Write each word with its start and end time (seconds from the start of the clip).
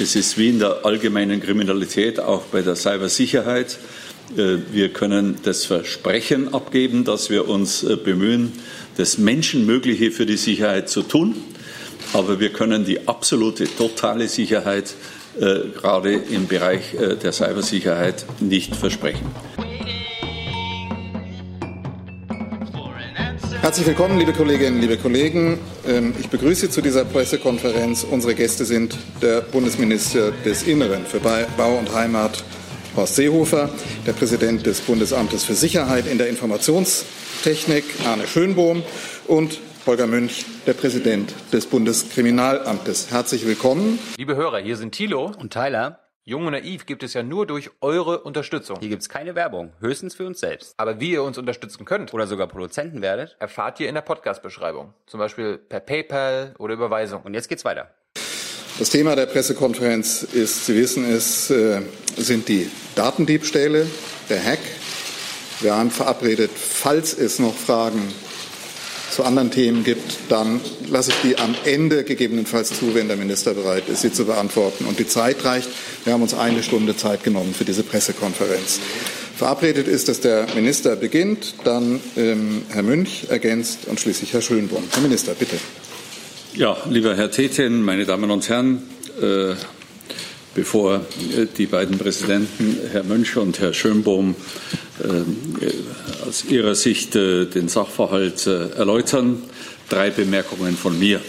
Es 0.00 0.16
ist 0.16 0.36
wie 0.38 0.48
in 0.48 0.58
der 0.58 0.84
allgemeinen 0.84 1.40
Kriminalität, 1.40 2.18
auch 2.18 2.42
bei 2.46 2.62
der 2.62 2.74
Cybersicherheit. 2.74 3.78
Äh, 4.36 4.56
wir 4.72 4.88
können 4.88 5.36
das 5.44 5.66
Versprechen 5.66 6.52
abgeben, 6.52 7.04
dass 7.04 7.30
wir 7.30 7.48
uns 7.48 7.84
äh, 7.84 7.96
bemühen, 7.96 8.52
das 8.96 9.18
Menschenmögliche 9.18 10.10
für 10.10 10.26
die 10.26 10.36
Sicherheit 10.36 10.88
zu 10.88 11.02
tun. 11.02 11.36
Aber 12.12 12.40
wir 12.40 12.50
können 12.50 12.84
die 12.84 13.06
absolute, 13.06 13.66
totale 13.66 14.26
Sicherheit 14.26 14.94
äh, 15.38 15.60
gerade 15.80 16.14
im 16.14 16.48
Bereich 16.48 16.96
der 17.22 17.32
Cybersicherheit 17.32 18.24
nicht 18.40 18.74
versprechen. 18.74 19.53
Herzlich 23.64 23.86
willkommen, 23.86 24.18
liebe 24.18 24.34
Kolleginnen, 24.34 24.78
liebe 24.78 24.98
Kollegen. 24.98 25.58
Ähm, 25.86 26.12
ich 26.20 26.28
begrüße 26.28 26.68
zu 26.68 26.82
dieser 26.82 27.06
Pressekonferenz. 27.06 28.04
Unsere 28.04 28.34
Gäste 28.34 28.66
sind 28.66 28.94
der 29.22 29.40
Bundesminister 29.40 30.32
des 30.44 30.64
Inneren 30.64 31.06
für 31.06 31.18
Bau 31.18 31.78
und 31.78 31.94
Heimat, 31.94 32.44
Horst 32.94 33.16
Seehofer, 33.16 33.70
der 34.06 34.12
Präsident 34.12 34.66
des 34.66 34.82
Bundesamtes 34.82 35.44
für 35.44 35.54
Sicherheit 35.54 36.06
in 36.06 36.18
der 36.18 36.28
Informationstechnik, 36.28 37.84
Arne 38.06 38.26
Schönbohm, 38.26 38.82
und 39.28 39.58
Holger 39.86 40.08
Münch, 40.08 40.44
der 40.66 40.74
Präsident 40.74 41.32
des 41.50 41.64
Bundeskriminalamtes. 41.64 43.12
Herzlich 43.12 43.46
willkommen. 43.46 43.98
Liebe 44.18 44.36
Hörer, 44.36 44.58
hier 44.58 44.76
sind 44.76 44.92
Thilo 44.92 45.32
und 45.38 45.54
Tyler. 45.54 46.03
Jung 46.26 46.46
und 46.46 46.52
Naiv 46.52 46.86
gibt 46.86 47.02
es 47.02 47.12
ja 47.12 47.22
nur 47.22 47.46
durch 47.46 47.70
eure 47.82 48.20
Unterstützung. 48.20 48.78
Hier 48.80 48.88
gibt 48.88 49.02
es 49.02 49.10
keine 49.10 49.34
Werbung, 49.34 49.74
höchstens 49.80 50.14
für 50.14 50.24
uns 50.24 50.40
selbst. 50.40 50.72
Aber 50.78 50.98
wie 50.98 51.10
ihr 51.10 51.22
uns 51.22 51.36
unterstützen 51.36 51.84
könnt 51.84 52.14
oder 52.14 52.26
sogar 52.26 52.46
Produzenten 52.46 53.02
werdet, 53.02 53.36
erfahrt 53.40 53.78
ihr 53.78 53.90
in 53.90 53.94
der 53.94 54.00
Podcast-Beschreibung. 54.00 54.94
Zum 55.06 55.20
Beispiel 55.20 55.58
per 55.58 55.80
PayPal 55.80 56.54
oder 56.58 56.72
Überweisung. 56.72 57.20
Und 57.24 57.34
jetzt 57.34 57.50
geht's 57.50 57.66
weiter. 57.66 57.90
Das 58.78 58.88
Thema 58.88 59.14
der 59.16 59.26
Pressekonferenz 59.26 60.22
ist, 60.22 60.64
Sie 60.64 60.74
wissen 60.74 61.04
es, 61.04 61.50
äh, 61.50 61.82
sind 62.16 62.48
die 62.48 62.70
Datendiebstähle, 62.94 63.86
der 64.30 64.42
Hack. 64.42 64.60
Wir 65.60 65.76
haben 65.76 65.90
verabredet, 65.90 66.50
falls 66.54 67.12
es 67.12 67.38
noch 67.38 67.54
Fragen 67.54 68.00
zu 69.10 69.24
anderen 69.24 69.50
Themen 69.50 69.84
gibt, 69.84 70.02
dann 70.28 70.60
lasse 70.88 71.10
ich 71.10 71.16
die 71.30 71.38
am 71.38 71.54
Ende 71.64 72.04
gegebenenfalls 72.04 72.68
zu, 72.78 72.94
wenn 72.94 73.08
der 73.08 73.16
Minister 73.16 73.54
bereit 73.54 73.88
ist, 73.88 74.02
sie 74.02 74.12
zu 74.12 74.24
beantworten. 74.24 74.84
Und 74.86 74.98
die 74.98 75.06
Zeit 75.06 75.44
reicht. 75.44 75.68
Wir 76.04 76.12
haben 76.12 76.22
uns 76.22 76.34
eine 76.34 76.62
Stunde 76.62 76.96
Zeit 76.96 77.22
genommen 77.22 77.54
für 77.54 77.64
diese 77.64 77.82
Pressekonferenz. 77.82 78.80
Verabredet 79.36 79.88
ist, 79.88 80.08
dass 80.08 80.20
der 80.20 80.46
Minister 80.54 80.94
beginnt, 80.94 81.54
dann 81.64 82.00
ähm, 82.16 82.62
Herr 82.68 82.82
Münch 82.82 83.26
ergänzt 83.30 83.80
und 83.86 83.98
schließlich 83.98 84.32
Herr 84.32 84.42
Schönborn. 84.42 84.84
Herr 84.92 85.02
Minister, 85.02 85.34
bitte. 85.34 85.56
Ja, 86.54 86.76
lieber 86.88 87.16
Herr 87.16 87.32
Tetin, 87.32 87.82
meine 87.82 88.04
Damen 88.04 88.30
und 88.30 88.48
Herren, 88.48 88.84
äh, 89.20 89.54
bevor 90.54 90.96
äh, 91.36 91.46
die 91.58 91.66
beiden 91.66 91.98
Präsidenten, 91.98 92.78
Herr 92.90 93.04
Mönch 93.04 93.36
und 93.36 93.60
Herr 93.60 93.74
Schönbohm, 93.74 94.34
äh, 95.02 96.26
aus 96.26 96.44
Ihrer 96.44 96.74
Sicht 96.74 97.16
äh, 97.16 97.46
den 97.46 97.68
Sachverhalt 97.68 98.46
erläutern. 98.46 99.42
Drei 99.88 100.10
Bemerkungen 100.10 100.76
von 100.76 100.98
mir. 100.98 101.20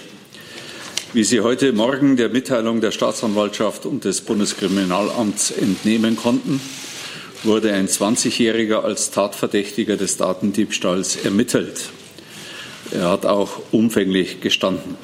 Wie 1.14 1.24
Sie 1.24 1.42
heute 1.42 1.74
Morgen 1.74 2.16
der 2.16 2.30
Mitteilung 2.30 2.82
der 2.82 2.92
Staatsanwaltschaft 2.92 3.86
und 3.86 4.06
des 4.06 4.22
Bundeskriminalamts 4.22 5.52
entnehmen 5.52 6.16
konnten, 6.16 6.62
wurde 7.44 7.74
ein 7.74 7.88
20-Jähriger 7.88 8.82
als 8.82 9.12
Tatverdächtiger 9.12 9.98
des 9.98 10.18
Datendiebstahls 10.18 11.18
ermittelt. 11.18 11.90
Er 12.92 13.10
hat 13.10 13.26
auch 13.26 13.62
umfänglich 13.72 14.42
gestanden. 14.42 14.96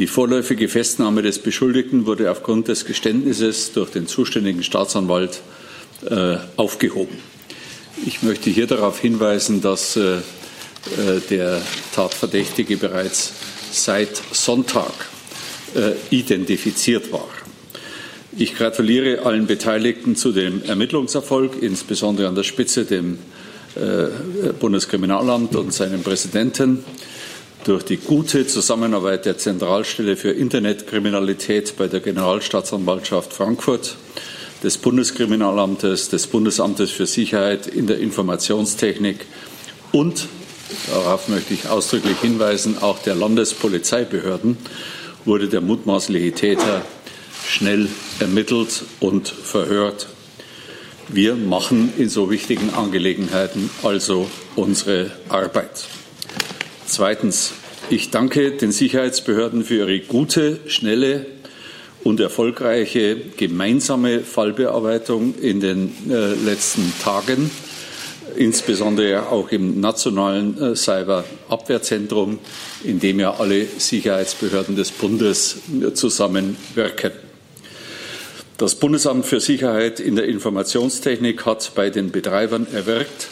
Die 0.00 0.06
vorläufige 0.06 0.70
Festnahme 0.70 1.20
des 1.20 1.40
Beschuldigten 1.40 2.06
wurde 2.06 2.30
aufgrund 2.30 2.68
des 2.68 2.86
Geständnisses 2.86 3.72
durch 3.74 3.90
den 3.90 4.06
zuständigen 4.06 4.62
Staatsanwalt 4.62 5.42
äh, 6.08 6.38
aufgehoben. 6.56 7.18
Ich 8.06 8.22
möchte 8.22 8.48
hier 8.48 8.66
darauf 8.66 8.98
hinweisen, 8.98 9.60
dass 9.60 9.96
äh, 9.96 10.14
äh, 10.14 10.20
der 11.28 11.60
Tatverdächtige 11.94 12.78
bereits 12.78 13.34
seit 13.72 14.22
Sonntag 14.32 14.90
äh, 15.74 15.92
identifiziert 16.08 17.12
war. 17.12 17.28
Ich 18.34 18.54
gratuliere 18.56 19.26
allen 19.26 19.46
Beteiligten 19.46 20.16
zu 20.16 20.32
dem 20.32 20.64
Ermittlungserfolg, 20.64 21.62
insbesondere 21.62 22.26
an 22.26 22.34
der 22.34 22.44
Spitze 22.44 22.86
dem 22.86 23.18
äh, 23.76 24.52
Bundeskriminalamt 24.58 25.54
und 25.56 25.74
seinem 25.74 26.02
Präsidenten. 26.02 26.86
Durch 27.64 27.84
die 27.84 27.98
gute 27.98 28.46
Zusammenarbeit 28.46 29.26
der 29.26 29.36
Zentralstelle 29.36 30.16
für 30.16 30.30
Internetkriminalität 30.30 31.76
bei 31.76 31.88
der 31.88 32.00
Generalstaatsanwaltschaft 32.00 33.34
Frankfurt, 33.34 33.96
des 34.62 34.78
Bundeskriminalamtes, 34.78 36.08
des 36.08 36.26
Bundesamtes 36.26 36.90
für 36.90 37.04
Sicherheit 37.04 37.66
in 37.66 37.86
der 37.86 37.98
Informationstechnik 37.98 39.26
und, 39.92 40.26
darauf 40.90 41.28
möchte 41.28 41.52
ich 41.52 41.68
ausdrücklich 41.68 42.18
hinweisen, 42.20 42.78
auch 42.80 42.98
der 43.00 43.14
Landespolizeibehörden 43.14 44.56
wurde 45.26 45.48
der 45.48 45.60
mutmaßliche 45.60 46.32
Täter 46.32 46.82
schnell 47.46 47.88
ermittelt 48.20 48.84
und 49.00 49.28
verhört. 49.28 50.06
Wir 51.08 51.34
machen 51.34 51.92
in 51.98 52.08
so 52.08 52.30
wichtigen 52.30 52.72
Angelegenheiten 52.72 53.68
also 53.82 54.30
unsere 54.56 55.10
Arbeit. 55.28 55.88
Zweitens, 56.90 57.52
ich 57.88 58.10
danke 58.10 58.50
den 58.50 58.72
Sicherheitsbehörden 58.72 59.62
für 59.62 59.76
ihre 59.76 60.00
gute, 60.00 60.58
schnelle 60.66 61.24
und 62.02 62.18
erfolgreiche 62.18 63.14
gemeinsame 63.36 64.22
Fallbearbeitung 64.22 65.36
in 65.40 65.60
den 65.60 65.92
äh, 66.10 66.34
letzten 66.34 66.92
Tagen, 67.00 67.48
insbesondere 68.34 69.28
auch 69.28 69.52
im 69.52 69.78
nationalen 69.78 70.60
äh, 70.60 70.74
Cyberabwehrzentrum, 70.74 72.40
in 72.82 72.98
dem 72.98 73.20
ja 73.20 73.34
alle 73.38 73.66
Sicherheitsbehörden 73.66 74.74
des 74.74 74.90
Bundes 74.90 75.58
äh, 75.80 75.94
zusammenwirken. 75.94 77.12
Das 78.58 78.74
Bundesamt 78.74 79.26
für 79.26 79.38
Sicherheit 79.38 80.00
in 80.00 80.16
der 80.16 80.24
Informationstechnik 80.24 81.46
hat 81.46 81.70
bei 81.76 81.88
den 81.88 82.10
Betreibern 82.10 82.66
erwirkt, 82.72 83.28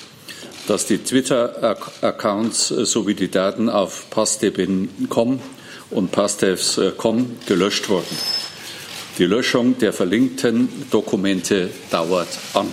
dass 0.68 0.86
die 0.86 0.98
Twitter-Accounts 0.98 2.70
äh, 2.70 2.84
sowie 2.84 3.14
die 3.14 3.30
Daten 3.30 3.68
auf 3.68 4.10
pastebin.com 4.10 5.40
und 5.90 6.12
pastevs.com 6.12 7.36
gelöscht 7.46 7.88
wurden. 7.88 8.16
Die 9.18 9.24
Löschung 9.24 9.78
der 9.78 9.92
verlinkten 9.92 10.68
Dokumente 10.90 11.70
dauert 11.90 12.28
an. 12.52 12.68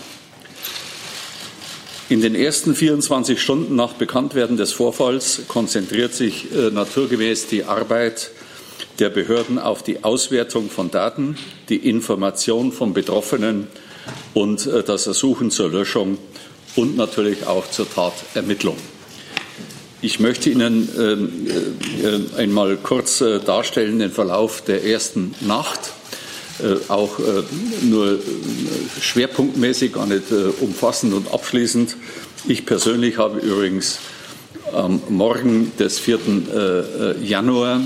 In 2.09 2.21
den 2.21 2.35
ersten 2.35 2.75
24 2.75 3.41
Stunden 3.41 3.75
nach 3.75 3.93
Bekanntwerden 3.93 4.57
des 4.57 4.73
Vorfalls 4.73 5.41
konzentriert 5.47 6.13
sich 6.13 6.53
äh, 6.53 6.69
naturgemäß 6.69 7.47
die 7.47 7.63
Arbeit 7.63 8.31
der 8.99 9.09
Behörden 9.09 9.57
auf 9.57 9.83
die 9.83 10.03
Auswertung 10.03 10.69
von 10.69 10.91
Daten, 10.91 11.37
die 11.69 11.77
Information 11.89 12.73
von 12.73 12.93
Betroffenen 12.93 13.67
und 14.33 14.67
äh, 14.67 14.83
das 14.83 15.07
Ersuchen 15.07 15.49
zur 15.49 15.71
Löschung 15.71 16.17
und 16.75 16.97
natürlich 16.97 17.45
auch 17.47 17.69
zur 17.69 17.89
Tatermittlung. 17.89 18.77
Ich 20.05 20.19
möchte 20.19 20.51
Ihnen 20.51 20.87
äh, 20.99 22.07
äh, 22.07 22.37
einmal 22.37 22.77
kurz 22.77 23.21
äh, 23.21 23.39
darstellen 23.39 23.97
den 23.97 24.11
Verlauf 24.11 24.61
der 24.61 24.85
ersten 24.85 25.33
Nacht, 25.41 25.93
äh, 26.59 26.75
auch 26.89 27.17
nur 27.81 28.19
schwerpunktmäßig, 29.01 29.93
gar 29.93 30.05
nicht 30.05 30.25
umfassend 30.61 31.13
und 31.13 31.33
abschließend. 31.33 31.95
Ich 32.47 32.67
persönlich 32.67 33.17
habe 33.17 33.39
übrigens 33.39 33.97
am 34.71 35.01
Morgen 35.09 35.71
des 35.79 35.97
4. 35.99 36.19
Januar 37.23 37.81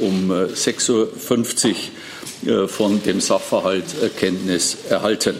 um 0.00 0.30
6.50 0.30 1.74
Uhr 2.46 2.68
von 2.68 3.02
dem 3.02 3.20
Sachverhalt 3.20 3.84
Kenntnis 4.16 4.76
erhalten. 4.88 5.34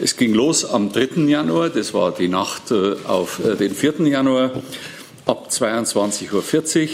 Es 0.00 0.16
ging 0.16 0.34
los 0.34 0.64
am 0.64 0.90
3. 0.90 1.22
Januar, 1.28 1.70
das 1.70 1.94
war 1.94 2.12
die 2.12 2.26
Nacht 2.26 2.72
äh, 2.72 2.96
auf 3.06 3.38
äh, 3.44 3.54
den 3.54 3.72
4. 3.72 4.08
Januar, 4.08 4.50
ab 5.24 5.48
22.40 5.50 6.32
Uhr. 6.32 6.88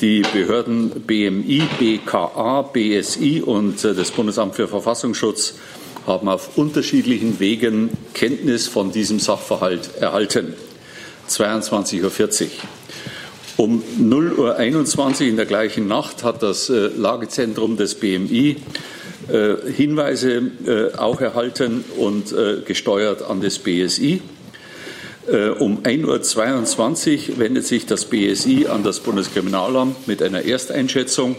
Die 0.00 0.22
Behörden 0.32 0.88
BMI, 1.06 1.62
BKA, 1.78 2.62
BSI 2.62 3.42
und 3.42 3.84
äh, 3.84 3.94
das 3.94 4.10
Bundesamt 4.10 4.54
für 4.54 4.68
Verfassungsschutz 4.68 5.56
haben 6.06 6.28
auf 6.28 6.56
unterschiedlichen 6.56 7.40
Wegen 7.40 7.90
Kenntnis 8.14 8.68
von 8.68 8.90
diesem 8.90 9.20
Sachverhalt 9.20 9.90
erhalten. 10.00 10.54
22.40 11.28 12.44
Uhr. 12.44 12.48
Um 13.58 13.82
0.21 14.00 14.98
Uhr 14.98 15.28
in 15.28 15.36
der 15.36 15.46
gleichen 15.46 15.88
Nacht 15.88 16.24
hat 16.24 16.42
das 16.42 16.70
Lagezentrum 16.70 17.76
des 17.76 17.94
BMI 17.96 18.56
Hinweise 19.26 20.50
äh, 20.66 20.96
auch 20.96 21.20
erhalten 21.20 21.84
und 21.96 22.32
äh, 22.32 22.60
gesteuert 22.64 23.22
an 23.22 23.40
das 23.40 23.58
BSI. 23.58 24.20
Um 25.26 25.82
1.22 25.82 27.30
Uhr 27.30 27.38
wendet 27.38 27.66
sich 27.66 27.86
das 27.86 28.04
BSI 28.04 28.66
an 28.66 28.82
das 28.82 29.00
Bundeskriminalamt 29.00 30.06
mit 30.06 30.22
einer 30.22 30.44
Ersteinschätzung. 30.44 31.36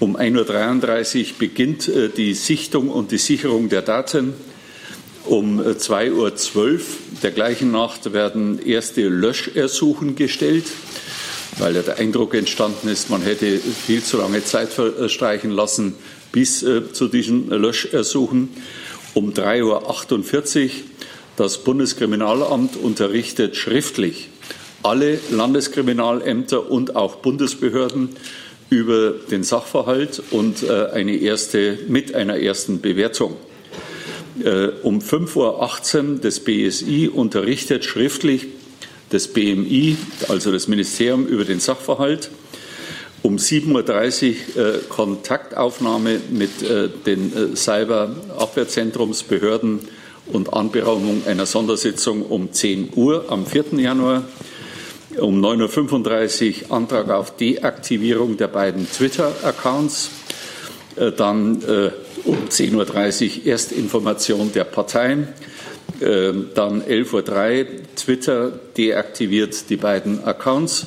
Um 0.00 0.16
1.33 0.16 1.20
Uhr 1.20 1.26
beginnt 1.38 1.88
die 2.16 2.34
Sichtung 2.34 2.88
und 2.88 3.12
die 3.12 3.18
Sicherung 3.18 3.68
der 3.68 3.82
Daten. 3.82 4.34
Um 5.26 5.60
2.12 5.60 6.14
Uhr 6.16 6.80
der 7.22 7.30
gleichen 7.30 7.70
Nacht 7.70 8.12
werden 8.12 8.58
erste 8.58 9.02
Löschersuchen 9.02 10.16
gestellt, 10.16 10.64
weil 11.58 11.76
ja 11.76 11.82
der 11.82 11.98
Eindruck 11.98 12.34
entstanden 12.34 12.88
ist, 12.88 13.10
man 13.10 13.22
hätte 13.22 13.58
viel 13.58 14.02
zu 14.02 14.16
lange 14.16 14.42
Zeit 14.42 14.70
verstreichen 14.70 15.52
lassen 15.52 15.94
bis 16.32 16.60
zu 16.92 17.08
diesen 17.08 17.48
Löschersuchen. 17.50 18.50
Um 19.14 19.32
3.48 19.32 20.64
Uhr 20.64 20.70
das 21.36 21.58
Bundeskriminalamt 21.58 22.76
unterrichtet 22.76 23.56
schriftlich 23.56 24.28
alle 24.82 25.18
Landeskriminalämter 25.30 26.70
und 26.70 26.96
auch 26.96 27.16
Bundesbehörden 27.16 28.10
über 28.70 29.12
den 29.30 29.42
Sachverhalt 29.42 30.22
und 30.30 30.68
eine 30.68 31.16
erste, 31.16 31.78
mit 31.88 32.14
einer 32.14 32.38
ersten 32.38 32.80
Bewertung. 32.80 33.36
Um 34.82 35.00
5.18 35.00 35.34
Uhr 36.14 36.18
das 36.20 36.40
BSI 36.40 37.10
unterrichtet 37.12 37.84
schriftlich 37.84 38.46
das 39.10 39.28
BMI, 39.28 39.96
also 40.28 40.52
das 40.52 40.68
Ministerium, 40.68 41.26
über 41.26 41.44
den 41.44 41.60
Sachverhalt. 41.60 42.30
Um 43.22 43.36
7.30 43.36 44.56
Uhr 44.56 44.80
Kontaktaufnahme 44.88 46.20
mit 46.30 46.50
den 47.06 47.56
Cyberabwehrzentrumsbehörden 47.56 49.80
und 50.32 50.52
Anberaumung 50.52 51.22
einer 51.26 51.46
Sondersitzung 51.46 52.22
um 52.22 52.52
10 52.52 52.90
Uhr 52.94 53.24
am 53.28 53.46
4. 53.46 53.78
Januar. 53.78 54.24
Um 55.18 55.42
9.35 55.44 56.68
Uhr 56.68 56.76
Antrag 56.76 57.10
auf 57.10 57.36
Deaktivierung 57.36 58.36
der 58.36 58.48
beiden 58.48 58.88
Twitter-Accounts. 58.88 60.10
Dann 61.16 61.62
um 62.24 62.48
10.30 62.48 63.40
Uhr 63.40 63.46
Erstinformation 63.46 64.52
der 64.52 64.64
Parteien. 64.64 65.28
Dann 66.00 66.82
11.03 66.82 67.12
Uhr 67.12 67.24
Twitter 67.96 68.52
deaktiviert 68.76 69.70
die 69.70 69.76
beiden 69.76 70.22
Accounts 70.22 70.86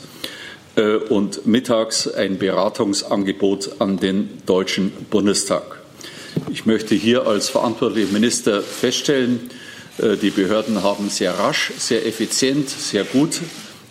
und 1.10 1.46
mittags 1.46 2.08
ein 2.08 2.38
Beratungsangebot 2.38 3.80
an 3.80 3.98
den 3.98 4.30
Deutschen 4.46 4.92
Bundestag. 5.10 5.82
Ich 6.52 6.66
möchte 6.66 6.96
hier 6.96 7.28
als 7.28 7.50
verantwortlicher 7.50 8.12
Minister 8.14 8.62
feststellen, 8.62 9.50
die 10.22 10.30
Behörden 10.30 10.82
haben 10.82 11.10
sehr 11.10 11.34
rasch, 11.38 11.74
sehr 11.78 12.06
effizient, 12.08 12.70
sehr 12.70 13.04
gut 13.04 13.42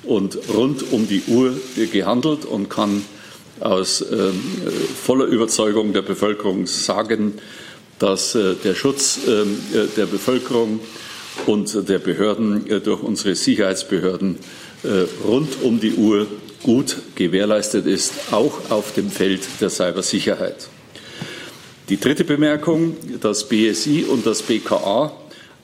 und 0.04 0.38
rund 0.48 0.92
um 0.92 1.06
die 1.06 1.22
Uhr 1.26 1.52
gehandelt 1.92 2.46
und 2.46 2.70
kann 2.70 3.04
aus 3.60 4.02
voller 5.04 5.26
Überzeugung 5.26 5.92
der 5.92 6.02
Bevölkerung 6.02 6.66
sagen, 6.66 7.34
dass 7.98 8.32
der 8.32 8.74
Schutz 8.74 9.18
der 9.26 10.06
Bevölkerung 10.06 10.80
und 11.44 11.88
der 11.88 11.98
Behörden 11.98 12.64
durch 12.82 13.02
unsere 13.02 13.34
Sicherheitsbehörden 13.34 14.38
rund 15.26 15.62
um 15.62 15.78
die 15.78 15.92
Uhr 15.92 16.26
gut 16.62 16.96
gewährleistet 17.14 17.86
ist, 17.86 18.32
auch 18.32 18.70
auf 18.70 18.92
dem 18.94 19.10
Feld 19.10 19.42
der 19.60 19.70
Cybersicherheit. 19.70 20.68
Die 21.88 21.98
dritte 21.98 22.24
Bemerkung, 22.24 22.96
das 23.20 23.48
BSI 23.48 24.04
und 24.08 24.26
das 24.26 24.42
BKA 24.42 25.12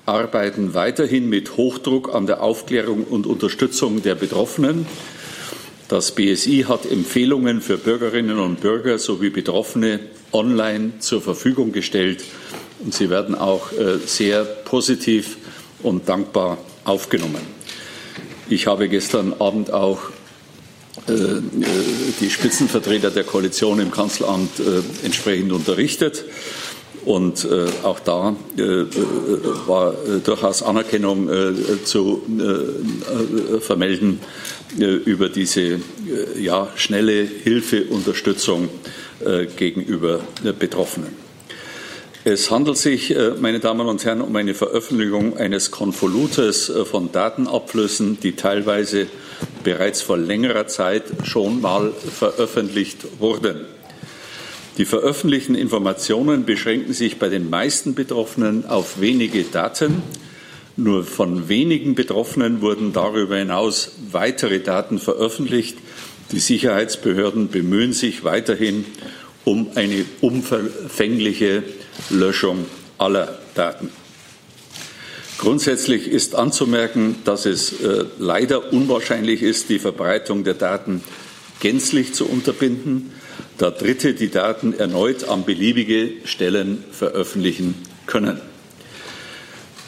arbeiten 0.06 0.75
weiterhin 0.75 1.28
mit 1.28 1.56
Hochdruck 1.56 2.14
an 2.14 2.26
der 2.26 2.43
Aufklärung 2.43 3.04
und 3.04 3.26
Unterstützung 3.26 4.02
der 4.02 4.14
Betroffenen. 4.14 4.87
Das 5.88 6.12
BSI 6.12 6.64
hat 6.69 6.84
Empfehlungen 6.90 7.60
für 7.60 7.78
Bürgerinnen 7.78 8.38
und 8.38 8.60
Bürger 8.60 8.99
sowie 8.99 9.31
Betroffene 9.31 10.00
online 10.32 10.99
zur 10.99 11.22
Verfügung 11.22 11.72
gestellt 11.72 12.25
und 12.81 12.92
sie 12.92 13.08
werden 13.08 13.34
auch 13.37 13.69
sehr 14.04 14.44
positiv 14.44 15.37
und 15.82 16.08
dankbar 16.08 16.58
aufgenommen. 16.84 17.42
Ich 18.49 18.66
habe 18.66 18.88
gestern 18.88 19.32
Abend 19.38 19.72
auch 19.72 20.10
die 21.08 22.31
Spitzenvertreter 22.31 23.11
der 23.11 23.25
Koalition 23.25 23.79
im 23.81 23.91
Kanzleramt 23.91 24.61
entsprechend 25.05 25.53
unterrichtet. 25.53 26.25
Und 27.05 27.47
auch 27.85 28.00
da 28.00 28.35
war 29.67 29.94
durchaus 30.25 30.62
Anerkennung 30.64 31.31
zu 31.85 32.23
vermelden 33.61 34.19
über 34.76 35.29
diese 35.29 35.81
ja, 36.37 36.69
schnelle 36.75 37.23
Hilfe, 37.23 37.85
Unterstützung 37.85 38.69
gegenüber 39.56 40.20
Betroffenen. 40.59 41.26
Es 42.25 42.50
handelt 42.50 42.76
sich, 42.76 43.14
meine 43.41 43.61
Damen 43.61 43.87
und 43.87 44.05
Herren, 44.05 44.20
um 44.20 44.35
eine 44.35 44.55
Veröffentlichung 44.55 45.37
eines 45.37 45.70
Konvolutes 45.70 46.73
von 46.91 47.12
Datenabflüssen, 47.12 48.19
die 48.20 48.32
teilweise 48.32 49.06
bereits 49.65 50.03
vor 50.03 50.17
längerer 50.17 50.67
Zeit 50.67 51.05
schon 51.25 51.61
mal 51.61 51.93
veröffentlicht 51.93 53.21
wurden. 53.21 53.67
Die 54.79 54.85
veröffentlichten 54.85 55.55
Informationen 55.55 56.44
beschränken 56.44 56.93
sich 56.93 57.19
bei 57.19 57.29
den 57.29 57.49
meisten 57.49 57.94
Betroffenen 57.94 58.67
auf 58.67 59.00
wenige 59.00 59.43
Daten. 59.44 60.03
Nur 60.77 61.05
von 61.05 61.49
wenigen 61.49 61.94
Betroffenen 61.94 62.61
wurden 62.61 62.93
darüber 62.93 63.37
hinaus 63.37 63.93
weitere 64.12 64.61
Daten 64.61 64.99
veröffentlicht. 64.99 65.79
Die 66.33 66.41
Sicherheitsbehörden 66.41 67.49
bemühen 67.49 67.94
sich 67.94 68.25
weiterhin 68.25 68.85
um 69.44 69.69
eine 69.77 70.05
umfängliche 70.21 71.62
Löschung 72.11 72.67
aller 72.99 73.38
Daten. 73.55 73.91
Grundsätzlich 75.38 76.09
ist 76.09 76.35
anzumerken, 76.35 77.17
dass 77.25 77.47
es 77.47 77.75
leider 78.19 78.73
unwahrscheinlich 78.73 79.43
ist, 79.43 79.69
die 79.69 79.79
Verbreitung 79.79 80.44
der 80.44 80.55
Daten 80.55 81.03
gänzlich 81.61 82.15
zu 82.15 82.27
unterbinden, 82.27 83.12
da 83.59 83.71
Dritte 83.71 84.15
die 84.15 84.31
Daten 84.31 84.75
erneut 84.75 85.29
an 85.29 85.44
beliebige 85.44 86.11
Stellen 86.25 86.85
veröffentlichen 86.91 87.75
können. 88.06 88.41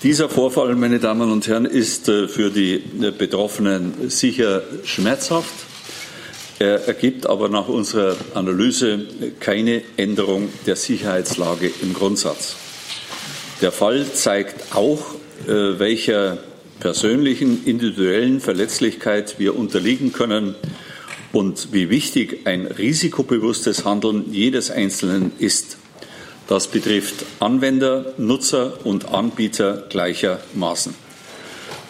Dieser 0.02 0.28
Vorfall, 0.28 0.74
meine 0.76 1.00
Damen 1.00 1.32
und 1.32 1.48
Herren, 1.48 1.64
ist 1.64 2.06
für 2.06 2.50
die 2.50 2.82
Betroffenen 3.18 4.10
sicher 4.10 4.62
schmerzhaft. 4.84 5.52
Er 6.60 6.86
ergibt 6.86 7.26
aber 7.26 7.48
nach 7.48 7.68
unserer 7.68 8.16
Analyse 8.34 9.06
keine 9.40 9.82
Änderung 9.96 10.50
der 10.66 10.76
Sicherheitslage 10.76 11.70
im 11.82 11.94
Grundsatz. 11.94 12.56
Der 13.60 13.72
Fall 13.72 14.06
zeigt 14.12 14.74
auch, 14.74 15.16
welcher 15.46 16.38
persönlichen, 16.80 17.64
individuellen 17.64 18.40
Verletzlichkeit 18.40 19.38
wir 19.38 19.56
unterliegen 19.56 20.12
können 20.12 20.54
und 21.32 21.72
wie 21.72 21.90
wichtig 21.90 22.46
ein 22.46 22.66
risikobewusstes 22.66 23.84
Handeln 23.84 24.32
jedes 24.32 24.70
Einzelnen 24.70 25.32
ist. 25.38 25.78
Das 26.46 26.68
betrifft 26.68 27.26
Anwender, 27.40 28.14
Nutzer 28.16 28.84
und 28.84 29.12
Anbieter 29.12 29.84
gleichermaßen. 29.90 30.94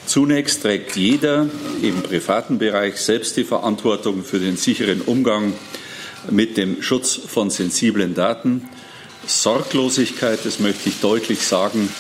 Zunächst 0.07 0.63
trägt 0.63 0.97
jeder 0.97 1.49
im 1.83 2.03
privaten 2.03 2.59
Bereich 2.59 2.97
selbst 2.97 3.37
die 3.37 3.45
Verantwortung 3.45 4.25
für 4.25 4.41
den 4.41 4.57
sicheren 4.57 5.03
Umgang 5.03 5.53
mit 6.31 6.57
dem 6.57 6.83
Schutz 6.83 7.15
von 7.15 7.51
sensiblen 7.51 8.15
Daten. 8.15 8.69
Sorglosigkeit, 9.27 10.41
das 10.45 10.61
möchte 10.61 10.89
ich 10.89 11.01
deutlich 11.01 11.47
sagen, 11.47 11.91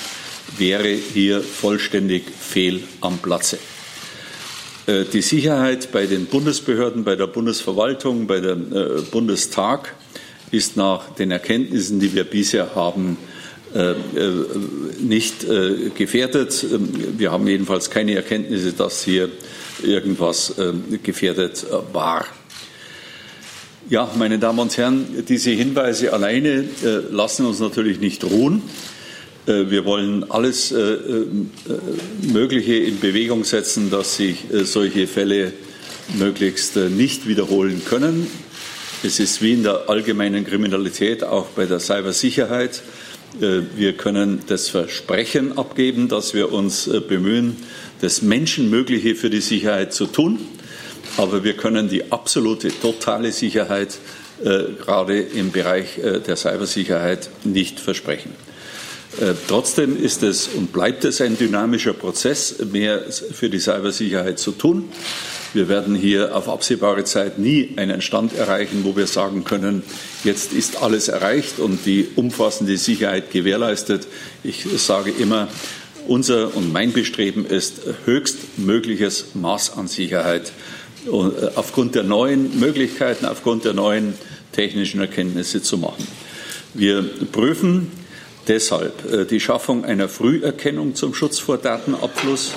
wäre 0.57 0.88
hier 0.88 1.40
vollständig 1.43 2.25
fehl 2.31 2.81
am 3.00 3.19
Platze. 3.19 3.59
Die 5.12 5.21
Sicherheit 5.21 5.93
bei 5.93 6.07
den 6.07 6.26
Bundesbehörden, 6.26 7.05
bei 7.05 7.14
der 7.14 7.26
Bundesverwaltung, 7.26 8.26
bei 8.26 8.40
dem 8.40 8.71
Bundestag 9.11 9.95
ist 10.50 10.78
nach 10.78 11.11
den 11.14 11.31
Erkenntnissen, 11.31 12.00
die 12.00 12.14
wir 12.14 12.25
bisher 12.25 12.75
haben, 12.75 13.19
nicht 14.99 15.47
gefährdet. 15.95 16.64
Wir 17.19 17.31
haben 17.31 17.47
jedenfalls 17.47 17.90
keine 17.90 18.14
Erkenntnisse, 18.14 18.73
dass 18.73 19.05
hier 19.05 19.28
irgendwas 19.83 20.55
gefährdet 21.02 21.67
war. 21.93 22.25
Ja, 23.90 24.11
meine 24.17 24.38
Damen 24.38 24.59
und 24.59 24.76
Herren, 24.78 25.25
diese 25.28 25.50
Hinweise 25.50 26.14
alleine 26.14 26.64
lassen 27.11 27.45
uns 27.45 27.61
natürlich 27.61 28.00
nicht 28.00 28.25
ruhen. 28.25 28.62
Wir 29.49 29.87
wollen 29.87 30.31
alles 30.31 30.75
Mögliche 32.21 32.75
in 32.75 33.00
Bewegung 33.00 33.45
setzen, 33.45 33.90
dass 33.90 34.19
sich 34.19 34.45
solche 34.64 35.07
Fälle 35.07 35.55
möglichst 36.19 36.76
nicht 36.76 37.26
wiederholen 37.26 37.81
können. 37.83 38.26
Es 39.02 39.21
ist 39.21 39.40
wie 39.40 39.55
in 39.55 39.62
der 39.62 39.88
allgemeinen 39.88 40.45
Kriminalität, 40.45 41.25
auch 41.25 41.47
bei 41.47 41.64
der 41.64 41.81
Cybersicherheit. 41.81 42.83
Wir 43.40 43.95
können 43.95 44.43
das 44.49 44.69
Versprechen 44.69 45.57
abgeben, 45.57 46.09
dass 46.09 46.35
wir 46.35 46.52
uns 46.52 46.90
bemühen, 47.09 47.57
das 48.02 48.21
Menschenmögliche 48.21 49.14
für 49.14 49.31
die 49.31 49.40
Sicherheit 49.40 49.95
zu 49.95 50.05
tun. 50.05 50.40
Aber 51.17 51.43
wir 51.43 51.55
können 51.55 51.88
die 51.88 52.12
absolute, 52.12 52.69
totale 52.69 53.33
Sicherheit 53.33 53.97
gerade 54.45 55.21
im 55.21 55.52
Bereich 55.52 55.99
der 56.26 56.37
Cybersicherheit 56.37 57.31
nicht 57.45 57.81
versprechen. 57.81 58.31
Trotzdem 59.49 60.00
ist 60.00 60.23
es 60.23 60.49
und 60.49 60.73
bleibt 60.73 61.05
es 61.05 61.21
ein 61.21 61.37
dynamischer 61.37 61.93
Prozess, 61.93 62.57
mehr 62.71 63.03
für 63.11 63.49
die 63.49 63.59
Cybersicherheit 63.59 64.38
zu 64.38 64.53
tun. 64.53 64.91
Wir 65.55 65.69
werden 65.69 65.95
hier 65.95 66.37
auf 66.37 66.49
absehbare 66.49 67.05
Zeit 67.05 67.38
nie 67.38 67.71
einen 67.77 68.03
Stand 68.03 68.37
erreichen, 68.37 68.81
wo 68.85 68.97
wir 68.97 69.07
sagen 69.07 69.45
können, 69.45 69.83
jetzt 70.23 70.53
ist 70.53 70.83
alles 70.83 71.09
erreicht 71.09 71.59
und 71.59 71.87
die 71.87 72.07
umfassende 72.17 72.77
Sicherheit 72.77 73.31
gewährleistet. 73.31 74.07
Ich 74.45 74.67
sage 74.77 75.11
immer, 75.11 75.49
unser 76.07 76.55
und 76.55 76.73
mein 76.73 76.93
Bestreben 76.93 77.47
ist 77.47 77.81
höchstmögliches 78.05 79.35
Maß 79.35 79.79
an 79.79 79.88
Sicherheit 79.88 80.53
äh, 81.07 81.11
aufgrund 81.55 81.95
der 81.95 82.03
neuen 82.03 82.61
Möglichkeiten, 82.61 83.25
aufgrund 83.25 83.65
der 83.65 83.73
neuen 83.73 84.15
technischen 84.53 85.00
Erkenntnisse 85.00 85.62
zu 85.62 85.79
machen. 85.79 86.07
Wir 86.75 87.03
prüfen 87.33 87.91
deshalb 88.49 89.12
äh, 89.12 89.25
die 89.25 89.40
Schaffung 89.40 89.85
einer 89.85 90.09
Früherkennung 90.09 90.95
zum 90.95 91.14
Schutz 91.14 91.38
vor 91.38 91.59
Datenabfluss 91.59 92.55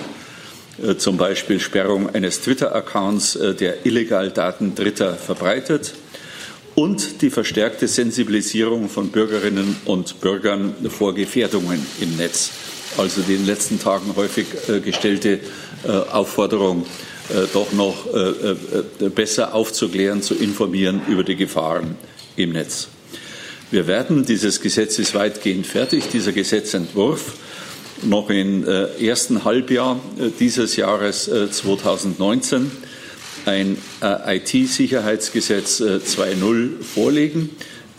äh, 0.81 0.95
zum 0.95 1.17
Beispiel 1.17 1.59
Sperrung 1.59 2.09
eines 2.09 2.41
Twitter-Accounts, 2.41 3.35
äh, 3.35 3.53
der 3.53 3.85
illegal 3.85 4.31
Daten 4.31 4.73
Dritter 4.75 5.13
verbreitet 5.13 5.93
und 6.75 7.21
die 7.21 7.29
verstärkte 7.29 7.87
Sensibilisierung 7.87 8.89
von 8.89 9.09
Bürgerinnen 9.09 9.75
und 9.85 10.21
Bürgern 10.21 10.73
vor 10.89 11.13
Gefährdungen 11.13 11.85
im 11.99 12.15
Netz. 12.15 12.51
Also 12.97 13.21
die 13.21 13.33
in 13.33 13.39
den 13.39 13.47
letzten 13.47 13.79
Tagen 13.79 14.15
häufig 14.15 14.47
gestellte 14.83 15.39
Aufforderung, 16.11 16.85
doch 17.53 17.71
noch 17.71 18.05
besser 19.13 19.53
aufzuklären, 19.53 20.21
zu 20.21 20.33
informieren 20.33 21.01
über 21.07 21.23
die 21.23 21.37
Gefahren 21.37 21.95
im 22.35 22.51
Netz. 22.51 22.89
Wir 23.71 23.87
werden, 23.87 24.25
dieses 24.25 24.59
Gesetz 24.59 24.99
ist 24.99 25.15
weitgehend 25.15 25.65
fertig, 25.65 26.09
dieser 26.11 26.33
Gesetzentwurf 26.33 27.35
noch 28.01 28.29
im 28.29 28.67
äh, 28.67 28.87
ersten 29.01 29.45
Halbjahr 29.45 29.97
äh, 30.19 30.27
dieses 30.37 30.75
Jahres 30.75 31.31
2019 31.51 32.69
äh, 33.45 33.49
ein 33.49 33.77
IT-Sicherheitsgesetz 34.03 35.81
2.0 35.81 36.83
vorlegen. 36.83 37.49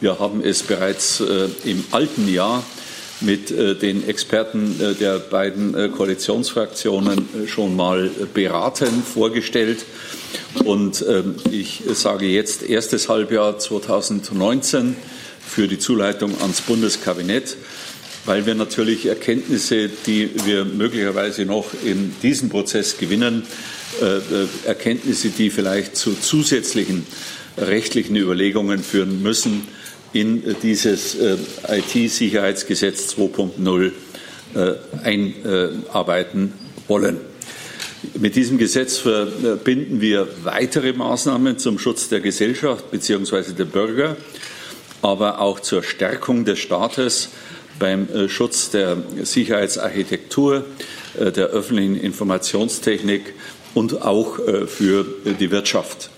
Wir 0.03 0.19
haben 0.19 0.45
es 0.45 0.63
bereits 0.63 1.23
im 1.65 1.85
alten 1.91 2.33
Jahr 2.33 2.63
mit 3.21 3.51
den 3.51 4.07
Experten 4.07 4.79
der 5.01 5.19
beiden 5.19 5.93
Koalitionsfraktionen 5.93 7.29
schon 7.49 7.75
mal 7.75 8.09
beraten, 8.35 9.03
vorgestellt. 9.03 9.85
Und 10.65 11.05
ähm, 11.09 11.35
ich 11.51 11.83
sage 11.95 12.27
jetzt 12.27 12.63
erstes 12.63 13.09
Halbjahr 13.09 13.59
2019 13.59 14.97
für 15.47 15.69
die 15.69 15.79
Zuleitung 15.79 16.41
ans 16.41 16.61
Bundeskabinett 16.61 17.57
weil 18.25 18.47
wir 18.47 18.55
natürlich 18.55 19.07
Erkenntnisse, 19.07 19.89
die 20.07 20.31
wir 20.45 20.65
möglicherweise 20.65 21.45
noch 21.45 21.67
in 21.85 22.15
diesem 22.23 22.49
Prozess 22.49 22.99
gewinnen, 22.99 23.43
äh, 24.01 24.17
äh, 24.17 24.21
Erkenntnisse, 24.65 25.31
die 25.31 25.51
vielleicht 25.51 25.97
zu 25.97 26.15
zusätzlichen 26.15 27.07
rechtlichen 27.59 28.17
Überlegungen 28.17 28.83
führen 28.83 29.23
müssen, 29.23 29.67
in 30.13 30.43
dieses 30.63 31.15
äh, 31.17 31.37
IT-Sicherheitsgesetz 31.69 33.15
2.0 33.15 33.93
einarbeiten 35.03 36.53
wollen. 36.87 37.17
Mit 38.21 38.37
diesem 38.37 38.59
Gesetz 38.59 38.99
verbinden 38.99 40.03
wir 40.03 40.29
weitere 40.43 40.93
Maßnahmen 40.93 41.57
zum 41.57 41.79
Schutz 41.79 42.11
der 42.11 42.21
Gesellschaft 42.21 42.91
bzw. 42.91 43.55
der 43.57 43.65
Bürger, 43.65 44.19
aber 45.03 45.41
auch 45.41 45.61
zur 45.61 45.83
Stärkung 45.83 46.45
des 46.45 46.61
Staates 46.61 47.29
beim 47.79 48.09
äh, 48.09 48.29
Schutz 48.29 48.71
der 48.71 48.97
Sicherheitsarchitektur, 49.23 50.65
äh, 51.19 51.33
der 51.33 51.49
öffentlichen 51.49 51.97
Informationstechnik 51.97 53.35
und 53.75 54.03
auch 54.03 54.39
äh, 54.39 54.67
für 54.67 55.05
die 55.39 55.51
Wirtschaft. 55.51 56.11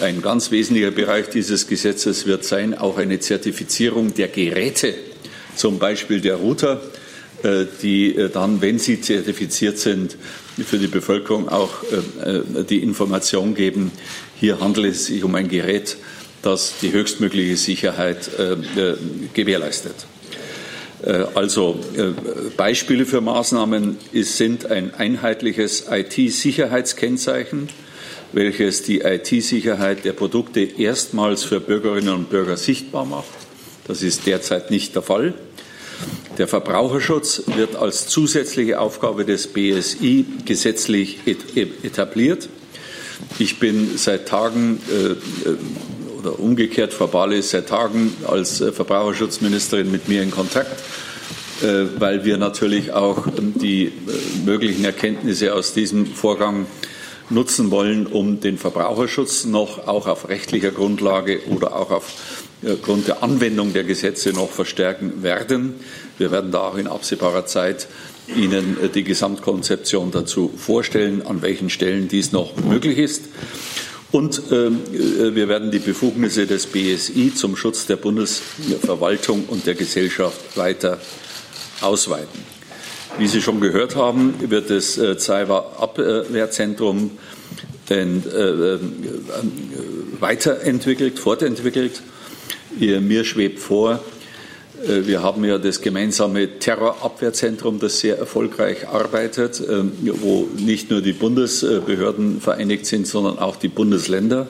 Ein 0.00 0.22
ganz 0.22 0.50
wesentlicher 0.50 0.90
Bereich 0.90 1.28
dieses 1.28 1.68
Gesetzes 1.68 2.26
wird 2.26 2.42
sein, 2.42 2.76
auch 2.76 2.98
eine 2.98 3.20
Zertifizierung 3.20 4.12
der 4.12 4.26
Geräte, 4.26 4.92
zum 5.54 5.78
Beispiel 5.78 6.20
der 6.20 6.34
Router, 6.34 6.80
die 7.80 8.28
dann, 8.32 8.60
wenn 8.60 8.80
sie 8.80 9.00
zertifiziert 9.00 9.78
sind, 9.78 10.16
für 10.58 10.78
die 10.78 10.88
Bevölkerung 10.88 11.48
auch 11.48 11.74
die 12.68 12.82
Information 12.82 13.54
geben, 13.54 13.92
hier 14.34 14.58
handelt 14.58 14.92
es 14.92 15.06
sich 15.06 15.22
um 15.22 15.36
ein 15.36 15.46
Gerät, 15.46 15.96
das 16.46 16.74
die 16.80 16.92
höchstmögliche 16.92 17.56
Sicherheit 17.56 18.30
gewährleistet. 19.34 20.06
Äh, 21.02 21.24
also 21.34 21.78
äh, 21.96 22.12
Beispiele 22.56 23.06
für 23.06 23.20
Maßnahmen 23.20 23.98
sind 24.12 24.70
ein 24.70 24.94
einheitliches 24.94 25.86
IT-Sicherheitskennzeichen, 25.90 27.68
welches 28.32 28.82
die 28.82 29.00
IT-Sicherheit 29.00 30.04
der 30.04 30.12
Produkte 30.12 30.60
erstmals 30.60 31.44
für 31.44 31.60
Bürgerinnen 31.60 32.14
und 32.14 32.30
Bürger 32.30 32.56
sichtbar 32.56 33.04
macht. 33.04 33.26
Das 33.86 34.02
ist 34.02 34.26
derzeit 34.26 34.70
nicht 34.70 34.94
der 34.94 35.02
Fall. 35.02 35.34
Der 36.36 36.48
Verbraucherschutz 36.48 37.44
wird 37.56 37.76
als 37.76 38.08
zusätzliche 38.08 38.80
Aufgabe 38.80 39.24
des 39.24 39.46
BSI 39.46 40.26
gesetzlich 40.44 41.20
etabliert. 41.82 42.50
Ich 43.38 43.58
bin 43.58 43.96
seit 43.96 44.28
Tagen 44.28 44.78
äh, 44.90 45.52
oder 46.26 46.40
umgekehrt, 46.40 46.92
Frau 46.92 47.06
Barley 47.06 47.38
ist 47.38 47.50
seit 47.50 47.68
Tagen 47.68 48.12
als 48.26 48.60
äh, 48.60 48.72
Verbraucherschutzministerin 48.72 49.90
mit 49.90 50.08
mir 50.08 50.22
in 50.22 50.30
Kontakt, 50.30 50.82
äh, 51.62 51.84
weil 51.98 52.24
wir 52.24 52.36
natürlich 52.36 52.92
auch 52.92 53.26
ähm, 53.26 53.54
die 53.54 53.86
äh, 53.86 53.90
möglichen 54.44 54.84
Erkenntnisse 54.84 55.54
aus 55.54 55.72
diesem 55.72 56.06
Vorgang 56.06 56.66
nutzen 57.30 57.70
wollen, 57.70 58.06
um 58.06 58.40
den 58.40 58.58
Verbraucherschutz 58.58 59.44
noch 59.44 59.86
auch 59.86 60.06
auf 60.06 60.28
rechtlicher 60.28 60.70
Grundlage 60.70 61.40
oder 61.48 61.74
auch 61.74 61.90
aufgrund 61.90 63.08
der 63.08 63.22
Anwendung 63.22 63.72
der 63.72 63.84
Gesetze 63.84 64.30
noch 64.30 64.50
verstärken 64.50 65.22
werden. 65.22 65.74
Wir 66.18 66.30
werden 66.30 66.52
da 66.52 66.68
auch 66.68 66.76
in 66.76 66.86
absehbarer 66.86 67.46
Zeit 67.46 67.88
Ihnen 68.36 68.76
die 68.94 69.02
Gesamtkonzeption 69.02 70.12
dazu 70.12 70.52
vorstellen, 70.56 71.22
an 71.26 71.42
welchen 71.42 71.68
Stellen 71.68 72.06
dies 72.06 72.30
noch 72.30 72.56
möglich 72.56 72.98
ist. 72.98 73.24
Und 74.16 74.40
ähm, 74.50 74.80
äh, 74.94 75.34
wir 75.34 75.46
werden 75.46 75.70
die 75.70 75.78
Befugnisse 75.78 76.46
des 76.46 76.68
BSI 76.68 77.34
zum 77.34 77.54
Schutz 77.54 77.84
der 77.84 77.96
Bundesverwaltung 77.96 79.44
und 79.44 79.66
der 79.66 79.74
Gesellschaft 79.74 80.56
weiter 80.56 80.98
ausweiten. 81.82 82.40
Wie 83.18 83.26
Sie 83.26 83.42
schon 83.42 83.60
gehört 83.60 83.94
haben, 83.94 84.32
wird 84.48 84.70
das 84.70 84.96
äh, 84.96 85.18
Cyberabwehrzentrum 85.18 87.10
äh, 87.90 88.04
äh, 88.04 88.78
weiterentwickelt, 90.18 91.18
fortentwickelt. 91.18 92.00
Mir 92.78 93.22
schwebt 93.24 93.58
vor, 93.58 94.02
wir 94.84 95.22
haben 95.22 95.44
ja 95.44 95.58
das 95.58 95.80
gemeinsame 95.80 96.58
Terrorabwehrzentrum, 96.58 97.78
das 97.78 98.00
sehr 98.00 98.18
erfolgreich 98.18 98.88
arbeitet, 98.88 99.62
ähm, 99.68 99.92
wo 100.20 100.48
nicht 100.58 100.90
nur 100.90 101.00
die 101.00 101.12
Bundesbehörden 101.12 102.40
vereinigt 102.40 102.86
sind, 102.86 103.06
sondern 103.06 103.38
auch 103.38 103.56
die 103.56 103.68
Bundesländer. 103.68 104.48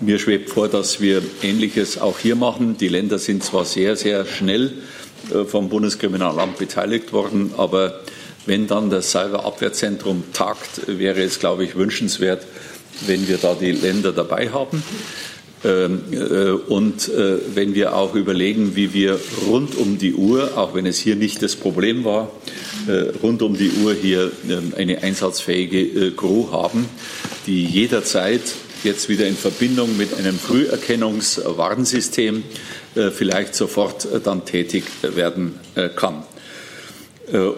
Mir 0.00 0.18
schwebt 0.18 0.50
vor, 0.50 0.68
dass 0.68 1.00
wir 1.00 1.22
Ähnliches 1.42 1.98
auch 1.98 2.18
hier 2.18 2.36
machen. 2.36 2.76
Die 2.78 2.88
Länder 2.88 3.18
sind 3.18 3.44
zwar 3.44 3.64
sehr, 3.64 3.96
sehr 3.96 4.26
schnell 4.26 4.72
äh, 5.32 5.44
vom 5.44 5.68
Bundeskriminalamt 5.68 6.58
beteiligt 6.58 7.12
worden, 7.12 7.52
aber 7.56 8.00
wenn 8.46 8.66
dann 8.66 8.90
das 8.90 9.10
Cyberabwehrzentrum 9.10 10.24
tagt, 10.32 10.86
wäre 10.86 11.22
es, 11.22 11.38
glaube 11.38 11.64
ich, 11.64 11.76
wünschenswert, 11.76 12.44
wenn 13.06 13.26
wir 13.28 13.38
da 13.38 13.54
die 13.54 13.72
Länder 13.72 14.12
dabei 14.12 14.50
haben. 14.50 14.82
Ähm, 15.64 16.02
äh, 16.12 16.50
und 16.50 17.08
äh, 17.08 17.38
wenn 17.54 17.74
wir 17.74 17.96
auch 17.96 18.14
überlegen, 18.14 18.76
wie 18.76 18.92
wir 18.92 19.18
rund 19.48 19.76
um 19.76 19.96
die 19.96 20.12
Uhr, 20.14 20.58
auch 20.58 20.74
wenn 20.74 20.84
es 20.84 20.98
hier 20.98 21.16
nicht 21.16 21.42
das 21.42 21.56
Problem 21.56 22.04
war, 22.04 22.30
äh, 22.86 23.12
rund 23.22 23.40
um 23.40 23.56
die 23.56 23.70
Uhr 23.82 23.94
hier 23.94 24.30
ähm, 24.48 24.74
eine 24.76 25.02
einsatzfähige 25.02 26.12
Crew 26.12 26.52
haben, 26.52 26.86
die 27.46 27.64
jederzeit 27.64 28.42
jetzt 28.82 29.08
wieder 29.08 29.26
in 29.26 29.36
Verbindung 29.36 29.96
mit 29.96 30.12
einem 30.14 30.38
Früherkennungswarnsystem 30.38 32.42
vielleicht 33.12 33.54
sofort 33.54 34.06
dann 34.24 34.44
tätig 34.44 34.84
werden 35.02 35.58
kann. 35.96 36.24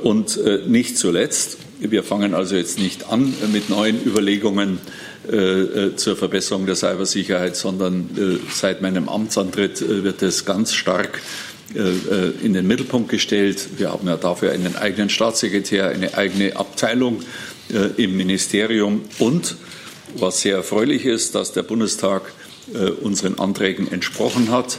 Und 0.04 0.38
nicht 0.68 0.96
zuletzt, 0.96 1.58
wir 1.80 2.04
fangen 2.04 2.32
also 2.32 2.54
jetzt 2.54 2.78
nicht 2.78 3.10
an 3.10 3.34
mit 3.52 3.68
neuen 3.68 4.00
Überlegungen 4.06 4.78
zur 5.97 6.16
Verbesserung 6.16 6.66
der 6.66 6.76
Cybersicherheit, 6.76 7.56
sondern 7.56 8.11
äh, 8.16 8.38
seit 8.52 8.83
meinem 8.83 9.09
Amtsantritt 9.09 9.83
wird 9.88 10.23
es 10.23 10.45
ganz 10.45 10.73
stark 10.73 11.21
in 11.75 12.52
den 12.52 12.66
Mittelpunkt 12.66 13.09
gestellt. 13.11 13.68
Wir 13.76 13.90
haben 13.90 14.06
ja 14.06 14.16
dafür 14.16 14.52
einen 14.52 14.76
eigenen 14.76 15.11
Staatssekretär, 15.11 15.88
eine 15.88 16.14
eigene 16.16 16.56
Abteilung 16.56 17.23
im 17.97 18.16
Ministerium 18.16 19.02
und 19.18 19.56
was 20.16 20.42
sehr 20.42 20.56
erfreulich 20.56 21.04
ist, 21.04 21.35
dass 21.35 21.52
der 21.52 21.64
Bundestag 21.64 22.23
unseren 23.02 23.40
Anträgen 23.40 23.90
entsprochen 23.90 24.52
hat. 24.52 24.78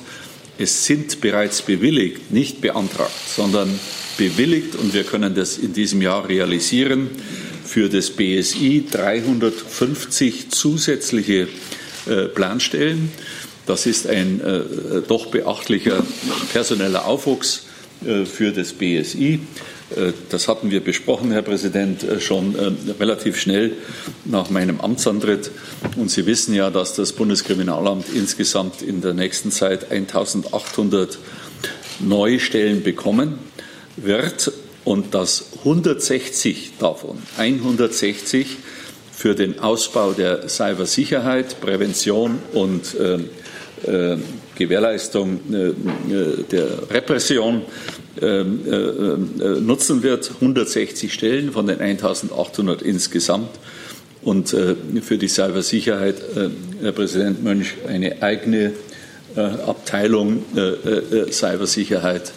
Es 0.58 0.86
sind 0.86 1.20
bereits 1.22 1.62
bewilligt, 1.62 2.32
nicht 2.32 2.62
beantragt, 2.62 3.12
sondern 3.28 3.80
bewilligt 4.18 4.76
und 4.76 4.94
wir 4.94 5.04
können 5.04 5.36
das 5.36 5.58
in 5.58 5.74
diesem 5.74 6.02
Jahr 6.02 6.28
realisieren. 6.28 7.10
Für 7.68 7.90
das 7.90 8.10
BSI 8.10 8.86
350 8.90 10.50
zusätzliche 10.50 11.48
Planstellen. 12.34 13.12
Das 13.68 13.86
ist 13.86 14.08
ein 14.08 14.40
äh, 14.40 15.02
doch 15.06 15.26
beachtlicher 15.26 16.04
personeller 16.54 17.06
Aufwuchs 17.06 17.66
äh, 18.06 18.26
für 18.26 18.54
das 18.54 18.72
BSI. 18.72 19.42
Äh, 19.96 20.14
das 20.30 20.48
hatten 20.48 20.72
wir 20.72 20.80
besprochen, 20.80 21.32
Herr 21.32 21.42
Präsident, 21.42 22.02
äh, 22.04 22.22
schon 22.22 22.56
äh, 22.56 22.72
relativ 22.98 23.38
schnell 23.38 23.74
nach 24.24 24.50
meinem 24.50 24.80
Amtsantritt. 24.80 25.52
Und 25.98 26.10
Sie 26.10 26.26
wissen 26.26 26.56
ja, 26.56 26.70
dass 26.70 26.96
das 26.96 27.12
Bundeskriminalamt 27.12 28.06
insgesamt 28.16 28.82
in 28.82 29.02
der 29.02 29.14
nächsten 29.14 29.52
Zeit 29.52 29.92
1800 29.92 31.18
neue 32.00 32.40
Stellen 32.40 32.84
bekommen 32.84 33.38
wird 33.98 34.54
und 34.88 35.14
dass 35.14 35.50
160 35.66 36.72
davon, 36.80 37.18
160 37.38 38.48
für 39.12 39.36
den 39.36 39.60
Ausbau 39.60 40.14
der 40.14 40.48
Cybersicherheit, 40.48 41.60
Prävention 41.60 42.40
und 42.54 42.96
äh, 42.96 43.18
äh, 43.86 44.18
Gewährleistung 44.56 45.42
äh, 45.52 45.68
äh, 45.68 45.74
der 46.50 46.90
Repression 46.90 47.64
nutzen 48.20 50.02
wird. 50.02 50.32
160 50.42 51.14
Stellen 51.14 51.52
von 51.52 51.68
den 51.68 51.80
1800 51.80 52.82
insgesamt. 52.82 53.52
Und 54.24 54.50
für 54.50 55.18
die 55.20 55.28
Cybersicherheit, 55.28 56.16
Herr 56.82 56.94
Präsident 56.94 57.44
Mönch, 57.44 57.76
eine 57.88 58.24
eigene 58.24 58.72
Abteilung 59.36 60.44
Cybersicherheit 61.30 62.32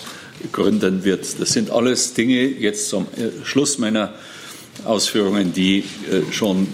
gründen 0.53 1.05
wird. 1.05 1.41
Das 1.41 1.53
sind 1.53 1.71
alles 1.71 2.15
Dinge 2.15 2.43
jetzt 2.43 2.89
zum 2.89 3.07
Schluss 3.45 3.79
meiner 3.79 4.15
Ausführungen, 4.85 5.53
die 5.53 5.85
schon 6.31 6.67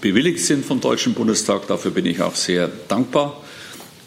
bewilligt 0.00 0.40
sind 0.40 0.64
vom 0.64 0.80
Deutschen 0.80 1.14
Bundestag. 1.14 1.66
Dafür 1.66 1.90
bin 1.90 2.06
ich 2.06 2.20
auch 2.20 2.34
sehr 2.34 2.70
dankbar 2.88 3.42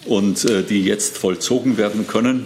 und 0.06 0.46
äh, 0.46 0.64
die 0.64 0.84
jetzt 0.84 1.18
vollzogen 1.18 1.78
werden 1.78 2.08
können. 2.08 2.46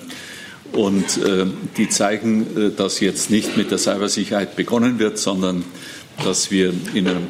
Und 0.72 1.18
äh, 1.18 1.46
die 1.78 1.90
zeigen, 1.90 2.46
äh, 2.56 2.70
dass 2.72 3.00
jetzt 3.00 3.32
nicht 3.32 3.58
mit 3.58 3.72
der 3.72 3.78
Cybersicherheit 3.78 4.56
begonnen 4.56 5.00
wird, 5.00 5.18
sondern 5.18 5.66
dass 6.24 6.52
wir 6.52 6.74
in 6.94 7.08
einem 7.08 7.30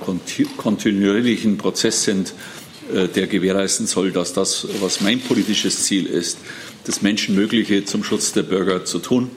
kontinuierlichen 0.58 1.58
Prozess 1.58 2.04
sind, 2.04 2.34
der 2.92 3.28
gewährleisten 3.28 3.86
soll, 3.86 4.12
dass 4.12 4.34
das, 4.34 4.68
was 4.82 5.00
mein 5.00 5.20
politisches 5.20 5.84
Ziel 5.84 6.08
ist, 6.08 6.40
das 6.90 7.04
Menschenmögliche 7.04 7.86
zum 7.86 8.04
Schutz 8.04 8.34
der 8.34 8.42
Bürger 8.42 8.84
zu 8.84 8.98
tun, 8.98 9.30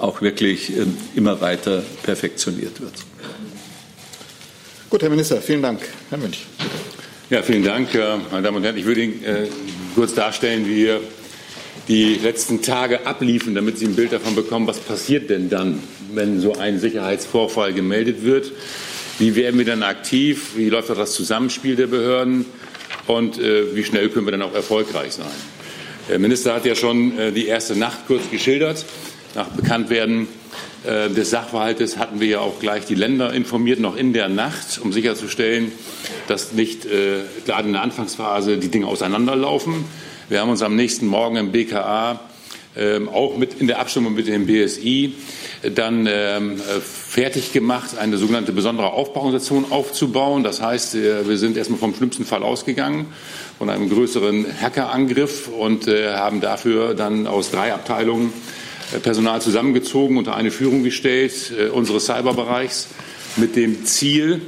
auch 0.00 0.22
wirklich 0.22 0.72
immer 1.14 1.40
weiter 1.40 1.84
perfektioniert 2.02 2.80
wird. 2.80 2.92
Gut, 4.90 5.00
Herr 5.02 5.10
Minister, 5.10 5.40
vielen 5.40 5.62
Dank. 5.62 5.80
Herr 6.10 6.18
Münch. 6.18 6.46
Ja, 7.30 7.42
vielen 7.42 7.62
Dank, 7.62 7.90
meine 8.32 8.42
Damen 8.42 8.56
und 8.56 8.64
Herren. 8.64 8.76
Ich 8.76 8.86
würde 8.86 9.02
Ihnen 9.02 9.22
kurz 9.94 10.14
darstellen, 10.14 10.66
wie 10.66 10.76
wir 10.76 11.00
die 11.86 12.16
letzten 12.16 12.60
Tage 12.60 13.06
abliefen, 13.06 13.54
damit 13.54 13.78
Sie 13.78 13.86
ein 13.86 13.94
Bild 13.94 14.12
davon 14.12 14.34
bekommen, 14.34 14.66
was 14.66 14.80
passiert 14.80 15.30
denn 15.30 15.48
dann, 15.48 15.80
wenn 16.12 16.40
so 16.40 16.54
ein 16.54 16.80
Sicherheitsvorfall 16.80 17.72
gemeldet 17.72 18.24
wird. 18.24 18.50
Wie 19.20 19.36
werden 19.36 19.58
wir 19.58 19.64
dann 19.64 19.84
aktiv? 19.84 20.56
Wie 20.56 20.70
läuft 20.70 20.90
das 20.90 21.12
Zusammenspiel 21.12 21.76
der 21.76 21.86
Behörden? 21.86 22.46
Und 23.06 23.38
äh, 23.38 23.76
wie 23.76 23.84
schnell 23.84 24.08
können 24.08 24.26
wir 24.26 24.32
dann 24.32 24.42
auch 24.42 24.54
erfolgreich 24.54 25.12
sein? 25.12 25.53
Der 26.06 26.18
Minister 26.18 26.52
hat 26.52 26.66
ja 26.66 26.74
schon 26.74 27.18
äh, 27.18 27.32
die 27.32 27.46
erste 27.46 27.76
Nacht 27.76 28.06
kurz 28.06 28.30
geschildert. 28.30 28.84
Nach 29.34 29.48
Bekanntwerden 29.48 30.28
äh, 30.84 31.08
des 31.08 31.30
Sachverhaltes 31.30 31.96
hatten 31.96 32.20
wir 32.20 32.28
ja 32.28 32.40
auch 32.40 32.60
gleich 32.60 32.84
die 32.84 32.94
Länder 32.94 33.32
informiert, 33.32 33.80
noch 33.80 33.96
in 33.96 34.12
der 34.12 34.28
Nacht, 34.28 34.78
um 34.82 34.92
sicherzustellen, 34.92 35.72
dass 36.28 36.52
nicht 36.52 36.84
äh, 36.84 37.20
gerade 37.46 37.68
in 37.68 37.72
der 37.72 37.80
Anfangsphase 37.80 38.58
die 38.58 38.68
Dinge 38.68 38.86
auseinanderlaufen. 38.86 39.86
Wir 40.28 40.42
haben 40.42 40.50
uns 40.50 40.60
am 40.60 40.76
nächsten 40.76 41.06
Morgen 41.06 41.36
im 41.36 41.52
BKA 41.52 42.20
ähm, 42.76 43.08
auch 43.08 43.38
mit 43.38 43.60
in 43.60 43.66
der 43.66 43.78
Abstimmung 43.78 44.14
mit 44.14 44.26
dem 44.26 44.46
BSI 44.46 45.14
dann 45.74 46.06
ähm, 46.10 46.60
fertig 46.82 47.52
gemacht, 47.52 47.96
eine 47.96 48.18
sogenannte 48.18 48.52
besondere 48.52 48.92
Aufbauorganisation 48.92 49.66
aufzubauen. 49.70 50.42
Das 50.42 50.60
heißt, 50.60 50.96
äh, 50.96 51.26
wir 51.26 51.38
sind 51.38 51.56
erstmal 51.56 51.78
vom 51.78 51.94
schlimmsten 51.94 52.26
Fall 52.26 52.42
ausgegangen, 52.42 53.06
von 53.58 53.70
einem 53.70 53.88
größeren 53.88 54.46
Hackerangriff 54.60 55.48
und 55.48 55.86
äh, 55.86 56.14
haben 56.14 56.40
dafür 56.40 56.94
dann 56.94 57.26
aus 57.26 57.50
drei 57.50 57.72
Abteilungen 57.72 58.32
äh, 58.94 58.98
Personal 58.98 59.40
zusammengezogen, 59.40 60.16
unter 60.16 60.34
eine 60.34 60.50
Führung 60.50 60.82
gestellt, 60.82 61.52
äh, 61.58 61.68
unseres 61.68 62.06
Cyberbereichs, 62.06 62.88
mit 63.36 63.56
dem 63.56 63.84
Ziel, 63.84 64.40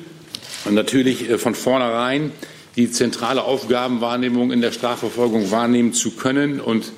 natürlich 0.71 1.27
von 1.39 1.57
vornherein 1.57 2.31
die 2.77 2.91
zentrale 2.91 3.43
Aufgabenwahrnehmung 3.43 4.53
in 4.53 4.61
der 4.61 4.71
Strafverfolgung 4.71 5.51
wahrnehmen 5.51 5.93
zu 5.93 6.13
können 6.13 6.61
und 6.61 6.93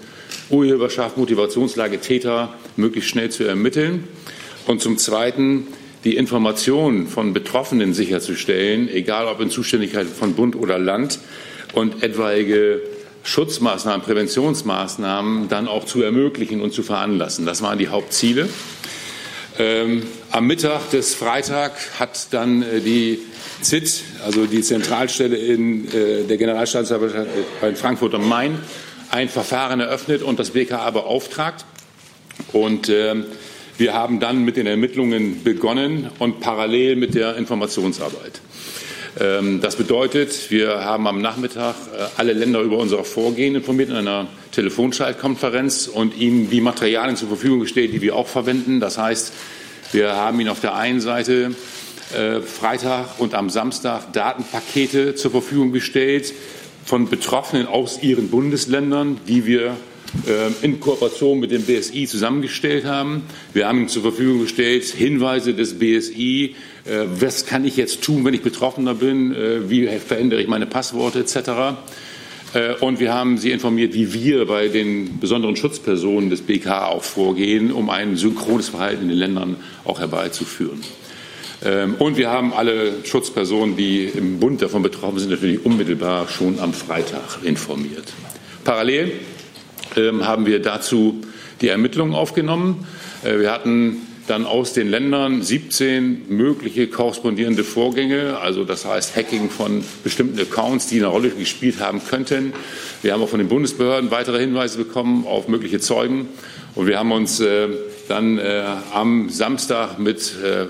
Urheberschaft, 0.51 1.17
Motivationslage 1.17 2.01
Täter 2.01 2.55
möglichst 2.77 3.11
schnell 3.11 3.31
zu 3.31 3.45
ermitteln. 3.45 4.05
Und 4.67 4.83
zum 4.83 4.99
Zweiten 4.99 5.69
die 6.05 6.17
Informationen 6.17 7.07
von 7.07 7.33
Betroffenen 7.33 7.95
sicherzustellen, 7.95 8.89
egal 8.89 9.27
ob 9.27 9.41
in 9.41 9.51
Zuständigkeit 9.51 10.07
von 10.07 10.35
Bund 10.35 10.57
oder 10.57 10.79
Land 10.79 11.19
und 11.73 12.03
etwaige 12.03 12.81
Schutzmaßnahmen, 13.23 14.03
Präventionsmaßnahmen 14.03 15.49
dann 15.49 15.69
auch 15.69 15.85
zu 15.85 16.03
ermöglichen 16.03 16.61
und 16.61 16.73
zu 16.73 16.83
veranlassen. 16.83 17.45
Das 17.47 17.63
waren 17.63 17.79
die 17.79 17.89
Hauptziele. 17.89 18.49
Ähm, 19.59 20.05
am 20.31 20.47
Mittag 20.47 20.91
des 20.91 21.15
Freitag 21.15 21.73
hat 21.99 22.29
dann 22.33 22.63
äh, 22.63 22.81
die 22.81 23.19
ZIT, 23.61 24.03
also 24.25 24.47
die 24.47 24.63
Zentralstelle 24.63 25.37
in 25.37 25.89
äh, 25.89 26.25
der 26.25 26.37
Generalstaatsanwaltschaft 26.37 27.27
in 27.63 27.77
Frankfurt 27.77 28.15
am 28.15 28.29
Main, 28.29 28.59
ein 29.11 29.29
Verfahren 29.29 29.81
eröffnet 29.81 30.23
und 30.23 30.39
das 30.39 30.51
BKA 30.51 30.91
beauftragt. 30.91 31.65
Und 32.53 32.89
äh, 32.89 33.17
wir 33.79 33.95
haben 33.95 34.21
dann 34.21 34.45
mit 34.45 34.57
den 34.57 34.67
Ermittlungen 34.67 35.43
begonnen 35.43 36.09
und 36.19 36.41
parallel 36.41 36.97
mit 36.97 37.15
der 37.15 37.37
Informationsarbeit. 37.37 38.41
Ähm, 39.21 39.61
das 39.61 39.77
bedeutet, 39.77 40.51
wir 40.51 40.85
haben 40.85 41.07
am 41.07 41.21
Nachmittag 41.21 41.75
äh, 41.93 42.05
alle 42.17 42.33
Länder 42.33 42.61
über 42.61 42.79
unser 42.79 43.03
Vorgehen 43.05 43.55
informiert 43.55 43.91
in 43.91 43.97
einer 43.97 44.29
Telefonschaltkonferenz 44.53 45.89
und 45.89 46.17
ihnen 46.17 46.51
die 46.51 46.61
Materialien 46.61 47.17
zur 47.17 47.29
Verfügung 47.29 47.61
gestellt, 47.61 47.93
die 47.93 48.01
wir 48.01 48.15
auch 48.15 48.29
verwenden. 48.29 48.81
Das 48.81 48.99
heißt, 48.99 49.33
wir 49.93 50.15
haben 50.15 50.39
ihnen 50.41 50.51
auf 50.51 50.61
der 50.61 50.75
einen 50.75 51.01
Seite 51.01 51.53
äh, 52.17 52.41
Freitag 52.41 53.19
und 53.19 53.35
am 53.35 53.51
Samstag 53.51 54.13
Datenpakete 54.13 55.15
zur 55.15 55.31
Verfügung 55.31 55.73
gestellt 55.73 56.33
von 56.85 57.09
Betroffenen 57.09 57.67
aus 57.67 58.03
ihren 58.03 58.29
Bundesländern, 58.29 59.19
die 59.27 59.47
wir 59.47 59.77
äh, 60.27 60.65
in 60.65 60.81
Kooperation 60.81 61.41
mit 61.41 61.51
dem 61.51 61.63
BSI 61.63 62.07
zusammengestellt 62.07 62.85
haben. 62.85 63.23
Wir 63.53 63.69
haben 63.69 63.79
ihnen 63.79 63.89
zur 63.89 64.03
Verfügung 64.03 64.41
gestellt 64.43 64.85
Hinweise 64.85 65.55
des 65.55 65.79
BSI, 65.79 66.55
was 67.21 67.47
kann 67.47 67.65
ich 67.65 67.77
jetzt 67.77 68.03
tun, 68.03 68.25
wenn 68.25 68.35
ich 68.35 68.43
Betroffener 68.43 68.95
bin, 68.95 69.35
äh, 69.35 69.69
wie 69.69 69.87
verändere 69.87 70.41
ich 70.41 70.49
meine 70.49 70.67
Passworte 70.67 71.21
etc. 71.21 71.77
Und 72.81 72.99
wir 72.99 73.13
haben 73.13 73.37
Sie 73.37 73.51
informiert, 73.51 73.93
wie 73.93 74.15
wir 74.15 74.47
bei 74.47 74.69
den 74.69 75.21
besonderen 75.21 75.55
Schutzpersonen 75.55 76.31
des 76.31 76.41
BK 76.41 76.87
auch 76.87 77.03
vorgehen, 77.03 77.71
um 77.71 77.91
ein 77.91 78.17
synchrones 78.17 78.71
Verhalten 78.71 79.03
in 79.03 79.09
den 79.11 79.19
Ländern 79.19 79.57
auch 79.85 80.01
herbeizuführen. 80.01 80.81
Ähm, 81.63 81.97
und 81.99 82.17
wir 82.17 82.31
haben 82.31 82.55
alle 82.55 83.05
Schutzpersonen, 83.05 83.77
die 83.77 84.05
im 84.05 84.39
Bund 84.39 84.63
davon 84.63 84.83
betroffen 84.83 85.19
sind, 85.19 85.31
natürlich 85.31 85.65
unmittelbar 85.67 86.29
schon 86.29 86.59
am 86.59 86.73
Freitag 86.73 87.41
informiert. 87.43 88.15
Parallel 88.65 89.13
ähm, 89.97 90.27
haben 90.27 90.47
wir 90.47 90.63
dazu 90.63 91.21
die 91.61 91.69
Ermittlungen 91.69 92.15
aufgenommen. 92.15 92.87
Wir 93.25 93.53
hatten 93.53 94.08
dann 94.29 94.47
aus 94.47 94.73
den 94.73 94.89
Ländern 94.89 95.43
17 95.43 96.27
mögliche 96.29 96.87
korrespondierende 96.87 97.65
Vorgänge, 97.65 98.39
also 98.39 98.65
das 98.65 98.85
heißt 98.85 99.17
Hacking 99.17 99.51
von 99.51 99.83
bestimmten 100.05 100.39
Accounts, 100.39 100.87
die 100.89 100.97
eine 100.97 101.07
Rolle 101.07 101.31
gespielt 101.31 101.81
haben 101.81 102.01
könnten. 102.05 102.53
Wir 103.03 103.13
haben 103.13 103.23
auch 103.23 103.29
von 103.29 103.39
den 103.39 103.49
Bundesbehörden 103.49 104.11
weitere 104.11 104.39
Hinweise 104.39 104.79
bekommen 104.79 105.27
auf 105.27 105.49
mögliche 105.49 105.81
Zeugen. 105.81 106.29
Und 106.75 106.87
wir 106.87 106.99
haben 106.99 107.13
uns 107.13 107.41
äh, 107.41 107.69
dann 108.09 108.39
äh, 108.39 108.65
am 108.93 109.31
Samstag 109.31 109.99
mit 109.99 110.35
äh, 110.43 110.67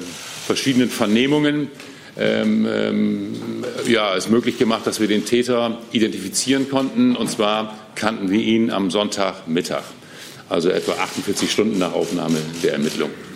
verschiedenen 0.46 0.88
Vernehmungen 0.88 1.68
ähm, 2.16 2.66
ähm, 2.70 3.34
ja, 3.86 4.16
es 4.16 4.28
möglich 4.28 4.58
gemacht, 4.58 4.86
dass 4.86 5.00
wir 5.00 5.06
den 5.06 5.24
Täter 5.24 5.78
identifizieren 5.92 6.68
konnten. 6.68 7.14
Und 7.14 7.30
zwar 7.30 7.78
kannten 7.94 8.30
wir 8.30 8.40
ihn 8.40 8.70
am 8.70 8.90
Sonntagmittag, 8.90 9.82
also 10.48 10.68
etwa 10.68 10.92
48 10.92 11.50
Stunden 11.50 11.78
nach 11.78 11.92
Aufnahme 11.92 12.38
der 12.62 12.72
Ermittlungen 12.72 13.27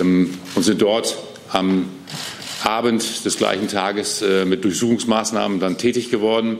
und 0.00 0.62
sind 0.62 0.82
dort 0.82 1.16
am 1.50 1.86
Abend 2.64 3.24
des 3.24 3.36
gleichen 3.36 3.68
Tages 3.68 4.20
äh, 4.22 4.44
mit 4.44 4.64
Durchsuchungsmaßnahmen 4.64 5.60
dann 5.60 5.78
tätig 5.78 6.10
geworden. 6.10 6.58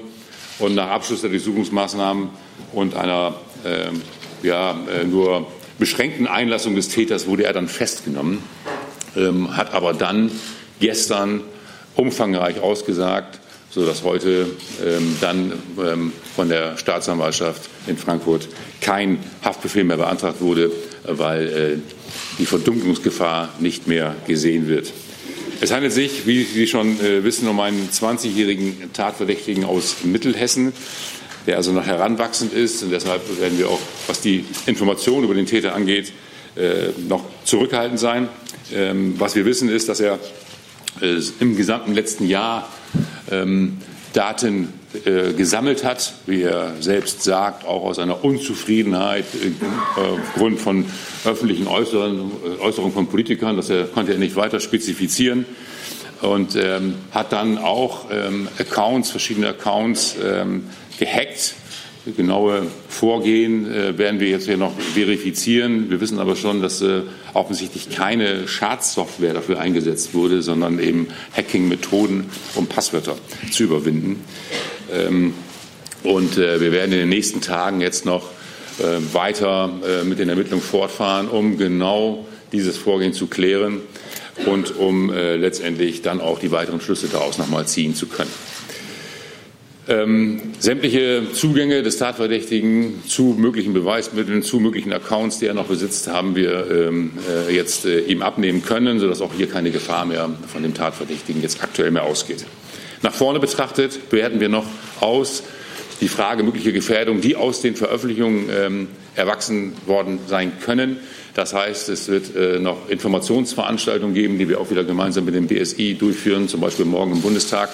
Und 0.59 0.75
nach 0.75 0.89
Abschluss 0.89 1.21
der 1.21 1.31
Durchsuchungsmaßnahmen 1.31 2.31
und 2.73 2.97
einer 2.97 3.35
äh, 3.65 4.47
ja, 4.47 4.73
äh, 4.73 5.05
nur 5.05 5.47
beschränkten 5.79 6.27
Einlassung 6.27 6.75
des 6.75 6.89
Täters 6.89 7.27
wurde 7.27 7.45
er 7.45 7.53
dann 7.53 7.69
festgenommen, 7.69 8.43
ähm, 9.17 9.57
hat 9.57 9.75
aber 9.75 9.93
dann 9.93 10.31
gestern 10.81 11.43
umfangreich 11.95 12.61
ausgesagt, 12.61 13.41
sodass 13.71 14.03
heute 14.03 14.47
ähm, 14.85 15.17
dann 15.21 15.53
ähm, 15.79 16.13
von 16.35 16.49
der 16.49 16.77
Staatsanwaltschaft 16.77 17.69
in 17.87 17.97
Frankfurt 17.97 18.49
kein 18.81 19.19
Haftbefehl 19.45 19.85
mehr 19.85 19.99
beantragt 19.99 20.41
wurde, 20.41 20.73
weil 21.11 21.49
äh, 21.49 21.79
die 22.39 22.47
Verdunklungsgefahr 22.47 23.55
nicht 23.61 23.87
mehr 23.87 24.15
gesehen 24.27 24.69
wird. 24.69 24.93
Es 25.61 25.73
handelt 25.73 25.93
sich, 25.93 26.27
wie 26.27 26.45
Sie 26.45 26.67
schon 26.67 27.01
äh, 27.01 27.25
wissen, 27.25 27.49
um 27.49 27.59
einen 27.61 27.89
20-jährigen 27.91 28.93
Tatverdächtigen 28.93 29.65
aus 29.65 30.05
Mittelhessen, 30.05 30.73
der 31.47 31.57
also 31.57 31.73
noch 31.73 31.85
heranwachsend 31.85 32.53
ist. 32.53 32.83
Und 32.83 32.91
deshalb 32.91 33.23
werden 33.41 33.59
wir 33.59 33.69
auch, 33.69 33.81
was 34.07 34.21
die 34.21 34.45
Information 34.67 35.25
über 35.25 35.35
den 35.35 35.47
Täter 35.47 35.75
angeht, 35.75 36.13
äh, 36.57 36.91
noch 37.09 37.25
zurückhaltend 37.45 37.99
sein. 37.99 38.29
Ähm, 38.73 39.15
was 39.19 39.35
wir 39.35 39.45
wissen, 39.45 39.69
ist, 39.69 39.89
dass 39.89 40.01
er 40.01 40.19
im 41.39 41.57
gesamten 41.57 41.95
letzten 41.95 42.27
Jahr 42.27 42.69
ähm, 43.31 43.79
Daten 44.15 44.73
äh, 45.05 45.35
gesammelt 45.35 45.85
hat, 45.85 46.15
wie 46.27 46.43
er 46.43 46.73
selbst 46.81 47.23
sagt, 47.23 47.67
auch 47.67 47.83
aus 47.83 47.99
einer 47.99 48.25
Unzufriedenheit 48.25 49.27
äh, 49.35 50.01
aufgrund 50.01 50.61
von 50.61 50.87
öffentlichen 51.25 51.67
Äußerungen, 51.67 52.31
äh, 52.59 52.63
Äußerungen 52.63 52.95
von 52.95 53.07
Politikern. 53.07 53.57
Das 53.57 53.71
konnte 53.95 54.13
er 54.13 54.19
nicht 54.19 54.37
weiter 54.37 54.61
spezifizieren 54.61 55.45
und 56.23 56.57
ähm, 56.57 56.95
hat 57.11 57.33
dann 57.33 57.59
auch 57.59 58.07
ähm, 58.11 58.49
Accounts, 58.59 59.11
verschiedene 59.11 59.49
Accounts 59.49 60.17
ähm, 60.25 60.65
gehackt 60.99 61.55
genaue 62.17 62.67
Vorgehen 62.89 63.71
äh, 63.71 63.99
werden 63.99 64.21
wir 64.21 64.29
jetzt 64.29 64.47
hier 64.47 64.57
noch 64.57 64.79
verifizieren. 64.79 65.91
Wir 65.91 66.01
wissen 66.01 66.19
aber 66.19 66.37
schon, 66.37 66.63
dass 66.63 66.81
äh, 66.81 67.03
offensichtlich 67.35 67.91
keine 67.91 68.49
Schadsoftware 68.49 69.35
dafür 69.35 69.61
eingesetzt 69.61 70.15
wurde, 70.15 70.43
sondern 70.43 70.79
eben 70.79 71.09
Hacking-Methoden, 71.37 72.31
um 72.55 72.67
Passwörter 72.67 73.17
zu 73.51 73.65
überwinden. 73.65 74.25
Ähm, 74.93 75.35
und 76.03 76.39
äh, 76.39 76.61
wir 76.61 76.73
werden 76.73 76.93
in 76.93 76.99
den 76.99 77.09
nächsten 77.09 77.41
Tagen 77.41 77.81
jetzt 77.81 78.05
noch 78.05 78.31
äh, 78.79 79.15
weiter 79.15 79.71
äh, 79.87 80.05
mit 80.05 80.19
den 80.19 80.29
Ermittlungen 80.29 80.63
fortfahren, 80.63 81.29
um 81.29 81.59
genau 81.59 82.27
dieses 82.53 82.77
Vorgehen 82.77 83.13
zu 83.13 83.27
klären 83.27 83.81
und 84.47 84.77
um 84.77 85.13
äh, 85.13 85.37
letztendlich 85.37 86.03
dann 86.03 86.21
auch 86.21 86.39
die 86.39 86.51
weiteren 86.51 86.81
Schlüsse 86.81 87.09
daraus 87.09 87.39
nochmal 87.39 87.67
ziehen 87.67 87.95
zu 87.95 88.07
können. 88.07 88.31
Ähm, 89.89 90.43
sämtliche 90.59 91.23
Zugänge 91.33 91.83
des 91.83 91.97
Tatverdächtigen 91.97 93.03
zu 93.07 93.35
möglichen 93.39 93.73
Beweismitteln, 93.73 94.43
zu 94.43 94.61
möglichen 94.61 94.93
Accounts, 94.93 95.39
die 95.39 95.47
er 95.47 95.55
noch 95.55 95.69
besitzt, 95.69 96.09
haben 96.09 96.37
wir 96.37 96.71
ähm, 96.71 97.13
äh, 97.49 97.55
jetzt 97.55 97.87
äh, 97.87 98.01
ihm 98.01 98.21
abnehmen 98.21 98.63
können, 98.63 99.01
sodass 99.01 99.23
auch 99.23 99.33
hier 99.35 99.49
keine 99.49 99.71
Gefahr 99.71 100.05
mehr 100.05 100.29
von 100.47 100.63
dem 100.63 100.75
Tatverdächtigen 100.75 101.41
jetzt 101.41 101.63
aktuell 101.63 101.91
mehr 101.91 102.03
ausgeht. 102.03 102.45
Nach 103.01 103.15
vorne 103.15 103.41
betrachtet 103.41 103.99
werten 104.11 104.41
wir 104.41 104.51
noch 104.51 104.67
aus 105.01 105.43
die 106.03 106.09
Frage 106.09 106.43
möglicher 106.43 106.73
Gefährdung, 106.73 107.23
die 107.23 107.37
aus 107.37 107.63
den 107.63 107.75
Veröffentlichungen 107.75 108.51
ähm, 108.55 108.89
erwachsen 109.15 109.73
worden 109.87 110.19
sein 110.27 110.53
können. 110.61 110.99
Das 111.33 111.55
heißt, 111.55 111.89
es 111.89 112.09
wird 112.09 112.37
äh, 112.37 112.59
noch 112.59 112.91
Informationsveranstaltungen 112.91 114.15
geben, 114.15 114.39
die 114.39 114.51
wir 114.51 114.61
auch 114.61 114.71
wieder 114.71 114.85
gemeinsam 114.85 115.25
mit 115.25 115.35
dem 115.35 115.47
BSI 115.47 115.95
durchführen, 115.95 116.47
zum 116.47 116.61
Beispiel 116.61 116.85
morgen 116.85 117.13
im 117.13 117.23
Bundestag 117.23 117.71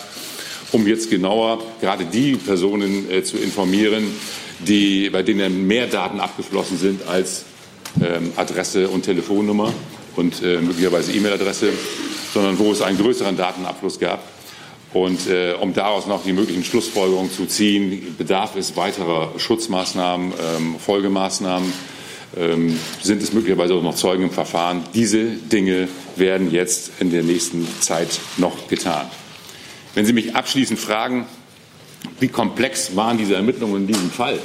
um 0.75 0.87
jetzt 0.89 1.09
genauer 1.09 1.63
gerade 1.81 2.05
die 2.05 2.35
Personen 2.35 3.09
äh, 3.11 3.23
zu 3.23 3.39
informieren, 3.39 4.05
die, 4.59 5.09
bei 5.09 5.23
denen 5.23 5.67
mehr 5.67 5.87
Daten 5.87 6.19
abgeflossen 6.19 6.79
sind 6.79 7.07
als 7.07 7.45
ähm, 8.03 8.33
Adresse 8.35 8.89
und 8.89 9.03
Telefonnummer 9.03 9.73
und 10.17 10.43
äh, 10.43 10.59
möglicherweise 10.59 11.13
E-Mail-Adresse, 11.13 11.69
sondern 12.33 12.59
wo 12.59 12.73
es 12.73 12.83
einen 12.83 12.99
größeren 12.99 13.37
Datenabfluss 13.37 14.01
gab. 14.01 14.25
Und 14.93 15.29
äh, 15.29 15.55
um 15.61 15.75
daraus 15.75 16.07
noch 16.07 16.25
die 16.25 16.33
möglichen 16.33 16.65
Schlussfolgerungen 16.65 17.31
zu 17.31 17.47
ziehen, 17.47 18.15
bedarf 18.19 18.57
es 18.57 18.77
weiterer 18.77 19.33
Schutzmaßnahmen, 19.39 20.33
ähm, 20.33 20.77
Folgemaßnahmen. 20.79 21.73
Ähm, 22.37 22.79
sind 23.01 23.23
es 23.23 23.33
möglicherweise 23.33 23.75
auch 23.75 23.83
noch 23.83 23.95
Zeugen 23.95 24.25
im 24.25 24.31
Verfahren? 24.31 24.83
Diese 24.93 25.25
Dinge 25.25 25.89
werden 26.17 26.51
jetzt 26.51 26.93
in 26.99 27.13
der 27.13 27.23
nächsten 27.23 27.67
Zeit 27.81 28.21
noch 28.39 28.67
getan. 28.69 29.09
Wenn 29.95 30.07
Sie 30.07 30.13
mich 30.13 30.35
abschließend 30.35 30.79
fragen, 30.79 31.27
wie 32.19 32.29
komplex 32.29 32.97
waren 32.97 33.17
diese 33.17 33.37
Ermittlungen 33.37 33.83
in 33.83 33.87
diesem 33.87 34.11
Fall, 34.11 34.39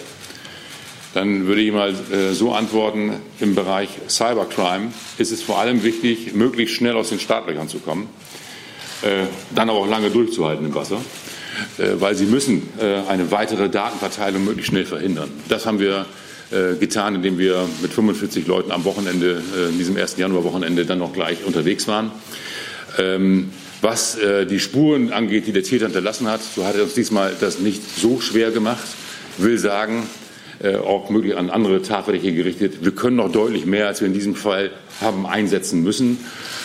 dann 1.15 1.47
würde 1.47 1.62
ich 1.62 1.71
mal 1.71 1.95
äh, 2.12 2.33
so 2.33 2.53
antworten, 2.53 3.13
im 3.39 3.55
Bereich 3.55 3.89
Cybercrime 4.07 4.91
ist 5.17 5.31
es 5.31 5.41
vor 5.41 5.59
allem 5.59 5.83
wichtig, 5.83 6.33
möglichst 6.33 6.75
schnell 6.75 6.95
aus 6.95 7.09
den 7.09 7.19
Startlöchern 7.19 7.67
zu 7.67 7.79
kommen, 7.79 8.07
äh, 9.01 9.25
dann 9.55 9.71
aber 9.71 9.79
auch 9.79 9.88
lange 9.88 10.12
durchzuhalten 10.12 10.67
im 10.67 10.75
Wasser, 10.75 11.01
äh, 11.79 11.95
weil 11.95 12.13
sie 12.15 12.25
müssen 12.25 12.69
eine 13.07 13.31
weitere 13.31 13.69
Datenverteilung 13.69 14.45
möglichst 14.45 14.69
schnell 14.69 14.85
verhindern. 14.85 15.31
Das 15.47 15.65
haben 15.65 15.79
wir 15.79 16.05
getan, 16.79 17.13
indem 17.13 17.38
wir 17.38 17.69
mit 17.79 17.93
45 17.93 18.47
Leuten 18.47 18.71
am 18.71 18.83
Wochenende, 18.83 19.39
in 19.69 19.77
diesem 19.77 19.95
ersten 19.97 20.19
Januarwochenende, 20.19 20.83
dann 20.83 20.97
noch 20.97 21.13
gleich 21.13 21.43
unterwegs 21.45 21.88
waren. 21.88 22.09
Ähm, 22.97 23.51
was 23.81 24.17
äh, 24.17 24.45
die 24.45 24.59
Spuren 24.59 25.11
angeht, 25.11 25.47
die 25.47 25.51
der 25.51 25.63
Täter 25.63 25.85
hinterlassen 25.85 26.27
hat, 26.27 26.41
so 26.43 26.65
hat 26.65 26.75
er 26.75 26.83
uns 26.83 26.93
diesmal 26.93 27.35
das 27.39 27.59
nicht 27.59 27.81
so 27.97 28.19
schwer 28.19 28.51
gemacht. 28.51 28.83
Will 29.37 29.57
sagen, 29.57 30.07
äh, 30.61 30.75
auch 30.75 31.09
möglich 31.09 31.37
an 31.37 31.49
andere 31.49 31.81
Tatverdächtige 31.81 32.35
gerichtet, 32.35 32.83
wir 32.83 32.91
können 32.91 33.15
noch 33.15 33.31
deutlich 33.31 33.65
mehr, 33.65 33.87
als 33.87 34.01
wir 34.01 34.07
in 34.07 34.13
diesem 34.13 34.35
Fall 34.35 34.71
haben 34.99 35.25
einsetzen 35.25 35.81
müssen. 35.81 36.17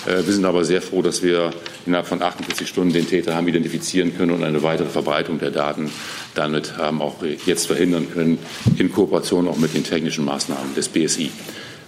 Äh, 0.06 0.26
wir 0.26 0.32
sind 0.32 0.44
aber 0.44 0.64
sehr 0.64 0.82
froh, 0.82 1.02
dass 1.02 1.22
wir 1.22 1.52
innerhalb 1.86 2.06
von 2.06 2.20
48 2.20 2.68
Stunden 2.68 2.92
den 2.92 3.08
Täter 3.08 3.36
haben 3.36 3.46
identifizieren 3.46 4.16
können 4.16 4.32
und 4.32 4.42
eine 4.42 4.62
weitere 4.64 4.88
Verbreitung 4.88 5.38
der 5.38 5.52
Daten 5.52 5.90
damit 6.34 6.76
haben 6.76 7.00
auch 7.00 7.22
jetzt 7.46 7.68
verhindern 7.68 8.08
können, 8.12 8.38
in 8.76 8.90
Kooperation 8.90 9.46
auch 9.46 9.56
mit 9.56 9.74
den 9.74 9.84
technischen 9.84 10.24
Maßnahmen 10.24 10.74
des 10.74 10.88
BSI. 10.88 11.30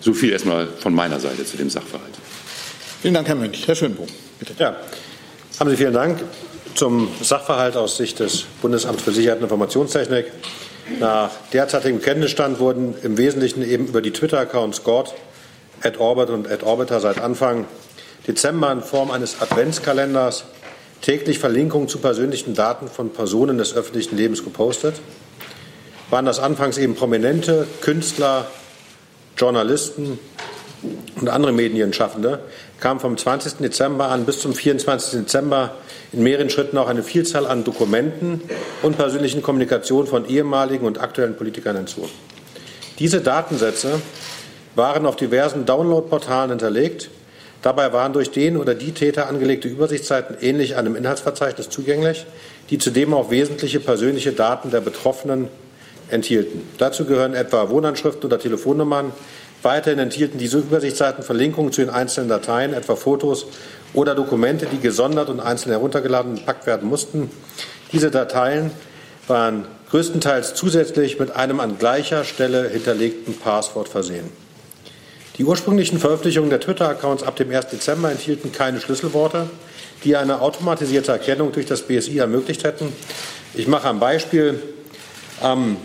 So 0.01 0.15
viel 0.15 0.31
erstmal 0.31 0.69
von 0.69 0.95
meiner 0.95 1.19
Seite 1.19 1.45
zu 1.45 1.57
dem 1.57 1.71
Sachverhalt. 1.71 2.15
Vielen 3.03 3.15
Dank, 3.15 3.27
Herr 3.27 3.35
Mönch. 3.35 3.67
Herr 3.67 3.75
Schönbohm, 3.75 4.07
bitte. 4.39 4.55
Ja. 4.59 4.77
Haben 5.59 5.71
Sie 5.71 5.79
vielen 5.79 5.95
Dank. 5.95 6.23
Zum 6.75 7.09
Sachverhalt 7.23 7.79
aus 7.79 7.97
Sicht 7.97 8.19
des 8.19 8.45
Bundesamts 8.61 9.03
für 9.03 9.13
Sicherheit 9.13 9.39
und 9.39 9.45
Informationstechnik. 9.45 10.27
Nach 11.01 11.31
derzeitigem 11.51 12.03
Kenntnisstand 12.03 12.61
wurden 12.61 12.95
im 13.03 13.17
Wesentlichen 13.17 13.63
eben 13.63 13.87
über 13.87 14.03
die 14.03 14.11
Twitter-Accounts 14.11 14.85
God, 14.85 15.15
@orbit 15.99 16.29
und 16.29 16.63
@orbiter 16.63 17.01
seit 17.01 17.19
Anfang 17.23 17.65
Dezember 18.29 18.71
in 18.71 18.83
Form 18.83 19.11
eines 19.11 19.41
Adventskalenders 19.41 20.45
täglich 21.01 21.39
Verlinkungen 21.39 21.89
zu 21.89 22.01
persönlichen 22.01 22.53
Daten 22.53 22.89
von 22.89 23.09
Personen 23.09 23.57
des 23.57 23.75
öffentlichen 23.75 24.19
Lebens 24.19 24.45
gepostet. 24.45 24.97
Waren 26.11 26.27
das 26.27 26.39
anfangs 26.39 26.77
eben 26.77 26.97
prominente 26.97 27.67
Künstler, 27.81 28.47
Journalisten 29.39 30.19
und 31.19 31.29
andere 31.31 31.53
Medienschaffende, 31.53 32.41
kam 32.81 33.01
vom 33.01 33.17
20. 33.17 33.55
Dezember 33.59 34.09
an 34.09 34.25
bis 34.25 34.41
zum 34.41 34.55
24. 34.55 35.21
Dezember 35.21 35.75
in 36.13 36.23
mehreren 36.23 36.51
Schritten 36.51 36.79
auch 36.79 36.89
eine 36.89 37.03
Vielzahl 37.03 37.47
an 37.47 37.65
Dokumenten 37.65 38.43
und 38.83 38.97
persönlichen 38.97 39.43
Kommunikationen 39.43 40.07
von 40.07 40.29
ehemaligen 40.29 40.87
und 40.87 41.01
aktuellen 41.01 41.37
Politikern 41.37 41.77
hinzu. 41.77 42.09
Diese 42.99 43.21
Datensätze 43.21 44.01
waren 44.75 45.07
auf 45.07 45.17
diversen 45.17 45.67
Downloadportalen 45.67 46.51
hinterlegt. 46.51 47.11
Dabei 47.63 47.93
waren 47.93 48.13
durch 48.13 48.31
den 48.31 48.57
oder 48.57 48.75
die 48.75 48.93
Täter 48.93 49.29
angelegte 49.29 49.69
Übersichtsseiten 49.69 50.37
ähnlich 50.41 50.77
einem 50.77 50.95
Inhaltsverzeichnis 50.95 51.69
zugänglich, 51.71 52.27
die 52.71 52.79
zudem 52.79 53.15
auch 53.15 53.31
wesentliche 53.31 53.81
persönliche 53.81 54.33
Daten 54.33 54.71
der 54.71 54.81
Betroffenen 54.81 55.49
enthielten. 56.11 56.63
Dazu 56.79 57.05
gehören 57.05 57.35
etwa 57.35 57.69
Wohnanschriften 57.71 58.25
oder 58.25 58.39
Telefonnummern, 58.39 59.13
Weiterhin 59.67 59.99
enthielten 59.99 60.39
diese 60.39 60.59
Übersichtsseiten 60.59 61.25
Verlinkungen 61.25 61.73
zu 61.73 61.81
den 61.81 61.91
einzelnen 61.91 62.29
Dateien, 62.29 62.73
etwa 62.73 62.95
Fotos 62.95 63.47
oder 63.95 64.15
Dokumente, 64.15 64.67
die 64.67 64.79
gesondert 64.79 65.29
und 65.29 65.41
einzeln 65.41 65.73
heruntergeladen 65.73 66.31
und 66.31 66.39
gepackt 66.39 66.69
werden 66.69 66.89
mussten. 66.89 67.33
Diese 67.91 68.13
Dateien 68.13 68.71
waren 69.27 69.67
größtenteils 69.91 70.55
zusätzlich 70.55 71.19
mit 71.19 71.35
einem 71.35 71.59
an 71.59 71.79
gleicher 71.79 72.23
Stelle 72.23 72.69
hinterlegten 72.69 73.37
Passwort 73.37 73.89
versehen. 73.89 74.31
Die 75.37 75.45
ursprünglichen 75.45 75.99
Veröffentlichungen 75.99 76.51
der 76.51 76.61
Twitter-Accounts 76.61 77.25
ab 77.25 77.35
dem 77.35 77.51
1. 77.51 77.67
Dezember 77.67 78.13
enthielten 78.13 78.53
keine 78.53 78.81
Schlüsselworte, 78.81 79.51
die 80.05 80.15
eine 80.15 80.43
automatisierte 80.43 81.11
Erkennung 81.11 81.51
durch 81.51 81.67
das 81.67 81.83
BSI 81.83 82.19
ermöglicht 82.19 82.63
hätten. 82.63 82.93
Ich 83.53 83.67
mache 83.67 83.89
ein 83.89 83.99
Beispiel. 83.99 84.63
Am 85.41 85.77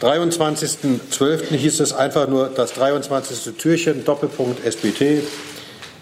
23.12. 0.00 1.54
hieß 1.54 1.80
es 1.80 1.92
einfach 1.92 2.26
nur 2.26 2.48
das 2.48 2.72
23. 2.72 3.54
Türchen, 3.56 4.04
Doppelpunkt 4.04 4.64
SBT. 4.64 5.22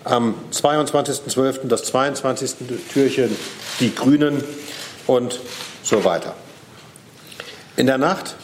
Am 0.04 0.36
22.12. 0.52 1.66
das 1.66 1.82
22. 1.82 2.54
Türchen, 2.92 3.36
die 3.80 3.92
Grünen 3.92 4.44
und 5.08 5.40
so 5.82 6.04
weiter. 6.04 6.34
In 7.76 7.86
der 7.86 7.98
Nacht 7.98 8.36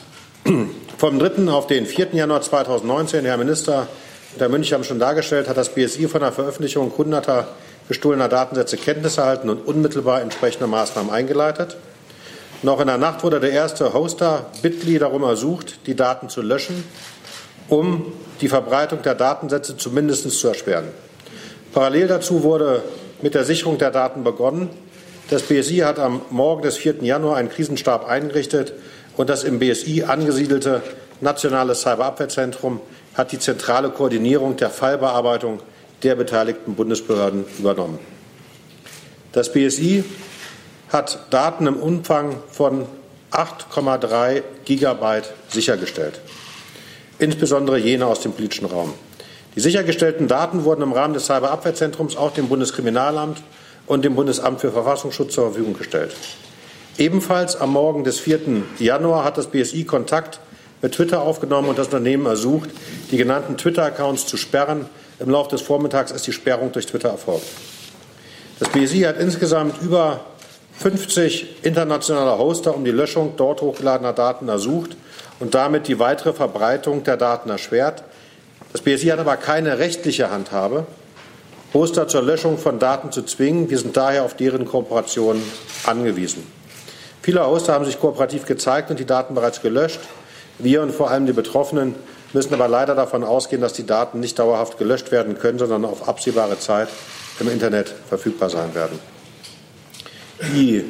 vom 0.99 1.19
3. 1.21 1.49
auf 1.53 1.69
den 1.69 1.87
4. 1.87 2.09
Januar 2.14 2.43
2019, 2.43 3.25
Herr 3.25 3.37
Minister 3.37 3.87
und 4.35 4.40
Herr 4.40 4.49
Münch 4.49 4.73
haben 4.73 4.83
schon 4.83 4.99
dargestellt, 4.99 5.49
hat 5.49 5.57
das 5.57 5.69
BSI 5.69 6.09
von 6.09 6.21
der 6.21 6.33
Veröffentlichung 6.33 6.93
hunderter 6.99 7.47
gestohlener 7.87 8.29
Datensätze 8.29 8.77
Kenntnis 8.77 9.19
erhalten 9.19 9.49
und 9.49 9.64
unmittelbar 9.67 10.21
entsprechende 10.21 10.67
Maßnahmen 10.67 11.12
eingeleitet. 11.12 11.77
Noch 12.64 12.81
in 12.81 12.87
der 12.87 12.96
Nacht 12.96 13.22
wurde 13.22 13.40
der 13.40 13.53
erste 13.53 13.92
Hoster 13.92 14.46
Bitly 14.62 14.98
darum 14.98 15.22
ersucht, 15.22 15.87
die 15.87 15.94
Daten 15.94 16.31
zu 16.31 16.40
löschen, 16.40 16.83
um 17.68 18.11
die 18.40 18.48
Verbreitung 18.48 19.03
der 19.03 19.14
Datensätze 19.14 19.77
zumindest 19.77 20.31
zu 20.31 20.48
erschweren. 20.48 20.87
Parallel 21.74 22.07
dazu 22.07 22.42
wurde 22.42 22.83
mit 23.20 23.35
der 23.35 23.44
Sicherung 23.44 23.77
der 23.77 23.90
Daten 23.90 24.24
begonnen. 24.24 24.70
Das 25.29 25.42
BSI 25.42 25.81
hat 25.81 25.98
am 25.98 26.22
Morgen 26.31 26.62
des 26.62 26.79
4. 26.79 27.03
Januar 27.03 27.37
einen 27.37 27.50
Krisenstab 27.50 28.09
eingerichtet 28.09 28.72
und 29.18 29.29
das 29.29 29.44
im 29.44 29.59
BSI 29.59 30.05
angesiedelte 30.05 30.81
Nationale 31.20 31.74
Cyberabwehrzentrum 31.74 32.81
hat 33.12 33.33
die 33.33 33.38
zentrale 33.38 33.90
Koordinierung 33.90 34.57
der 34.57 34.70
Fallbearbeitung 34.70 35.61
der 36.03 36.14
beteiligten 36.14 36.77
Bundesbehörden 36.77 37.44
übernommen. 37.59 37.98
Das 39.33 39.53
BSI 39.53 40.03
hat 40.95 41.19
Daten 41.31 41.67
im 41.67 41.77
Umfang 41.77 42.37
von 42.51 42.87
8,3 43.33 44.43
Gigabyte 44.65 45.35
sichergestellt, 45.49 46.21
insbesondere 47.19 47.79
jene 47.79 48.07
aus 48.07 48.21
dem 48.21 48.33
politischen 48.33 48.67
Raum. 48.67 48.95
Die 49.57 49.61
sichergestellten 49.61 50.29
Daten 50.29 50.65
wurden 50.65 50.83
im 50.83 50.93
Rahmen 50.93 51.15
des 51.15 51.27
Cyberabwehrzentrums 51.27 52.17
auch 52.17 52.33
dem 52.33 52.49
Bundeskriminalamt 52.49 53.43
und 53.87 54.05
dem 54.05 54.15
Bundesamt 54.15 54.61
für 54.61 54.71
Verfassungsschutz 54.71 55.35
zur 55.35 55.47
Verfügung 55.47 55.77
gestellt. 55.77 56.15
Ebenfalls 56.97 57.61
am 57.61 57.73
Morgen 57.73 58.05
des 58.05 58.21
4. 58.21 58.63
Januar 58.79 59.25
hat 59.25 59.37
das 59.37 59.49
BSI 59.49 59.85
Kontakt 59.85 60.39
mit 60.81 60.93
Twitter 60.93 61.23
aufgenommen 61.23 61.69
und 61.69 61.79
das 61.79 61.87
Unternehmen 61.87 62.27
ersucht, 62.27 62.71
die 63.11 63.17
genannten 63.17 63.57
Twitter-Accounts 63.57 64.27
zu 64.27 64.37
sperren. 64.37 64.87
Im 65.19 65.29
Laufe 65.29 65.51
des 65.51 65.63
Vormittags 65.63 66.13
ist 66.13 66.27
die 66.27 66.33
Sperrung 66.33 66.71
durch 66.71 66.87
Twitter 66.87 67.09
erfolgt. 67.09 67.47
Das 68.61 68.69
BSI 68.69 69.01
hat 69.01 69.19
insgesamt 69.19 69.83
über 69.83 70.21
50 70.79 71.65
internationale 71.65 72.39
Hoster 72.39 72.75
um 72.75 72.85
die 72.85 72.91
Löschung 72.91 73.35
dort 73.37 73.63
hochgeladener 73.63 74.13
Daten 74.13 74.49
ersucht 74.49 74.97
und 75.41 75.55
damit 75.55 75.89
die 75.89 75.99
weitere 75.99 76.33
Verbreitung 76.33 77.05
der 77.05 77.17
Daten 77.17 77.51
erschwert. 77.51 78.03
Das 78.73 78.83
BSI 78.83 79.07
hat 79.07 79.19
aber 79.19 79.37
keine 79.37 79.79
rechtliche 79.79 80.31
Handhabe, 80.31 80.87
Hoster 81.73 82.07
zur 82.07 82.23
Löschung 82.23 82.59
von 82.59 82.79
Daten 82.79 83.11
zu 83.11 83.23
zwingen. 83.23 83.69
Wir 83.69 83.79
sind 83.79 83.97
daher 83.97 84.25
auf 84.25 84.35
deren 84.35 84.65
Kooperation 84.65 85.43
angewiesen. 85.85 86.47
Viele 87.21 87.45
Hoster 87.47 87.73
haben 87.73 87.85
sich 87.85 87.99
kooperativ 87.99 88.47
gezeigt 88.47 88.91
und 88.91 88.99
die 88.99 89.07
Daten 89.07 89.35
bereits 89.35 89.63
gelöscht. 89.63 90.01
Wir 90.59 90.83
und 90.83 90.93
vor 90.93 91.11
allem 91.11 91.27
die 91.27 91.33
Betroffenen 91.33 91.95
müssen 92.33 92.55
aber 92.55 92.69
leider 92.69 92.95
davon 92.95 93.25
ausgehen, 93.25 93.63
dass 93.63 93.73
die 93.73 93.87
Daten 93.87 94.21
nicht 94.21 94.39
dauerhaft 94.39 94.79
gelöscht 94.79 95.11
werden 95.11 95.39
können, 95.39 95.59
sondern 95.59 95.85
auf 95.85 96.09
absehbare 96.09 96.59
Zeit 96.59 96.89
im 97.41 97.49
Internet 97.49 97.93
verfügbar 98.09 98.51
sein 98.51 98.75
werden. 98.75 98.99
Die 100.42 100.85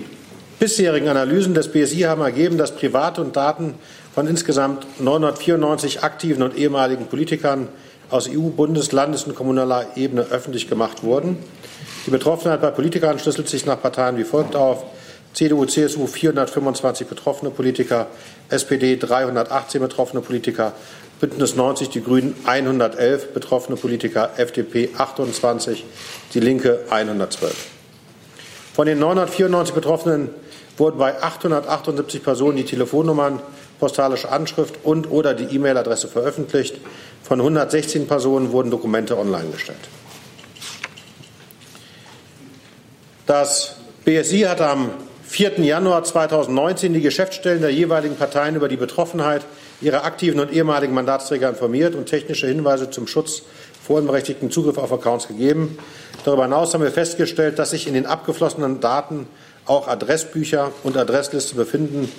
bisherigen 0.59 1.09
Analysen 1.09 1.55
des 1.55 1.69
BSI 1.69 2.01
haben 2.01 2.23
ergeben, 2.23 2.57
dass 2.57 2.75
Private 2.75 3.21
und 3.21 3.37
Daten 3.37 3.75
von 4.15 4.27
insgesamt 4.27 4.87
994 5.01 6.03
aktiven 6.03 6.43
und 6.43 6.57
ehemaligen 6.57 7.07
Politikern 7.07 7.69
aus 8.11 8.29
EU, 8.29 8.49
Bundes-, 8.49 8.93
Landes- 8.93 9.25
und 9.25 9.35
kommunaler 9.35 9.97
Ebene 9.97 10.23
öffentlich 10.23 10.69
gemacht 10.69 11.03
wurden. 11.03 11.37
Die 12.07 12.11
Betroffenheit 12.11 12.61
bei 12.61 12.71
Politikern 12.71 13.19
schlüsselt 13.19 13.49
sich 13.49 13.67
nach 13.67 13.81
Parteien 13.81 14.17
wie 14.17 14.25
folgt 14.25 14.57
auf. 14.57 14.85
CDU, 15.35 15.67
CSU 15.67 16.07
425 16.07 17.09
betroffene 17.09 17.51
Politiker, 17.51 18.07
SPD 18.49 18.97
318 18.97 19.81
betroffene 19.81 20.23
Politiker, 20.23 20.73
Bündnis 21.21 21.57
90, 21.57 21.89
die 21.89 22.03
Grünen 22.03 22.37
111 22.45 23.33
betroffene 23.35 23.77
Politiker, 23.77 24.31
FDP 24.37 24.91
28, 24.97 25.85
die 26.35 26.41
Linke 26.41 26.81
112. 26.89 27.74
Von 28.75 28.89
den 28.89 28.99
994 28.99 29.73
Betroffenen 29.73 30.31
wurden 30.77 30.99
bei 30.99 31.23
878 31.23 32.25
Personen 32.25 32.57
die 32.57 32.65
Telefonnummern, 32.65 33.41
postalische 33.79 34.33
Anschrift 34.33 34.81
und 34.83 35.09
oder 35.13 35.33
die 35.33 35.55
E-Mail-Adresse 35.55 36.09
veröffentlicht. 36.09 36.81
Von 37.23 37.41
116 37.41 38.09
Personen 38.09 38.51
wurden 38.51 38.73
Dokumente 38.73 39.17
online 39.17 39.51
gestellt. 39.51 39.79
Das 43.27 43.77
BSI 44.05 44.41
hat 44.41 44.61
am 44.61 44.91
4. 45.23 45.61
Januar 45.61 46.03
2019 46.03 46.93
die 46.93 47.01
Geschäftsstellen 47.01 47.61
der 47.61 47.71
jeweiligen 47.71 48.17
Parteien 48.17 48.57
über 48.57 48.69
die 48.69 48.77
Betroffenheit 48.77 49.43
ihrer 49.81 50.05
aktiven 50.05 50.41
und 50.41 50.53
ehemaligen 50.53 50.95
Mandatsträger 50.95 51.49
informiert 51.49 51.95
und 51.95 52.07
technische 52.07 52.49
Hinweise 52.49 52.91
zum 52.91 53.07
Schutz 53.07 53.43
vor 53.85 53.99
unberechtigten 53.99 54.51
Zugriff 54.51 54.79
auf 54.79 54.93
Accounts 54.93 55.29
gegeben. 55.29 55.79
Darüber 56.25 56.45
hinaus 56.45 56.73
haben 56.73 56.83
wir 56.83 56.91
festgestellt, 56.91 57.59
dass 57.59 57.71
sich 57.71 57.87
in 57.87 57.95
den 57.95 58.07
abgeflossenen 58.07 58.81
Daten 58.81 59.29
auch 59.67 59.89
Adressbücher 59.89 60.73
und 60.83 60.97
Adressliste 60.97 61.55
befinden, 61.55 62.11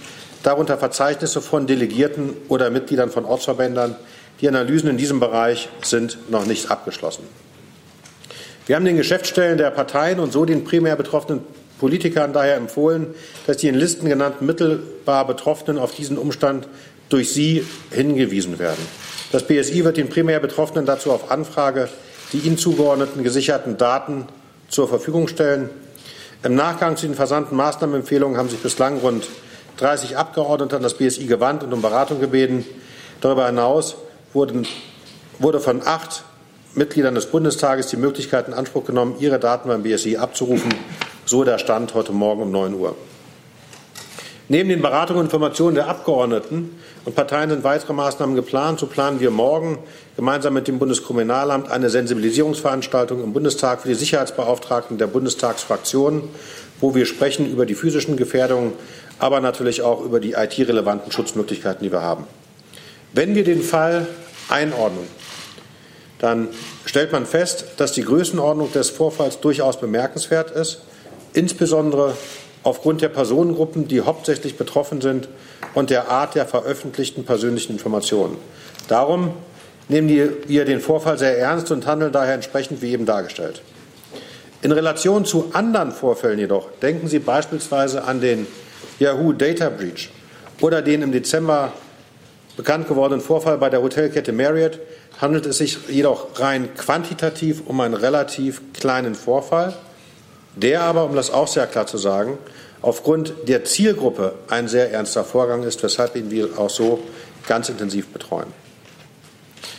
darunter 0.43 0.77
Verzeichnisse 0.77 1.41
von 1.41 1.65
Delegierten 1.65 2.33
oder 2.47 2.69
Mitgliedern 2.69 3.09
von 3.09 3.25
Ortsverbänden. 3.25 3.95
Die 4.41 4.47
Analysen 4.47 4.89
in 4.89 4.97
diesem 4.97 5.19
Bereich 5.19 5.69
sind 5.81 6.17
noch 6.29 6.45
nicht 6.45 6.69
abgeschlossen. 6.69 7.23
Wir 8.67 8.75
haben 8.75 8.85
den 8.85 8.97
Geschäftsstellen 8.97 9.57
der 9.57 9.71
Parteien 9.71 10.19
und 10.19 10.31
so 10.31 10.45
den 10.45 10.63
primär 10.63 10.95
betroffenen 10.95 11.41
Politikern 11.79 12.31
daher 12.31 12.55
empfohlen, 12.55 13.07
dass 13.47 13.57
die 13.57 13.67
in 13.67 13.75
Listen 13.75 14.07
genannten 14.07 14.45
mittelbar 14.45 15.25
Betroffenen 15.25 15.79
auf 15.79 15.93
diesen 15.93 16.17
Umstand 16.17 16.67
durch 17.09 17.31
sie 17.31 17.65
hingewiesen 17.91 18.59
werden. 18.59 18.85
Das 19.31 19.43
BSI 19.43 19.83
wird 19.83 19.97
den 19.97 20.09
primär 20.09 20.39
Betroffenen 20.39 20.85
dazu 20.85 21.11
auf 21.11 21.31
Anfrage 21.31 21.89
die 22.33 22.39
ihnen 22.39 22.57
zugeordneten 22.57 23.23
gesicherten 23.23 23.77
Daten 23.77 24.27
zur 24.69 24.87
Verfügung 24.87 25.27
stellen. 25.27 25.69
Im 26.43 26.55
Nachgang 26.55 26.97
zu 26.97 27.05
den 27.05 27.15
versandten 27.15 27.57
Maßnahmenempfehlungen 27.57 28.37
haben 28.37 28.49
sich 28.49 28.59
bislang 28.59 28.99
rund 28.99 29.27
30 29.77 30.17
Abgeordnete 30.17 30.75
an 30.75 30.83
das 30.83 30.95
BSI 30.95 31.25
gewandt 31.25 31.63
und 31.63 31.73
um 31.73 31.81
Beratung 31.81 32.19
gebeten. 32.19 32.65
Darüber 33.21 33.45
hinaus 33.47 33.95
wurden, 34.33 34.67
wurde 35.39 35.59
von 35.59 35.81
acht 35.85 36.23
Mitgliedern 36.73 37.15
des 37.15 37.27
Bundestages 37.27 37.87
die 37.87 37.97
Möglichkeit 37.97 38.47
in 38.47 38.53
Anspruch 38.53 38.85
genommen, 38.85 39.15
ihre 39.19 39.39
Daten 39.39 39.69
beim 39.69 39.83
BSI 39.83 40.17
abzurufen. 40.17 40.73
So 41.25 41.43
der 41.43 41.57
Stand 41.57 41.93
heute 41.93 42.11
Morgen 42.11 42.43
um 42.43 42.51
9 42.51 42.73
Uhr. 42.73 42.95
Neben 44.47 44.69
den 44.69 44.81
Beratungen 44.81 45.21
und 45.21 45.25
Informationen 45.25 45.73
der 45.73 45.87
Abgeordneten 45.87 46.79
und 47.03 47.15
Parteien 47.15 47.49
sind 47.49 47.63
weitere 47.63 47.93
Maßnahmen 47.93 48.35
geplant. 48.35 48.79
So 48.79 48.85
planen 48.85 49.19
wir 49.19 49.31
morgen 49.31 49.79
gemeinsam 50.15 50.53
mit 50.53 50.67
dem 50.67 50.77
Bundeskriminalamt 50.77 51.71
eine 51.71 51.89
Sensibilisierungsveranstaltung 51.89 53.23
im 53.23 53.33
Bundestag 53.33 53.81
für 53.81 53.87
die 53.87 53.95
Sicherheitsbeauftragten 53.95 54.99
der 54.99 55.07
Bundestagsfraktionen, 55.07 56.23
wo 56.79 56.93
wir 56.93 57.07
sprechen 57.07 57.49
über 57.49 57.65
die 57.65 57.73
physischen 57.73 58.17
Gefährdungen, 58.17 58.73
aber 59.17 59.39
natürlich 59.39 59.81
auch 59.81 60.05
über 60.05 60.19
die 60.19 60.33
IT-relevanten 60.33 61.11
Schutzmöglichkeiten, 61.11 61.83
die 61.83 61.91
wir 61.91 62.03
haben. 62.03 62.25
Wenn 63.13 63.33
wir 63.33 63.45
den 63.45 63.63
Fall 63.63 64.05
einordnen, 64.49 65.07
dann 66.19 66.49
stellt 66.85 67.11
man 67.11 67.25
fest, 67.25 67.65
dass 67.77 67.93
die 67.93 68.03
Größenordnung 68.03 68.71
des 68.71 68.91
Vorfalls 68.91 69.39
durchaus 69.39 69.79
bemerkenswert 69.79 70.51
ist, 70.51 70.81
insbesondere 71.33 72.15
aufgrund 72.65 73.01
der 73.01 73.09
Personengruppen, 73.09 73.87
die 73.87 74.01
hauptsächlich 74.01 74.57
betroffen 74.57 74.99
sind 74.99 75.29
und 75.75 75.91
der 75.91 76.09
Art 76.09 76.35
der 76.35 76.45
veröffentlichten 76.45 77.23
persönlichen 77.23 77.73
Informationen. 77.73 78.37
Darum 78.87 79.33
nehmen 79.87 80.09
wir 80.09 80.65
den 80.65 80.81
Vorfall 80.81 81.17
sehr 81.17 81.37
ernst 81.37 81.71
und 81.71 81.85
handeln 81.85 82.11
daher 82.11 82.33
entsprechend 82.33 82.81
wie 82.81 82.91
eben 82.91 83.05
dargestellt. 83.05 83.61
In 84.63 84.71
Relation 84.71 85.25
zu 85.25 85.51
anderen 85.53 85.91
Vorfällen 85.91 86.39
jedoch 86.39 86.67
denken 86.81 87.07
Sie 87.07 87.19
beispielsweise 87.19 88.03
an 88.03 88.19
den 88.19 88.47
Yahoo 88.97 89.31
Data 89.31 89.69
Breach 89.69 90.09
oder 90.59 90.81
den 90.81 91.03
im 91.03 91.11
Dezember 91.11 91.71
bekannt 92.57 92.87
gewordenen 92.87 93.21
Vorfall 93.21 93.59
bei 93.59 93.69
der 93.69 93.83
Hotelkette 93.83 94.31
Marriott 94.31 94.79
handelt 95.21 95.45
es 95.45 95.59
sich 95.59 95.77
jedoch 95.87 96.39
rein 96.39 96.73
quantitativ 96.75 97.61
um 97.67 97.79
einen 97.79 97.93
relativ 97.93 98.61
kleinen 98.73 99.13
Vorfall, 99.13 99.75
der 100.55 100.81
aber, 100.81 101.05
um 101.05 101.15
das 101.15 101.31
auch 101.31 101.47
sehr 101.47 101.67
klar 101.67 101.87
zu 101.87 101.97
sagen, 101.97 102.37
aufgrund 102.81 103.33
der 103.47 103.65
Zielgruppe 103.65 104.35
ein 104.47 104.67
sehr 104.67 104.91
ernster 104.91 105.23
Vorgang 105.23 105.63
ist, 105.63 105.81
weshalb 105.83 106.15
ihn 106.15 106.31
wir 106.31 106.57
auch 106.57 106.69
so 106.69 106.99
ganz 107.47 107.69
intensiv 107.69 108.07
betreuen. 108.07 108.47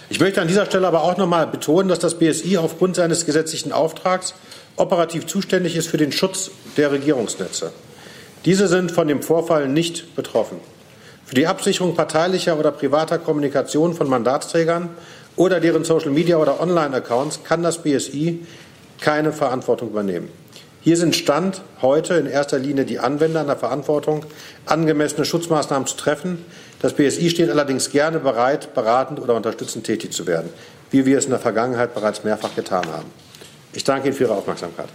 Ich 0.08 0.20
möchte 0.20 0.40
an 0.40 0.48
dieser 0.48 0.66
Stelle 0.66 0.86
aber 0.86 1.02
auch 1.02 1.16
noch 1.16 1.24
einmal 1.24 1.46
betonen, 1.46 1.88
dass 1.88 1.98
das 1.98 2.18
BSI 2.18 2.58
aufgrund 2.58 2.96
seines 2.96 3.26
gesetzlichen 3.26 3.72
Auftrags 3.72 4.34
operativ 4.76 5.26
zuständig 5.26 5.76
ist 5.76 5.88
für 5.88 5.96
den 5.96 6.12
Schutz 6.12 6.50
der 6.76 6.92
Regierungsnetze. 6.92 7.72
Diese 8.44 8.68
sind 8.68 8.92
von 8.92 9.08
dem 9.08 9.22
Vorfall 9.22 9.68
nicht 9.68 10.14
betroffen. 10.14 10.60
Für 11.24 11.34
die 11.34 11.48
Absicherung 11.48 11.96
parteilicher 11.96 12.56
oder 12.56 12.70
privater 12.70 13.18
Kommunikation 13.18 13.94
von 13.94 14.08
Mandatsträgern 14.08 14.90
oder 15.34 15.58
deren 15.58 15.82
Social 15.82 16.10
Media 16.10 16.36
oder 16.36 16.60
Online-Accounts 16.60 17.42
kann 17.42 17.64
das 17.64 17.82
BSI 17.82 18.46
keine 19.00 19.32
Verantwortung 19.32 19.88
übernehmen. 19.90 20.28
Hier 20.87 20.96
sind 20.96 21.16
Stand 21.16 21.62
heute 21.83 22.14
in 22.14 22.27
erster 22.27 22.61
Linie 22.61 22.85
die 22.85 23.01
Anwender 23.01 23.40
in 23.40 23.49
der 23.49 23.57
Verantwortung, 23.57 24.25
angemessene 24.66 25.25
Schutzmaßnahmen 25.25 25.88
zu 25.88 25.96
treffen. 25.96 26.44
Das 26.81 26.92
BSI 26.92 27.29
steht 27.29 27.51
allerdings 27.51 27.90
gerne 27.90 28.20
bereit, 28.20 28.72
beratend 28.72 29.18
oder 29.18 29.35
unterstützend 29.35 29.85
tätig 29.85 30.12
zu 30.12 30.29
werden, 30.29 30.49
wie 30.92 31.05
wir 31.05 31.18
es 31.18 31.25
in 31.25 31.31
der 31.31 31.40
Vergangenheit 31.40 31.92
bereits 31.92 32.22
mehrfach 32.22 32.55
getan 32.55 32.87
haben. 32.87 33.11
Ich 33.72 33.83
danke 33.83 34.07
Ihnen 34.07 34.16
für 34.16 34.22
Ihre 34.22 34.35
Aufmerksamkeit. 34.35 34.87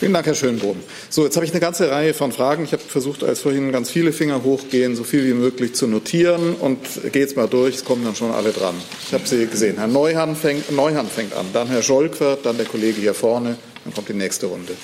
Vielen 0.00 0.14
Dank, 0.14 0.26
Herr 0.26 0.34
Schönbohm. 0.34 0.80
So, 1.10 1.22
jetzt 1.22 1.36
habe 1.36 1.46
ich 1.46 1.52
eine 1.52 1.60
ganze 1.60 1.88
Reihe 1.88 2.12
von 2.12 2.32
Fragen. 2.32 2.64
Ich 2.64 2.72
habe 2.72 2.82
versucht, 2.82 3.22
als 3.22 3.38
vorhin 3.38 3.70
ganz 3.70 3.88
viele 3.88 4.12
Finger 4.12 4.42
hochgehen, 4.42 4.96
so 4.96 5.04
viel 5.04 5.24
wie 5.26 5.34
möglich 5.34 5.76
zu 5.76 5.86
notieren 5.86 6.56
und 6.56 6.80
gehe 7.12 7.22
jetzt 7.22 7.36
mal 7.36 7.46
durch. 7.46 7.76
Es 7.76 7.84
kommen 7.84 8.04
dann 8.04 8.16
schon 8.16 8.32
alle 8.32 8.50
dran. 8.50 8.74
Ich 9.06 9.14
habe 9.14 9.28
Sie 9.28 9.46
gesehen. 9.46 9.76
Herr 9.78 9.86
Neuhan 9.86 10.34
fängt, 10.34 10.72
Neuhan 10.72 11.06
fängt 11.06 11.36
an, 11.36 11.46
dann 11.52 11.68
Herr 11.68 11.82
Scholkert, 11.82 12.44
dann 12.44 12.56
der 12.56 12.66
Kollege 12.66 13.00
hier 13.00 13.14
vorne, 13.14 13.58
dann 13.84 13.94
kommt 13.94 14.08
die 14.08 14.14
nächste 14.14 14.46
Runde. 14.46 14.74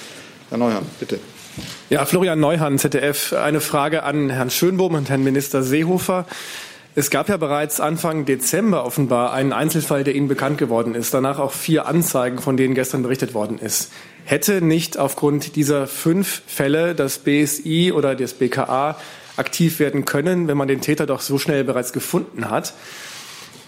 Herr 0.49 0.59
Neuhan, 0.59 0.85
bitte. 0.99 1.19
Ja, 1.91 2.05
Florian 2.05 2.41
Neuhan, 2.41 2.79
ZDF. 2.79 3.33
Eine 3.33 3.61
Frage 3.61 4.03
an 4.03 4.31
Herrn 4.31 4.51
Schönbohm 4.51 4.95
und 4.95 5.09
Herrn 5.09 5.25
Minister 5.25 5.63
Seehofer. 5.63 6.27
Es 6.95 7.11
gab 7.11 7.29
ja 7.29 7.37
bereits 7.37 7.81
Anfang 7.81 8.25
Dezember 8.25 8.85
offenbar 8.85 9.33
einen 9.33 9.53
Einzelfall, 9.53 10.05
der 10.05 10.15
Ihnen 10.15 10.27
bekannt 10.27 10.59
geworden 10.59 10.95
ist. 10.95 11.15
Danach 11.15 11.39
auch 11.39 11.53
vier 11.53 11.87
Anzeigen, 11.87 12.39
von 12.39 12.57
denen 12.57 12.75
gestern 12.75 13.03
berichtet 13.03 13.35
worden 13.35 13.59
ist. 13.59 13.93
Hätte 14.25 14.61
nicht 14.63 14.99
aufgrund 14.99 15.55
dieser 15.55 15.87
fünf 15.87 16.43
Fälle 16.47 16.95
das 16.95 17.19
BSI 17.19 17.93
oder 17.95 18.15
das 18.15 18.35
BKA 18.35 18.97
aktiv 19.37 19.79
werden 19.79 20.05
können, 20.07 20.49
wenn 20.49 20.57
man 20.57 20.67
den 20.67 20.81
Täter 20.81 21.07
doch 21.07 21.21
so 21.21 21.39
schnell 21.39 21.63
bereits 21.63 21.93
gefunden 21.93 22.51
hat? 22.51 22.75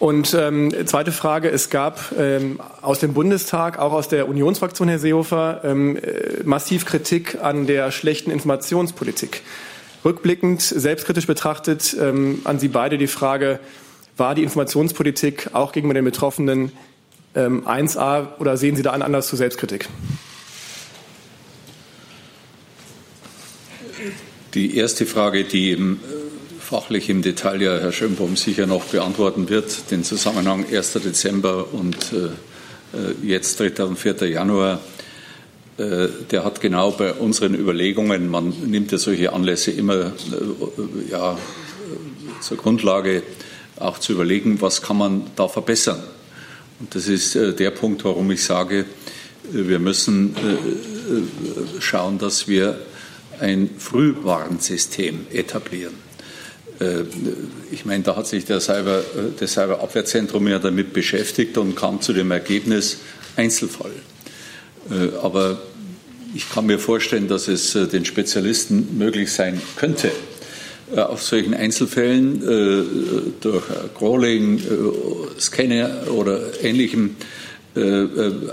Und 0.00 0.32
ähm, 0.32 0.72
zweite 0.86 1.12
Frage, 1.12 1.50
es 1.50 1.68
gab 1.68 2.12
ähm, 2.18 2.58
aus 2.80 3.00
dem 3.00 3.12
Bundestag, 3.12 3.78
auch 3.78 3.92
aus 3.92 4.08
der 4.08 4.30
Unionsfraktion, 4.30 4.88
Herr 4.88 4.98
Seehofer, 4.98 5.60
ähm, 5.62 5.98
äh, 5.98 6.42
massiv 6.42 6.86
Kritik 6.86 7.36
an 7.42 7.66
der 7.66 7.90
schlechten 7.90 8.30
Informationspolitik. 8.30 9.42
Rückblickend, 10.02 10.62
selbstkritisch 10.62 11.26
betrachtet, 11.26 11.94
ähm, 12.00 12.40
an 12.44 12.58
Sie 12.58 12.68
beide 12.68 12.96
die 12.96 13.08
Frage, 13.08 13.60
war 14.16 14.34
die 14.34 14.42
Informationspolitik 14.42 15.50
auch 15.52 15.72
gegenüber 15.72 15.92
den 15.92 16.06
Betroffenen 16.06 16.72
ähm, 17.34 17.66
1a 17.66 18.38
oder 18.38 18.56
sehen 18.56 18.76
Sie 18.76 18.82
da 18.82 18.92
einen 18.92 19.02
Anlass 19.02 19.28
zur 19.28 19.36
Selbstkritik? 19.36 19.86
Die 24.54 24.78
erste 24.78 25.04
Frage, 25.04 25.44
die 25.44 25.72
im 25.72 26.00
fachlich 26.70 27.10
im 27.10 27.20
Detail 27.20 27.60
ja 27.60 27.78
Herr 27.78 27.90
Schönbohm 27.90 28.36
sicher 28.36 28.64
noch 28.64 28.84
beantworten 28.84 29.48
wird, 29.48 29.90
den 29.90 30.04
Zusammenhang 30.04 30.64
1. 30.72 30.92
Dezember 30.92 31.74
und 31.74 31.96
äh, 32.12 32.96
äh 32.96 33.26
jetzt 33.26 33.58
3. 33.58 33.82
und 33.86 33.98
4. 33.98 34.28
Januar, 34.28 34.78
äh, 35.78 36.06
der 36.30 36.44
hat 36.44 36.60
genau 36.60 36.92
bei 36.92 37.12
unseren 37.14 37.56
Überlegungen, 37.56 38.28
man 38.28 38.50
nimmt 38.50 38.92
ja 38.92 38.98
solche 38.98 39.32
Anlässe 39.32 39.72
immer 39.72 40.12
ja, 41.10 41.36
zur 42.40 42.56
Grundlage, 42.56 43.24
auch 43.80 43.98
zu 43.98 44.12
überlegen, 44.12 44.60
was 44.60 44.80
kann 44.80 44.96
man 44.96 45.24
da 45.34 45.48
verbessern. 45.48 46.00
Und 46.78 46.94
das 46.94 47.08
ist 47.08 47.34
der 47.34 47.70
Punkt, 47.72 48.04
warum 48.04 48.30
ich 48.30 48.44
sage, 48.44 48.84
wir 49.50 49.80
müssen 49.80 50.36
schauen, 51.80 52.18
dass 52.18 52.46
wir 52.46 52.78
ein 53.40 53.70
Frühwarnsystem 53.76 55.26
etablieren. 55.32 56.09
Äh, 56.80 57.04
ich 57.70 57.84
meine, 57.84 58.02
da 58.02 58.16
hat 58.16 58.26
sich 58.26 58.44
der 58.44 58.60
Cyber, 58.60 58.98
äh, 58.98 59.38
das 59.38 59.52
Cyberabwehrzentrum 59.52 60.48
ja 60.48 60.58
damit 60.58 60.92
beschäftigt 60.92 61.58
und 61.58 61.76
kam 61.76 62.00
zu 62.00 62.12
dem 62.12 62.30
Ergebnis 62.30 62.98
Einzelfall. 63.36 63.92
Äh, 64.90 65.16
aber 65.22 65.60
ich 66.34 66.48
kann 66.48 66.66
mir 66.66 66.78
vorstellen, 66.78 67.28
dass 67.28 67.48
es 67.48 67.72
den 67.72 68.04
Spezialisten 68.04 68.96
möglich 68.96 69.32
sein 69.32 69.60
könnte, 69.74 70.12
auf 70.94 71.24
solchen 71.24 71.54
Einzelfällen 71.54 73.34
durch 73.40 73.64
Crawling, 73.98 74.62
Scanner 75.40 76.06
oder 76.14 76.40
Ähnlichem 76.62 77.16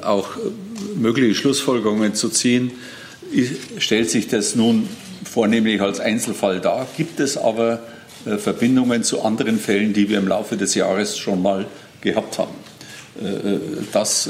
auch 0.01 0.29
mögliche 0.95 1.35
Schlussfolgerungen 1.35 2.15
zu 2.15 2.29
ziehen. 2.29 2.71
Stellt 3.77 4.09
sich 4.09 4.27
das 4.27 4.55
nun 4.55 4.89
vornehmlich 5.23 5.79
als 5.79 5.99
Einzelfall 5.99 6.59
dar, 6.59 6.87
gibt 6.97 7.19
es 7.19 7.37
aber 7.37 7.79
Verbindungen 8.37 9.03
zu 9.03 9.21
anderen 9.21 9.59
Fällen, 9.59 9.93
die 9.93 10.09
wir 10.09 10.17
im 10.17 10.27
Laufe 10.27 10.57
des 10.57 10.75
Jahres 10.75 11.17
schon 11.17 11.41
mal 11.41 11.65
gehabt 12.01 12.39
haben. 12.39 12.55
Äh, 13.21 13.55
äh, 13.55 13.59
das 13.91 14.29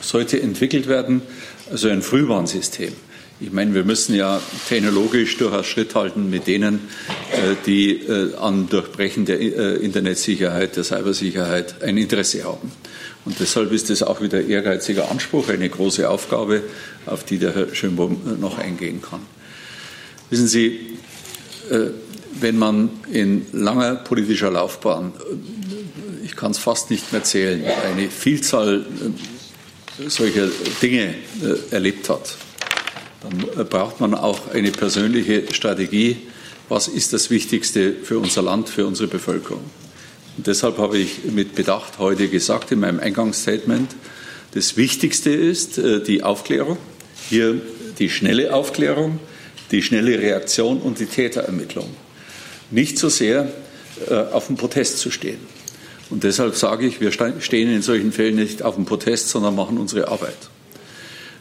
sollte 0.00 0.40
entwickelt 0.40 0.88
werden, 0.88 1.22
also 1.70 1.88
ein 1.88 2.02
Frühwarnsystem. 2.02 2.92
Ich 3.40 3.52
meine, 3.52 3.72
wir 3.72 3.84
müssen 3.84 4.16
ja 4.16 4.40
technologisch 4.68 5.36
durchaus 5.36 5.66
Schritt 5.66 5.94
halten 5.94 6.28
mit 6.28 6.48
denen, 6.48 6.80
die 7.66 8.00
an 8.36 8.68
Durchbrechen 8.68 9.26
der 9.26 9.38
Internetsicherheit, 9.80 10.74
der 10.74 10.82
Cybersicherheit 10.82 11.80
ein 11.80 11.98
Interesse 11.98 12.42
haben. 12.42 12.72
Und 13.24 13.38
deshalb 13.38 13.70
ist 13.70 13.90
das 13.90 14.02
auch 14.02 14.20
wieder 14.20 14.42
ehrgeiziger 14.42 15.08
Anspruch, 15.08 15.50
eine 15.50 15.68
große 15.68 16.10
Aufgabe, 16.10 16.64
auf 17.06 17.22
die 17.22 17.38
der 17.38 17.54
Herr 17.54 17.72
Schönbohm 17.72 18.40
noch 18.40 18.58
eingehen 18.58 19.00
kann. 19.02 19.20
Wissen 20.30 20.48
Sie, 20.48 20.98
wenn 22.40 22.58
man 22.58 22.90
in 23.12 23.46
langer 23.52 23.96
politischer 23.96 24.50
Laufbahn, 24.50 25.12
ich 26.24 26.36
kann 26.36 26.52
es 26.52 26.58
fast 26.58 26.90
nicht 26.90 27.12
mehr 27.12 27.24
zählen, 27.24 27.64
eine 27.84 28.10
Vielzahl 28.10 28.84
äh, 29.98 30.08
solcher 30.08 30.48
Dinge 30.82 31.14
äh, 31.42 31.74
erlebt 31.74 32.08
hat, 32.08 32.36
dann 33.22 33.66
braucht 33.68 34.00
man 34.00 34.14
auch 34.14 34.52
eine 34.52 34.70
persönliche 34.70 35.52
Strategie. 35.52 36.18
Was 36.68 36.86
ist 36.86 37.12
das 37.12 37.30
Wichtigste 37.30 37.94
für 37.94 38.18
unser 38.18 38.42
Land, 38.42 38.68
für 38.68 38.86
unsere 38.86 39.08
Bevölkerung? 39.08 39.64
Und 40.36 40.46
deshalb 40.46 40.78
habe 40.78 40.98
ich 40.98 41.24
mit 41.24 41.54
Bedacht 41.54 41.98
heute 41.98 42.28
gesagt 42.28 42.70
in 42.70 42.80
meinem 42.80 43.00
Eingangsstatement, 43.00 43.96
das 44.54 44.76
Wichtigste 44.76 45.30
ist 45.30 45.78
äh, 45.78 46.02
die 46.02 46.22
Aufklärung, 46.22 46.78
hier 47.28 47.60
die 47.98 48.08
schnelle 48.08 48.54
Aufklärung, 48.54 49.18
die 49.70 49.82
schnelle 49.82 50.18
Reaktion 50.18 50.78
und 50.78 51.00
die 51.00 51.06
Täterermittlung 51.06 51.88
nicht 52.70 52.98
so 52.98 53.08
sehr 53.08 53.48
äh, 54.08 54.14
auf 54.14 54.46
dem 54.46 54.56
Protest 54.56 54.98
zu 54.98 55.10
stehen. 55.10 55.40
Und 56.10 56.24
deshalb 56.24 56.54
sage 56.56 56.86
ich, 56.86 57.00
wir 57.00 57.10
stehen 57.12 57.70
in 57.70 57.82
solchen 57.82 58.12
Fällen 58.12 58.36
nicht 58.36 58.62
auf 58.62 58.76
dem 58.76 58.84
Protest, 58.84 59.28
sondern 59.28 59.54
machen 59.56 59.76
unsere 59.76 60.08
Arbeit. 60.08 60.36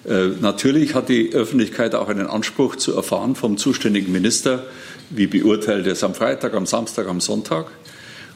Äh, 0.05 0.29
natürlich 0.41 0.95
hat 0.95 1.09
die 1.09 1.33
Öffentlichkeit 1.33 1.95
auch 1.95 2.09
einen 2.09 2.27
Anspruch 2.27 2.75
zu 2.75 2.95
erfahren 2.95 3.35
vom 3.35 3.57
zuständigen 3.57 4.11
Minister, 4.11 4.65
wie 5.09 5.27
beurteilt 5.27 5.85
er 5.85 5.93
es 5.93 6.03
am 6.03 6.15
Freitag, 6.15 6.53
am 6.53 6.65
Samstag, 6.65 7.07
am 7.07 7.21
Sonntag. 7.21 7.67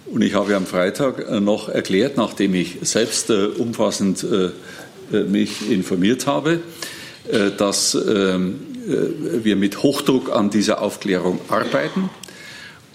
Und 0.06 0.22
ich 0.22 0.34
habe 0.36 0.56
am 0.56 0.66
Freitag 0.66 1.28
äh, 1.28 1.40
noch 1.40 1.68
erklärt, 1.68 2.16
nachdem 2.18 2.54
ich 2.56 2.78
selbst 2.82 3.30
umfassend 3.30 4.26
mich 5.12 5.70
informiert 5.70 6.26
habe, 6.26 6.62
dass 7.58 7.96
ähm, 7.96 8.62
wir 9.44 9.58
mit 9.58 9.84
Hochdruck 9.84 10.32
an 10.34 10.50
dieser 10.50 10.82
Aufklärung 10.82 11.40
arbeiten 11.50 12.10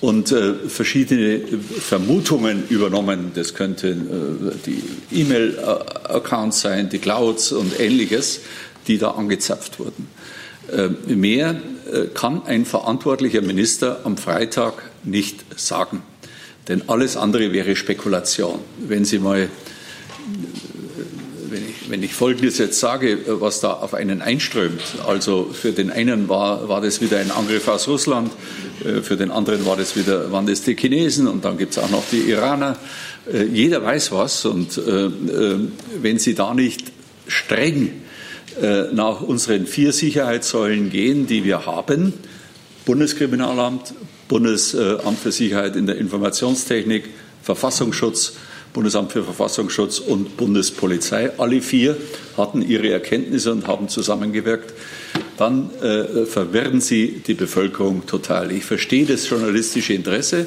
und 0.00 0.30
äh, 0.30 0.54
verschiedene 0.68 1.40
Vermutungen 1.40 2.68
übernommen. 2.68 3.32
Das 3.34 3.54
könnten 3.54 4.50
äh, 4.50 4.52
die 4.66 4.82
E-Mail-Accounts 5.20 6.60
sein, 6.60 6.88
die 6.88 6.98
Clouds 6.98 7.52
und 7.52 7.78
ähnliches, 7.80 8.40
die 8.86 8.98
da 8.98 9.12
angezapft 9.12 9.78
wurden. 9.78 10.08
Äh, 10.70 10.88
mehr 11.14 11.60
äh, 11.92 12.06
kann 12.12 12.44
ein 12.44 12.64
verantwortlicher 12.64 13.40
Minister 13.40 14.00
am 14.04 14.16
Freitag 14.16 14.82
nicht 15.04 15.44
sagen, 15.58 16.02
denn 16.68 16.82
alles 16.88 17.16
andere 17.16 17.52
wäre 17.52 17.76
Spekulation. 17.76 18.58
Wenn 18.86 19.04
Sie 19.04 19.18
mal 19.18 19.48
wenn 21.88 22.02
ich, 22.02 22.14
Folgendes 22.14 22.58
jetzt 22.58 22.80
sage, 22.80 23.18
was 23.40 23.60
da 23.60 23.72
auf 23.72 23.94
einen 23.94 24.22
einströmt, 24.22 24.82
also 25.06 25.50
für 25.52 25.72
den 25.72 25.90
einen 25.90 26.28
war, 26.28 26.68
war 26.68 26.80
das 26.80 27.00
wieder 27.00 27.18
ein 27.18 27.30
Angriff 27.30 27.68
aus 27.68 27.88
Russland, 27.88 28.32
äh, 28.84 29.02
für 29.02 29.16
den 29.16 29.30
anderen 29.30 29.64
war 29.66 29.76
das 29.76 29.96
wieder, 29.96 30.32
waren 30.32 30.46
das 30.46 30.62
die 30.62 30.76
Chinesen 30.76 31.26
und 31.28 31.44
dann 31.44 31.58
gibt 31.58 31.72
es 31.72 31.78
auch 31.78 31.90
noch 31.90 32.04
die 32.10 32.30
Iraner. 32.30 32.76
Äh, 33.32 33.44
jeder 33.44 33.82
weiß 33.82 34.12
was 34.12 34.44
und 34.44 34.78
äh, 34.78 35.10
wenn 36.00 36.18
Sie 36.18 36.34
da 36.34 36.54
nicht 36.54 36.92
streng 37.26 38.02
nach 38.92 39.20
unseren 39.20 39.66
vier 39.66 39.92
Sicherheitssäulen 39.92 40.88
gehen, 40.88 41.26
die 41.26 41.44
wir 41.44 41.66
haben, 41.66 42.14
Bundeskriminalamt, 42.86 43.92
Bundesamt 44.28 45.18
für 45.18 45.30
Sicherheit 45.30 45.76
in 45.76 45.86
der 45.86 45.98
Informationstechnik, 45.98 47.04
Verfassungsschutz, 47.42 48.32
Bundesamt 48.76 49.12
für 49.12 49.24
Verfassungsschutz 49.24 50.00
und 50.00 50.36
Bundespolizei. 50.36 51.30
Alle 51.38 51.62
vier 51.62 51.96
hatten 52.36 52.60
ihre 52.60 52.90
Erkenntnisse 52.90 53.50
und 53.50 53.66
haben 53.66 53.88
zusammengewirkt. 53.88 54.74
Dann 55.38 55.70
äh, 55.80 56.26
verwirren 56.26 56.82
sie 56.82 57.22
die 57.26 57.32
Bevölkerung 57.32 58.04
total. 58.04 58.52
Ich 58.52 58.66
verstehe 58.66 59.06
das 59.06 59.30
journalistische 59.30 59.94
Interesse, 59.94 60.46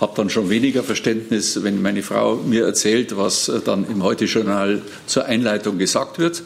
habe 0.00 0.12
dann 0.16 0.30
schon 0.30 0.48
weniger 0.48 0.82
Verständnis, 0.82 1.62
wenn 1.62 1.82
meine 1.82 2.02
Frau 2.02 2.36
mir 2.36 2.64
erzählt, 2.64 3.18
was 3.18 3.52
dann 3.66 3.86
im 3.90 4.02
Heute-Journal 4.02 4.80
zur 5.04 5.26
Einleitung 5.26 5.76
gesagt 5.76 6.18
wird. 6.18 6.42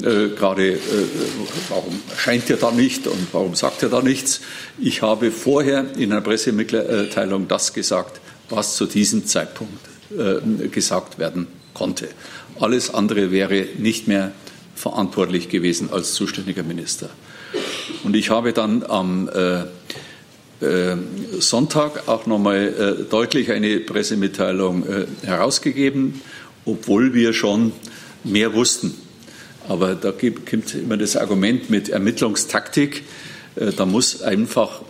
Äh, 0.00 0.28
gerade, 0.38 0.72
äh, 0.72 0.78
warum 1.68 2.00
scheint 2.16 2.48
er 2.48 2.56
da 2.56 2.70
nicht 2.70 3.06
und 3.06 3.26
warum 3.32 3.54
sagt 3.54 3.82
er 3.82 3.90
da 3.90 4.00
nichts? 4.00 4.40
Ich 4.78 5.02
habe 5.02 5.32
vorher 5.32 5.84
in 5.98 6.12
einer 6.12 6.22
Pressemitteilung 6.22 7.46
das 7.46 7.74
gesagt, 7.74 8.22
was 8.48 8.76
zu 8.76 8.86
diesem 8.86 9.26
Zeitpunkt 9.26 9.86
äh, 9.86 9.95
gesagt 10.70 11.18
werden 11.18 11.46
konnte. 11.74 12.08
Alles 12.60 12.92
andere 12.92 13.30
wäre 13.30 13.66
nicht 13.78 14.08
mehr 14.08 14.32
verantwortlich 14.74 15.48
gewesen 15.48 15.90
als 15.92 16.14
zuständiger 16.14 16.62
Minister. 16.62 17.10
Und 18.04 18.16
ich 18.16 18.30
habe 18.30 18.52
dann 18.52 18.82
am 18.82 19.28
äh, 19.28 19.62
äh, 20.64 20.96
Sonntag 21.38 22.08
auch 22.08 22.26
nochmal 22.26 22.98
äh, 23.00 23.10
deutlich 23.10 23.50
eine 23.50 23.80
Pressemitteilung 23.80 24.86
äh, 24.86 25.06
herausgegeben, 25.22 26.20
obwohl 26.64 27.14
wir 27.14 27.32
schon 27.32 27.72
mehr 28.24 28.54
wussten. 28.54 28.94
Aber 29.68 29.94
da 29.94 30.12
gibt 30.12 30.52
es 30.52 30.74
immer 30.74 30.96
das 30.96 31.16
Argument 31.16 31.68
mit 31.68 31.88
Ermittlungstaktik. 31.88 33.04
Äh, 33.56 33.72
da 33.72 33.84
muss 33.86 34.22
einfach 34.22 34.82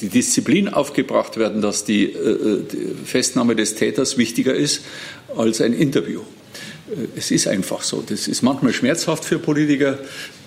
die 0.00 0.08
Disziplin 0.08 0.68
aufgebracht 0.68 1.36
werden, 1.36 1.62
dass 1.62 1.84
die, 1.84 2.04
äh, 2.04 2.62
die 2.70 2.94
Festnahme 3.04 3.56
des 3.56 3.74
Täters 3.74 4.18
wichtiger 4.18 4.54
ist 4.54 4.82
als 5.36 5.60
ein 5.60 5.72
Interview. 5.72 6.20
Äh, 6.90 7.06
es 7.16 7.30
ist 7.30 7.48
einfach 7.48 7.82
so. 7.82 8.02
Das 8.06 8.28
ist 8.28 8.42
manchmal 8.42 8.72
schmerzhaft 8.72 9.24
für 9.24 9.38
Politiker, 9.38 9.98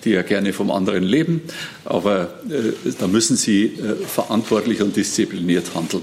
die 0.04 0.10
ja 0.10 0.22
gerne 0.22 0.52
vom 0.52 0.70
anderen 0.70 1.04
leben, 1.04 1.42
aber 1.84 2.34
da 2.98 3.06
müssen 3.06 3.36
sie 3.36 3.78
verantwortlich 4.04 4.82
und 4.82 4.96
diszipliniert 4.96 5.76
handeln. 5.76 6.02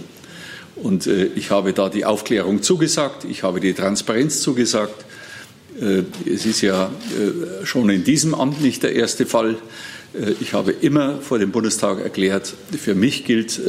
Und 0.77 1.05
ich 1.05 1.51
habe 1.51 1.73
da 1.73 1.89
die 1.89 2.05
Aufklärung 2.05 2.61
zugesagt, 2.61 3.25
ich 3.25 3.43
habe 3.43 3.59
die 3.59 3.73
Transparenz 3.73 4.39
zugesagt, 4.39 5.03
äh, 5.81 6.03
es 6.29 6.45
ist 6.45 6.61
ja 6.61 6.85
äh, 6.85 7.65
schon 7.65 7.89
in 7.89 8.03
diesem 8.03 8.35
Amt 8.35 8.61
nicht 8.61 8.83
der 8.83 8.93
erste 8.93 9.25
Fall. 9.25 9.57
Äh, 10.13 10.33
ich 10.39 10.53
habe 10.53 10.71
immer 10.71 11.21
vor 11.21 11.39
dem 11.39 11.51
Bundestag 11.51 11.99
erklärt, 11.99 12.53
für 12.77 12.95
mich 12.95 13.25
gilt 13.25 13.59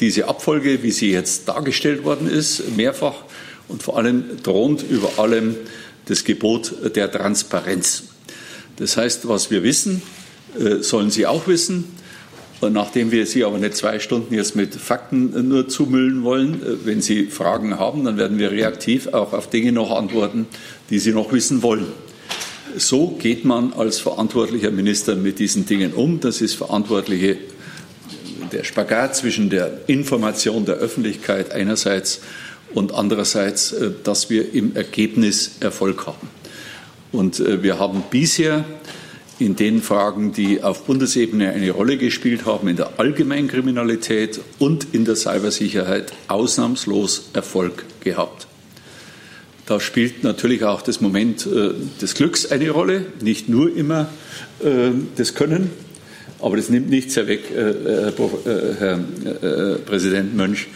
diese 0.00 0.28
Abfolge, 0.28 0.82
wie 0.82 0.90
sie 0.90 1.10
jetzt 1.10 1.48
dargestellt 1.48 2.04
worden 2.04 2.28
ist, 2.28 2.76
mehrfach 2.76 3.24
und 3.68 3.82
vor 3.82 3.98
allem 3.98 4.42
thront 4.42 4.84
über 4.88 5.18
allem 5.18 5.56
das 6.06 6.24
Gebot 6.24 6.74
der 6.94 7.10
Transparenz. 7.10 8.04
Das 8.76 8.96
heißt, 8.96 9.26
was 9.28 9.50
wir 9.50 9.62
wissen, 9.62 10.02
sollen 10.80 11.10
Sie 11.10 11.26
auch 11.26 11.48
wissen. 11.48 11.84
Und 12.60 12.72
nachdem 12.72 13.10
wir 13.10 13.26
Sie 13.26 13.44
aber 13.44 13.58
nicht 13.58 13.76
zwei 13.76 13.98
Stunden 13.98 14.34
jetzt 14.34 14.56
mit 14.56 14.74
Fakten 14.74 15.48
nur 15.48 15.68
zumüllen 15.68 16.22
wollen, 16.22 16.54
äh, 16.54 16.86
wenn 16.86 17.02
Sie 17.02 17.26
Fragen 17.26 17.78
haben, 17.78 18.04
dann 18.04 18.16
werden 18.16 18.38
wir 18.38 18.50
reaktiv 18.50 19.08
auch 19.08 19.32
auf 19.32 19.50
Dinge 19.50 19.72
noch 19.72 19.90
antworten, 19.90 20.46
die 20.90 20.98
Sie 20.98 21.12
noch 21.12 21.32
wissen 21.32 21.62
wollen. 21.62 21.86
So 22.78 23.16
geht 23.18 23.46
man 23.46 23.72
als 23.72 24.00
verantwortlicher 24.00 24.70
Minister 24.70 25.16
mit 25.16 25.38
diesen 25.38 25.64
Dingen 25.64 25.94
um. 25.94 26.20
Das 26.20 26.42
ist 26.42 26.54
verantwortliche 26.54 27.38
der 28.52 28.64
Spagat 28.64 29.16
zwischen 29.16 29.48
der 29.48 29.88
Information 29.88 30.66
der 30.66 30.76
Öffentlichkeit 30.76 31.52
einerseits 31.52 32.20
und 32.74 32.92
andererseits, 32.92 33.72
äh, 33.72 33.90
dass 34.04 34.28
wir 34.28 34.52
im 34.52 34.76
Ergebnis 34.76 35.52
Erfolg 35.60 36.06
haben. 36.06 36.28
Und 37.12 37.40
äh, 37.40 37.62
wir 37.62 37.78
haben 37.78 38.04
bisher 38.10 38.64
in 39.38 39.56
den 39.56 39.80
Fragen, 39.80 40.32
die 40.32 40.62
auf 40.62 40.84
Bundesebene 40.84 41.50
eine 41.50 41.70
Rolle 41.70 41.96
gespielt 41.96 42.44
haben, 42.44 42.68
in 42.68 42.76
der 42.76 42.98
Allgemeinkriminalität 42.98 44.40
und 44.58 44.88
in 44.92 45.04
der 45.06 45.16
Cybersicherheit 45.16 46.12
ausnahmslos 46.28 47.30
Erfolg 47.32 47.84
gehabt. 48.00 48.46
Da 49.66 49.80
spielt 49.80 50.22
natürlich 50.22 50.62
auch 50.62 50.80
das 50.80 51.00
Moment 51.00 51.44
äh, 51.44 51.70
des 52.00 52.14
Glücks 52.14 52.46
eine 52.46 52.70
Rolle, 52.70 53.06
nicht 53.20 53.48
nur 53.48 53.74
immer 53.74 54.08
äh, 54.62 54.90
das 55.16 55.34
Können, 55.34 55.70
aber 56.38 56.56
das 56.56 56.68
nimmt 56.68 56.88
nichts 56.88 57.16
weg, 57.16 57.50
äh, 57.50 57.70
äh, 57.70 58.08
äh 58.08 58.74
Herr 58.78 58.98
äh, 59.42 59.78
Präsident 59.78 60.36
Mönch, 60.36 60.68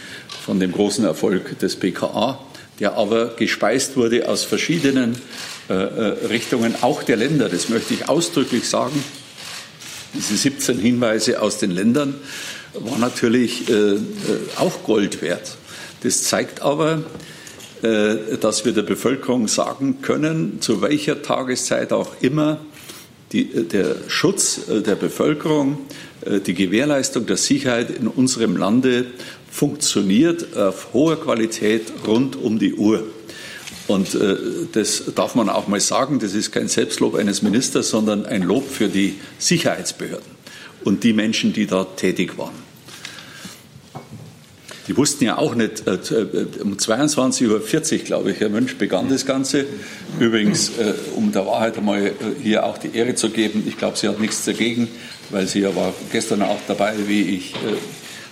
von 0.43 0.59
dem 0.59 0.73
großen 0.73 1.05
Erfolg 1.05 1.57
des 1.59 1.77
BKA, 1.77 2.39
der 2.79 2.95
aber 2.95 3.35
gespeist 3.35 3.95
wurde 3.95 4.27
aus 4.27 4.43
verschiedenen 4.43 5.15
Richtungen, 5.69 6.75
auch 6.81 7.03
der 7.03 7.15
Länder. 7.15 7.47
Das 7.47 7.69
möchte 7.69 7.93
ich 7.93 8.09
ausdrücklich 8.09 8.67
sagen. 8.67 9.01
Diese 10.13 10.35
17 10.35 10.79
Hinweise 10.79 11.41
aus 11.41 11.59
den 11.59 11.71
Ländern 11.71 12.15
waren 12.73 12.99
natürlich 12.99 13.65
auch 14.57 14.83
Gold 14.83 15.21
wert. 15.21 15.55
Das 16.03 16.23
zeigt 16.23 16.61
aber, 16.61 17.03
dass 17.81 18.65
wir 18.65 18.73
der 18.73 18.83
Bevölkerung 18.83 19.47
sagen 19.47 20.01
können, 20.01 20.61
zu 20.61 20.81
welcher 20.81 21.21
Tageszeit 21.21 21.93
auch 21.93 22.11
immer 22.21 22.59
die, 23.31 23.45
der 23.45 23.95
Schutz 24.07 24.61
der 24.67 24.95
Bevölkerung, 24.95 25.79
die 26.45 26.53
Gewährleistung 26.53 27.25
der 27.25 27.37
Sicherheit 27.37 27.89
in 27.89 28.07
unserem 28.07 28.55
Lande 28.55 29.05
funktioniert 29.49 30.55
auf 30.55 30.93
hoher 30.93 31.19
Qualität 31.19 31.91
rund 32.07 32.35
um 32.35 32.59
die 32.59 32.73
Uhr. 32.73 33.03
Und 33.87 34.15
äh, 34.15 34.37
das 34.71 35.03
darf 35.15 35.35
man 35.35 35.49
auch 35.49 35.67
mal 35.67 35.79
sagen, 35.79 36.19
das 36.19 36.33
ist 36.33 36.51
kein 36.51 36.69
Selbstlob 36.69 37.15
eines 37.15 37.41
Ministers, 37.41 37.89
sondern 37.89 38.25
ein 38.25 38.43
Lob 38.43 38.69
für 38.69 38.87
die 38.87 39.15
Sicherheitsbehörden 39.37 40.31
und 40.83 41.03
die 41.03 41.13
Menschen, 41.13 41.51
die 41.51 41.67
da 41.67 41.83
tätig 41.83 42.37
waren. 42.37 42.55
Die 44.87 44.97
wussten 44.97 45.25
ja 45.25 45.37
auch 45.37 45.53
nicht, 45.53 45.87
äh, 45.87 45.93
äh 45.93 46.45
um 46.61 46.75
22.40 46.75 47.47
Uhr, 47.47 47.99
glaube 47.99 48.31
ich, 48.31 48.39
Herr 48.39 48.49
Mönch, 48.49 48.77
begann 48.77 49.09
das 49.09 49.25
Ganze. 49.25 49.65
Übrigens, 50.19 50.69
äh, 50.69 50.93
um 51.15 51.31
der 51.31 51.45
Wahrheit 51.45 51.77
einmal 51.77 52.11
hier 52.41 52.65
auch 52.65 52.77
die 52.77 52.95
Ehre 52.95 53.13
zu 53.15 53.29
geben, 53.29 53.63
ich 53.67 53.77
glaube, 53.77 53.97
sie 53.97 54.07
hat 54.07 54.19
nichts 54.19 54.43
dagegen, 54.43 54.87
weil 55.29 55.47
sie 55.47 55.59
ja 55.59 55.75
war 55.75 55.93
gestern 56.11 56.41
auch 56.41 56.59
dabei, 56.67 56.93
wie 57.05 57.21
ich 57.35 57.53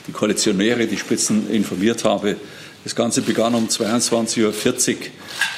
die 0.07 0.11
Koalitionäre, 0.11 0.87
die 0.87 0.97
Spitzen 0.97 1.49
informiert 1.49 2.03
habe. 2.03 2.35
Das 2.83 2.95
Ganze 2.95 3.21
begann 3.21 3.53
um 3.53 3.67
22.40 3.67 4.95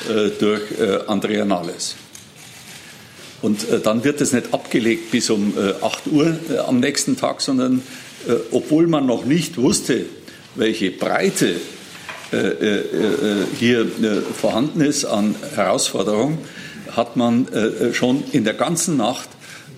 Uhr 0.09 0.29
durch 0.39 0.61
Andrea 1.07 1.45
Nahles. 1.45 1.95
Und 3.41 3.65
dann 3.83 4.03
wird 4.03 4.21
es 4.21 4.33
nicht 4.33 4.53
abgelegt 4.53 5.11
bis 5.11 5.29
um 5.29 5.53
8 5.81 6.07
Uhr 6.07 6.35
am 6.67 6.79
nächsten 6.79 7.17
Tag, 7.17 7.41
sondern 7.41 7.81
obwohl 8.51 8.87
man 8.87 9.05
noch 9.05 9.25
nicht 9.25 9.57
wusste, 9.57 10.05
welche 10.55 10.91
Breite 10.91 11.55
hier 13.59 13.87
vorhanden 14.39 14.81
ist 14.81 15.05
an 15.05 15.35
Herausforderungen, 15.55 16.37
hat 16.91 17.17
man 17.17 17.47
schon 17.93 18.23
in 18.31 18.43
der 18.43 18.53
ganzen 18.53 18.97
Nacht 18.97 19.29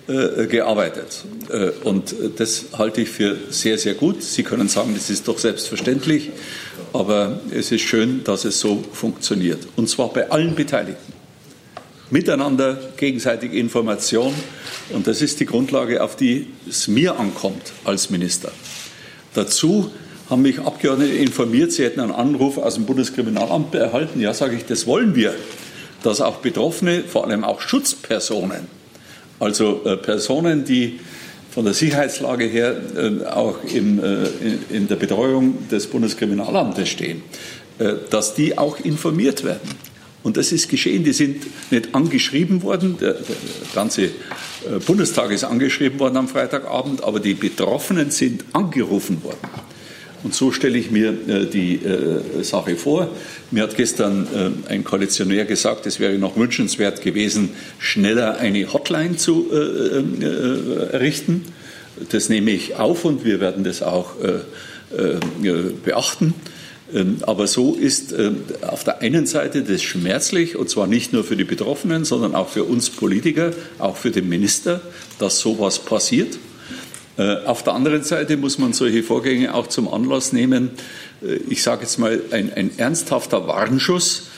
gearbeitet. 0.06 1.24
Und 1.82 2.14
das 2.36 2.66
halte 2.76 3.00
ich 3.00 3.08
für 3.08 3.36
sehr, 3.50 3.78
sehr 3.78 3.94
gut. 3.94 4.22
Sie 4.22 4.42
können 4.42 4.68
sagen, 4.68 4.94
das 4.94 5.10
ist 5.10 5.26
doch 5.28 5.38
selbstverständlich. 5.38 6.30
Aber 6.92 7.40
es 7.50 7.72
ist 7.72 7.80
schön, 7.80 8.22
dass 8.22 8.44
es 8.44 8.60
so 8.60 8.84
funktioniert. 8.92 9.66
Und 9.74 9.88
zwar 9.88 10.12
bei 10.12 10.30
allen 10.30 10.54
Beteiligten. 10.54 11.12
Miteinander, 12.10 12.78
gegenseitige 12.96 13.58
Information. 13.58 14.32
Und 14.90 15.06
das 15.08 15.22
ist 15.22 15.40
die 15.40 15.46
Grundlage, 15.46 16.02
auf 16.02 16.14
die 16.16 16.48
es 16.68 16.86
mir 16.86 17.18
ankommt 17.18 17.72
als 17.84 18.10
Minister. 18.10 18.52
Dazu 19.32 19.90
haben 20.30 20.42
mich 20.42 20.58
Abgeordnete 20.60 21.12
informiert, 21.12 21.72
sie 21.72 21.84
hätten 21.84 22.00
einen 22.00 22.12
Anruf 22.12 22.58
aus 22.58 22.74
dem 22.74 22.86
Bundeskriminalamt 22.86 23.74
erhalten. 23.74 24.20
Ja, 24.20 24.32
sage 24.32 24.56
ich, 24.56 24.64
das 24.64 24.86
wollen 24.86 25.14
wir. 25.14 25.34
Dass 26.02 26.20
auch 26.20 26.36
Betroffene, 26.36 27.02
vor 27.04 27.26
allem 27.26 27.44
auch 27.44 27.60
Schutzpersonen, 27.60 28.68
also 29.40 29.82
äh, 29.84 29.96
Personen, 29.96 30.64
die 30.64 31.00
von 31.54 31.64
der 31.64 31.74
Sicherheitslage 31.74 32.46
her 32.46 32.76
äh, 32.96 33.26
auch 33.26 33.62
im, 33.62 34.02
äh, 34.02 34.26
in 34.70 34.88
der 34.88 34.96
Betreuung 34.96 35.68
des 35.68 35.86
Bundeskriminalamtes 35.86 36.88
stehen, 36.88 37.22
äh, 37.78 37.92
dass 38.10 38.34
die 38.34 38.58
auch 38.58 38.80
informiert 38.80 39.44
werden. 39.44 39.70
Und 40.24 40.36
das 40.36 40.50
ist 40.50 40.68
geschehen. 40.68 41.04
Die 41.04 41.12
sind 41.12 41.44
nicht 41.70 41.94
angeschrieben 41.94 42.62
worden. 42.62 42.96
Der, 42.98 43.12
der 43.12 43.36
ganze 43.74 44.08
Bundestag 44.86 45.30
ist 45.30 45.44
angeschrieben 45.44 46.00
worden 46.00 46.16
am 46.16 46.28
Freitagabend, 46.28 47.04
aber 47.04 47.20
die 47.20 47.34
Betroffenen 47.34 48.10
sind 48.10 48.42
angerufen 48.54 49.22
worden. 49.22 49.36
Und 50.24 50.34
so 50.34 50.50
stelle 50.52 50.78
ich 50.78 50.90
mir 50.90 51.10
äh, 51.28 51.44
die 51.44 51.74
äh, 51.74 52.42
Sache 52.42 52.76
vor. 52.76 53.10
Mir 53.50 53.62
hat 53.62 53.76
gestern 53.76 54.26
äh, 54.34 54.72
ein 54.72 54.82
Koalitionär 54.82 55.44
gesagt, 55.44 55.86
es 55.86 56.00
wäre 56.00 56.14
noch 56.14 56.36
wünschenswert 56.36 57.02
gewesen, 57.02 57.50
schneller 57.78 58.38
eine 58.38 58.72
Hotline 58.72 59.16
zu 59.16 59.50
errichten. 59.50 61.44
Das 62.10 62.30
nehme 62.30 62.50
ich 62.50 62.76
auf 62.76 63.04
und 63.04 63.24
wir 63.24 63.38
werden 63.40 63.62
das 63.62 63.82
auch 63.82 64.14
beachten. 65.84 66.34
Ähm, 66.92 67.18
aber 67.22 67.46
so 67.46 67.74
ist 67.74 68.14
auf 68.62 68.84
der 68.84 69.00
einen 69.02 69.26
Seite 69.26 69.62
das 69.62 69.82
schmerzlich, 69.82 70.56
und 70.56 70.70
zwar 70.70 70.86
nicht 70.86 71.12
nur 71.12 71.24
für 71.24 71.36
die 71.36 71.44
Betroffenen, 71.44 72.04
sondern 72.04 72.34
auch 72.34 72.48
für 72.48 72.64
uns 72.64 72.90
Politiker, 72.90 73.52
auch 73.78 73.96
für 73.96 74.10
den 74.10 74.28
Minister, 74.28 74.80
dass 75.18 75.38
sowas 75.38 75.78
passiert. 75.78 76.38
Äh, 77.16 77.44
auf 77.44 77.62
der 77.62 77.74
anderen 77.74 78.02
Seite 78.02 78.36
muss 78.36 78.58
man 78.58 78.72
solche 78.72 79.02
Vorgänge 79.02 79.54
auch 79.54 79.68
zum 79.68 79.88
Anlass 79.88 80.32
nehmen, 80.32 80.70
äh, 81.22 81.36
ich 81.48 81.62
sage 81.62 81.82
jetzt 81.82 81.98
mal, 81.98 82.20
ein, 82.30 82.52
ein 82.52 82.70
ernsthafter 82.76 83.46
Warnschuss, 83.46 84.28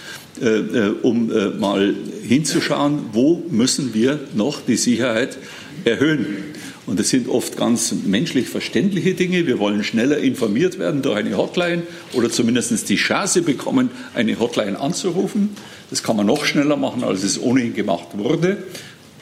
äh, 0.40 0.90
um 1.02 1.32
mal 1.58 1.94
hinzuschauen, 2.22 3.06
wo 3.12 3.42
müssen 3.48 3.94
wir 3.94 4.20
noch 4.34 4.60
die 4.60 4.76
Sicherheit 4.76 5.38
erhöhen. 5.86 6.54
Und 6.84 7.00
das 7.00 7.08
sind 7.08 7.28
oft 7.28 7.56
ganz 7.56 7.92
menschlich 8.04 8.48
verständliche 8.48 9.14
Dinge. 9.14 9.46
Wir 9.46 9.58
wollen 9.58 9.82
schneller 9.82 10.18
informiert 10.18 10.78
werden 10.78 11.00
durch 11.02 11.16
eine 11.16 11.36
Hotline 11.36 11.82
oder 12.12 12.30
zumindest 12.30 12.88
die 12.88 12.96
Chance 12.96 13.42
bekommen, 13.42 13.90
eine 14.14 14.38
Hotline 14.38 14.78
anzurufen. 14.78 15.56
Das 15.90 16.02
kann 16.02 16.16
man 16.16 16.26
noch 16.26 16.44
schneller 16.44 16.76
machen, 16.76 17.02
als 17.02 17.24
es 17.24 17.40
ohnehin 17.40 17.74
gemacht 17.74 18.08
wurde. 18.14 18.58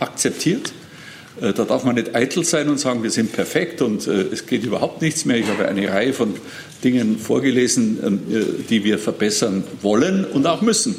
Akzeptiert. 0.00 0.72
Äh, 1.40 1.52
da 1.52 1.64
darf 1.64 1.84
man 1.84 1.96
nicht 1.96 2.14
eitel 2.14 2.44
sein 2.44 2.68
und 2.68 2.78
sagen, 2.78 3.02
wir 3.02 3.10
sind 3.10 3.32
perfekt 3.32 3.82
und 3.82 4.06
äh, 4.06 4.22
es 4.32 4.46
geht 4.46 4.64
überhaupt 4.64 5.02
nichts 5.02 5.24
mehr. 5.24 5.36
Ich 5.36 5.48
habe 5.48 5.66
eine 5.66 5.88
Reihe 5.88 6.12
von 6.12 6.34
Dingen 6.82 7.18
vorgelesen, 7.18 7.98
ähm, 8.04 8.20
äh, 8.30 8.62
die 8.68 8.84
wir 8.84 8.98
verbessern 8.98 9.64
wollen 9.82 10.24
und 10.24 10.46
auch 10.46 10.62
müssen. 10.62 10.96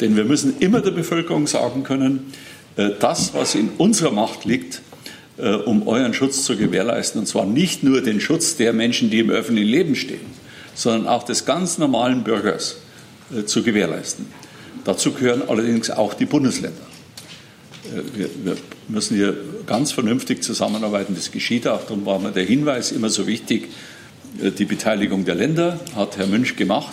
Denn 0.00 0.16
wir 0.16 0.24
müssen 0.24 0.58
immer 0.60 0.80
der 0.80 0.92
Bevölkerung 0.92 1.46
sagen 1.48 1.82
können, 1.82 2.32
das, 3.00 3.34
was 3.34 3.56
in 3.56 3.70
unserer 3.78 4.12
Macht 4.12 4.44
liegt, 4.44 4.82
um 5.64 5.88
euren 5.88 6.14
Schutz 6.14 6.44
zu 6.44 6.56
gewährleisten, 6.56 7.22
und 7.22 7.26
zwar 7.26 7.44
nicht 7.44 7.82
nur 7.82 8.00
den 8.00 8.20
Schutz 8.20 8.54
der 8.54 8.72
Menschen, 8.72 9.10
die 9.10 9.18
im 9.18 9.28
öffentlichen 9.28 9.68
Leben 9.68 9.96
stehen, 9.96 10.20
sondern 10.76 11.08
auch 11.08 11.24
des 11.24 11.46
ganz 11.46 11.78
normalen 11.78 12.22
Bürgers 12.22 12.76
zu 13.46 13.64
gewährleisten. 13.64 14.26
Dazu 14.84 15.10
gehören 15.10 15.42
allerdings 15.48 15.90
auch 15.90 16.14
die 16.14 16.26
Bundesländer. 16.26 16.87
Wir, 18.14 18.28
wir, 18.44 18.56
müssen 18.88 19.16
hier 19.16 19.36
ganz 19.66 19.92
vernünftig 19.92 20.42
zusammenarbeiten. 20.42 21.14
Das 21.14 21.30
geschieht 21.30 21.66
auch. 21.66 21.82
Darum 21.82 22.06
war 22.06 22.18
mir 22.18 22.32
der 22.32 22.44
Hinweis 22.44 22.92
immer 22.92 23.10
so 23.10 23.26
wichtig. 23.26 23.68
Äh, 24.42 24.50
die 24.50 24.64
Beteiligung 24.64 25.24
der 25.24 25.34
Länder 25.34 25.80
hat 25.94 26.18
Herr 26.18 26.26
Münch 26.26 26.56
gemacht, 26.56 26.92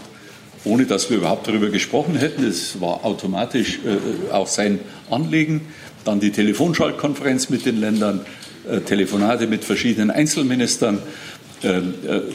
ohne 0.64 0.86
dass 0.86 1.10
wir 1.10 1.18
überhaupt 1.18 1.48
darüber 1.48 1.70
gesprochen 1.70 2.16
hätten. 2.16 2.46
Es 2.46 2.80
war 2.82 3.06
automatisch 3.06 3.80
äh, 3.86 4.32
auch 4.32 4.48
sein 4.48 4.80
Anliegen. 5.10 5.62
Dann 6.04 6.20
die 6.20 6.32
Telefonschaltkonferenz 6.32 7.50
mit 7.50 7.66
den 7.66 7.80
Ländern, 7.80 8.22
äh, 8.70 8.82
Telefonate 8.82 9.48
mit 9.48 9.64
verschiedenen 9.64 10.12
Einzelministern. 10.12 11.00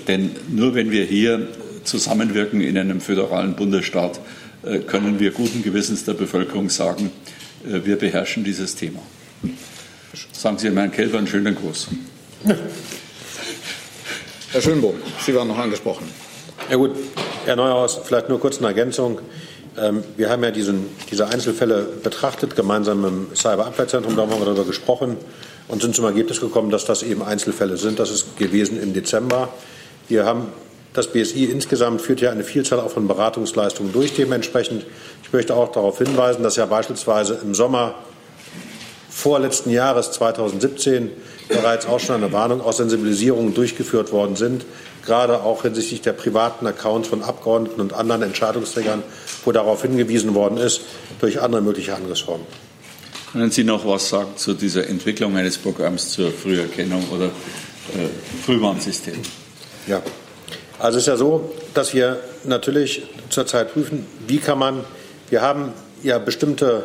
Denn 0.09 0.31
nur 0.51 0.75
wenn 0.75 0.91
wir 0.91 1.05
hier 1.05 1.47
zusammenwirken 1.85 2.63
in 2.63 2.77
einem 2.77 3.01
föderalen 3.01 3.55
Bundesstaat, 3.55 4.19
können 4.89 5.21
wir 5.21 5.31
guten 5.31 5.63
Gewissens 5.63 6.05
der 6.05 6.15
Bevölkerung 6.15 6.69
sagen, 6.69 7.13
wir 7.63 7.97
beherrschen 7.97 8.45
dieses 8.45 8.75
Thema. 8.75 9.01
Sagen 10.33 10.59
Sie 10.59 10.71
Herrn 10.71 10.91
Kelber 10.91 11.19
einen 11.19 11.27
schönen 11.27 11.55
Gruß. 11.55 11.89
Herr 14.53 14.61
Schönbohm, 14.61 14.95
Sie 15.25 15.35
waren 15.35 15.49
noch 15.49 15.59
angesprochen. 15.59 16.09
Ja 16.69 16.77
gut, 16.77 16.93
Herr 17.45 17.57
Neuhaus, 17.57 18.01
vielleicht 18.05 18.29
nur 18.29 18.41
kurz 18.41 18.59
eine 18.59 18.69
Ergänzung. 18.69 19.21
Ähm, 19.79 20.03
wir 20.17 20.29
haben 20.29 20.43
ja 20.43 20.51
diesen, 20.51 20.87
diese 21.11 21.29
Einzelfälle 21.29 21.83
betrachtet, 22.03 22.57
gemeinsam 22.57 23.05
im 23.05 23.27
Cyberabwehrzentrum, 23.35 24.17
da 24.17 24.23
haben 24.23 24.31
wir 24.31 24.45
darüber 24.45 24.65
gesprochen 24.65 25.17
und 25.69 25.83
sind 25.83 25.95
zum 25.95 26.05
Ergebnis 26.05 26.41
gekommen, 26.41 26.71
dass 26.71 26.85
das 26.85 27.03
eben 27.03 27.23
Einzelfälle 27.23 27.77
sind. 27.77 27.99
Das 27.99 28.11
ist 28.11 28.37
gewesen 28.37 28.81
im 28.83 28.93
Dezember. 28.93 29.51
Wir 30.09 30.25
haben 30.25 30.49
das 30.93 31.07
BSI 31.13 31.45
insgesamt 31.45 32.01
führt 32.01 32.21
ja 32.21 32.33
eine 32.33 32.43
Vielzahl 32.43 32.81
auch 32.81 32.91
von 32.91 33.07
Beratungsleistungen 33.07 33.93
durch. 33.93 34.15
Dementsprechend, 34.15 34.85
ich 35.31 35.33
möchte 35.33 35.55
auch 35.55 35.71
darauf 35.71 35.99
hinweisen, 35.99 36.43
dass 36.43 36.57
ja 36.57 36.67
beispielsweise 36.67 37.39
im 37.41 37.55
Sommer 37.55 37.95
vorletzten 39.09 39.71
Jahres 39.71 40.11
2017 40.11 41.09
bereits 41.49 41.87
auch 41.87 42.01
schon 42.01 42.17
eine 42.17 42.33
Warnung 42.33 42.61
aus 42.61 42.79
Sensibilisierung 42.79 43.55
durchgeführt 43.55 44.11
worden 44.11 44.35
sind, 44.35 44.67
gerade 45.07 45.45
auch 45.45 45.63
hinsichtlich 45.63 46.01
der 46.01 46.15
privaten 46.15 46.67
Accounts 46.67 47.07
von 47.07 47.23
Abgeordneten 47.23 47.81
und 47.81 47.93
anderen 47.93 48.23
Entscheidungsträgern, 48.23 49.05
wo 49.45 49.53
darauf 49.53 49.83
hingewiesen 49.83 50.35
worden 50.35 50.59
ist, 50.59 50.81
durch 51.21 51.41
andere 51.41 51.63
mögliche 51.63 51.95
Angriffsformen. 51.95 52.45
Können 53.31 53.53
Sie 53.53 53.63
noch 53.63 53.87
was 53.87 54.09
sagen 54.09 54.33
zu 54.35 54.55
dieser 54.55 54.89
Entwicklung 54.89 55.37
eines 55.37 55.59
Programms 55.59 56.11
zur 56.11 56.33
Früherkennung 56.33 57.05
oder 57.15 57.27
äh, 57.27 58.09
Frühwarnsystem? 58.45 59.23
Ja, 59.87 60.03
also 60.81 60.99
es 60.99 61.05
ist 61.05 61.07
ja 61.09 61.17
so, 61.17 61.53
dass 61.73 61.95
wir 61.95 62.19
natürlich 62.43 63.05
zurzeit 63.29 63.73
prüfen, 63.73 64.07
wie 64.27 64.39
kann 64.39 64.59
man, 64.59 64.85
wir 65.31 65.43
haben 65.43 65.73
ja 66.03 66.19
bestimmte 66.19 66.83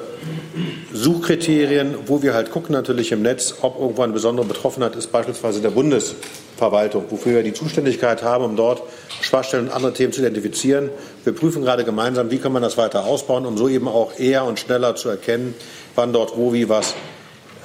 Suchkriterien, 0.94 1.96
wo 2.06 2.22
wir 2.22 2.34
halt 2.34 2.52
gucken 2.52 2.74
natürlich 2.74 3.12
im 3.12 3.22
Netz, 3.22 3.56
ob 3.62 3.80
irgendwo 3.80 4.04
eine 4.04 4.14
besondere 4.14 4.46
Betroffenheit 4.46 4.96
ist, 4.96 5.12
beispielsweise 5.12 5.62
der 5.62 5.72
Bundesverwaltung, 5.72 7.06
wofür 7.10 7.36
wir 7.36 7.44
die 7.44 7.54
Zuständigkeit 7.54 8.24
haben, 8.24 8.44
um 8.44 8.56
dort 8.56 8.84
Schwachstellen 9.22 9.68
und 9.68 9.74
andere 9.74 9.94
Themen 9.94 10.14
zu 10.14 10.22
identifizieren. 10.22 10.90
Wir 11.24 11.34
prüfen 11.34 11.64
gerade 11.64 11.84
gemeinsam, 11.84 12.30
wie 12.30 12.38
kann 12.38 12.52
man 12.52 12.62
das 12.62 12.78
weiter 12.78 13.06
ausbauen, 13.06 13.46
um 13.46 13.58
so 13.58 13.68
eben 13.68 13.88
auch 13.88 14.20
eher 14.20 14.46
und 14.46 14.60
schneller 14.60 14.96
zu 14.96 15.10
erkennen, 15.10 15.56
wann 15.96 16.14
dort 16.14 16.38
wo 16.38 16.54
wie 16.54 16.70
was 16.70 16.94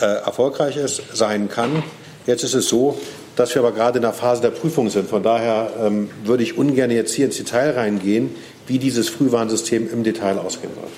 äh, 0.00 0.04
erfolgreich 0.04 0.76
ist, 0.76 1.02
sein 1.12 1.48
kann. 1.48 1.82
Jetzt 2.26 2.44
ist 2.44 2.54
es 2.54 2.68
so, 2.68 2.98
dass 3.40 3.54
wir 3.54 3.62
aber 3.62 3.72
gerade 3.72 3.96
in 3.96 4.02
der 4.02 4.12
Phase 4.12 4.42
der 4.42 4.50
Prüfung 4.50 4.90
sind. 4.90 5.08
Von 5.08 5.22
daher 5.22 5.72
ähm, 5.80 6.10
würde 6.24 6.42
ich 6.42 6.58
ungern 6.58 6.90
jetzt 6.90 7.14
hier 7.14 7.24
ins 7.24 7.38
Detail 7.38 7.70
reingehen, 7.70 8.28
wie 8.66 8.78
dieses 8.78 9.08
Frühwarnsystem 9.08 9.90
im 9.90 10.04
Detail 10.04 10.36
ausgehen 10.36 10.74
soll. 10.74 10.90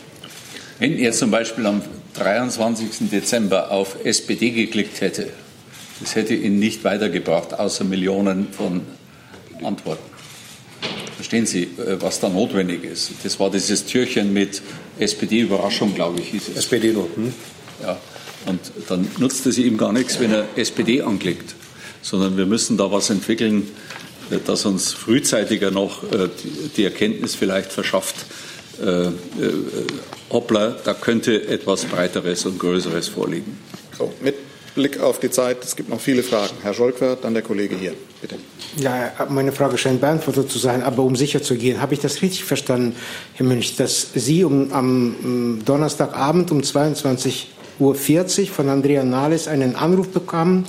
Wenn 0.80 0.98
er 0.98 1.12
zum 1.12 1.30
Beispiel 1.30 1.64
am 1.66 1.82
23. 2.14 3.08
Dezember 3.10 3.70
auf 3.70 3.96
SPD 4.02 4.50
geklickt 4.50 5.00
hätte, 5.00 5.28
das 6.00 6.16
hätte 6.16 6.34
ihn 6.34 6.58
nicht 6.58 6.82
weitergebracht, 6.82 7.54
außer 7.54 7.84
Millionen 7.84 8.48
von 8.52 8.80
Antworten. 9.62 10.02
Verstehen 11.14 11.46
Sie, 11.46 11.62
äh, 11.62 12.00
was 12.00 12.18
da 12.18 12.28
notwendig 12.28 12.82
ist? 12.82 13.12
Das 13.22 13.38
war 13.38 13.50
dieses 13.50 13.86
Türchen 13.86 14.32
mit 14.32 14.62
SPD-Überraschung, 14.98 15.94
glaube 15.94 16.18
ich, 16.18 16.30
hieß 16.30 16.48
es. 16.48 16.56
SPD 16.56 16.92
nur. 16.92 17.08
Hm? 17.14 17.32
Ja, 17.84 17.96
und 18.46 18.60
dann 18.88 19.08
nutzt 19.18 19.46
es 19.46 19.58
ihm 19.58 19.78
gar 19.78 19.92
nichts, 19.92 20.18
wenn 20.18 20.32
er 20.32 20.46
SPD 20.56 21.02
anklickt, 21.02 21.54
sondern 22.02 22.36
wir 22.36 22.46
müssen 22.46 22.76
da 22.76 22.90
was 22.92 23.10
entwickeln, 23.10 23.68
äh, 24.30 24.38
das 24.44 24.66
uns 24.66 24.92
frühzeitiger 24.92 25.70
noch 25.70 26.02
äh, 26.12 26.28
die 26.76 26.84
Erkenntnis 26.84 27.34
vielleicht 27.34 27.72
verschafft, 27.72 28.16
äh, 28.80 29.10
hoppla, 30.30 30.76
da 30.84 30.94
könnte 30.94 31.46
etwas 31.46 31.84
Breiteres 31.84 32.46
und 32.46 32.58
Größeres 32.58 33.08
vorliegen. 33.08 33.58
So, 33.96 34.12
mit 34.20 34.34
Blick 34.74 35.00
auf 35.00 35.20
die 35.20 35.30
Zeit, 35.30 35.62
es 35.62 35.76
gibt 35.76 35.90
noch 35.90 36.00
viele 36.00 36.22
Fragen. 36.22 36.54
Herr 36.62 36.72
Scholker, 36.72 37.16
dann 37.16 37.34
der 37.34 37.42
Kollege 37.42 37.76
hier, 37.76 37.94
bitte. 38.20 38.36
Ja, 38.78 39.12
meine 39.28 39.52
Frage 39.52 39.76
scheint 39.76 40.00
beantwortet 40.00 40.50
zu 40.50 40.58
sein, 40.58 40.82
aber 40.82 41.02
um 41.02 41.14
sicher 41.14 41.42
zu 41.42 41.56
gehen, 41.56 41.82
habe 41.82 41.92
ich 41.92 42.00
das 42.00 42.22
richtig 42.22 42.44
verstanden, 42.44 42.96
Herr 43.34 43.44
Münch, 43.44 43.76
dass 43.76 44.08
Sie 44.14 44.44
um, 44.44 44.72
am 44.72 45.60
Donnerstagabend 45.64 46.50
um 46.50 46.60
22.40 46.60 47.48
Uhr 47.80 48.46
von 48.46 48.70
Andrea 48.70 49.04
Nahles 49.04 49.46
einen 49.46 49.76
Anruf 49.76 50.08
bekamen, 50.08 50.64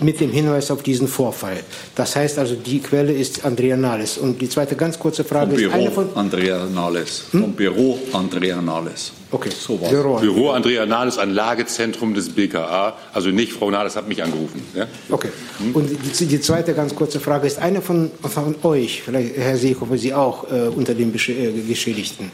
mit 0.00 0.20
dem 0.20 0.30
Hinweis 0.30 0.70
auf 0.70 0.82
diesen 0.82 1.06
Vorfall. 1.06 1.60
Das 1.94 2.16
heißt 2.16 2.38
also, 2.38 2.54
die 2.54 2.80
Quelle 2.80 3.12
ist 3.12 3.44
Andrea 3.44 3.76
Nahles. 3.76 4.16
Und 4.16 4.40
die 4.40 4.48
zweite 4.48 4.74
ganz 4.74 4.98
kurze 4.98 5.22
Frage 5.22 5.50
vom 5.50 5.58
ist 5.58 5.62
Büro 5.62 5.74
eine 5.74 5.90
von 5.90 6.08
Andrea 6.14 6.66
Nahles. 6.66 7.24
Hm? 7.30 7.40
Vom 7.40 7.52
Büro 7.52 7.98
Andrea 8.12 8.62
Nahles. 8.62 9.12
Okay, 9.30 9.50
so 9.50 9.80
war 9.80 9.90
Büro, 9.90 10.16
Büro 10.18 10.50
Andrea 10.50 10.86
Nahles, 10.86 11.18
Anlagezentrum 11.18 12.14
des 12.14 12.30
BKA. 12.30 12.96
Also 13.12 13.30
nicht 13.30 13.52
Frau 13.52 13.70
Nahles 13.70 13.96
hat 13.96 14.08
mich 14.08 14.22
angerufen. 14.22 14.62
Ja? 14.74 14.86
Okay. 15.10 15.30
Hm? 15.58 15.74
Und 15.74 15.90
die, 15.90 16.26
die, 16.26 16.40
zweite 16.40 16.72
ganz 16.72 16.94
kurze 16.94 17.20
Frage 17.20 17.46
ist 17.46 17.58
eine 17.58 17.82
von, 17.82 18.10
von 18.22 18.54
euch, 18.62 19.02
vielleicht 19.02 19.36
Herr 19.36 19.56
Seehofer, 19.56 19.98
Sie 19.98 20.14
auch 20.14 20.50
äh, 20.50 20.68
unter 20.68 20.94
den 20.94 21.12
äh, 21.14 21.52
Geschädigten 21.68 22.30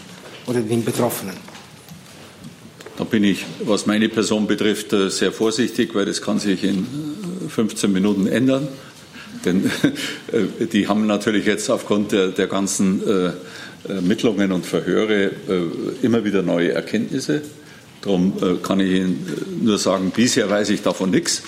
oder 0.47 0.61
den 0.61 0.85
Betroffenen. 0.85 1.35
Da 3.01 3.05
bin 3.05 3.25
ich, 3.25 3.47
was 3.65 3.87
meine 3.87 4.11
Person 4.11 4.47
betrifft, 4.47 4.93
äh, 4.93 5.09
sehr 5.09 5.33
vorsichtig, 5.33 5.95
weil 5.95 6.05
das 6.05 6.21
kann 6.21 6.39
sich 6.39 6.63
in 6.65 6.87
15 7.49 7.89
äh, 7.89 7.93
Minuten 7.95 8.27
ändern. 8.27 8.69
Denn 9.43 9.71
äh, 10.33 10.67
die 10.67 10.87
haben 10.87 11.07
natürlich 11.07 11.47
jetzt 11.47 11.71
aufgrund 11.71 12.13
der, 12.13 12.29
der 12.29 12.47
ganzen 12.47 13.01
Ermittlungen 13.89 14.53
und 14.53 14.67
Verhöre 14.67 15.31
immer 16.03 16.27
wieder 16.27 16.43
neue 16.43 16.73
Erkenntnisse. 16.73 17.41
Darum 18.03 18.35
kann 18.63 18.81
ich 18.81 18.91
Ihnen 18.91 19.63
nur 19.63 19.79
sagen, 19.79 20.13
bisher 20.15 20.51
weiß 20.51 20.69
ich 20.69 20.83
davon 20.83 21.11
nichts. 21.11 21.43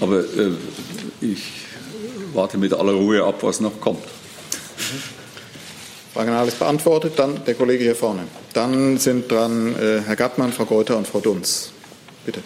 Aber 0.00 0.24
ich 1.20 1.42
warte 2.32 2.56
mit 2.56 2.72
aller 2.72 2.92
Ruhe 2.92 3.22
ab, 3.22 3.42
was 3.42 3.60
noch 3.60 3.82
kommt. 3.82 4.04
Frage 6.12 6.32
alles 6.32 6.54
beantwortet. 6.54 7.12
Dann 7.16 7.44
der 7.44 7.54
Kollege 7.54 7.84
hier 7.84 7.94
vorne. 7.94 8.22
Dann 8.52 8.98
sind 8.98 9.30
dran 9.30 9.74
äh, 9.76 10.00
Herr 10.04 10.16
Gattmann, 10.16 10.52
Frau 10.52 10.64
Geuter 10.64 10.96
und 10.96 11.06
Frau 11.06 11.20
Dunz. 11.20 11.72
Bitte. 12.26 12.40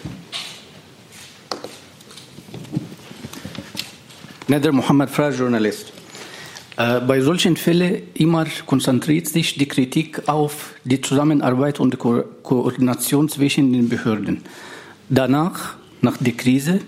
Nader 4.47 4.71
Mohammed, 4.71 5.09
freier 5.09 5.31
Journalist. 5.31 5.91
Äh, 6.77 6.99
bei 7.01 7.21
solchen 7.21 7.57
Fällen 7.57 8.03
immer 8.13 8.45
konzentriert 8.65 9.27
sich 9.27 9.57
die 9.57 9.67
Kritik 9.67 10.27
auf 10.27 10.75
die 10.83 11.01
Zusammenarbeit 11.01 11.79
und 11.79 11.93
die 11.93 11.97
Ko 11.97 12.23
Koordination 12.43 13.27
zwischen 13.29 13.73
den 13.73 13.89
Behörden. 13.89 14.43
Danach, 15.09 15.77
nach 16.01 16.17
der 16.17 16.33
Krise, 16.33 16.81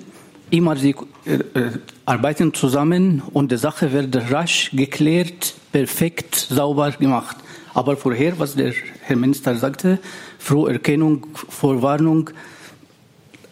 immer 0.52 0.76
sie 0.76 0.96
äh, 1.28 1.72
arbeiten 2.06 2.54
zusammen 2.54 3.22
und 3.34 3.52
die 3.52 3.58
Sache 3.58 3.92
wird 3.92 4.16
rasch 4.32 4.72
geklärt, 4.74 5.56
perfekt, 5.72 6.36
sauber 6.36 6.92
gemacht. 6.92 7.36
Aber 7.74 7.98
vorher, 7.98 8.40
was 8.40 8.56
der 8.56 8.74
Herr 9.02 9.18
Minister 9.18 9.56
sagte, 9.56 10.00
Früherkennung, 10.40 11.28
Vorwarnung, 11.34 12.30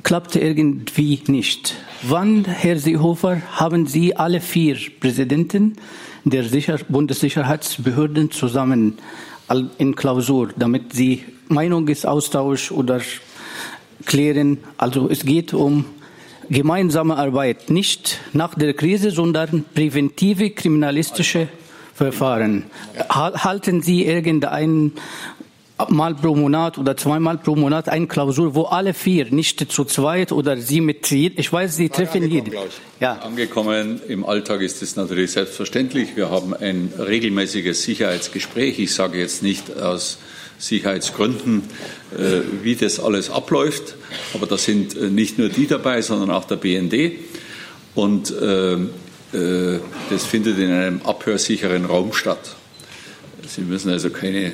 klappte 0.04 0.40
irgendwie 0.40 1.22
nicht. 1.28 1.76
Wann, 2.02 2.46
Herr 2.46 2.78
Seehofer, 2.78 3.42
haben 3.52 3.88
Sie 3.88 4.16
alle 4.16 4.40
vier 4.40 4.78
Präsidenten 5.00 5.76
der 6.24 6.44
Sicher 6.44 6.80
Bundessicherheitsbehörden 6.88 8.32
zusammen 8.32 8.98
in 9.78 9.96
Klausur, 9.96 10.50
damit 10.56 10.94
Sie 10.94 11.24
Meinungsaustausch 11.50 12.72
oder 12.72 13.02
klären? 14.06 14.60
Also 14.78 15.10
es 15.10 15.26
geht 15.26 15.54
um 15.54 15.86
gemeinsame 16.50 17.18
Arbeit, 17.18 17.70
nicht 17.70 18.20
nach 18.34 18.56
der 18.56 18.74
Krise, 18.74 19.12
sondern 19.12 19.66
präventive 19.74 20.52
kriminalistische 20.52 21.48
Verfahren. 21.94 22.66
Halten 23.10 23.82
Sie 23.82 24.06
irgendein 24.06 24.92
mal 25.90 26.16
pro 26.16 26.36
Monat 26.36 26.78
oder 26.78 26.96
zweimal 26.96 27.38
pro 27.38 27.56
Monat 27.56 27.90
eine 27.90 28.08
Klausur, 28.08 28.56
wo 28.56 28.64
alle 28.64 28.94
vier, 28.94 29.26
nicht 29.32 29.72
zu 29.72 29.84
zweit 29.84 30.32
oder 30.32 30.58
Sie 30.58 30.80
mit, 30.80 31.12
ich 31.12 31.52
weiß, 31.52 31.76
Sie 31.76 31.90
treffen 31.90 32.30
jeden. 32.30 32.54
Ja. 33.00 33.14
Angekommen 33.18 34.02
im 34.08 34.26
Alltag 34.26 34.62
ist 34.62 34.82
es 34.82 34.96
natürlich 34.96 35.32
selbstverständlich. 35.32 36.16
Wir 36.16 36.30
haben 36.30 36.54
ein 36.54 36.94
regelmäßiges 36.98 37.84
Sicherheitsgespräch. 37.84 38.80
Ich 38.80 38.94
sage 38.94 39.20
jetzt 39.20 39.44
nicht 39.44 39.78
aus 39.78 40.18
Sicherheitsgründen, 40.58 41.64
äh, 42.18 42.42
wie 42.64 42.76
das 42.76 43.02
alles 43.02 43.30
abläuft, 43.30 43.96
aber 44.34 44.48
da 44.48 44.58
sind 44.58 44.96
äh, 44.96 45.10
nicht 45.10 45.38
nur 45.38 45.50
die 45.50 45.68
dabei, 45.68 46.02
sondern 46.02 46.32
auch 46.32 46.46
der 46.46 46.56
BND. 46.56 47.20
Und 47.94 48.32
äh, 48.32 48.78
das 50.10 50.24
findet 50.24 50.58
in 50.60 50.72
einem 50.72 51.02
abhörsicheren 51.02 51.84
Raum 51.84 52.14
statt. 52.14 52.56
Sie 53.46 53.62
müssen 53.62 53.90
also 53.90 54.10
keine 54.10 54.54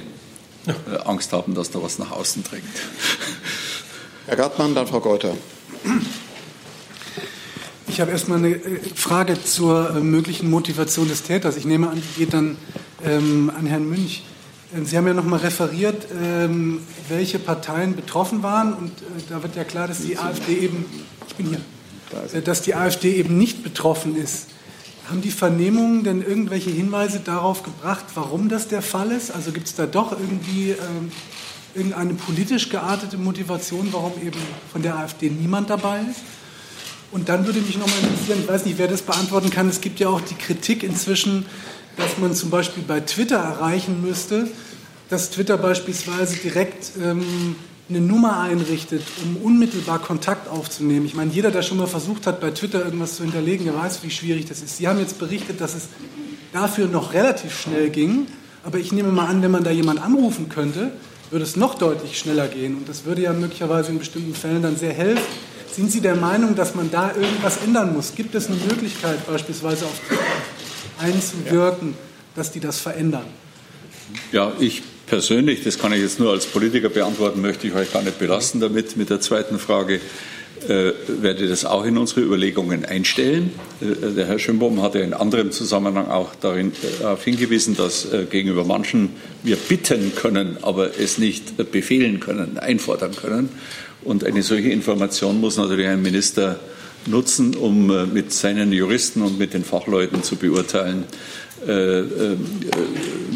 äh, 0.68 0.98
Angst 1.06 1.34
haben, 1.34 1.56
dass 1.56 1.72
da 1.72 1.82
was 1.82 2.00
nach 2.00 2.12
außen 2.12 2.44
dringt. 2.44 2.64
Herr 4.28 4.36
Gartmann, 4.36 4.76
dann 4.76 4.88
Frau 4.88 5.00
Geuter. 5.00 5.34
Ich 7.88 8.00
habe 8.00 8.12
erstmal 8.12 8.38
eine 8.38 8.56
äh, 8.56 8.80
Frage 8.96 9.44
zur 9.44 9.90
äh, 9.90 10.00
möglichen 10.00 10.50
Motivation 10.50 11.10
des 11.10 11.24
Täters. 11.24 11.58
Ich 11.58 11.66
nehme 11.66 11.90
an, 11.90 12.02
die 12.02 12.20
geht 12.20 12.34
dann 12.34 12.58
ähm, 13.04 13.52
an 13.58 13.66
Herrn 13.66 13.90
Münch. 13.90 14.24
Ähm, 14.74 14.86
Sie 14.86 14.98
haben 14.98 15.08
ja 15.08 15.14
noch 15.14 15.26
mal 15.26 15.40
referiert, 15.40 16.08
ähm, 16.18 16.80
welche 17.10 17.40
Parteien 17.40 17.96
betroffen 17.96 18.44
waren. 18.44 18.74
Und 18.74 18.92
äh, 18.92 19.24
da 19.30 19.44
wird 19.44 19.56
ja 19.56 19.64
klar, 19.64 19.88
dass 19.88 20.04
die 20.04 20.18
AfD 20.18 20.54
eben, 20.54 20.86
ich 21.28 21.36
bin 21.36 21.48
hier, 21.48 21.62
äh, 22.34 22.42
dass 22.42 22.62
die 22.62 22.76
AfD 22.76 23.16
eben 23.16 23.38
nicht 23.38 23.64
betroffen 23.64 24.16
ist. 24.16 24.48
Haben 25.10 25.22
die 25.22 25.32
Vernehmungen 25.32 26.04
denn 26.04 26.22
irgendwelche 26.22 26.70
Hinweise 26.70 27.20
darauf 27.20 27.64
gebracht, 27.64 28.06
warum 28.16 28.50
das 28.50 28.68
der 28.68 28.82
Fall 28.82 29.12
ist? 29.12 29.32
Also 29.32 29.52
gibt 29.52 29.68
es 29.68 29.76
da 29.76 29.86
doch 29.86 30.12
irgendwie 30.12 30.72
ähm, 30.72 31.12
irgendeine 31.74 32.14
politisch 32.14 32.70
geartete 32.70 33.18
Motivation, 33.18 33.90
warum 33.92 34.14
eben 34.22 34.40
von 34.72 34.82
der 34.82 34.98
AfD 34.98 35.30
niemand 35.30 35.70
dabei 35.70 36.02
ist? 36.02 36.22
Und 37.12 37.28
dann 37.28 37.46
würde 37.46 37.60
mich 37.60 37.78
noch 37.78 37.88
mal 37.88 38.10
interessieren, 38.10 38.40
ich 38.42 38.48
weiß 38.48 38.66
nicht, 38.66 38.78
wer 38.78 38.88
das 38.88 39.02
beantworten 39.02 39.50
kann, 39.50 39.68
es 39.68 39.82
gibt 39.82 40.00
ja 40.00 40.08
auch 40.08 40.22
die 40.22 40.36
Kritik 40.36 40.84
inzwischen, 40.84 41.46
dass 41.98 42.18
man 42.18 42.34
zum 42.34 42.50
Beispiel 42.50 42.84
bei 42.84 43.02
Twitter 43.02 43.38
erreichen 43.38 44.02
müsste, 44.02 44.48
dass 45.10 45.30
Twitter 45.30 45.58
beispielsweise 45.58 46.38
direkt 46.38 46.92
ähm, 47.02 47.56
eine 47.92 48.02
Nummer 48.02 48.40
einrichtet, 48.40 49.04
um 49.24 49.38
unmittelbar 49.38 50.00
Kontakt 50.00 50.48
aufzunehmen. 50.50 51.06
Ich 51.06 51.14
meine, 51.14 51.32
jeder, 51.32 51.52
der 51.52 51.62
schon 51.62 51.78
mal 51.78 51.88
versucht 51.88 52.26
hat, 52.26 52.40
bei 52.40 52.52
Twitter 52.52 52.84
irgendwas 52.84 53.18
zu 53.18 53.24
hinterlegen, 53.24 53.66
der 53.66 53.76
weiß, 53.76 54.04
wie 54.04 54.10
schwierig 54.10 54.46
das 54.46 54.62
ist. 54.62 54.78
Sie 54.78 54.88
haben 54.88 55.00
jetzt 55.00 55.20
berichtet, 55.20 55.60
dass 55.62 55.76
es 55.76 55.90
dafür 56.54 56.88
noch 56.88 57.14
relativ 57.14 57.60
schnell 57.60 57.90
ging. 57.90 58.28
Aber 58.64 58.78
ich 58.78 58.92
nehme 58.92 59.12
mal 59.12 59.28
an, 59.28 59.42
wenn 59.42 59.52
man 59.52 59.64
da 59.64 59.72
jemand 59.72 60.02
anrufen 60.02 60.48
könnte, 60.50 60.92
würde 61.32 61.44
es 61.44 61.56
noch 61.56 61.76
deutlich 61.76 62.18
schneller 62.18 62.48
gehen. 62.48 62.78
Und 62.78 62.88
das 62.90 63.06
würde 63.06 63.24
ja 63.24 63.34
möglicherweise 63.34 63.92
in 63.92 64.00
bestimmten 64.00 64.36
Fällen 64.36 64.62
dann 64.62 64.78
sehr 64.78 64.94
helfen. 64.94 65.24
Sind 65.72 65.92
Sie 65.92 66.02
der 66.02 66.16
Meinung, 66.16 66.56
dass 66.56 66.76
man 66.76 66.92
da 66.92 67.14
irgendwas 67.16 67.58
ändern 67.66 67.94
muss? 67.94 68.14
Gibt 68.16 68.36
es 68.36 68.48
eine 68.48 68.58
Möglichkeit, 68.58 69.26
beispielsweise 69.26 69.86
auf 69.86 70.00
Twitter 70.08 70.22
einzuwirken, 71.00 71.94
dass 72.36 72.52
die 72.52 72.60
das 72.60 72.80
verändern? 72.80 73.26
Ja, 74.32 74.52
ich 74.60 74.84
persönlich, 75.12 75.62
das 75.62 75.78
kann 75.78 75.92
ich 75.92 76.00
jetzt 76.00 76.22
nur 76.22 76.32
als 76.32 76.46
Politiker 76.46 76.88
beantworten, 76.88 77.42
möchte 77.42 77.68
ich 77.68 77.74
euch 77.74 77.92
gar 77.92 78.02
nicht 78.02 78.18
belasten 78.18 78.62
damit. 78.62 78.96
Mit 78.96 79.10
der 79.10 79.20
zweiten 79.20 79.60
Frage 79.60 80.00
äh, 80.70 80.94
werde 81.06 81.50
das 81.50 81.66
auch 81.66 81.84
in 81.84 81.98
unsere 81.98 82.22
Überlegungen 82.22 82.86
einstellen. 82.86 83.52
Äh, 83.82 84.14
der 84.14 84.28
Herr 84.28 84.40
Schönbohm 84.40 84.82
hatte 84.82 85.00
in 85.00 85.14
anderem 85.14 85.52
Zusammenhang 85.52 86.08
auch 86.08 86.34
darin, 86.36 86.70
äh, 86.70 87.02
darauf 87.02 87.26
hingewiesen, 87.26 87.76
dass 87.76 88.06
äh, 88.06 88.24
gegenüber 88.24 88.64
manchen 88.64 89.10
wir 89.44 89.58
bitten 89.58 90.16
können, 90.16 90.56
aber 90.62 90.98
es 90.98 91.18
nicht 91.18 91.58
befehlen 91.74 92.22
können, 92.22 92.58
einfordern 92.58 93.14
können. 93.14 93.50
Und 94.06 94.24
eine 94.24 94.44
solche 94.44 94.70
Information 94.70 95.42
muss 95.42 95.58
natürlich 95.58 95.88
ein 95.88 96.02
Minister 96.02 96.58
nutzen, 97.06 97.54
um 97.56 97.90
äh, 97.90 98.06
mit 98.06 98.32
seinen 98.32 98.72
Juristen 98.72 99.24
und 99.24 99.38
mit 99.38 99.54
den 99.54 99.66
Fachleuten 99.66 100.24
zu 100.24 100.38
beurteilen, 100.38 101.04
äh, 101.04 101.06
äh, 101.06 101.41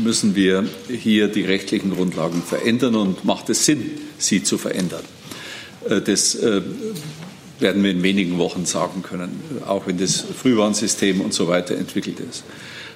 müssen 0.03 0.35
wir 0.35 0.65
hier 0.87 1.27
die 1.27 1.43
rechtlichen 1.43 1.91
Grundlagen 1.91 2.41
verändern 2.41 2.95
und 2.95 3.23
macht 3.23 3.49
es 3.49 3.65
Sinn, 3.65 3.91
sie 4.17 4.41
zu 4.41 4.57
verändern. 4.57 5.03
Äh, 5.87 6.01
das 6.01 6.37
werden 7.59 7.83
wir 7.83 7.91
in 7.91 8.03
wenigen 8.03 8.37
Wochen 8.37 8.65
sagen 8.65 9.03
können, 9.03 9.29
auch 9.65 9.87
wenn 9.87 9.97
das 9.97 10.21
Frühwarnsystem 10.21 11.21
und 11.21 11.33
so 11.33 11.47
weiter 11.47 11.75
entwickelt 11.75 12.19
ist. 12.19 12.43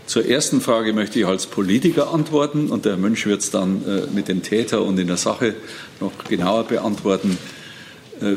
Zur 0.05 0.25
ersten 0.25 0.59
Frage 0.59 0.91
möchte 0.93 1.19
ich 1.19 1.25
als 1.25 1.45
Politiker 1.45 2.11
antworten 2.11 2.69
und 2.69 2.85
der 2.85 2.97
Mönch 2.97 3.25
wird 3.27 3.41
es 3.41 3.51
dann 3.51 3.83
mit 4.13 4.27
dem 4.27 4.41
Täter 4.41 4.83
und 4.83 4.99
in 4.99 5.05
der 5.05 5.17
Sache 5.17 5.53
noch 5.99 6.11
genauer 6.27 6.63
beantworten. 6.63 7.37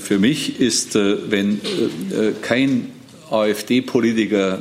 Für 0.01 0.19
mich 0.19 0.61
ist, 0.61 0.95
wenn 0.95 1.61
kein 2.43 2.93
AfD-Politiker 3.31 4.59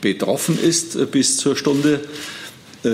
betroffen 0.00 0.58
ist 0.58 0.96
äh, 0.96 1.06
bis 1.06 1.36
zur 1.36 1.56
Stunde, 1.56 2.00
äh, 2.82 2.88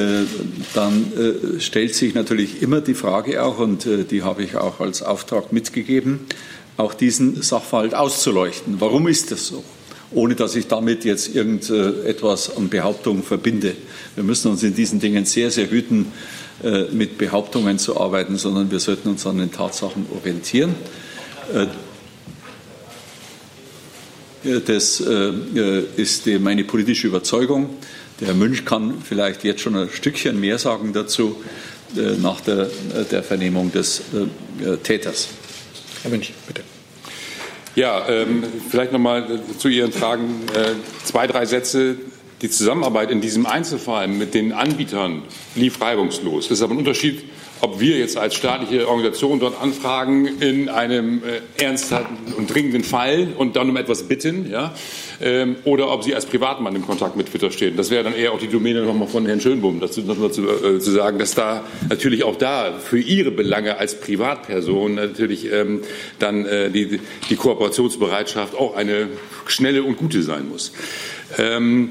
dann 0.75 1.13
äh, 1.13 1.61
stellt 1.61 1.95
sich 1.95 2.15
natürlich 2.15 2.63
immer 2.63 2.81
die 2.81 2.95
Frage 2.95 3.43
auch, 3.43 3.59
und 3.59 3.87
die 4.11 4.23
habe 4.23 4.43
ich 4.43 4.57
auch 4.57 4.81
als 4.81 5.03
Auftrag 5.03 5.53
mitgegeben, 5.53 6.27
auch 6.77 6.95
diesen 6.95 7.43
Sachverhalt 7.43 7.95
auszuleuchten. 7.95 8.81
Warum 8.81 9.09
ist 9.09 9.31
das 9.31 9.47
so? 9.47 9.65
Ohne 10.13 10.35
dass 10.35 10.55
ich 10.55 10.69
damit 10.69 11.05
jetzt 11.05 11.35
irgendetwas 11.35 12.57
an 12.57 12.69
Behauptungen 12.69 13.23
verbinde. 13.23 13.75
Wir 14.15 14.25
müssen 14.25 14.51
uns 14.51 14.63
in 14.63 14.75
diesen 14.75 15.01
Dingen 15.01 15.25
sehr, 15.25 15.51
sehr 15.51 15.69
hüten, 15.71 16.13
mit 16.93 17.19
Behauptungen 17.19 17.79
zu 17.79 18.01
arbeiten, 18.01 18.39
sondern 18.39 18.71
wir 18.71 18.79
sollten 18.79 19.11
uns 19.11 19.27
an 19.27 19.39
den 19.39 19.53
Tatsachen 19.53 20.07
orientieren. 20.15 20.75
Das 24.67 25.01
äh, 25.01 25.83
ist 25.97 26.27
meine 26.27 26.63
politische 26.63 27.09
Überzeugung. 27.09 27.71
Der 28.21 28.29
Herr 28.29 28.35
Münch 28.35 28.65
kann 28.65 29.03
vielleicht 29.03 29.43
jetzt 29.43 29.61
schon 29.61 29.75
ein 29.75 29.91
Stückchen 29.91 30.39
mehr 30.39 30.59
sagen 30.59 30.93
dazu 30.93 31.43
äh, 31.97 32.17
nach 32.23 32.41
der, 32.43 32.71
der 33.11 33.25
Vernehmung 33.25 33.73
des 33.73 34.03
äh, 34.63 34.77
Täters. 34.77 35.29
Herr 36.03 36.13
Münch, 36.13 36.33
bitte. 36.47 36.63
Ja, 37.75 38.09
ähm, 38.09 38.45
vielleicht 38.71 38.93
noch 38.93 39.01
mal 39.01 39.41
zu 39.59 39.69
Ihren 39.69 39.93
Fragen 39.93 40.43
äh, 40.55 40.75
zwei, 41.05 41.27
drei 41.27 41.45
Sätze. 41.45 41.97
Die 42.41 42.49
Zusammenarbeit 42.49 43.11
in 43.11 43.21
diesem 43.21 43.47
Einzelfall 43.47 44.07
mit 44.07 44.33
den 44.33 44.53
Anbietern 44.53 45.23
lief 45.57 45.81
reibungslos. 45.81 46.49
Das 46.49 46.59
ist 46.59 46.63
aber 46.63 46.75
ein 46.75 46.79
Unterschied 46.79 47.25
ob 47.61 47.81
wir 47.81 47.97
jetzt 47.99 48.17
als 48.17 48.35
staatliche 48.35 48.89
Organisation 48.89 49.41
dort 49.41 49.61
anfragen 49.61 50.27
in 50.41 50.69
einem 50.69 51.23
äh, 51.23 51.63
ernsthaften 51.63 52.33
und 52.37 52.53
dringenden 52.53 52.85
Fall 52.85 53.29
und 53.37 53.57
dann 53.57 53.71
um 53.71 53.77
etwas 53.77 54.05
bitten, 54.05 54.51
ja, 54.51 54.75
ähm, 55.21 55.57
oder 55.65 55.91
ob 55.91 56.05
Sie 56.05 56.15
als 56.15 56.27
Privatmann 56.27 56.77
im 56.77 56.87
Kontakt 56.87 57.17
mit 57.17 57.31
Twitter 57.31 57.51
stehen. 57.51 57.77
Das 57.77 57.91
wäre 57.91 58.05
dann 58.05 58.15
eher 58.15 58.33
auch 58.33 58.39
die 58.39 58.49
Domäne 58.49 58.83
nochmal 58.83 59.09
von 59.09 59.27
Herrn 59.27 59.41
Schönbohm, 59.41 59.81
dazu 59.81 60.03
nochmal 60.03 60.31
zu, 60.31 60.43
äh, 60.43 60.79
zu 60.79 60.91
sagen, 60.91 61.19
dass 61.19 61.35
da 61.35 61.65
natürlich 61.89 62.25
auch 62.25 62.37
da 62.37 62.79
für 62.79 62.99
Ihre 62.99 63.31
Belange 63.31 63.79
als 63.79 64.01
Privatperson 64.01 64.95
natürlich 64.95 65.51
ähm, 65.53 65.81
dann 66.19 66.45
äh, 66.45 66.71
die, 66.71 67.01
die 67.31 67.37
Kooperationsbereitschaft 67.37 68.55
auch 68.55 68.77
eine 68.77 69.09
schnelle 69.47 69.83
und 69.83 69.97
gute 69.97 70.23
sein 70.23 70.49
muss. 70.49 70.73
Ähm, 71.39 71.91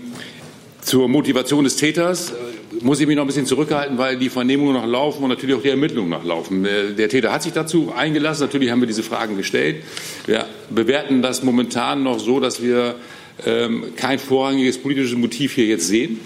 zur 0.81 1.07
Motivation 1.07 1.63
des 1.63 1.77
Täters 1.77 2.33
muss 2.81 2.99
ich 2.99 3.07
mich 3.07 3.15
noch 3.15 3.23
ein 3.23 3.27
bisschen 3.27 3.45
zurückhalten, 3.45 3.97
weil 3.97 4.17
die 4.17 4.29
Vernehmungen 4.29 4.73
noch 4.73 4.85
laufen 4.85 5.23
und 5.23 5.29
natürlich 5.29 5.55
auch 5.55 5.61
die 5.61 5.69
Ermittlungen 5.69 6.09
noch 6.09 6.23
laufen. 6.23 6.63
Der 6.63 7.09
Täter 7.09 7.31
hat 7.31 7.43
sich 7.43 7.53
dazu 7.53 7.93
eingelassen. 7.95 8.43
Natürlich 8.43 8.71
haben 8.71 8.81
wir 8.81 8.87
diese 8.87 9.03
Fragen 9.03 9.37
gestellt. 9.37 9.83
Wir 10.25 10.45
bewerten 10.69 11.21
das 11.21 11.43
momentan 11.43 12.03
noch 12.03 12.19
so, 12.19 12.39
dass 12.39 12.61
wir 12.61 12.95
ähm, 13.45 13.93
kein 13.95 14.19
vorrangiges 14.19 14.77
politisches 14.77 15.17
Motiv 15.17 15.53
hier 15.53 15.65
jetzt 15.65 15.87
sehen, 15.87 16.19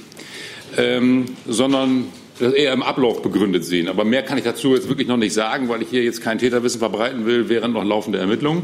ähm, 0.78 1.26
sondern 1.47 2.06
das 2.39 2.54
eher 2.54 2.74
im 2.74 2.84
Ablauf 2.84 3.22
begründet 3.22 3.66
sehen. 3.66 3.88
Aber 3.88 4.06
mehr 4.06 4.24
kann 4.24 4.38
ich 4.38 4.43
dazu 4.43 4.74
jetzt 4.74 4.88
wirklich 4.88 5.08
noch 5.08 5.18
nicht 5.18 5.34
sagen, 5.34 5.68
weil 5.70 5.82
ich 5.82 5.89
hier 5.89 6.04
jetzt 6.04 6.22
kein 6.22 6.38
Täterwissen 6.38 6.80
verbreiten 6.80 7.26
will 7.26 7.50
während 7.50 7.74
noch 7.74 7.84
laufender 7.84 8.20
Ermittlungen. 8.20 8.64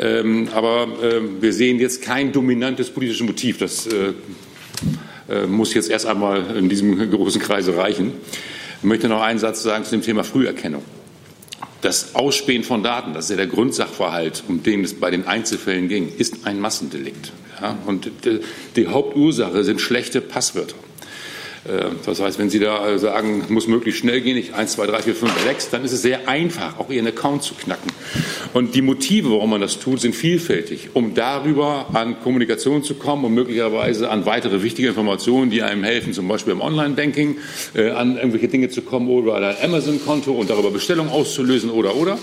Ähm, 0.00 0.48
aber 0.54 0.88
äh, 1.02 1.20
wir 1.40 1.52
sehen 1.52 1.78
jetzt 1.78 2.02
kein 2.02 2.32
dominantes 2.32 2.90
politisches 2.90 3.26
Motiv. 3.26 3.58
Das 3.58 3.86
äh, 3.86 4.12
muss 5.46 5.74
jetzt 5.74 5.90
erst 5.90 6.06
einmal 6.06 6.56
in 6.56 6.68
diesem 6.68 7.10
großen 7.10 7.40
Kreise 7.40 7.76
reichen. 7.76 8.12
Ich 8.78 8.84
möchte 8.84 9.08
noch 9.08 9.22
einen 9.22 9.38
Satz 9.38 9.62
sagen 9.62 9.84
zu 9.84 9.92
dem 9.92 10.02
Thema 10.02 10.24
Früherkennung. 10.24 10.82
Das 11.82 12.14
Ausspähen 12.14 12.62
von 12.62 12.82
Daten, 12.82 13.12
das 13.12 13.24
ist 13.24 13.30
ja 13.30 13.36
der 13.36 13.46
Grundsachverhalt, 13.46 14.44
um 14.48 14.62
den 14.62 14.84
es 14.84 14.94
bei 14.94 15.10
den 15.10 15.26
Einzelfällen 15.26 15.88
ging, 15.88 16.12
ist 16.16 16.46
ein 16.46 16.60
Massendelikt. 16.60 17.32
Ja? 17.60 17.76
Und 17.86 18.10
die 18.76 18.86
Hauptursache 18.86 19.64
sind 19.64 19.80
schlechte 19.80 20.20
Passwörter. 20.20 20.76
Äh, 21.64 21.90
das 22.04 22.20
heißt, 22.20 22.38
wenn 22.38 22.50
Sie 22.50 22.58
da 22.58 22.98
sagen, 22.98 23.44
muss 23.48 23.66
möglichst 23.66 24.00
schnell 24.00 24.20
gehen, 24.20 24.36
nicht 24.36 24.54
1, 24.54 24.72
2, 24.72 24.86
3, 24.86 25.02
4, 25.02 25.14
5, 25.14 25.32
6, 25.44 25.70
dann 25.70 25.84
ist 25.84 25.92
es 25.92 26.02
sehr 26.02 26.28
einfach, 26.28 26.78
auch 26.78 26.90
Ihren 26.90 27.06
Account 27.06 27.42
zu 27.42 27.54
knacken. 27.54 27.90
Und 28.52 28.74
die 28.74 28.82
Motive, 28.82 29.30
warum 29.30 29.50
man 29.50 29.60
das 29.60 29.78
tut, 29.78 30.00
sind 30.00 30.14
vielfältig, 30.14 30.90
um 30.94 31.14
darüber 31.14 31.86
an 31.92 32.20
Kommunikation 32.20 32.82
zu 32.82 32.94
kommen 32.94 33.24
und 33.24 33.34
möglicherweise 33.34 34.10
an 34.10 34.26
weitere 34.26 34.62
wichtige 34.62 34.88
Informationen, 34.88 35.50
die 35.50 35.62
einem 35.62 35.84
helfen, 35.84 36.12
zum 36.12 36.28
Beispiel 36.28 36.52
im 36.52 36.60
Online-Banking, 36.60 37.38
äh, 37.74 37.90
an 37.90 38.16
irgendwelche 38.16 38.48
Dinge 38.48 38.68
zu 38.68 38.82
kommen 38.82 39.08
oder 39.08 39.36
ein 39.36 39.56
Amazon-Konto 39.62 40.32
und 40.32 40.50
darüber 40.50 40.70
Bestellungen 40.70 41.12
auszulösen 41.12 41.70
oder, 41.70 41.96
oder. 41.96 42.18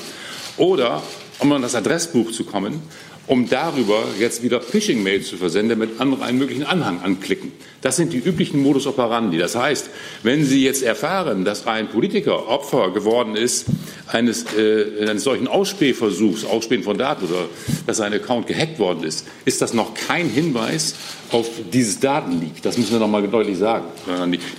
Oder 0.58 1.02
um 1.40 1.52
an 1.54 1.62
das 1.62 1.74
Adressbuch 1.74 2.32
zu 2.32 2.44
kommen 2.44 2.82
um 3.30 3.48
darüber 3.48 4.06
jetzt 4.18 4.42
wieder 4.42 4.60
Phishing-Mails 4.60 5.28
zu 5.28 5.38
versenden, 5.38 5.78
mit 5.78 6.02
einen 6.02 6.40
möglichen 6.40 6.64
Anhang 6.64 7.00
anklicken. 7.02 7.52
Das 7.82 7.96
sind 7.96 8.12
die 8.12 8.18
üblichen 8.18 8.62
Modus 8.62 8.88
operandi. 8.88 9.38
Das 9.38 9.56
heißt, 9.56 9.90
wenn 10.24 10.44
Sie 10.44 10.64
jetzt 10.64 10.84
erfahren, 10.84 11.46
dass 11.46 11.66
ein 11.66 11.88
Politiker 11.88 12.48
Opfer 12.48 12.92
geworden 12.92 13.36
ist 13.36 13.66
eines, 14.08 14.46
äh, 14.58 15.08
eines 15.08 15.24
solchen 15.24 15.48
Ausspähversuchs, 15.48 16.44
Ausspähen 16.44 16.84
von 16.84 16.98
Daten 16.98 17.26
oder 17.26 17.46
dass 17.88 17.98
sein 17.98 18.14
Account 18.14 18.48
gehackt 18.48 18.80
worden 18.80 19.04
ist, 19.04 19.26
ist 19.46 19.62
das 19.62 19.74
noch 19.74 19.94
kein 19.94 20.30
Hinweis 20.30 20.96
auf 21.32 21.48
dieses 21.72 22.00
Datenleak. 22.00 22.62
Das 22.64 22.78
müssen 22.78 22.92
wir 22.92 23.00
noch 23.00 23.08
mal 23.08 23.26
deutlich 23.28 23.58
sagen. 23.58 23.86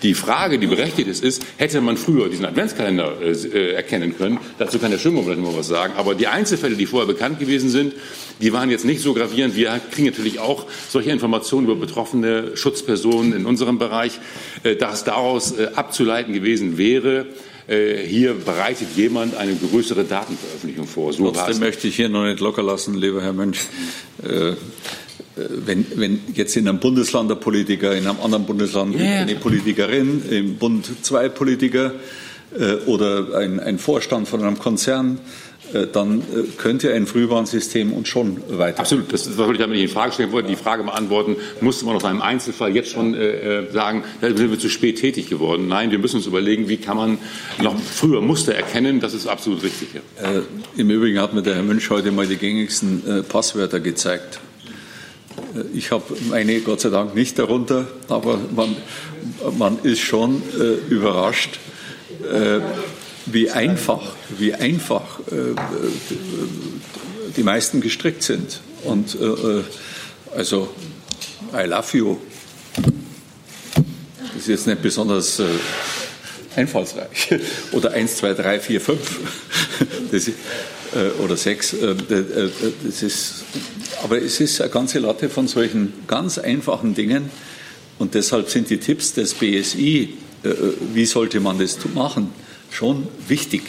Die 0.02 0.14
Frage, 0.14 0.58
die 0.58 0.68
berechtigt 0.68 1.08
ist, 1.08 1.22
ist, 1.22 1.42
hätte 1.56 1.80
man 1.80 1.96
früher 1.96 2.28
diesen 2.28 2.44
Adventskalender 2.44 3.20
äh, 3.20 3.32
äh 3.32 3.72
erkennen 3.72 4.16
können? 4.16 4.38
Dazu 4.58 4.78
kann 4.78 4.92
der 4.92 4.98
Schimmer 4.98 5.22
vielleicht 5.24 5.40
noch 5.40 5.56
was 5.56 5.66
sagen. 5.66 5.94
Aber 5.96 6.14
die 6.14 6.28
Einzelfälle, 6.28 6.76
die 6.76 6.86
vorher 6.86 7.06
bekannt 7.06 7.38
gewesen 7.38 7.70
sind, 7.70 7.92
die 8.40 8.52
waren 8.52 8.70
jetzt 8.70 8.84
nicht 8.84 9.02
so 9.02 9.12
gravierend. 9.12 9.56
Wir 9.56 9.78
kriegen 9.90 10.08
natürlich 10.08 10.38
auch 10.38 10.64
solche 10.88 11.10
Informationen 11.10 11.66
über 11.66 11.76
betroffene 11.76 12.56
Schutzpersonen 12.56 13.09
in 13.12 13.46
unserem 13.46 13.78
Bereich, 13.78 14.18
äh, 14.62 14.76
dass 14.76 15.04
daraus 15.04 15.52
äh, 15.52 15.68
abzuleiten 15.74 16.32
gewesen 16.32 16.78
wäre, 16.78 17.26
äh, 17.66 17.96
hier 18.06 18.34
bereitet 18.34 18.88
jemand 18.96 19.36
eine 19.36 19.54
größere 19.54 20.04
Datenveröffentlichung 20.04 20.86
vor. 20.86 21.12
So 21.12 21.30
Trotzdem 21.30 21.60
möchte 21.60 21.88
ich 21.88 21.96
hier 21.96 22.08
noch 22.08 22.24
nicht 22.24 22.40
locker 22.40 22.62
lassen, 22.62 22.94
lieber 22.94 23.22
Herr 23.22 23.32
Mönch. 23.32 23.58
Wenn, 25.36 25.86
wenn, 25.94 26.20
jetzt 26.34 26.54
in 26.56 26.68
einem 26.68 26.80
Bundesland 26.80 27.30
der 27.30 27.36
Politiker, 27.36 27.96
in 27.96 28.06
einem 28.06 28.20
anderen 28.20 28.44
Bundesland 28.44 28.94
yeah. 28.94 29.20
eine 29.20 29.36
Politikerin, 29.36 30.22
im 30.28 30.56
Bund 30.56 30.86
zwei 31.02 31.30
Politiker 31.30 31.94
oder 32.86 33.38
ein, 33.38 33.58
ein 33.58 33.78
Vorstand 33.78 34.28
von 34.28 34.42
einem 34.42 34.58
Konzern 34.58 35.18
dann 35.72 36.20
äh, 36.20 36.42
könnte 36.56 36.92
ein 36.92 37.06
Frühwarnsystem 37.06 37.92
uns 37.92 38.08
schon 38.08 38.38
weiter. 38.48 38.80
Absolut, 38.80 39.12
das 39.12 39.36
wollte 39.36 39.52
ich 39.52 39.58
damit 39.58 39.76
nicht 39.76 39.88
in 39.88 39.94
Frage 39.94 40.12
stellen, 40.12 40.32
wollte 40.32 40.48
die 40.48 40.56
Frage 40.56 40.82
beantworten, 40.84 41.36
musste 41.60 41.84
man 41.84 41.96
auf 41.96 42.04
einem 42.04 42.22
Einzelfall 42.22 42.74
jetzt 42.74 42.90
schon 42.90 43.14
äh, 43.14 43.60
äh, 43.60 43.72
sagen, 43.72 44.04
da 44.20 44.28
sind 44.28 44.50
wir 44.50 44.58
zu 44.58 44.68
spät 44.68 44.98
tätig 44.98 45.28
geworden. 45.28 45.68
Nein, 45.68 45.90
wir 45.90 45.98
müssen 45.98 46.16
uns 46.16 46.26
überlegen, 46.26 46.68
wie 46.68 46.76
kann 46.76 46.96
man 46.96 47.18
noch 47.62 47.78
früher 47.78 48.20
Muster 48.20 48.54
erkennen, 48.54 49.00
das 49.00 49.14
ist 49.14 49.26
absolut 49.26 49.62
richtig. 49.62 49.88
Ja. 49.94 50.30
Äh, 50.30 50.42
Im 50.76 50.90
Übrigen 50.90 51.20
hat 51.20 51.34
mir 51.34 51.42
der 51.42 51.54
Herr 51.54 51.62
Münch 51.62 51.88
heute 51.90 52.12
mal 52.12 52.26
die 52.26 52.36
gängigsten 52.36 53.02
äh, 53.06 53.22
Passwörter 53.22 53.80
gezeigt. 53.80 54.40
Ich 55.74 55.90
habe 55.90 56.04
meine 56.28 56.60
Gott 56.60 56.80
sei 56.80 56.90
Dank 56.90 57.14
nicht 57.14 57.38
darunter, 57.38 57.88
aber 58.08 58.38
man, 58.54 58.76
man 59.58 59.78
ist 59.82 60.00
schon 60.00 60.42
überrascht 60.88 61.58
wie 63.32 63.50
einfach, 63.50 64.14
wie 64.38 64.54
einfach 64.54 65.20
äh, 65.30 65.54
die 67.36 67.42
meisten 67.42 67.80
gestrickt 67.80 68.22
sind. 68.22 68.60
Und 68.84 69.14
äh, 69.14 69.24
äh, 69.24 69.64
also, 70.36 70.68
I 71.52 71.66
love 71.66 71.96
you. 71.96 72.16
Das 74.34 74.42
ist 74.42 74.48
jetzt 74.48 74.66
nicht 74.66 74.82
besonders 74.82 75.38
äh, 75.38 75.44
einfallsreich. 76.56 77.40
Oder 77.72 77.92
1, 77.92 78.16
2, 78.16 78.34
3, 78.34 78.60
4, 78.60 78.80
5. 78.80 79.20
Das, 80.12 80.28
äh, 80.28 80.32
oder 81.22 81.36
6. 81.36 81.72
Äh, 81.74 81.94
das 82.84 83.02
ist, 83.02 83.44
aber 84.02 84.20
es 84.20 84.40
ist 84.40 84.60
eine 84.60 84.70
ganze 84.70 84.98
Latte 84.98 85.28
von 85.28 85.46
solchen 85.46 85.92
ganz 86.06 86.38
einfachen 86.38 86.94
Dingen. 86.94 87.30
Und 87.98 88.14
deshalb 88.14 88.50
sind 88.50 88.70
die 88.70 88.78
Tipps 88.78 89.12
des 89.12 89.34
BSI, 89.34 90.14
wie 90.94 91.04
sollte 91.04 91.38
man 91.38 91.58
das 91.58 91.78
machen, 91.94 92.32
schon 92.70 93.08
wichtig. 93.28 93.62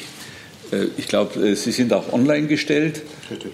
Äh, 0.72 0.88
ich 0.98 1.08
glaube, 1.08 1.40
äh, 1.40 1.56
Sie 1.56 1.72
sind 1.72 1.94
auch 1.94 2.12
online 2.14 2.48
gestellt 2.48 3.02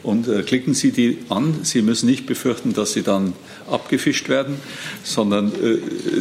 und 0.04 0.28
äh, 0.28 0.44
klicken 0.44 0.74
Sie 0.74 0.92
die 0.92 1.20
an. 1.30 1.60
Sie 1.64 1.82
müssen 1.82 2.08
nicht 2.08 2.26
befürchten, 2.26 2.74
dass 2.74 2.94
Sie 2.94 3.04
dann 3.04 3.34
abgefischt 3.70 4.30
werden, 4.30 4.60
sondern 5.04 5.52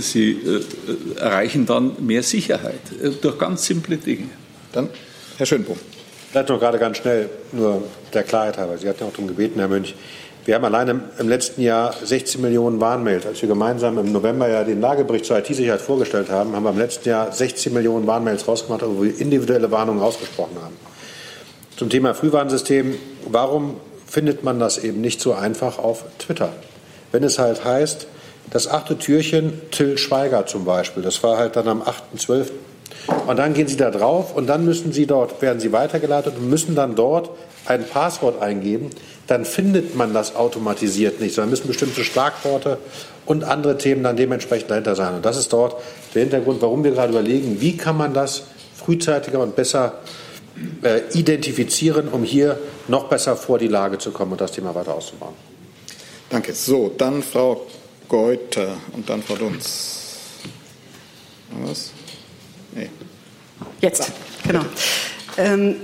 Sie 0.01 0.37
erreichen 1.17 1.65
dann 1.65 1.93
mehr 2.05 2.25
Sicherheit 2.25 2.81
durch 3.23 3.39
ganz 3.39 3.67
simple 3.67 3.99
Dinge. 3.99 4.29
Dann 4.73 4.89
Herr 5.37 5.47
Schönbohm. 5.47 5.79
Vielleicht 6.31 6.49
noch 6.49 6.59
gerade 6.59 6.79
ganz 6.79 6.99
schnell, 6.99 7.31
nur 7.53 7.85
der 8.13 8.25
Klarheit 8.25 8.59
halber. 8.59 8.77
Sie 8.79 8.89
hatten 8.89 9.01
ja 9.01 9.07
auch 9.07 9.13
darum 9.13 9.29
gebeten, 9.29 9.61
Herr 9.61 9.69
Münch, 9.69 9.95
wir 10.47 10.55
haben 10.55 10.65
allein 10.65 11.03
im, 11.19 11.29
letzten 11.29 11.61
Jahr 11.61 11.93
16 11.93 12.41
Millionen 12.41 12.81
Warnmails. 12.81 13.27
Als 13.27 13.43
wir 13.43 13.49
gemeinsam 13.49 13.99
im 13.99 14.13
November 14.13 14.49
ja 14.49 14.63
den 14.63 14.81
Lagebericht 14.81 15.25
zur 15.25 15.39
IT-Sicherheit 15.39 15.81
vorgestellt 15.81 16.31
haben, 16.31 16.55
haben 16.55 16.63
wir 16.63 16.71
im 16.71 16.79
letzten 16.79 17.09
Jahr 17.09 17.33
16 17.33 17.75
Millionen 17.75 18.07
Warnmails 18.07 18.47
rausgemacht, 18.47 18.83
wo 18.87 19.03
wir 19.03 19.19
individuelle 19.19 19.73
Warnungen 19.73 20.01
ausgesprochen 20.01 20.57
haben. 20.63 20.77
Zum 21.77 21.91
Thema 21.91 22.15
Frühwarnsystem. 22.15 22.95
Warum 23.29 23.81
findet 24.07 24.45
man 24.45 24.61
das 24.61 24.79
eben 24.79 25.01
nicht 25.01 25.21
so 25.21 25.35
einfach 25.35 25.81
auf 25.81 26.05
Twitter? 26.19 26.51
Wenn 27.11 27.25
es 27.25 27.41
halt 27.41 27.65
heißt, 27.65 28.07
das 28.51 28.69
achte 28.69 28.97
Türchen 28.97 29.61
Till 29.73 29.99
Schweiger 29.99 30.47
zum 30.47 30.65
Beispiel, 30.65 31.03
das 31.03 31.25
war 31.25 31.39
halt 31.39 31.57
dann 31.57 31.67
am 31.67 31.83
8.12. 31.83 32.51
Und 33.27 33.37
dann 33.37 33.53
gehen 33.53 33.67
Sie 33.67 33.77
da 33.77 33.91
drauf 33.91 34.37
und 34.37 34.47
dann 34.47 34.65
müssen 34.65 34.93
Sie 34.93 35.07
dort, 35.07 35.43
werden 35.43 35.59
Sie 35.59 35.73
weitergeleitet 35.73 36.35
und 36.39 36.49
müssen 36.49 36.77
dann 36.77 36.95
dort 36.95 37.31
ein 37.69 37.87
Passwort 37.87 38.43
eingeben, 38.43 38.91
dann 39.27 39.45
findet 39.45 39.95
man 39.95 40.15
das 40.15 40.37
automatisiert 40.37 41.21
nicht, 41.21 41.35
sondern 41.35 41.51
müssen 41.51 41.67
bestimmte 41.67 42.05
Schlagworte 42.05 42.79
und 43.27 43.45
andere 43.45 43.77
Themen 43.79 44.03
dann 44.03 44.17
dementsprechend 44.17 44.71
dahinter 44.71 44.95
sein. 44.95 45.15
Und 45.15 45.25
das 45.25 45.37
ist 45.37 45.53
dort 45.53 45.83
der 46.15 46.23
Hintergrund, 46.23 46.63
warum 46.63 46.85
wir 46.85 46.93
gerade 46.93 47.11
überlegen, 47.11 47.61
wie 47.61 47.77
kann 47.77 47.97
man 47.97 48.15
das 48.15 48.45
frühzeitiger 48.77 49.41
und 49.41 49.57
besser 49.57 49.95
äh, 50.83 51.01
identifizieren, 51.13 52.09
um 52.09 52.23
hier 52.23 52.59
noch 52.89 53.09
besser 53.09 53.37
vor 53.37 53.59
die 53.59 53.69
Lage 53.69 53.99
zu 53.99 54.11
kommen 54.11 54.33
und 54.33 54.41
das 54.41 54.53
Thema 54.53 54.75
weiter 54.75 54.95
auszubauen. 54.95 55.35
Danke. 56.31 56.55
So, 56.55 56.93
dann 56.97 57.23
Frau 57.23 57.67
Geuter 58.09 58.77
und 58.93 59.09
dann 59.09 59.23
Frau 59.23 59.37
Dunz. 59.37 60.17
Was? 61.65 61.91
Nee. 62.75 62.91
Jetzt, 63.81 64.13
genau. 64.47 64.65
Ähm, 65.37 65.77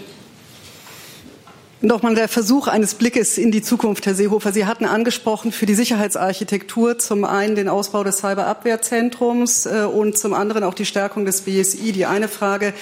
Nochmal 1.84 2.14
der 2.14 2.28
Versuch 2.28 2.68
eines 2.68 2.94
Blickes 2.94 3.38
in 3.38 3.50
die 3.50 3.60
Zukunft, 3.60 4.06
Herr 4.06 4.14
Seehofer. 4.14 4.52
Sie 4.52 4.66
hatten 4.66 4.84
angesprochen 4.84 5.50
für 5.50 5.66
die 5.66 5.74
Sicherheitsarchitektur 5.74 6.96
zum 7.00 7.24
einen 7.24 7.56
den 7.56 7.68
Ausbau 7.68 8.04
des 8.04 8.18
Cyberabwehrzentrums 8.18 9.66
äh, 9.66 9.86
und 9.92 10.16
zum 10.16 10.32
anderen 10.32 10.62
auch 10.62 10.74
die 10.74 10.84
Stärkung 10.84 11.24
des 11.24 11.40
BSI. 11.40 11.90
Die 11.90 12.06
eine 12.06 12.28
Frage, 12.28 12.72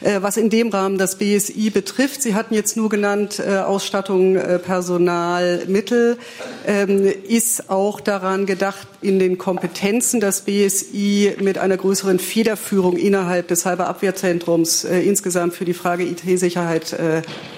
äh, 0.00 0.22
was 0.22 0.36
in 0.36 0.50
dem 0.50 0.70
Rahmen 0.70 0.98
das 0.98 1.18
BSI 1.18 1.70
betrifft. 1.70 2.20
Sie 2.20 2.34
hatten 2.34 2.52
jetzt 2.52 2.76
nur 2.76 2.88
genannt 2.88 3.38
äh, 3.38 3.58
Ausstattung, 3.58 4.36
Personal, 4.64 5.62
Mittel. 5.68 6.18
Ähm, 6.66 7.06
ist 7.28 7.70
auch 7.70 8.00
daran 8.00 8.44
gedacht, 8.44 8.88
in 9.02 9.20
den 9.20 9.38
Kompetenzen 9.38 10.18
das 10.18 10.40
BSI 10.40 11.36
mit 11.40 11.58
einer 11.58 11.76
größeren 11.76 12.18
Federführung 12.18 12.96
innerhalb 12.96 13.46
des 13.46 13.60
Cyberabwehrzentrums 13.60 14.82
insgesamt 14.82 15.54
für 15.54 15.64
die 15.64 15.74
Frage 15.74 16.02
IT-Sicherheit 16.02 16.96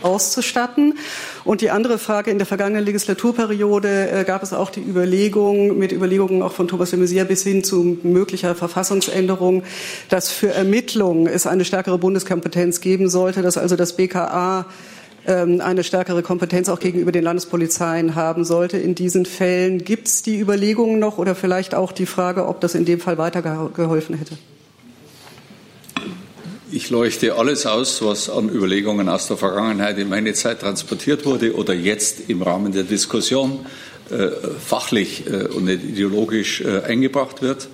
auszustatten? 0.03 0.90
Und 1.45 1.61
die 1.61 1.71
andere 1.71 1.99
Frage, 1.99 2.31
in 2.31 2.39
der 2.39 2.47
vergangenen 2.47 2.85
Legislaturperiode 2.85 4.11
äh, 4.11 4.25
gab 4.25 4.43
es 4.43 4.53
auch 4.53 4.71
die 4.71 4.81
Überlegung, 4.81 5.79
mit 5.79 5.93
Überlegungen 5.93 6.43
auch 6.43 6.53
von 6.53 6.69
Thomas 6.69 6.91
de 6.91 6.99
Maizière 6.99 7.25
bis 7.25 7.43
hin 7.43 7.65
zu 7.65 7.99
möglicher 8.03 8.55
Verfassungsänderung, 8.55 9.63
dass 10.09 10.31
für 10.31 10.53
Ermittlungen 10.53 11.27
es 11.27 11.47
eine 11.47 11.65
stärkere 11.65 11.99
Bundeskompetenz 11.99 12.81
geben 12.81 13.09
sollte, 13.09 13.43
dass 13.43 13.57
also 13.57 13.77
das 13.77 13.97
BKA 13.97 14.67
ähm, 15.27 15.61
eine 15.61 15.85
stärkere 15.85 16.23
Kompetenz 16.23 16.69
auch 16.69 16.81
gegenüber 16.81 17.13
den 17.13 17.25
Landespolizeien 17.25 18.15
haben 18.15 18.45
sollte. 18.45 18.79
In 18.79 18.95
diesen 18.95 19.27
Fällen 19.27 19.85
gibt 19.85 20.09
es 20.09 20.23
die 20.23 20.39
Überlegungen 20.39 20.99
noch 20.99 21.19
oder 21.19 21.35
vielleicht 21.35 21.75
auch 21.75 21.93
die 21.93 22.07
Frage, 22.07 22.47
ob 22.47 22.61
das 22.61 22.75
in 22.75 22.85
dem 22.85 23.01
Fall 23.01 23.19
weitergeholfen 23.19 24.17
hätte? 24.17 24.37
Ich 26.73 26.89
leuchte 26.89 27.35
alles 27.35 27.67
aus, 27.67 28.01
was 28.01 28.31
an 28.31 28.49
Überlegungen 28.49 29.09
aus 29.09 29.27
der 29.27 29.37
Vergangenheit 29.37 29.99
in 29.99 30.09
meine 30.09 30.35
Zeit 30.35 30.61
transportiert 30.61 31.27
wurde 31.27 31.57
oder 31.57 31.75
jetzt 31.75 32.29
im 32.29 32.43
Rahmen 32.43 32.71
der 32.71 32.85
Diskussion 32.85 33.67
äh, 34.09 34.29
fachlich 34.65 35.25
äh, 35.27 35.47
und 35.47 35.65
nicht 35.65 35.83
ideologisch 35.83 36.61
äh, 36.61 36.83
eingebracht 36.83 37.43
wird. 37.43 37.67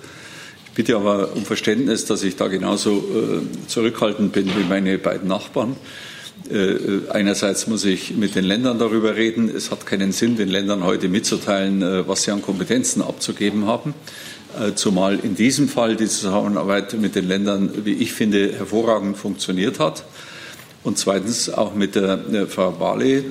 Ich 0.65 0.71
bitte 0.71 0.95
aber 0.95 1.35
um 1.35 1.45
Verständnis, 1.45 2.05
dass 2.05 2.23
ich 2.23 2.37
da 2.37 2.47
genauso 2.47 2.97
äh, 2.97 3.67
zurückhaltend 3.67 4.31
bin 4.31 4.47
wie 4.47 4.63
meine 4.67 4.97
beiden 4.97 5.27
Nachbarn. 5.27 5.75
Äh, 6.49 7.09
einerseits 7.09 7.67
muss 7.67 7.85
ich 7.85 8.15
mit 8.15 8.33
den 8.33 8.45
Ländern 8.45 8.79
darüber 8.79 9.15
reden. 9.15 9.47
Es 9.55 9.69
hat 9.69 9.85
keinen 9.85 10.11
Sinn, 10.11 10.37
den 10.37 10.49
Ländern 10.49 10.83
heute 10.83 11.07
mitzuteilen, 11.07 11.83
äh, 11.83 12.07
was 12.07 12.23
sie 12.23 12.31
an 12.31 12.41
Kompetenzen 12.41 13.03
abzugeben 13.03 13.67
haben. 13.67 13.93
Äh, 14.59 14.75
zumal 14.75 15.19
in 15.19 15.35
diesem 15.35 15.67
Fall 15.67 15.95
die 15.95 16.07
Zusammenarbeit 16.07 16.93
mit 16.93 17.15
den 17.15 17.27
Ländern, 17.27 17.69
wie 17.85 17.93
ich 17.93 18.13
finde, 18.13 18.53
hervorragend 18.53 19.17
funktioniert 19.17 19.79
hat. 19.79 20.03
Und 20.83 20.97
zweitens 20.97 21.49
auch 21.49 21.75
mit 21.75 21.95
der 21.95 22.47
Frau 22.47 22.71
Barley 22.71 23.21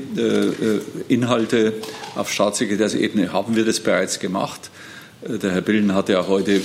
Inhalte 1.09 1.72
auf 2.14 2.31
Staatssekretärsebene 2.31 3.33
haben 3.33 3.57
wir 3.57 3.64
das 3.64 3.81
bereits 3.81 4.18
gemacht. 4.18 4.70
Der 5.27 5.53
Herr 5.53 5.62
Billen 5.62 5.95
hat 5.95 6.11
ja 6.11 6.27
heute, 6.29 6.61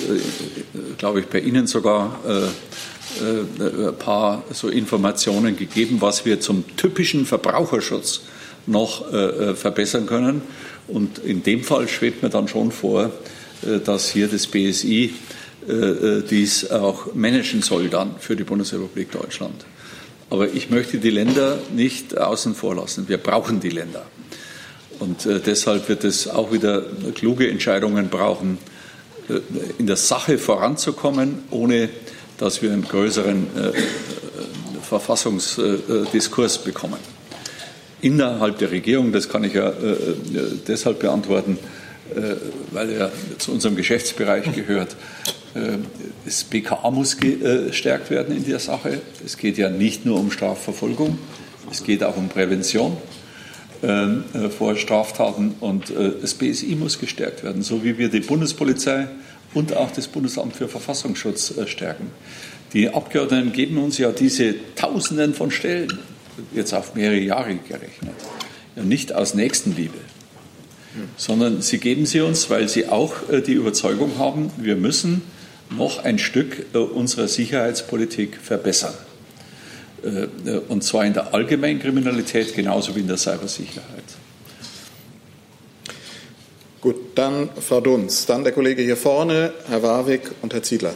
glaube 0.97 1.21
ich, 1.21 1.27
bei 1.27 1.39
Ihnen 1.39 1.65
sogar 1.65 2.19
äh, 2.27 3.87
ein 3.87 3.95
paar 3.99 4.43
so 4.51 4.67
Informationen 4.67 5.55
gegeben, 5.55 5.97
was 6.01 6.25
wir 6.25 6.41
zum 6.41 6.65
typischen 6.75 7.25
Verbraucherschutz 7.25 8.21
noch 8.67 9.13
äh, 9.13 9.55
verbessern 9.55 10.07
können. 10.07 10.41
Und 10.89 11.19
in 11.19 11.41
dem 11.41 11.63
Fall 11.63 11.87
schwebt 11.87 12.21
mir 12.21 12.29
dann 12.29 12.49
schon 12.49 12.71
vor, 12.71 13.05
äh, 13.05 13.09
dass 13.85 14.09
hier 14.09 14.27
das 14.27 14.47
BSI 14.47 15.13
dies 16.29 16.71
auch 16.71 17.13
managen 17.13 17.61
soll 17.61 17.87
dann 17.89 18.15
für 18.19 18.35
die 18.35 18.43
Bundesrepublik 18.43 19.11
Deutschland. 19.11 19.63
Aber 20.31 20.47
ich 20.47 20.71
möchte 20.71 20.97
die 20.97 21.11
Länder 21.11 21.59
nicht 21.75 22.17
außen 22.17 22.55
vor 22.55 22.75
lassen. 22.75 23.07
Wir 23.07 23.17
brauchen 23.17 23.59
die 23.59 23.69
Länder. 23.69 24.03
Und 24.99 25.25
deshalb 25.25 25.87
wird 25.87 26.03
es 26.03 26.27
auch 26.27 26.51
wieder 26.51 26.83
kluge 27.13 27.47
Entscheidungen 27.47 28.09
brauchen, 28.09 28.57
in 29.77 29.87
der 29.87 29.95
Sache 29.95 30.37
voranzukommen, 30.37 31.43
ohne 31.51 31.89
dass 32.37 32.61
wir 32.61 32.71
einen 32.71 32.83
größeren 32.83 33.47
äh, 33.55 33.71
Verfassungsdiskurs 34.81 36.57
bekommen. 36.57 36.97
Innerhalb 38.01 38.57
der 38.57 38.71
Regierung, 38.71 39.11
das 39.11 39.29
kann 39.29 39.43
ich 39.43 39.53
ja 39.53 39.69
äh, 39.69 40.15
deshalb 40.67 40.99
beantworten, 40.99 41.59
äh, 41.61 41.80
weil 42.71 42.91
er 42.91 43.11
zu 43.37 43.51
unserem 43.51 43.75
Geschäftsbereich 43.75 44.53
gehört. 44.53 44.95
Äh, 45.53 45.77
das 46.25 46.43
BKA 46.43 46.91
muss 46.91 47.17
gestärkt 47.17 48.09
werden 48.09 48.35
in 48.35 48.45
der 48.45 48.59
Sache. 48.59 49.01
Es 49.25 49.37
geht 49.37 49.57
ja 49.57 49.69
nicht 49.69 50.05
nur 50.05 50.19
um 50.19 50.31
Strafverfolgung, 50.31 51.17
es 51.71 51.83
geht 51.83 52.03
auch 52.03 52.17
um 52.17 52.29
Prävention 52.29 52.97
ähm, 53.83 54.23
äh, 54.33 54.49
vor 54.49 54.75
Straftaten 54.75 55.55
und 55.59 55.89
äh, 55.89 56.11
das 56.21 56.35
BSI 56.35 56.75
muss 56.75 56.99
gestärkt 56.99 57.43
werden, 57.43 57.63
so 57.63 57.83
wie 57.83 57.97
wir 57.97 58.09
die 58.09 58.19
Bundespolizei 58.19 59.07
und 59.53 59.75
auch 59.75 59.91
das 59.91 60.07
Bundesamt 60.07 60.55
für 60.55 60.67
Verfassungsschutz 60.67 61.57
äh, 61.57 61.67
stärken. 61.67 62.11
Die 62.73 62.89
Abgeordneten 62.89 63.51
geben 63.51 63.77
uns 63.79 63.97
ja 63.97 64.11
diese 64.11 64.55
Tausenden 64.75 65.33
von 65.33 65.51
Stellen, 65.51 65.99
jetzt 66.53 66.73
auf 66.73 66.95
mehrere 66.95 67.19
Jahre 67.19 67.55
gerechnet, 67.55 68.13
ja 68.75 68.83
nicht 68.83 69.13
aus 69.13 69.33
Nächstenliebe, 69.33 69.97
sondern 71.17 71.61
sie 71.61 71.77
geben 71.77 72.05
sie 72.05 72.21
uns, 72.21 72.49
weil 72.49 72.67
sie 72.67 72.87
auch 72.87 73.29
äh, 73.29 73.41
die 73.41 73.53
Überzeugung 73.53 74.17
haben, 74.17 74.51
wir 74.57 74.75
müssen 74.75 75.21
noch 75.69 76.03
ein 76.03 76.19
Stück 76.19 76.65
äh, 76.73 76.77
unserer 76.77 77.27
Sicherheitspolitik 77.27 78.37
verbessern. 78.37 78.93
Und 80.67 80.83
zwar 80.83 81.05
in 81.05 81.13
der 81.13 81.31
allgemeinen 81.35 81.79
Kriminalität 81.79 82.55
genauso 82.55 82.95
wie 82.95 83.01
in 83.01 83.07
der 83.07 83.17
Cybersicherheit. 83.17 84.03
Gut, 86.81 86.95
dann 87.13 87.49
Frau 87.61 87.79
Dunz, 87.79 88.25
dann 88.25 88.43
der 88.43 88.51
Kollege 88.51 88.81
hier 88.81 88.97
vorne, 88.97 89.53
Herr 89.67 89.83
Warwick 89.83 90.31
und 90.41 90.51
Herr 90.55 90.63
Ziedler. 90.63 90.95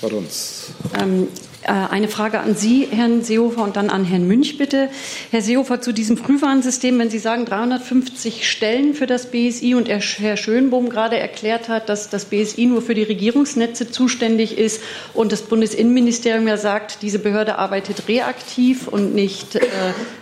Frau 0.00 0.08
Dunz. 0.08 0.68
Ähm, 0.98 1.24
äh, 1.24 1.26
eine 1.66 2.08
Frage 2.08 2.40
an 2.40 2.54
Sie, 2.54 2.88
Herrn 2.90 3.22
Seehofer, 3.22 3.62
und 3.62 3.76
dann 3.76 3.90
an 3.90 4.04
Herrn 4.04 4.26
Münch, 4.26 4.56
bitte. 4.56 4.88
Herr 5.30 5.42
Seehofer, 5.42 5.80
zu 5.80 5.92
diesem 5.92 6.16
Frühwarnsystem, 6.16 6.98
wenn 6.98 7.10
Sie 7.10 7.18
sagen 7.18 7.44
350 7.44 8.48
Stellen 8.50 8.94
für 8.94 9.06
das 9.06 9.30
BSI 9.30 9.74
und 9.74 9.88
Herr 9.88 10.36
Schönbohm 10.36 10.88
gerade 10.88 11.18
erklärt 11.18 11.68
hat, 11.68 11.88
dass 11.88 12.08
das 12.08 12.26
BSI 12.26 12.66
nur 12.66 12.80
für 12.80 12.94
die 12.94 13.02
Regierungsnetze 13.02 13.90
zuständig 13.90 14.56
ist 14.56 14.82
und 15.12 15.32
das 15.32 15.42
Bundesinnenministerium 15.42 16.48
ja 16.48 16.56
sagt, 16.56 17.02
diese 17.02 17.18
Behörde 17.18 17.56
arbeitet 17.58 18.08
reaktiv 18.08 18.88
und 18.88 19.14
nicht, 19.14 19.56
äh, 19.56 19.60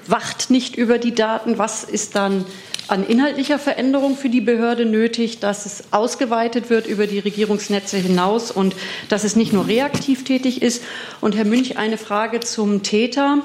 wacht 0.07 0.51
nicht 0.51 0.77
über 0.77 0.99
die 0.99 1.15
Daten. 1.15 1.59
Was 1.59 1.85
ist 1.85 2.17
dann 2.17 2.45
an 2.89 3.07
inhaltlicher 3.07 3.59
Veränderung 3.59 4.17
für 4.17 4.29
die 4.29 4.41
Behörde 4.41 4.85
nötig, 4.85 5.41
dass 5.41 5.67
es 5.67 5.85
ausgeweitet 5.93 6.71
wird 6.71 6.87
über 6.87 7.07
die 7.07 7.19
Regierungsnetze 7.19 7.99
hinaus 7.99 8.51
und 8.51 8.75
dass 9.09 9.25
es 9.25 9.37
nicht 9.37 9.53
nur 9.53 9.67
reaktiv 9.67 10.25
tätig 10.25 10.63
ist. 10.63 10.83
Und 11.21 11.37
Herr 11.37 11.45
Münch, 11.45 11.77
eine 11.77 11.99
Frage 11.99 12.41
zum 12.41 12.83
Täter. 12.83 13.39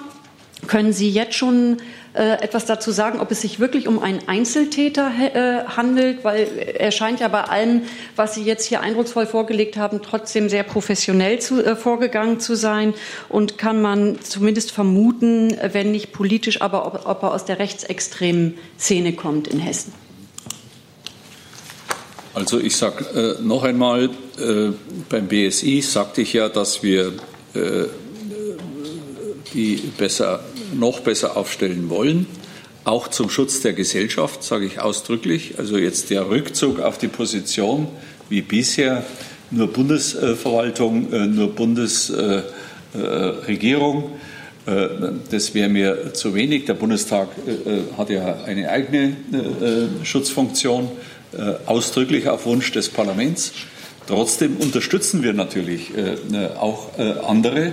Können 0.67 0.93
Sie 0.93 1.09
jetzt 1.09 1.35
schon 1.35 1.77
etwas 2.13 2.65
dazu 2.65 2.91
sagen, 2.91 3.19
ob 3.19 3.31
es 3.31 3.41
sich 3.41 3.59
wirklich 3.59 3.87
um 3.87 4.01
einen 4.01 4.27
Einzeltäter 4.27 5.09
äh, 5.09 5.63
handelt? 5.65 6.23
Weil 6.23 6.47
er 6.77 6.91
scheint 6.91 7.19
ja 7.19 7.27
bei 7.27 7.43
allem, 7.43 7.81
was 8.15 8.35
Sie 8.35 8.43
jetzt 8.43 8.65
hier 8.65 8.81
eindrucksvoll 8.81 9.25
vorgelegt 9.25 9.77
haben, 9.77 10.01
trotzdem 10.03 10.49
sehr 10.49 10.63
professionell 10.63 11.39
zu, 11.39 11.63
äh, 11.63 11.75
vorgegangen 11.75 12.39
zu 12.39 12.55
sein. 12.55 12.93
Und 13.29 13.57
kann 13.57 13.81
man 13.81 14.19
zumindest 14.21 14.71
vermuten, 14.71 15.57
wenn 15.71 15.91
nicht 15.91 16.11
politisch, 16.11 16.61
aber 16.61 16.85
ob, 16.85 17.07
ob 17.07 17.23
er 17.23 17.33
aus 17.33 17.45
der 17.45 17.59
rechtsextremen 17.59 18.57
Szene 18.77 19.13
kommt 19.13 19.47
in 19.47 19.59
Hessen? 19.59 19.93
Also 22.35 22.59
ich 22.59 22.75
sage 22.75 23.37
äh, 23.39 23.41
noch 23.43 23.63
einmal, 23.63 24.09
äh, 24.39 24.69
beim 25.09 25.27
BSI 25.27 25.81
sagte 25.81 26.21
ich 26.21 26.33
ja, 26.33 26.49
dass 26.49 26.81
wir 26.81 27.13
äh, 27.53 27.85
die 29.53 29.75
besser 29.97 30.39
noch 30.73 31.01
besser 31.01 31.37
aufstellen 31.37 31.89
wollen. 31.89 32.25
Auch 32.85 33.07
zum 33.07 33.29
Schutz 33.29 33.61
der 33.61 33.71
Gesellschaft, 33.73 34.43
sage 34.43 34.65
ich 34.65 34.81
ausdrücklich. 34.81 35.53
Also 35.57 35.77
jetzt 35.77 36.09
der 36.09 36.29
Rückzug 36.29 36.81
auf 36.81 36.97
die 36.97 37.07
Position 37.07 37.87
wie 38.29 38.41
bisher, 38.41 39.05
nur 39.51 39.67
Bundesverwaltung, 39.67 41.13
äh, 41.13 41.27
nur 41.27 41.55
Bundesregierung. 41.55 44.11
Äh, 44.65 44.87
das 45.31 45.53
wäre 45.53 45.69
mir 45.69 46.13
zu 46.13 46.35
wenig. 46.35 46.65
Der 46.65 46.73
Bundestag 46.73 47.29
äh, 47.47 47.83
hat 47.97 48.09
ja 48.09 48.39
eine 48.45 48.69
eigene 48.69 49.15
Schutzfunktion, 50.03 50.91
ausdrücklich 51.65 52.29
auf 52.29 52.45
Wunsch 52.45 52.71
des 52.73 52.89
Parlaments. 52.89 53.53
Trotzdem 54.05 54.57
unterstützen 54.57 55.23
wir 55.23 55.33
natürlich 55.33 55.93
auch 56.59 56.89
andere. 57.27 57.71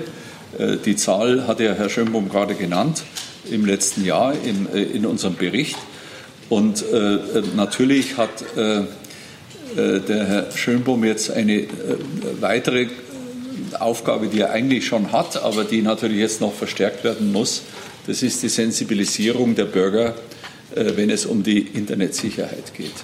Äh, 0.58 0.76
die 0.84 0.96
Zahl 0.96 1.46
hat 1.46 1.60
ja 1.60 1.74
Herr 1.74 1.88
Schönbohm 1.88 2.28
gerade 2.28 2.54
genannt 2.54 3.02
im 3.50 3.64
letzten 3.64 4.04
Jahr 4.04 4.34
in, 4.44 4.68
äh, 4.72 4.82
in 4.82 5.06
unserem 5.06 5.36
Bericht. 5.36 5.76
Und 6.48 6.82
äh, 6.82 7.18
natürlich 7.54 8.16
hat 8.16 8.42
äh, 8.56 8.82
der 9.76 10.26
Herr 10.26 10.50
Schönbohm 10.52 11.04
jetzt 11.04 11.30
eine 11.30 11.60
äh, 11.60 11.68
weitere 12.40 12.88
Aufgabe, 13.78 14.26
die 14.26 14.40
er 14.40 14.50
eigentlich 14.50 14.86
schon 14.86 15.12
hat, 15.12 15.40
aber 15.42 15.62
die 15.62 15.80
natürlich 15.80 16.18
jetzt 16.18 16.40
noch 16.40 16.52
verstärkt 16.52 17.04
werden 17.04 17.30
muss. 17.30 17.62
Das 18.08 18.22
ist 18.22 18.42
die 18.42 18.48
Sensibilisierung 18.48 19.54
der 19.54 19.66
Bürger, 19.66 20.16
äh, 20.74 20.96
wenn 20.96 21.08
es 21.08 21.24
um 21.24 21.44
die 21.44 21.60
Internetsicherheit 21.60 22.74
geht. 22.74 22.94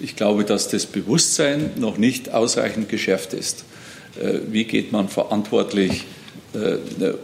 Ich 0.00 0.14
glaube, 0.14 0.44
dass 0.44 0.68
das 0.68 0.84
Bewusstsein 0.84 1.70
noch 1.76 1.96
nicht 1.96 2.30
ausreichend 2.32 2.88
geschärft 2.88 3.34
ist. 3.34 3.64
Wie 4.48 4.64
geht 4.64 4.90
man 4.90 5.08
verantwortlich 5.08 6.02
äh, 6.02 6.21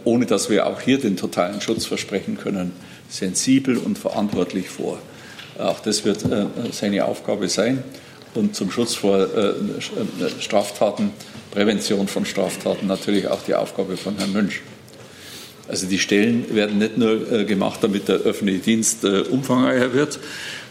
ohne 0.03 0.25
dass 0.25 0.49
wir 0.49 0.67
auch 0.67 0.81
hier 0.81 0.99
den 0.99 1.17
totalen 1.17 1.61
Schutz 1.61 1.85
versprechen 1.85 2.37
können, 2.37 2.71
sensibel 3.09 3.77
und 3.77 3.97
verantwortlich 3.97 4.69
vor. 4.69 4.99
Auch 5.57 5.79
das 5.79 6.05
wird 6.05 6.23
äh, 6.25 6.45
seine 6.71 7.05
Aufgabe 7.05 7.49
sein. 7.49 7.83
Und 8.33 8.55
zum 8.55 8.71
Schutz 8.71 8.95
vor 8.95 9.19
äh, 9.19 9.53
Straftaten, 10.39 11.11
Prävention 11.51 12.07
von 12.07 12.25
Straftaten 12.25 12.87
natürlich 12.87 13.27
auch 13.27 13.43
die 13.43 13.55
Aufgabe 13.55 13.97
von 13.97 14.17
Herrn 14.17 14.31
Münch. 14.31 14.61
Also 15.67 15.87
die 15.87 15.99
Stellen 15.99 16.55
werden 16.55 16.77
nicht 16.77 16.97
nur 16.97 17.43
gemacht, 17.43 17.79
damit 17.81 18.07
der 18.07 18.17
öffentliche 18.17 18.59
Dienst 18.59 19.03
umfangreicher 19.05 19.93
wird, 19.93 20.19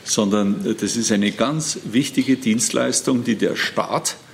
sondern 0.03 0.77
das 0.81 0.97
ist 0.97 1.13
eine 1.13 1.31
ganz 1.31 1.79
wichtige 1.85 2.37
Dienstleistung, 2.37 3.23
die 3.23 3.37
der 3.37 3.55
Staat 3.55 4.17
äh, 4.17 4.17
äh, 4.17 4.28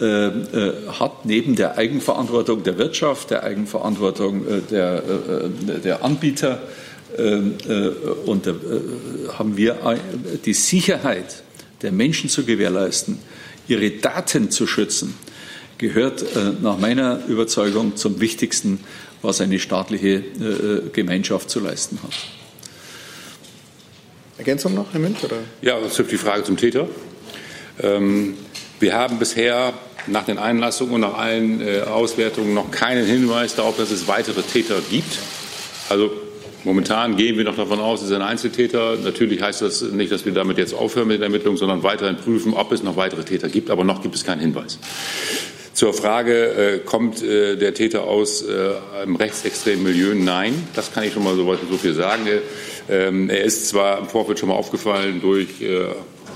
hat 0.00 1.24
neben 1.24 1.56
der 1.56 1.76
Eigenverantwortung 1.76 2.62
der 2.62 2.78
Wirtschaft, 2.78 3.30
der 3.30 3.42
Eigenverantwortung 3.44 4.46
äh, 4.46 4.60
der, 4.70 5.02
der 5.84 6.04
Anbieter 6.04 6.62
und 8.24 8.46
haben 8.46 9.56
wir 9.56 9.98
die 10.44 10.52
Sicherheit 10.54 11.42
der 11.82 11.90
Menschen 11.90 12.30
zu 12.30 12.44
gewährleisten, 12.44 13.18
ihre 13.66 13.90
Daten 13.90 14.50
zu 14.50 14.68
schützen, 14.68 15.14
gehört 15.76 16.22
äh, 16.22 16.52
nach 16.62 16.78
meiner 16.78 17.26
Überzeugung 17.26 17.96
zum 17.96 18.20
Wichtigsten, 18.20 18.78
was 19.22 19.40
eine 19.40 19.58
staatliche 19.58 20.22
Gemeinschaft 20.92 21.50
zu 21.50 21.60
leisten 21.60 21.98
hat. 22.02 22.14
Ergänzung 24.40 24.74
noch, 24.74 24.90
Herr 24.92 25.00
Münch? 25.00 25.22
Oder? 25.22 25.36
Ja, 25.60 25.78
das 25.78 25.96
trifft 25.96 26.12
die 26.12 26.16
Frage 26.16 26.44
zum 26.44 26.56
Täter. 26.56 26.88
Ähm, 27.82 28.38
wir 28.80 28.94
haben 28.94 29.18
bisher 29.18 29.74
nach 30.06 30.24
den 30.24 30.38
Einlassungen 30.38 30.94
und 30.94 31.00
nach 31.02 31.18
allen 31.18 31.60
äh, 31.60 31.82
Auswertungen 31.82 32.54
noch 32.54 32.70
keinen 32.70 33.04
Hinweis 33.04 33.54
darauf, 33.54 33.76
dass 33.76 33.90
es 33.90 34.08
weitere 34.08 34.42
Täter 34.42 34.80
gibt. 34.90 35.18
Also 35.90 36.10
momentan 36.64 37.16
gehen 37.16 37.36
wir 37.36 37.44
noch 37.44 37.56
davon 37.56 37.78
aus, 37.78 38.00
es 38.00 38.08
ist 38.08 38.14
ein 38.14 38.22
Einzeltäter. 38.22 38.96
Natürlich 38.96 39.42
heißt 39.42 39.60
das 39.60 39.82
nicht, 39.82 40.10
dass 40.10 40.24
wir 40.24 40.32
damit 40.32 40.56
jetzt 40.56 40.74
aufhören 40.74 41.08
mit 41.08 41.18
den 41.18 41.24
Ermittlungen, 41.24 41.58
sondern 41.58 41.82
weiterhin 41.82 42.16
prüfen, 42.16 42.54
ob 42.54 42.72
es 42.72 42.82
noch 42.82 42.96
weitere 42.96 43.22
Täter 43.22 43.48
gibt. 43.48 43.70
Aber 43.70 43.84
noch 43.84 44.02
gibt 44.02 44.14
es 44.14 44.24
keinen 44.24 44.40
Hinweis. 44.40 44.78
Zur 45.74 45.92
Frage, 45.94 46.46
äh, 46.46 46.78
kommt 46.78 47.22
äh, 47.22 47.56
der 47.56 47.74
Täter 47.74 48.04
aus 48.04 48.42
äh, 48.42 48.72
einem 49.00 49.16
rechtsextremen 49.16 49.82
Milieu? 49.82 50.14
Nein, 50.14 50.66
das 50.74 50.92
kann 50.92 51.04
ich 51.04 51.12
schon 51.12 51.24
mal 51.24 51.36
so, 51.36 51.56
so 51.70 51.76
viel 51.76 51.94
sagen. 51.94 52.26
Ähm, 52.88 53.30
er 53.30 53.44
ist 53.44 53.68
zwar 53.68 53.98
im 53.98 54.06
Vorfeld 54.06 54.38
schon 54.38 54.48
mal 54.48 54.56
aufgefallen 54.56 55.20
durch 55.20 55.60
äh, 55.62 55.86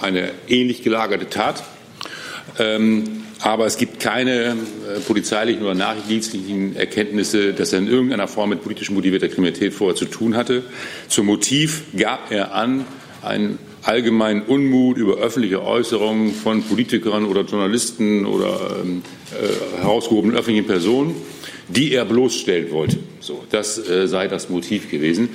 eine 0.01 0.30
ähnlich 0.49 0.82
gelagerte 0.82 1.28
Tat, 1.28 1.64
aber 2.57 3.67
es 3.67 3.77
gibt 3.77 4.01
keine 4.01 4.53
äh, 4.53 5.01
polizeilichen 5.07 5.63
oder 5.63 5.75
nachrichtendienstlichen 5.75 6.77
Erkenntnisse, 6.77 7.53
dass 7.53 7.73
er 7.73 7.81
in 7.81 7.89
irgendeiner 7.89 8.29
Form 8.29 8.51
mit 8.51 8.63
politisch 8.63 8.91
motivierter 8.91 9.29
Kriminalität 9.29 9.75
vorher 9.75 9.97
zu 9.97 10.07
tun 10.07 10.37
hatte. 10.37 10.63
Zum 11.09 11.27
Motiv 11.27 11.83
gab 11.97 12.31
er 12.31 12.55
an, 12.55 12.87
einen 13.23 13.59
allgemeinen 13.83 14.43
Unmut 14.43 14.97
über 14.97 15.19
öffentliche 15.19 15.63
Äußerungen 15.63 16.33
von 16.33 16.63
Politikern 16.63 17.27
oder 17.27 17.43
Journalisten 17.43 18.25
oder 18.25 18.79
ähm, 18.83 19.03
äh, 19.33 19.81
herausgehobenen 19.81 20.37
öffentlichen 20.37 20.67
Personen, 20.67 21.15
die 21.69 21.93
er 21.93 22.05
bloßstellen 22.05 22.71
wollte. 22.71 22.99
So, 23.21 23.45
das 23.51 23.79
äh, 23.79 24.09
sei 24.09 24.29
das 24.29 24.49
Motiv 24.49 24.91
gewesen. 24.91 25.31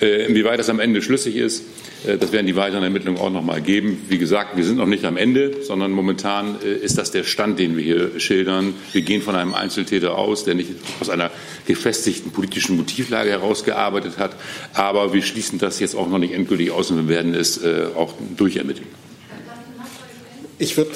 Äh, 0.00 0.26
inwieweit 0.26 0.58
das 0.58 0.70
am 0.70 0.80
Ende 0.80 1.02
schlüssig 1.02 1.36
ist, 1.36 1.64
das 2.04 2.32
werden 2.32 2.46
die 2.46 2.56
weiteren 2.56 2.82
Ermittlungen 2.82 3.18
auch 3.18 3.30
noch 3.30 3.42
mal 3.42 3.60
geben. 3.60 4.04
Wie 4.08 4.18
gesagt, 4.18 4.56
wir 4.56 4.64
sind 4.64 4.76
noch 4.76 4.86
nicht 4.86 5.04
am 5.04 5.16
Ende, 5.16 5.62
sondern 5.62 5.92
momentan 5.92 6.56
äh, 6.62 6.72
ist 6.72 6.98
das 6.98 7.12
der 7.12 7.22
Stand, 7.22 7.58
den 7.58 7.76
wir 7.76 7.84
hier 7.84 8.20
schildern. 8.20 8.74
Wir 8.92 9.02
gehen 9.02 9.22
von 9.22 9.36
einem 9.36 9.54
Einzeltäter 9.54 10.18
aus, 10.18 10.44
der 10.44 10.54
nicht 10.54 10.70
aus 11.00 11.10
einer 11.10 11.30
gefestigten 11.66 12.32
politischen 12.32 12.76
Motivlage 12.76 13.30
herausgearbeitet 13.30 14.18
hat. 14.18 14.34
Aber 14.74 15.12
wir 15.12 15.22
schließen 15.22 15.58
das 15.58 15.78
jetzt 15.78 15.94
auch 15.94 16.08
noch 16.08 16.18
nicht 16.18 16.32
endgültig 16.32 16.72
aus 16.72 16.90
und 16.90 16.96
wir 16.96 17.08
werden 17.08 17.34
es 17.34 17.62
äh, 17.62 17.86
auch 17.96 18.14
durchermitteln. 18.36 18.86
Ich 20.58 20.76
würde 20.76 20.90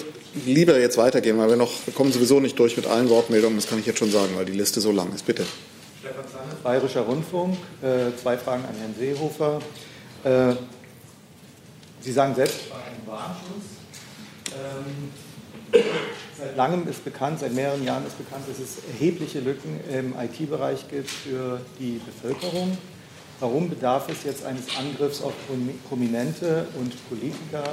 lieber 0.45 0.79
jetzt 0.79 0.99
weitergehen, 0.99 1.39
weil 1.39 1.49
wir 1.49 1.57
noch 1.57 1.73
wir 1.87 1.95
kommen 1.95 2.13
sowieso 2.13 2.41
nicht 2.41 2.59
durch 2.59 2.77
mit 2.77 2.87
allen 2.87 3.09
Wortmeldungen. 3.09 3.57
Das 3.57 3.69
kann 3.69 3.79
ich 3.79 3.87
jetzt 3.87 3.99
schon 3.99 4.11
sagen, 4.11 4.33
weil 4.37 4.45
die 4.45 4.53
Liste 4.53 4.81
so 4.81 4.91
lang 4.93 5.13
ist. 5.15 5.25
Bitte. 5.25 5.45
Stefan 6.01 6.25
Zanne, 6.31 6.57
Bayerischer 6.63 7.03
Rundfunk. 7.03 7.57
zwei 8.23 8.37
Fragen 8.37 8.65
an 8.65 8.75
Herrn 8.79 8.95
Seehofer. 8.99 9.61
Sie 12.07 12.13
sagen 12.13 12.37
selbst, 12.37 12.55
es 12.55 12.71
war 12.71 12.85
ein 12.85 13.05
Warnschuss. 13.05 13.67
Ähm, 15.75 15.83
seit 16.39 16.57
langem 16.57 16.87
ist 16.87 17.05
bekannt, 17.05 17.41
seit 17.41 17.53
mehreren 17.53 17.83
Jahren 17.85 18.07
ist 18.07 18.17
bekannt, 18.17 18.45
dass 18.49 18.61
es 18.61 18.85
erhebliche 18.93 19.41
Lücken 19.41 19.81
im 19.93 20.15
IT-Bereich 20.17 20.89
gibt 20.89 21.11
für 21.11 21.61
die 21.81 22.01
Bevölkerung. 22.07 22.79
Warum 23.41 23.69
bedarf 23.69 24.09
es 24.09 24.23
jetzt 24.23 24.45
eines 24.45 24.67
Angriffs 24.79 25.21
auf 25.21 25.33
Prominente 25.89 26.69
und 26.79 26.93
Politiker, 27.09 27.65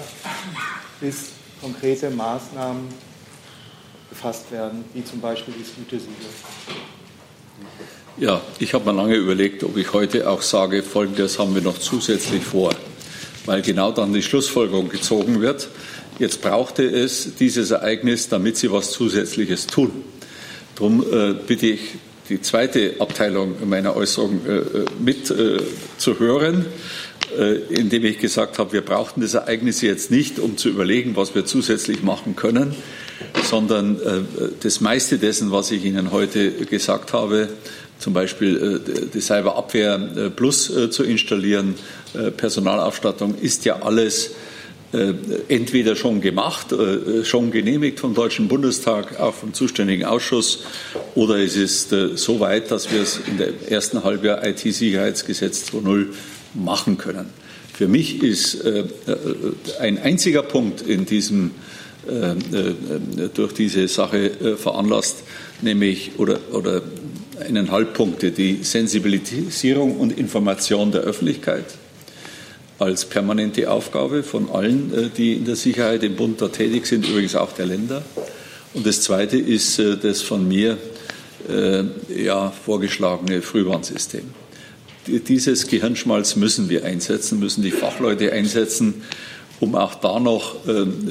bis 1.00 1.34
konkrete 1.62 2.10
Maßnahmen 2.10 2.88
gefasst 4.10 4.52
werden, 4.52 4.84
wie 4.96 5.06
zum 5.06 5.22
Beispiel 5.22 5.54
das 5.60 5.76
Gütesiegel? 5.76 6.26
Ja, 8.18 8.42
ich 8.58 8.74
habe 8.74 8.92
mir 8.92 8.98
lange 9.00 9.14
überlegt, 9.14 9.64
ob 9.64 9.78
ich 9.78 9.94
heute 9.94 10.28
auch 10.28 10.42
sage, 10.42 10.82
Folgendes 10.82 11.38
haben 11.38 11.54
wir 11.54 11.62
noch 11.62 11.78
zusätzlich 11.78 12.44
vor 12.44 12.74
weil 13.46 13.62
genau 13.62 13.92
dann 13.92 14.14
die 14.14 14.22
Schlussfolgerung 14.22 14.90
gezogen 14.90 15.42
wird. 15.42 15.70
Jetzt 16.20 16.42
brauchte 16.42 16.84
es 16.84 17.36
dieses 17.40 17.72
Ereignis, 17.72 18.30
damit 18.30 18.58
Sie 18.58 18.72
was 18.72 18.92
Zusätzliches 18.92 19.68
tun. 19.68 19.92
Darum 20.76 21.04
äh, 21.12 21.34
bitte 21.34 21.68
ich 21.68 21.82
die 22.30 22.42
zweite 22.42 22.96
Abteilung 23.00 23.56
meiner 23.68 23.96
Äußerung 23.96 24.42
äh, 24.46 24.58
äh 24.58 24.86
mit 25.00 25.30
äh, 25.30 25.58
äh, 27.38 27.56
indem 27.70 28.06
ich 28.06 28.20
gesagt 28.20 28.60
habe, 28.60 28.74
wir 28.74 28.82
brauchten 28.82 29.22
das 29.22 29.34
Ereignis 29.34 29.82
jetzt 29.82 30.12
nicht, 30.12 30.40
um 30.40 30.58
zu 30.58 30.70
überlegen, 30.70 31.16
was 31.16 31.34
wir 31.34 31.46
zusätzlich 31.46 32.04
machen 32.04 32.36
können, 32.36 32.76
sondern 33.44 34.00
äh, 34.02 34.22
das 34.62 34.82
meiste 34.82 35.18
dessen, 35.18 35.52
was 35.52 35.72
ich 35.72 35.84
Ihnen 35.84 36.12
heute 36.12 36.52
gesagt 36.52 37.14
habe, 37.14 37.50
zum 38.04 38.14
Beispiel 38.14 38.82
die 39.14 39.22
Cyberabwehr 39.22 40.32
Plus 40.36 40.72
zu 40.92 41.04
installieren, 41.04 41.76
äh, 42.14 42.32
Personalausstattung 42.32 43.36
ist 43.36 43.66
ja 43.66 43.82
alles 43.82 44.32
äh, 44.92 45.14
entweder 45.48 45.96
schon 45.96 46.22
gemacht, 46.22 46.72
äh, 46.72 47.26
schon 47.26 47.50
genehmigt 47.50 48.00
vom 48.00 48.14
Deutschen 48.14 48.48
Bundestag, 48.48 49.20
auch 49.20 49.34
vom 49.34 49.54
zuständigen 49.54 50.06
Ausschuss, 50.06 50.60
oder 51.16 51.38
es 51.38 51.56
ist 51.56 51.90
so 52.16 52.40
weit, 52.40 52.70
dass 52.70 52.92
wir 52.92 53.02
es 53.02 53.20
in 53.28 53.38
der 53.38 53.72
ersten 53.72 54.04
Halbjahr 54.04 54.46
IT-Sicherheitsgesetz 54.46 55.70
2.0 55.72 56.08
machen 56.54 56.98
können. 56.98 57.26
Für 57.74 57.88
mich 57.88 58.22
ist 58.22 58.64
ein 59.80 59.98
einziger 59.98 60.44
Punkt 60.44 60.82
in 60.82 61.06
diesem 61.06 61.52
durch 63.34 63.54
diese 63.54 63.88
Sache 63.88 64.58
veranlasst, 64.58 65.24
nämlich 65.62 66.12
oder, 66.18 66.40
oder 66.52 66.82
eineinhalb 67.40 67.94
Punkte, 67.94 68.32
die 68.32 68.60
Sensibilisierung 68.64 69.98
und 69.98 70.18
Information 70.18 70.92
der 70.92 71.02
Öffentlichkeit 71.02 71.66
als 72.80 73.06
permanente 73.06 73.70
Aufgabe 73.70 74.24
von 74.24 74.50
allen, 74.50 74.94
äh, 74.94 75.10
die 75.16 75.34
in 75.34 75.46
der 75.46 75.56
Sicherheit 75.56 76.04
im 76.04 76.16
Bund 76.16 76.42
da 76.42 76.48
tätig 76.50 76.86
sind, 76.86 77.08
übrigens 77.08 77.36
auch 77.36 77.54
der 77.54 77.66
Länder. 77.66 78.04
Und 78.74 78.86
das 78.86 79.02
Zweite 79.02 79.38
ist 79.38 79.80
äh, 79.80 79.98
das 79.98 80.22
von 80.22 80.48
mir 80.48 80.78
äh, 81.50 81.84
ja, 82.14 82.52
vorgeschlagene 82.52 83.42
Frühwarnsystem. 83.42 84.24
Dieses 85.06 85.68
Gehirnschmalz 85.68 86.38
müssen 86.38 86.70
wir 86.70 86.86
einsetzen, 86.86 87.40
müssen 87.40 87.62
die 87.62 87.72
Fachleute 87.72 88.32
einsetzen, 88.32 89.02
um 89.60 89.76
auch 89.76 89.96
da 89.96 90.18
noch 90.18 90.56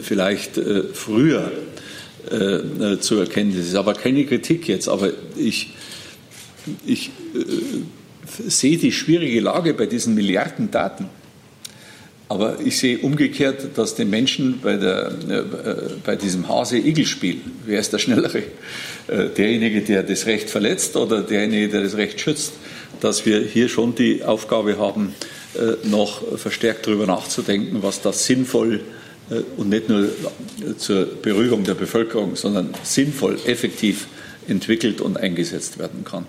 vielleicht 0.02 0.58
früher 0.94 1.52
zu 3.00 3.16
erkennen. 3.16 3.54
Das 3.54 3.66
ist 3.66 3.74
aber 3.74 3.92
keine 3.92 4.24
Kritik 4.24 4.66
jetzt, 4.66 4.88
aber 4.88 5.10
ich, 5.36 5.74
ich 6.86 7.10
sehe 8.46 8.78
die 8.78 8.92
schwierige 8.92 9.40
Lage 9.40 9.74
bei 9.74 9.86
diesen 9.86 10.14
Milliarden 10.14 10.70
Daten. 10.70 11.08
Aber 12.28 12.60
ich 12.64 12.78
sehe 12.78 12.96
umgekehrt, 12.98 13.76
dass 13.76 13.94
den 13.94 14.08
Menschen 14.08 14.60
bei, 14.62 14.76
der, 14.76 15.12
äh, 15.28 15.42
bei 16.02 16.16
diesem 16.16 16.48
Hase-Igel-Spiel, 16.48 17.42
wer 17.66 17.78
ist 17.78 17.92
der 17.92 17.98
Schnellere? 17.98 18.38
Äh, 19.06 19.28
derjenige, 19.36 19.82
der 19.82 20.02
das 20.02 20.24
Recht 20.24 20.48
verletzt 20.48 20.96
oder 20.96 21.20
derjenige, 21.20 21.68
der 21.68 21.82
das 21.82 21.96
Recht 21.98 22.18
schützt, 22.18 22.54
dass 23.02 23.26
wir 23.26 23.40
hier 23.40 23.68
schon 23.68 23.94
die 23.94 24.24
Aufgabe 24.24 24.78
haben, 24.78 25.14
äh, 25.54 25.86
noch 25.86 26.38
verstärkt 26.38 26.86
darüber 26.86 27.06
nachzudenken, 27.06 27.82
was 27.82 28.00
das 28.00 28.24
sinnvoll 28.24 28.80
und 29.56 29.68
nicht 29.68 29.88
nur 29.88 30.08
zur 30.76 31.06
Beruhigung 31.06 31.64
der 31.64 31.74
Bevölkerung, 31.74 32.36
sondern 32.36 32.70
sinnvoll, 32.82 33.38
effektiv 33.46 34.06
entwickelt 34.48 35.00
und 35.00 35.16
eingesetzt 35.16 35.78
werden 35.78 36.04
kann. 36.04 36.26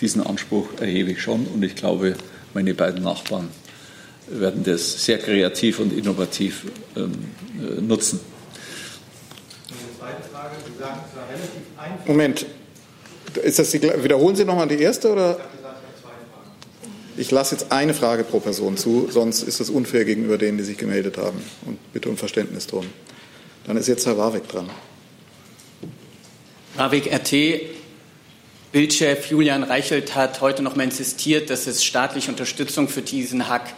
Diesen 0.00 0.26
Anspruch 0.26 0.68
erhebe 0.80 1.10
ich 1.10 1.20
schon 1.20 1.46
und 1.46 1.62
ich 1.62 1.74
glaube, 1.74 2.16
meine 2.54 2.74
beiden 2.74 3.02
Nachbarn 3.02 3.48
werden 4.28 4.64
das 4.64 5.04
sehr 5.04 5.18
kreativ 5.18 5.78
und 5.78 5.92
innovativ 5.92 6.64
ähm, 6.96 7.12
äh, 7.60 7.80
nutzen. 7.80 8.20
Moment, 12.06 12.46
ist 13.42 13.58
das 13.58 13.70
die, 13.70 13.82
wiederholen 13.82 14.36
Sie 14.36 14.44
nochmal 14.44 14.68
die 14.68 14.80
erste 14.80 15.12
oder? 15.12 15.38
Ich 17.18 17.30
lasse 17.30 17.54
jetzt 17.54 17.72
eine 17.72 17.94
Frage 17.94 18.24
pro 18.24 18.40
Person 18.40 18.76
zu, 18.76 19.08
sonst 19.10 19.42
ist 19.42 19.60
das 19.60 19.70
unfair 19.70 20.04
gegenüber 20.04 20.36
denen, 20.36 20.58
die 20.58 20.64
sich 20.64 20.76
gemeldet 20.76 21.16
haben. 21.16 21.42
Und 21.64 21.78
bitte 21.92 22.10
um 22.10 22.18
Verständnis 22.18 22.66
drum. 22.66 22.86
Dann 23.66 23.78
ist 23.78 23.88
jetzt 23.88 24.06
Herr 24.06 24.18
Warwick 24.18 24.46
dran. 24.48 24.68
Warwick 26.76 27.10
RT. 27.10 27.75
Bildchef 28.72 29.30
Julian 29.30 29.62
Reichelt 29.62 30.14
hat 30.14 30.40
heute 30.40 30.62
noch 30.62 30.76
mal 30.76 30.84
insistiert, 30.84 31.50
dass 31.50 31.66
es 31.66 31.84
staatliche 31.84 32.30
Unterstützung 32.30 32.88
für 32.88 33.02
diesen 33.02 33.48
Hack 33.48 33.74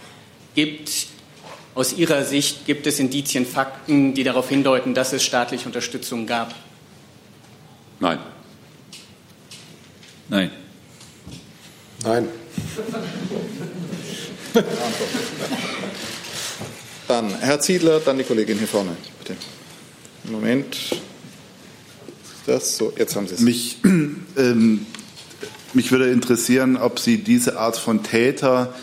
gibt. 0.55 1.07
Aus 1.75 1.93
Ihrer 1.93 2.25
Sicht 2.25 2.67
gibt 2.67 2.87
es 2.87 2.99
Indizien, 2.99 3.47
Fakten, 3.47 4.15
die 4.15 4.25
darauf 4.25 4.49
hindeuten, 4.49 4.95
dass 4.95 5.13
es 5.13 5.23
staatliche 5.23 5.67
Unterstützung 5.67 6.27
gab? 6.27 6.55
Nein. 8.01 8.19
Nein. 10.29 10.51
Nein. 12.03 12.29
Dann 17.07 17.41
Herr 17.41 17.61
Ziedler, 17.61 18.01
dann 18.01 18.19
die 18.19 18.25
Kollegin 18.25 18.59
hier 18.59 18.69
vorne, 18.69 18.97
bitte. 19.19 19.37
Moment. 20.25 20.77
Das? 22.49 22.77
So, 22.77 22.93
jetzt 22.97 23.15
haben 23.17 23.27
Sie 23.27 23.35
es. 23.35 23.41
Mich, 23.41 23.79
ähm, 23.85 24.87
mich 25.75 25.93
würde 25.93 26.11
interessieren, 26.11 26.77
ob 26.77 26.99
Sie 26.99 27.19
diese 27.19 27.59
Art 27.59 27.77
von 27.77 28.03
Täter 28.03 28.75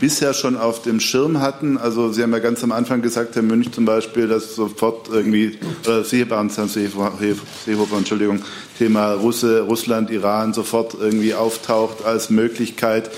bisher 0.00 0.32
schon 0.34 0.56
auf 0.56 0.82
dem 0.82 1.00
Schirm 1.00 1.40
hatten. 1.40 1.76
Also 1.78 2.12
Sie 2.12 2.22
haben 2.22 2.32
ja 2.32 2.38
ganz 2.38 2.62
am 2.62 2.72
Anfang 2.72 3.02
gesagt, 3.02 3.34
Herr 3.34 3.42
Münch 3.42 3.72
zum 3.72 3.84
Beispiel, 3.84 4.28
dass 4.28 4.54
sofort 4.54 5.08
irgendwie, 5.08 5.58
äh, 5.86 6.02
Seehofer, 6.04 6.48
Seehofer, 6.48 7.96
Entschuldigung, 7.96 8.40
Thema 8.78 9.12
Russe, 9.14 9.62
Russland, 9.62 10.10
Iran 10.10 10.54
sofort 10.54 10.94
irgendwie 10.98 11.34
auftaucht 11.34 12.04
als 12.04 12.30
Möglichkeit. 12.30 13.10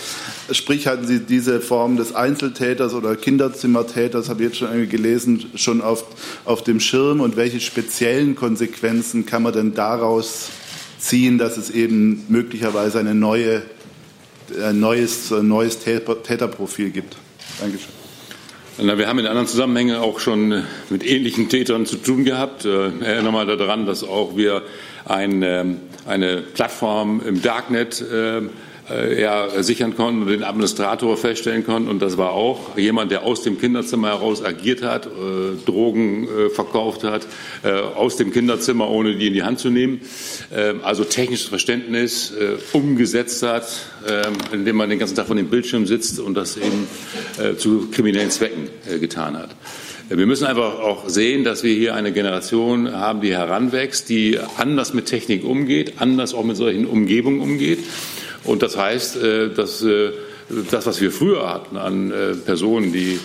Sprich, 0.50 0.86
hatten 0.86 1.06
Sie 1.06 1.20
diese 1.20 1.60
Form 1.60 1.96
des 1.96 2.14
Einzeltäters 2.14 2.94
oder 2.94 3.16
Kinderzimmertäters, 3.16 4.28
habe 4.28 4.42
ich 4.42 4.48
jetzt 4.50 4.58
schon 4.58 4.68
irgendwie 4.68 4.88
gelesen, 4.88 5.50
schon 5.54 5.80
auf, 5.80 6.04
auf 6.44 6.62
dem 6.62 6.80
Schirm 6.80 7.20
und 7.20 7.36
welche 7.36 7.60
speziellen 7.60 8.34
Konsequenzen 8.34 9.24
kann 9.24 9.42
man 9.42 9.52
denn 9.52 9.74
daraus 9.74 10.50
ziehen, 10.98 11.38
dass 11.38 11.56
es 11.56 11.70
eben 11.70 12.24
möglicherweise 12.28 12.98
eine 12.98 13.14
neue 13.14 13.62
ein 14.62 14.80
neues, 14.80 15.30
neues 15.30 15.78
Täterprofil 15.78 16.90
gibt. 16.90 17.16
Dankeschön. 17.60 17.88
Na, 18.78 18.98
wir 18.98 19.06
haben 19.06 19.20
in 19.20 19.26
anderen 19.26 19.46
Zusammenhängen 19.46 19.96
auch 19.96 20.18
schon 20.18 20.64
mit 20.90 21.06
ähnlichen 21.06 21.48
Tätern 21.48 21.86
zu 21.86 21.96
tun 21.96 22.24
gehabt. 22.24 22.64
Ich 22.64 22.70
äh, 22.70 23.04
erinnere 23.04 23.32
mal 23.32 23.46
daran, 23.46 23.86
dass 23.86 24.02
auch 24.02 24.36
wir 24.36 24.62
ein, 25.04 25.42
ähm, 25.42 25.76
eine 26.06 26.42
Plattform 26.42 27.22
im 27.24 27.40
Darknet 27.40 28.00
äh, 28.00 28.42
ja, 28.88 29.62
sichern 29.62 29.96
konnten 29.96 30.22
und 30.22 30.28
den 30.28 30.42
Administrator 30.42 31.16
feststellen 31.16 31.64
konnten. 31.64 31.88
Und 31.88 32.00
das 32.00 32.18
war 32.18 32.32
auch 32.32 32.76
jemand, 32.76 33.10
der 33.10 33.22
aus 33.22 33.42
dem 33.42 33.58
Kinderzimmer 33.58 34.08
heraus 34.08 34.44
agiert 34.44 34.82
hat, 34.82 35.06
äh, 35.06 35.10
Drogen 35.64 36.24
äh, 36.24 36.50
verkauft 36.50 37.04
hat, 37.04 37.26
äh, 37.62 37.70
aus 37.70 38.16
dem 38.16 38.32
Kinderzimmer, 38.32 38.90
ohne 38.90 39.16
die 39.16 39.28
in 39.28 39.34
die 39.34 39.42
Hand 39.42 39.58
zu 39.58 39.70
nehmen. 39.70 40.00
Ähm, 40.54 40.80
also 40.82 41.04
technisches 41.04 41.48
Verständnis 41.48 42.32
äh, 42.32 42.56
umgesetzt 42.76 43.42
hat, 43.42 43.66
ähm, 44.06 44.34
indem 44.52 44.76
man 44.76 44.90
den 44.90 44.98
ganzen 44.98 45.16
Tag 45.16 45.28
vor 45.28 45.36
dem 45.36 45.48
Bildschirm 45.48 45.86
sitzt 45.86 46.20
und 46.20 46.34
das 46.34 46.56
eben 46.56 46.86
äh, 47.38 47.56
zu 47.56 47.88
kriminellen 47.90 48.30
Zwecken 48.30 48.68
getan 49.00 49.36
hat. 49.36 49.50
Wir 50.10 50.26
müssen 50.26 50.44
einfach 50.44 50.80
auch 50.80 51.08
sehen, 51.08 51.44
dass 51.44 51.64
wir 51.64 51.74
hier 51.74 51.94
eine 51.94 52.12
Generation 52.12 52.92
haben, 52.92 53.22
die 53.22 53.32
heranwächst, 53.32 54.10
die 54.10 54.38
anders 54.58 54.92
mit 54.92 55.06
Technik 55.06 55.44
umgeht, 55.44 55.94
anders 55.96 56.34
auch 56.34 56.44
mit 56.44 56.58
solchen 56.58 56.86
Umgebungen 56.86 57.40
umgeht. 57.40 57.78
Und 58.44 58.62
das 58.62 58.76
heißt, 58.76 59.16
äh, 59.16 59.48
dass 59.50 59.82
äh, 59.82 60.12
das, 60.70 60.86
was 60.86 61.00
wir 61.00 61.10
früher 61.10 61.52
hatten 61.52 61.76
an 61.76 62.10
äh, 62.10 62.34
Personen, 62.34 62.92
die 62.92 63.18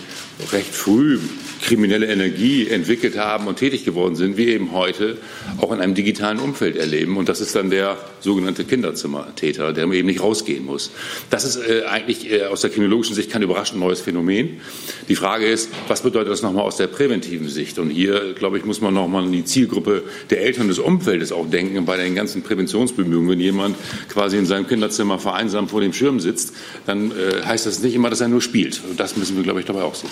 recht 0.52 0.74
früh 0.74 1.18
kriminelle 1.62 2.06
Energie 2.06 2.68
entwickelt 2.68 3.18
haben 3.18 3.46
und 3.46 3.56
tätig 3.56 3.84
geworden 3.84 4.16
sind, 4.16 4.36
wir 4.36 4.48
eben 4.48 4.72
heute 4.72 5.18
auch 5.58 5.72
in 5.72 5.80
einem 5.80 5.94
digitalen 5.94 6.38
Umfeld 6.38 6.76
erleben. 6.76 7.16
Und 7.16 7.28
das 7.28 7.40
ist 7.40 7.54
dann 7.54 7.70
der 7.70 7.98
sogenannte 8.20 8.64
Kinderzimmertäter, 8.64 9.72
der 9.72 9.84
eben 9.84 10.06
nicht 10.06 10.22
rausgehen 10.22 10.64
muss. 10.64 10.90
Das 11.28 11.44
ist 11.44 11.56
äh, 11.56 11.84
eigentlich 11.84 12.30
äh, 12.30 12.44
aus 12.44 12.62
der 12.62 12.70
kriminologischen 12.70 13.14
Sicht 13.14 13.30
kein 13.30 13.42
überraschend 13.42 13.80
neues 13.80 14.00
Phänomen. 14.00 14.60
Die 15.08 15.16
Frage 15.16 15.46
ist, 15.46 15.70
was 15.88 16.02
bedeutet 16.02 16.32
das 16.32 16.42
nochmal 16.42 16.64
aus 16.64 16.76
der 16.76 16.86
präventiven 16.86 17.48
Sicht? 17.48 17.78
Und 17.78 17.90
hier, 17.90 18.34
glaube 18.34 18.58
ich, 18.58 18.64
muss 18.64 18.80
man 18.80 18.94
nochmal 18.94 19.24
an 19.24 19.32
die 19.32 19.44
Zielgruppe 19.44 20.02
der 20.30 20.42
Eltern 20.42 20.68
des 20.68 20.78
Umfeldes 20.78 21.32
auch 21.32 21.48
denken 21.48 21.84
bei 21.84 21.96
den 21.96 22.14
ganzen 22.14 22.42
Präventionsbemühungen. 22.42 23.30
Wenn 23.30 23.40
jemand 23.40 23.76
quasi 24.08 24.38
in 24.38 24.46
seinem 24.46 24.66
Kinderzimmer 24.66 25.18
vereinsamt 25.18 25.70
vor 25.70 25.80
dem 25.80 25.92
Schirm 25.92 26.20
sitzt, 26.20 26.54
dann 26.86 27.10
äh, 27.10 27.42
heißt 27.44 27.66
das 27.66 27.80
nicht 27.80 27.94
immer, 27.94 28.10
dass 28.10 28.20
er 28.20 28.28
nur 28.28 28.40
spielt. 28.40 28.80
Und 28.88 28.98
das 28.98 29.16
müssen 29.16 29.36
wir, 29.36 29.42
glaube 29.42 29.60
ich, 29.60 29.66
dabei 29.66 29.82
auch 29.82 29.94
sehen. 29.94 30.10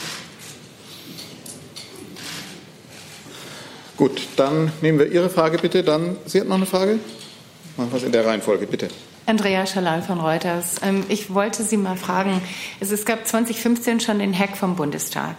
Gut, 3.99 4.29
dann 4.37 4.71
nehmen 4.81 5.01
wir 5.01 5.11
Ihre 5.11 5.29
Frage 5.29 5.59
bitte. 5.59 5.83
Dann, 5.83 6.17
Sie 6.25 6.39
hatten 6.39 6.49
noch 6.49 6.57
eine 6.57 6.67
Frage? 6.67 7.01
Machen 7.77 7.91
wir 7.91 7.97
es 7.97 8.05
in 8.05 8.13
der 8.13 8.25
Reihenfolge, 8.25 8.69
bitte. 8.69 8.89
Andrea 9.27 9.67
Schalal 9.67 10.03
von 10.03 10.21
Reuters. 10.21 10.77
Ähm, 10.85 11.05
ich 11.09 11.35
wollte 11.35 11.65
Sie 11.65 11.77
mal 11.77 11.97
fragen, 11.97 12.41
es 12.79 13.05
gab 13.05 13.27
2015 13.27 13.99
schon 13.99 14.21
den 14.21 14.39
Hack 14.39 14.57
vom 14.57 14.77
Bundestag. 14.77 15.35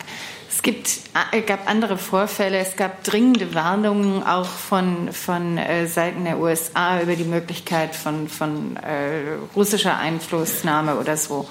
Es 0.51 0.62
gibt, 0.62 0.89
äh, 1.32 1.41
gab 1.41 1.70
andere 1.70 1.97
Vorfälle, 1.97 2.57
es 2.57 2.76
gab 2.76 3.05
dringende 3.05 3.55
Warnungen 3.55 4.24
auch 4.24 4.45
von, 4.45 5.14
von 5.14 5.57
äh, 5.57 5.88
Seiten 5.88 6.26
der 6.26 6.38
USA 6.38 7.01
über 7.01 7.16
die 7.16 7.24
Möglichkeit 7.24 7.95
von, 7.95 8.28
von 8.28 8.76
äh, 8.76 9.38
russischer 9.55 9.97
Einflussnahme 9.97 10.97
oder 10.97 11.16
so. 11.16 11.47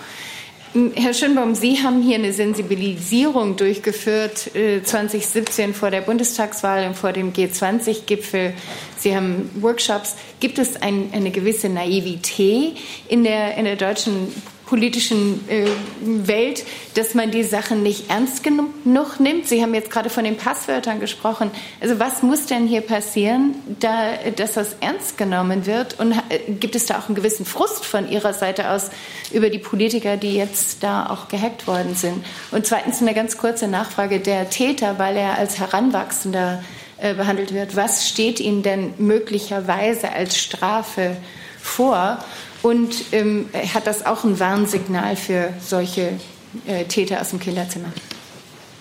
Herr 0.95 1.13
Schönbaum, 1.13 1.55
Sie 1.55 1.83
haben 1.83 2.03
hier 2.03 2.17
eine 2.17 2.33
Sensibilisierung 2.33 3.57
durchgeführt 3.57 4.51
2017 4.85 5.71
äh, 5.71 5.73
vor 5.73 5.91
der 5.91 6.03
Bundestagswahl 6.03 6.87
und 6.87 6.95
vor 6.95 7.13
dem 7.13 7.33
G20-Gipfel. 7.33 8.53
Sie 8.97 9.17
haben 9.17 9.51
Workshops. 9.61 10.15
Gibt 10.41 10.59
es 10.59 10.81
ein, 10.81 11.11
eine 11.13 11.31
gewisse 11.31 11.69
Naivität 11.69 12.77
in 13.09 13.25
der, 13.25 13.57
in 13.57 13.65
der 13.65 13.77
deutschen 13.77 14.33
politischen 14.69 15.49
äh, 15.49 15.67
Welt, 16.03 16.65
dass 16.95 17.15
man 17.15 17.31
die 17.31 17.43
Sachen 17.43 17.83
nicht 17.83 18.11
ernst 18.11 18.43
genug 18.43 19.19
nimmt. 19.19 19.47
Sie 19.49 19.63
haben 19.63 19.75
jetzt 19.75 19.91
gerade 19.91 20.11
von 20.11 20.25
den 20.25 20.37
Passwörtern 20.37 21.01
gesprochen. 21.01 21.51
Also 21.81 21.99
was 21.99 22.23
muss 22.23 22.47
denn 22.47 22.67
hier 22.67 22.83
passieren, 22.83 23.55
da, 23.81 24.13
dass 24.37 24.55
das 24.55 24.77
ernst 24.81 25.17
genommen 25.17 25.65
wird? 25.65 25.99
Und 25.99 26.13
äh, 26.13 26.53
gibt 26.53 26.77
es 26.77 26.85
da 26.85 26.99
auch 26.99 27.07
einen 27.07 27.15
gewissen 27.15 27.47
Frust 27.47 27.87
von 27.87 28.11
Ihrer 28.11 28.35
Seite 28.35 28.71
aus 28.71 28.91
über 29.33 29.49
die 29.49 29.59
Politiker, 29.59 30.19
die 30.19 30.35
jetzt 30.35 30.83
da 30.83 31.09
auch 31.09 31.29
gehackt 31.29 31.67
worden 31.67 31.95
sind? 31.95 32.25
Und 32.51 32.67
zweitens 32.67 33.01
eine 33.01 33.15
ganz 33.15 33.39
kurze 33.39 33.69
Nachfrage. 33.69 34.21
Der 34.21 34.51
Täter, 34.51 34.99
weil 34.99 35.17
er 35.17 35.39
als 35.39 35.59
Heranwachsender 35.59 36.63
äh, 36.99 37.15
behandelt 37.15 37.55
wird, 37.55 37.75
was 37.75 38.07
steht 38.07 38.39
Ihnen 38.39 38.63
denn 38.63 38.93
möglicherweise 38.99 40.13
als 40.13 40.37
Strafe 40.37 41.17
vor? 41.59 42.19
Und 42.63 43.05
ähm, 43.13 43.47
hat 43.75 43.87
das 43.87 44.05
auch 44.05 44.25
ein 44.25 44.39
Warnsignal 44.41 45.17
für 45.17 45.53
solche 45.65 46.19
äh, 46.67 46.85
Täter 46.85 47.21
aus 47.21 47.31
dem 47.31 47.39
Kinderzimmer? 47.39 47.93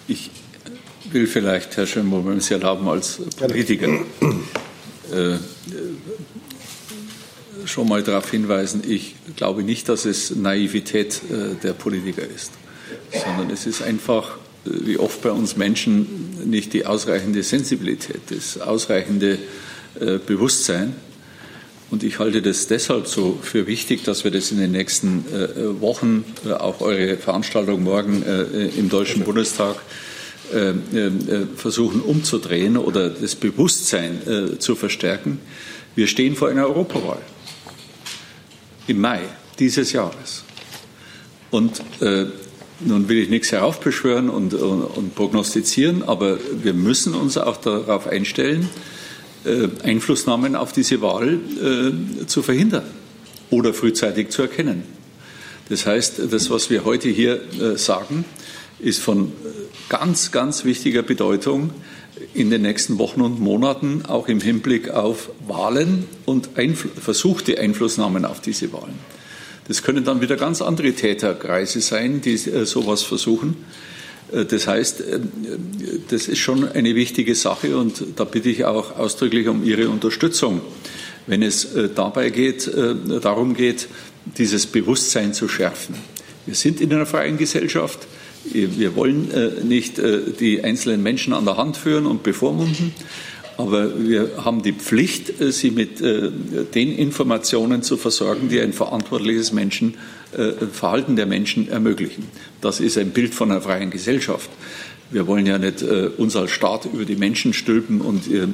Ich 0.08 0.32
will 1.12 1.28
vielleicht, 1.28 1.78
Herr 1.78 1.86
Schönbohm, 1.86 2.26
wenn 2.28 2.42
Sie 2.42 2.54
erlauben, 2.54 2.88
als 2.88 3.20
Politiker 3.38 3.88
äh, 5.12 5.38
schon 7.66 7.88
mal 7.88 8.02
darauf 8.02 8.32
hinweisen, 8.32 8.82
ich 8.88 9.16
glaube 9.36 9.64
nicht, 9.64 9.90
dass 9.90 10.06
es 10.06 10.36
Naivität 10.36 11.22
äh, 11.30 11.56
der 11.62 11.74
Politiker 11.74 12.24
ist, 12.24 12.52
sondern 13.12 13.50
es 13.52 13.66
ist 13.66 13.82
einfach, 13.82 14.38
äh, 14.66 14.70
wie 14.86 14.98
oft 14.98 15.22
bei 15.22 15.32
uns 15.32 15.56
Menschen, 15.56 16.50
nicht 16.50 16.74
die 16.74 16.86
ausreichende 16.86 17.44
Sensibilität, 17.44 18.22
das 18.30 18.60
ausreichende 18.60 19.38
äh, 20.00 20.18
Bewusstsein 20.18 20.96
und 21.90 22.04
ich 22.04 22.20
halte 22.20 22.42
das 22.42 22.68
deshalb 22.68 23.08
so 23.08 23.40
für 23.42 23.66
wichtig, 23.66 24.04
dass 24.04 24.24
wir 24.24 24.32
das 24.32 24.52
in 24.52 24.58
den 24.58 24.72
nächsten 24.72 25.26
äh, 25.32 25.82
Wochen, 25.82 26.26
äh, 26.46 26.52
auch 26.52 26.82
eure 26.82 27.16
Veranstaltung 27.18 27.84
morgen 27.84 28.24
äh, 28.24 28.68
im 28.78 28.90
Deutschen 28.90 29.24
Bundestag, 29.24 29.78
äh, 30.54 30.70
äh, 30.70 31.46
versuchen 31.56 32.02
umzudrehen 32.02 32.78
oder 32.78 33.10
das 33.10 33.36
Bewusstsein 33.36 34.22
äh, 34.28 34.60
zu 34.60 34.76
verstärken. 34.76 35.40
Wir 35.96 36.08
stehen 36.08 36.36
vor 36.36 36.50
einer 36.50 36.68
Europawahl 36.68 37.22
im 38.88 39.00
Mai 39.00 39.22
dieses 39.60 39.92
Jahres. 39.92 40.44
Und 41.50 41.82
nun 42.80 43.10
will 43.10 43.18
ich 43.18 43.30
nichts 43.30 43.52
heraufbeschwören 43.52 44.30
und, 44.30 44.54
und, 44.54 44.84
und 44.84 45.16
prognostizieren, 45.16 46.04
aber 46.04 46.38
wir 46.62 46.74
müssen 46.74 47.16
uns 47.16 47.38
auch 47.38 47.58
darauf 47.58 48.06
einstellen, 48.06 48.64
äh, 48.64 48.97
Einflussnahmen 49.84 50.56
auf 50.56 50.72
diese 50.72 51.02
Wahl 51.02 51.40
äh, 51.62 52.26
zu 52.26 52.42
verhindern 52.44 52.86
oder 53.50 53.74
frühzeitig 53.74 54.30
zu 54.30 54.44
erkennen. 54.44 54.84
Das 55.70 55.86
heißt, 55.86 56.22
das, 56.32 56.50
was 56.50 56.70
wir 56.70 56.86
heute 56.86 57.10
hier 57.10 57.42
äh, 57.60 57.78
sagen, 57.78 58.26
ist 58.80 59.00
von 59.00 59.32
ganz, 59.90 60.32
ganz 60.32 60.66
wichtiger 60.66 61.02
Bedeutung 61.02 61.72
in 62.34 62.50
den 62.50 62.62
nächsten 62.62 62.98
Wochen 63.00 63.22
und 63.22 63.40
Monaten, 63.40 64.04
auch 64.08 64.28
im 64.28 64.42
Hinblick 64.42 64.90
auf 64.90 65.30
Wahlen 65.48 66.06
und 66.26 66.58
Einfl 66.58 66.90
versuchte 66.90 67.60
Einflussnahmen 67.60 68.26
auf 68.26 68.42
diese 68.42 68.72
Wahlen. 68.74 68.96
Das 69.68 69.84
können 69.84 70.06
dann 70.06 70.22
wieder 70.22 70.38
ganz 70.38 70.62
andere 70.62 70.94
Täterkreise 70.94 71.82
sein, 71.82 72.22
die 72.22 72.38
sowas 72.38 73.04
versuchen. 73.04 73.58
Äh, 74.32 74.46
das 74.46 74.68
heißt, 74.68 75.02
äh, 75.02 75.20
das 76.10 76.28
ist 76.28 76.40
schon 76.40 76.68
eine 76.68 76.96
wichtige 76.96 77.36
Sache 77.36 77.78
und 77.78 78.04
da 78.16 78.24
bitte 78.24 78.50
ich 78.50 78.66
auch 78.66 78.98
ausdrücklich 78.98 79.48
um 79.48 79.64
Ihre 79.64 79.90
Unterstützung, 79.90 80.62
wenn 81.26 81.42
es 81.42 81.74
äh, 81.76 81.90
dabei 81.94 82.30
geht, 82.30 82.70
darum 83.22 83.54
geht, 83.54 83.88
dieses 84.38 84.66
Bewusstsein 84.66 85.34
zu 85.34 85.48
schärfen. 85.48 85.96
Wir 86.46 86.56
sind 86.56 86.80
in 86.82 86.94
einer 86.94 87.06
freien 87.06 87.38
Gesellschaft. 87.38 88.08
Wir 88.50 88.96
wollen 88.96 89.30
nicht 89.68 90.00
die 90.40 90.64
einzelnen 90.64 91.04
Menschen 91.04 91.34
an 91.34 91.44
der 91.44 91.58
Hand 91.58 91.76
führen 91.76 92.06
und 92.06 92.24
bevormunden, 92.24 92.94
aber 93.58 94.08
wir 94.08 94.30
haben 94.46 94.64
die 94.64 94.72
Pflicht, 94.72 95.34
sie 95.52 95.72
mit 95.72 96.00
den 96.00 96.98
Informationen 96.98 97.84
zu 97.84 97.98
versorgen, 97.98 98.48
die 98.48 98.62
ein 98.62 98.72
verantwortliches 98.72 99.52
Menschen 99.52 99.96
Verhalten 100.74 101.16
der 101.16 101.26
Menschen 101.26 101.70
ermöglichen. 101.70 102.26
Das 102.60 102.80
ist 102.80 102.98
ein 102.98 103.12
Bild 103.12 103.34
von 103.34 103.52
einer 103.52 103.62
freien 103.62 103.92
Gesellschaft. 103.92 104.50
Wir 105.10 105.26
wollen 105.26 105.46
ja 105.46 105.58
nicht 105.58 105.82
äh, 105.84 106.10
uns 106.18 106.36
als 106.36 106.52
Staat 106.52 106.86
über 106.86 107.06
die 107.06 107.16
Menschen 107.16 107.54
stülpen 107.54 108.02
und 108.02 108.30
äh, 108.30 108.46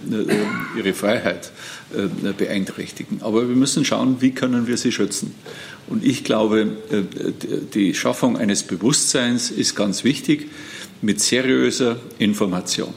ihre 0.78 0.94
Freiheit 0.94 1.52
äh, 1.96 2.32
beeinträchtigen. 2.34 3.24
Aber 3.24 3.48
wir 3.50 3.56
müssen 3.56 3.86
schauen, 3.86 4.18
wie 4.20 4.32
können 4.32 4.68
wir 4.68 4.78
sie 4.78 4.92
schützen. 4.92 5.34
Und 5.88 6.06
ich 6.06 6.24
glaube, 6.24 6.78
äh, 6.92 7.32
die 7.74 7.96
Schaffung 7.96 8.38
eines 8.38 8.64
Bewusstseins 8.64 9.50
ist 9.50 9.76
ganz 9.76 10.04
wichtig 10.04 10.50
mit 11.02 11.22
seriöser 11.22 11.98
Information. 12.20 12.94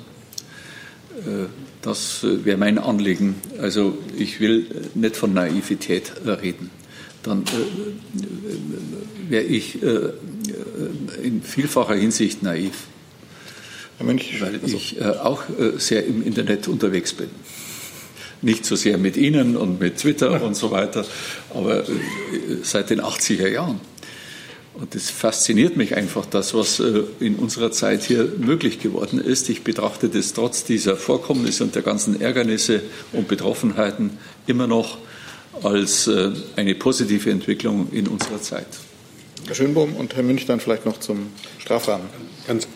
Äh, 1.21 1.47
das 1.81 2.25
äh, 2.25 2.45
wäre 2.45 2.59
mein 2.59 2.79
Anliegen. 2.79 3.37
Also 3.59 3.97
ich 4.19 4.39
will 4.39 4.67
nicht 4.95 5.17
von 5.17 5.33
Naivität 5.33 6.13
reden. 6.27 6.71
Dann 7.27 7.45
wäre 9.29 9.43
ich 9.43 9.83
in 11.23 11.43
vielfacher 11.43 11.95
Hinsicht 11.95 12.43
naiv. 12.43 12.73
Mönch, 14.01 14.41
weil 14.41 14.61
also 14.63 14.77
ich 14.77 15.03
auch 15.03 15.43
sehr 15.79 16.07
im 16.07 16.23
Internet 16.23 16.69
unterwegs 16.69 17.13
bin. 17.13 17.29
Nicht 18.43 18.65
so 18.65 18.77
sehr 18.77 18.97
mit 18.97 19.17
Ihnen 19.17 19.57
und 19.57 19.81
mit 19.81 19.99
Twitter 19.99 20.43
und 20.43 20.55
so 20.55 20.71
weiter, 20.71 21.05
aber 21.53 21.85
seit 22.63 22.91
den 22.91 23.01
80er 23.01 23.49
Jahren. 23.49 23.81
Und 24.79 24.95
es 24.95 25.09
fasziniert 25.09 25.77
mich 25.77 25.97
einfach, 25.97 26.27
das, 26.27 26.53
was 26.53 26.81
äh, 26.81 27.05
in 27.19 27.37
unserer 27.37 27.73
Zeit 27.73 28.03
hier 28.03 28.29
möglich 28.39 28.79
geworden 28.79 29.19
ist. 29.19 29.49
Ich 29.49 29.65
betrachte 29.65 30.11
das 30.11 30.35
trotz 30.35 30.65
dieser 30.65 30.97
Vorkommnisse 30.97 31.65
und 31.65 31.75
der 31.75 31.81
ganzen 31.81 32.21
Ärgernisse 32.21 32.83
und 33.13 33.27
Betroffenheiten 33.27 34.19
immer 34.47 34.67
noch 34.67 34.99
als 35.63 36.07
äh, 36.07 36.31
eine 36.57 36.75
positive 36.75 37.31
Entwicklung 37.31 37.89
in 37.93 38.09
unserer 38.09 38.41
Zeit. 38.41 38.67
Herr 39.47 39.55
Schönbohm 39.55 39.95
und 39.95 40.17
Herr 40.17 40.23
Münch 40.23 40.47
dann 40.47 40.61
vielleicht 40.61 40.87
noch 40.87 40.99
zum 40.99 41.29
Strafrahmen. 41.59 42.07
Ganz, 42.47 42.67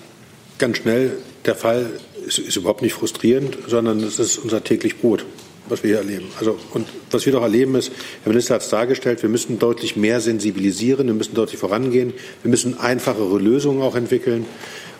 ganz 0.58 0.76
schnell, 0.76 1.16
der 1.44 1.54
Fall 1.54 1.90
ist, 2.26 2.38
ist 2.38 2.56
überhaupt 2.56 2.82
nicht 2.82 2.94
frustrierend, 2.94 3.58
sondern 3.66 4.00
es 4.00 4.18
ist 4.18 4.38
unser 4.38 4.62
täglich 4.62 4.98
Brot 4.98 5.24
was 5.70 5.82
wir 5.82 5.90
hier 5.90 5.98
erleben. 5.98 6.26
Also, 6.38 6.58
und 6.72 6.86
was 7.10 7.26
wir 7.26 7.32
doch 7.32 7.42
erleben 7.42 7.74
ist, 7.74 7.92
Herr 8.22 8.30
Minister 8.30 8.54
hat 8.54 8.62
es 8.62 8.68
dargestellt, 8.68 9.22
wir 9.22 9.30
müssen 9.30 9.58
deutlich 9.58 9.96
mehr 9.96 10.20
sensibilisieren, 10.20 11.06
wir 11.06 11.14
müssen 11.14 11.34
deutlich 11.34 11.58
vorangehen, 11.58 12.12
wir 12.42 12.50
müssen 12.50 12.78
einfachere 12.78 13.38
Lösungen 13.38 13.82
auch 13.82 13.94
entwickeln. 13.94 14.46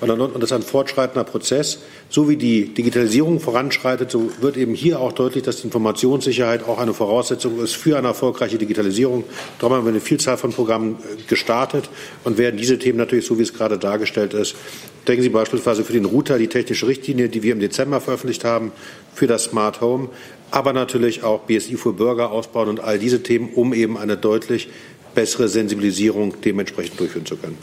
Und 0.01 0.09
das 0.09 0.45
ist 0.45 0.53
ein 0.53 0.63
fortschreitender 0.63 1.25
Prozess. 1.25 1.81
So 2.09 2.29
wie 2.29 2.37
die 2.37 2.73
Digitalisierung 2.73 3.39
voranschreitet, 3.39 4.11
so 4.11 4.31
wird 4.41 4.57
eben 4.57 4.75
hier 4.75 4.99
auch 4.99 5.13
deutlich, 5.13 5.45
dass 5.45 5.57
die 5.57 5.65
Informationssicherheit 5.65 6.67
auch 6.67 6.79
eine 6.79 6.95
Voraussetzung 6.95 7.63
ist 7.63 7.77
für 7.77 7.99
eine 7.99 8.09
erfolgreiche 8.09 8.57
Digitalisierung. 8.57 9.25
Darum 9.59 9.77
haben 9.77 9.85
wir 9.85 9.91
eine 9.91 10.01
Vielzahl 10.01 10.39
von 10.39 10.53
Programmen 10.53 10.95
äh, 10.95 11.23
gestartet 11.29 11.91
und 12.25 12.39
werden 12.39 12.57
diese 12.57 12.79
Themen 12.79 12.97
natürlich, 12.97 13.27
so 13.27 13.39
wie 13.39 13.43
es 13.43 13.53
gerade 13.53 13.79
dargestellt 13.79 14.33
ist, 14.33 14.57
denken 15.07 15.23
Sie 15.23 15.29
beispielsweise 15.29 15.85
für 15.85 15.93
den 15.93 16.05
Router, 16.05 16.39
die 16.39 16.49
technische 16.49 16.87
Richtlinie, 16.87 17.29
die 17.29 17.43
wir 17.43 17.53
im 17.53 17.61
Dezember 17.61 18.01
veröffentlicht 18.01 18.45
haben, 18.45 18.73
für 19.15 19.27
das 19.27 19.45
Smart 19.45 19.81
Home, 19.81 20.09
aber 20.51 20.73
natürlich 20.73 21.23
auch 21.23 21.41
BSI 21.43 21.77
für 21.77 21.93
Bürger 21.93 22.31
ausbauen 22.31 22.69
und 22.69 22.81
all 22.81 22.99
diese 22.99 23.23
Themen, 23.23 23.51
um 23.55 23.73
eben 23.73 23.97
eine 23.97 24.17
deutlich 24.17 24.69
bessere 25.15 25.49
Sensibilisierung 25.49 26.41
dementsprechend 26.45 26.99
durchführen 27.01 27.27
zu 27.27 27.37
können. 27.37 27.59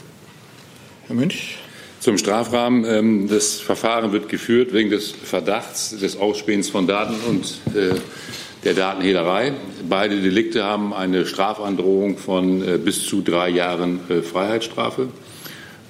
Herr 1.06 1.16
Münch. 1.16 1.58
Zum 2.00 2.16
Strafrahmen. 2.16 2.84
Ähm, 2.84 3.28
das 3.28 3.54
Verfahren 3.54 4.12
wird 4.12 4.28
geführt 4.28 4.72
wegen 4.72 4.90
des 4.90 5.10
Verdachts 5.10 5.98
des 5.98 6.16
Ausspähens 6.16 6.70
von 6.70 6.86
Daten 6.86 7.16
und 7.28 7.60
äh, 7.74 7.96
der 8.64 8.74
Datenhehlerei. 8.74 9.54
Beide 9.88 10.20
Delikte 10.20 10.64
haben 10.64 10.92
eine 10.92 11.26
Strafandrohung 11.26 12.18
von 12.18 12.62
äh, 12.62 12.78
bis 12.78 13.04
zu 13.04 13.22
drei 13.22 13.48
Jahren 13.48 14.00
äh, 14.08 14.22
Freiheitsstrafe. 14.22 15.08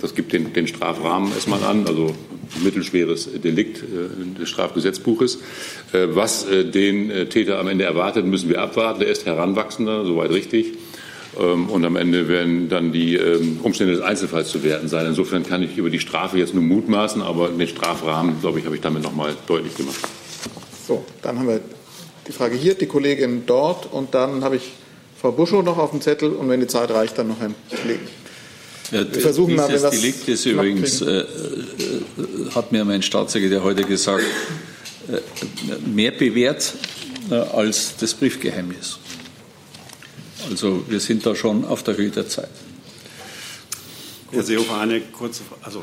Das 0.00 0.14
gibt 0.14 0.32
den, 0.32 0.52
den 0.52 0.66
Strafrahmen 0.66 1.32
erstmal 1.32 1.62
an, 1.64 1.86
also 1.86 2.14
mittelschweres 2.62 3.28
Delikt 3.42 3.82
äh, 3.82 4.38
des 4.38 4.48
Strafgesetzbuches. 4.48 5.36
Äh, 5.92 6.08
was 6.10 6.46
äh, 6.46 6.64
den 6.64 7.28
Täter 7.28 7.58
am 7.58 7.68
Ende 7.68 7.84
erwartet, 7.84 8.24
müssen 8.24 8.48
wir 8.48 8.60
abwarten. 8.60 9.02
Er 9.02 9.08
ist 9.08 9.26
Heranwachsender, 9.26 10.04
soweit 10.04 10.30
richtig. 10.30 10.74
Ähm, 11.38 11.68
und 11.68 11.84
am 11.84 11.96
Ende 11.96 12.28
werden 12.28 12.68
dann 12.68 12.92
die 12.92 13.14
ähm, 13.16 13.60
Umstände 13.62 13.94
des 13.94 14.02
Einzelfalls 14.02 14.48
zu 14.48 14.62
werten 14.64 14.88
sein. 14.88 15.06
Insofern 15.06 15.46
kann 15.46 15.62
ich 15.62 15.76
über 15.76 15.90
die 15.90 16.00
Strafe 16.00 16.38
jetzt 16.38 16.54
nur 16.54 16.62
mutmaßen, 16.62 17.22
aber 17.22 17.48
den 17.48 17.68
Strafrahmen, 17.68 18.40
glaube 18.40 18.58
ich, 18.58 18.64
habe 18.64 18.76
ich 18.76 18.80
damit 18.80 19.02
noch 19.02 19.14
mal 19.14 19.34
deutlich 19.46 19.76
gemacht. 19.76 20.00
So, 20.86 21.04
dann 21.22 21.38
haben 21.38 21.48
wir 21.48 21.60
die 22.26 22.32
Frage 22.32 22.56
hier, 22.56 22.74
die 22.74 22.86
Kollegin 22.86 23.44
dort 23.46 23.92
und 23.92 24.14
dann 24.14 24.42
habe 24.42 24.56
ich 24.56 24.72
Frau 25.20 25.32
Buschow 25.32 25.64
noch 25.64 25.78
auf 25.78 25.90
dem 25.90 26.00
Zettel 26.00 26.32
und 26.32 26.48
wenn 26.48 26.60
die 26.60 26.66
Zeit 26.66 26.90
reicht, 26.90 27.18
dann 27.18 27.28
noch 27.28 27.40
Herrn 27.40 27.54
Kollegen. 27.70 28.06
Ja, 28.90 29.12
Wir 29.12 29.20
versuchen 29.20 29.54
mal, 29.54 29.68
wenn 29.68 29.82
das 29.82 29.90
Delikt 29.90 30.28
ist 30.28 30.46
übrigens, 30.46 31.02
äh, 31.02 31.20
äh, 31.20 31.24
hat 32.54 32.72
mir 32.72 32.84
mein 32.84 33.02
Staatssekretär 33.02 33.62
heute 33.62 33.84
gesagt, 33.84 34.24
äh, 35.08 35.20
mehr 35.88 36.12
bewährt 36.12 36.72
äh, 37.30 37.34
als 37.34 37.96
das 37.96 38.14
Briefgeheimnis. 38.14 38.98
Also 40.50 40.84
wir 40.88 41.00
sind 41.00 41.26
da 41.26 41.34
schon 41.34 41.66
auf 41.66 41.82
der 41.82 41.98
Höhe 41.98 42.08
der 42.08 42.28
Zeit. 42.28 42.48
Herr 44.30 44.42
Seehofer, 44.42 44.78
eine 44.78 45.00
kurze, 45.00 45.42
also 45.62 45.82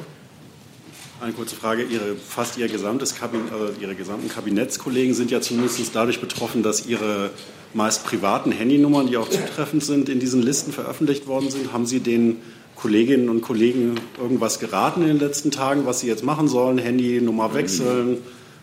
eine 1.22 1.34
kurze 1.34 1.56
Frage. 1.56 1.84
Ihre, 1.84 2.16
fast 2.16 2.58
Ihr 2.58 2.68
gesamtes 2.68 3.16
Kabinett, 3.16 3.52
also 3.52 3.74
Ihre 3.80 3.94
gesamten 3.94 4.30
Kabinettskollegen 4.30 5.14
sind 5.14 5.30
ja 5.30 5.42
zumindest 5.42 5.80
dadurch 5.94 6.20
betroffen, 6.20 6.64
dass 6.64 6.88
Ihre 6.88 7.30
meist 7.76 8.06
privaten 8.06 8.52
Handynummern, 8.52 9.08
die 9.08 9.18
auch 9.18 9.30
zutreffend 9.30 9.84
sind, 9.84 10.10
in 10.10 10.20
diesen 10.20 10.42
Listen 10.42 10.72
veröffentlicht 10.72 11.28
worden 11.28 11.52
sind. 11.52 11.74
Haben 11.74 11.86
Sie 11.86 12.00
den 12.00 12.38
Kolleginnen 12.76 13.30
und 13.30 13.42
Kollegen 13.42 13.96
irgendwas 14.20 14.60
geraten 14.60 15.02
in 15.02 15.08
den 15.08 15.20
letzten 15.20 15.52
Tagen, 15.52 15.86
was 15.86 16.02
sie 16.02 16.08
jetzt 16.08 16.24
machen 16.24 16.48
sollen? 16.48 16.78
Handynummer 16.78 17.54
wechseln, 17.54 18.18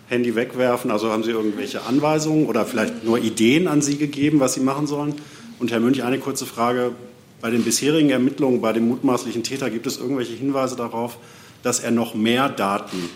Handy 0.08 0.34
wegwerfen? 0.34 0.90
Also 0.90 1.10
haben 1.10 1.24
Sie 1.24 1.30
irgendwelche 1.30 1.82
Anweisungen 1.82 2.46
oder 2.46 2.66
vielleicht 2.66 3.04
nur 3.04 3.18
Ideen 3.18 3.66
an 3.68 3.80
Sie 3.82 3.96
gegeben, 3.96 4.40
was 4.40 4.54
Sie 4.54 4.60
machen 4.60 4.86
sollen? 4.86 5.14
Und 5.58 5.70
Herr 5.70 5.80
Münch, 5.80 6.02
eine 6.02 6.18
kurze 6.18 6.46
Frage. 6.46 6.92
Bei 7.40 7.50
den 7.50 7.64
bisherigen 7.64 8.10
Ermittlungen 8.10 8.60
bei 8.60 8.72
dem 8.72 8.86
mutmaßlichen 8.86 9.42
Täter 9.42 9.68
gibt 9.70 9.86
es 9.86 9.98
irgendwelche 9.98 10.34
Hinweise 10.34 10.76
darauf, 10.76 11.18
dass 11.64 11.80
er 11.80 11.90
noch 11.90 12.14
mehr 12.14 12.48
Daten 12.48 13.08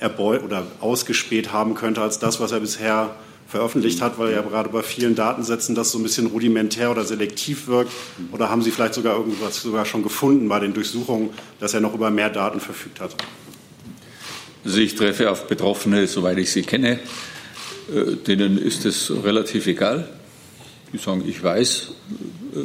erbeut 0.00 0.42
oder 0.42 0.66
ausgespäht 0.80 1.52
haben 1.52 1.74
könnte 1.74 2.02
als 2.02 2.18
das, 2.18 2.40
was 2.40 2.50
er 2.50 2.60
bisher 2.60 3.14
veröffentlicht 3.48 4.02
hat, 4.02 4.18
weil 4.18 4.32
ja 4.32 4.42
gerade 4.42 4.68
bei 4.68 4.82
vielen 4.82 5.14
Datensätzen 5.14 5.74
das 5.74 5.90
so 5.90 5.98
ein 5.98 6.02
bisschen 6.02 6.26
rudimentär 6.26 6.90
oder 6.90 7.04
selektiv 7.04 7.66
wirkt? 7.66 7.90
Oder 8.30 8.50
haben 8.50 8.62
Sie 8.62 8.70
vielleicht 8.70 8.94
sogar 8.94 9.16
irgendwas 9.16 9.62
sogar 9.62 9.86
schon 9.86 10.02
gefunden 10.02 10.48
bei 10.48 10.60
den 10.60 10.74
Durchsuchungen, 10.74 11.30
dass 11.58 11.72
er 11.72 11.80
noch 11.80 11.94
über 11.94 12.10
mehr 12.10 12.28
Daten 12.28 12.60
verfügt 12.60 13.00
hat? 13.00 13.16
Also 14.64 14.78
ich 14.78 14.94
treffe 14.96 15.30
auf 15.30 15.46
Betroffene, 15.46 16.06
soweit 16.06 16.36
ich 16.36 16.52
sie 16.52 16.62
kenne, 16.62 16.98
äh, 17.94 18.16
denen 18.16 18.58
ist 18.58 18.84
es 18.84 19.10
relativ 19.24 19.66
egal. 19.66 20.08
Die 20.92 20.98
sagen, 20.98 21.24
ich 21.26 21.42
weiß, 21.42 21.92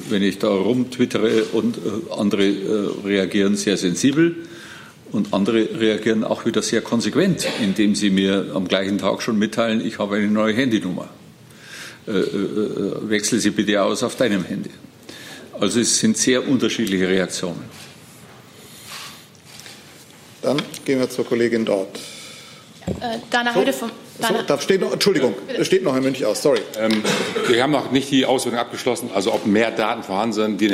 wenn 0.10 0.22
ich 0.22 0.40
da 0.40 0.50
rumtwittere 0.50 1.46
und 1.54 1.78
äh, 1.78 2.14
andere 2.18 2.46
äh, 2.46 2.90
reagieren 3.06 3.56
sehr 3.56 3.78
sensibel. 3.78 4.36
Und 5.14 5.32
andere 5.32 5.80
reagieren 5.80 6.24
auch 6.24 6.46
wieder 6.46 6.64
sehr 6.64 6.82
konsequent, 6.82 7.48
indem 7.62 7.94
sie 7.94 8.10
mir 8.10 8.52
am 8.56 8.68
gleichen 8.68 8.98
Tag 8.98 9.22
schon 9.22 9.38
mitteilen, 9.38 9.86
ich 9.86 10.00
habe 10.00 10.16
eine 10.16 10.28
neue 10.28 10.56
Handynummer. 10.56 11.08
Äh, 12.08 12.12
äh, 12.12 12.16
äh, 12.16 13.10
wechsel 13.10 13.40
sie 13.40 13.52
bitte 13.52 13.82
aus 13.82 14.02
auf 14.02 14.16
deinem 14.16 14.44
Handy. 14.44 14.72
Also 15.58 15.80
es 15.80 16.00
sind 16.00 16.18
sehr 16.18 16.46
unterschiedliche 16.48 17.08
Reaktionen. 17.08 17.64
Dann 20.42 20.58
gehen 20.84 21.00
wir 21.00 21.10
zur 21.10 21.26
Kollegin 21.26 21.64
dort. 21.64 21.96
Äh, 22.88 23.20
Dana 23.30 23.54
Heide 23.54 23.72
vom. 23.72 23.92
So, 24.20 24.42
da 24.46 24.60
steht 24.60 24.82
noch, 24.82 24.94
Entschuldigung, 24.94 25.36
es 25.48 25.68
steht 25.68 25.84
noch 25.84 25.94
ein 25.94 26.04
Münch 26.04 26.26
aus, 26.26 26.42
sorry. 26.42 26.60
Ähm, 26.78 27.04
wir 27.48 27.62
haben 27.64 27.72
noch 27.72 27.92
nicht 27.92 28.12
die 28.12 28.26
Auswertung 28.26 28.60
abgeschlossen, 28.60 29.10
also 29.14 29.34
ob 29.34 29.46
mehr 29.46 29.72
Daten 29.72 30.04
vorhanden 30.04 30.34
sind, 30.34 30.62
die 30.62 30.70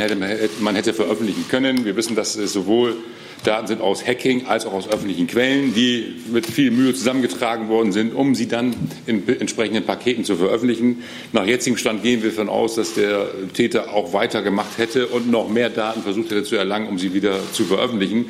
man 0.59 0.75
hätte 0.75 0.93
veröffentlichen 0.93 1.47
können. 1.47 1.85
Wir 1.85 1.95
wissen, 1.95 2.15
dass 2.15 2.33
sowohl 2.33 2.97
Daten 3.43 3.67
sind 3.67 3.81
aus 3.81 4.05
Hacking 4.05 4.47
als 4.47 4.65
auch 4.65 4.73
aus 4.73 4.89
öffentlichen 4.89 5.27
Quellen, 5.27 5.73
die 5.73 6.15
mit 6.31 6.45
viel 6.45 6.71
Mühe 6.71 6.93
zusammengetragen 6.93 7.69
worden 7.69 7.91
sind, 7.91 8.13
um 8.13 8.35
sie 8.35 8.47
dann 8.47 8.75
in 9.05 9.27
entsprechenden 9.27 9.85
Paketen 9.85 10.25
zu 10.25 10.35
veröffentlichen. 10.35 11.03
Nach 11.31 11.45
jetzigem 11.45 11.77
Stand 11.77 12.03
gehen 12.03 12.21
wir 12.21 12.31
davon 12.31 12.49
aus, 12.49 12.75
dass 12.75 12.95
der 12.95 13.27
Täter 13.53 13.93
auch 13.93 14.11
weitergemacht 14.11 14.77
hätte 14.77 15.07
und 15.07 15.31
noch 15.31 15.47
mehr 15.47 15.69
Daten 15.69 16.01
versucht 16.01 16.31
hätte 16.31 16.43
zu 16.43 16.57
erlangen, 16.57 16.87
um 16.87 16.99
sie 16.99 17.13
wieder 17.13 17.39
zu 17.53 17.63
veröffentlichen. 17.63 18.25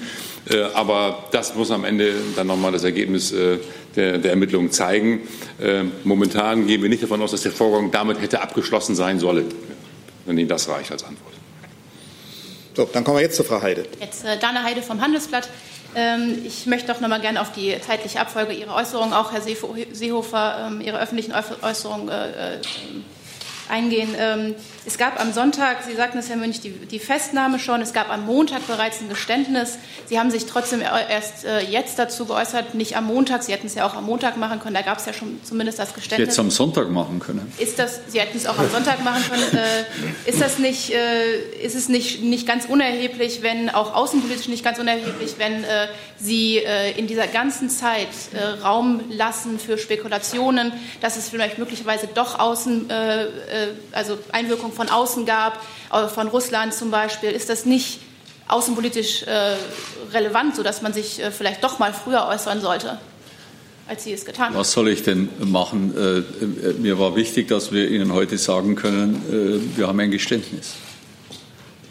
Äh, 0.50 0.62
aber 0.74 1.26
das 1.32 1.56
muss 1.56 1.72
am 1.72 1.86
Ende 1.86 2.14
dann 2.36 2.48
nochmal 2.48 2.72
das 2.72 2.84
Ergebnis 2.84 3.32
äh, 3.32 3.58
der, 3.96 4.20
der 4.20 4.32
Ermittlungen 4.32 4.72
zeigen. 4.72 5.22
Äh, 5.60 5.86
momentan 6.04 6.68
gehen 6.68 6.82
wir 6.82 6.90
nicht 6.90 7.02
davon 7.04 7.22
aus, 7.22 7.32
dass 7.32 7.42
der 7.42 7.52
Vorgang 7.52 7.92
damit 7.92 8.22
hätte 8.22 8.42
abgeschlossen 8.42 8.96
sein 8.96 9.20
sollen, 9.20 9.46
wenn 10.26 10.38
Ihnen 10.38 10.50
das 10.50 10.70
reicht 10.70 10.92
als 10.92 11.04
Antwort. 11.04 11.39
So, 12.80 12.86
dann 12.86 13.04
kommen 13.04 13.18
wir 13.18 13.24
jetzt 13.24 13.36
zu 13.36 13.44
Frau 13.44 13.62
Heide. 13.62 13.86
Jetzt 14.00 14.24
äh, 14.24 14.38
Dana 14.40 14.64
Heide 14.64 14.82
vom 14.82 15.02
Handelsblatt. 15.02 15.50
Ähm, 15.96 16.42
ich 16.46 16.66
möchte 16.66 16.88
doch 16.88 17.02
noch 17.02 17.10
mal 17.10 17.20
gerne 17.20 17.42
auf 17.42 17.52
die 17.52 17.76
zeitliche 17.82 18.22
Abfolge 18.22 18.54
Ihrer 18.54 18.74
Äußerungen, 18.74 19.14
auch 19.14 19.34
Herr 19.34 19.42
Seehofer, 19.42 20.70
ähm, 20.72 20.80
Ihre 20.80 20.98
öffentlichen 20.98 21.34
Äußerungen 21.62 22.08
äh, 22.08 22.54
äh, 22.54 22.60
eingehen. 23.68 24.16
Ähm, 24.18 24.56
es 24.90 24.98
gab 24.98 25.20
am 25.20 25.34
Sonntag, 25.34 25.84
Sie 25.88 25.96
sagten 25.96 26.18
es, 26.18 26.30
Herr 26.30 26.38
Münch, 26.38 26.62
die, 26.62 26.72
die, 26.72 26.98
Festnahme 26.98 27.60
schon. 27.60 27.80
Es 27.82 27.94
gab 27.94 28.10
am 28.10 28.26
Montag 28.26 28.66
bereits 28.66 29.02
ein 29.02 29.08
Geständnis. 29.08 29.78
Sie 30.08 30.18
haben 30.18 30.32
sich 30.32 30.48
trotzdem 30.48 30.82
erst 30.82 31.46
äh, 31.46 31.60
jetzt 31.62 32.00
dazu 32.00 32.26
geäußert, 32.26 32.74
nicht 32.74 32.98
am 32.98 33.06
Montag. 33.06 33.44
Sie 33.44 33.54
hätten 33.54 33.68
es 33.68 33.76
ja 33.76 33.88
auch 33.88 33.94
am 33.94 34.06
Montag 34.06 34.38
machen 34.38 34.60
können. 34.60 34.74
Da 34.74 34.82
gab 34.82 34.98
es 34.98 35.06
ja 35.06 35.14
schon 35.14 35.40
zumindest 35.44 35.78
das 35.78 35.94
Geständnis. 35.94 36.30
Jetzt 36.30 36.40
am 36.40 36.50
Sonntag 36.50 36.90
machen 36.90 37.20
können. 37.20 37.52
Ist 37.60 37.78
das, 37.78 38.02
Sie 38.08 38.20
hätten 38.20 38.38
es 38.38 38.48
auch 38.48 38.58
am 38.58 38.70
Sonntag 38.72 39.04
machen 39.04 39.24
können. 39.30 39.44
Äh, 39.54 40.30
ist 40.30 40.42
das 40.42 40.58
nicht, 40.58 40.92
äh, 40.92 41.40
ist 41.64 41.76
es 41.76 41.88
nicht, 41.88 42.24
nicht 42.24 42.48
ganz 42.48 42.66
unerheblich, 42.66 43.44
wenn, 43.44 43.70
auch 43.70 43.94
außenpolitisch 43.94 44.48
nicht 44.48 44.64
ganz 44.64 44.80
unerheblich, 44.80 45.36
wenn 45.38 45.64
äh, 45.64 45.88
Sie 46.18 46.58
äh, 46.58 46.98
in 46.98 47.06
dieser 47.06 47.28
ganzen 47.28 47.70
Zeit 47.70 48.08
äh, 48.34 48.62
Raum 48.64 49.02
lassen 49.10 49.60
für 49.60 49.78
Spekulationen, 49.78 50.74
dass 51.00 51.16
es 51.16 51.30
vielleicht 51.30 51.60
möglicherweise 51.60 52.08
doch 52.08 52.40
außen, 52.40 52.88
also 53.92 54.18
Einwirkung 54.32 54.72
von 54.80 54.88
außen 54.88 55.26
gab, 55.26 55.62
äh, 55.92 56.08
von 56.08 56.30
Russland 56.30 56.74
zum 56.74 56.90
Beispiel, 56.90 57.32
ist 57.32 57.50
das 57.50 57.66
nicht 57.66 58.00
außenpolitisch 58.48 59.24
äh, 59.24 59.56
relevant, 60.14 60.56
sodass 60.56 60.82
man 60.82 60.94
sich 60.94 61.22
äh, 61.22 61.32
vielleicht 61.32 61.66
doch 61.66 61.80
mal 61.80 61.94
früher 61.94 62.26
äußern 62.28 62.62
sollte, 62.62 62.98
als 63.90 64.06
Sie 64.06 64.14
es 64.14 64.24
getan 64.24 64.48
haben? 64.48 64.56
Was 64.56 64.72
soll 64.72 64.88
ich 64.88 65.04
denn 65.04 65.28
machen? 65.40 65.94
mir 66.80 66.98
war 66.98 67.18
wichtig, 67.18 67.50
dass 67.50 67.74
wir 67.74 67.90
Ihnen 67.90 68.14
heute 68.14 68.38
sagen 68.38 68.76
können, 68.76 69.72
wir 69.76 69.88
haben 69.88 70.00
ein 70.00 70.12
Geständnis. 70.12 70.76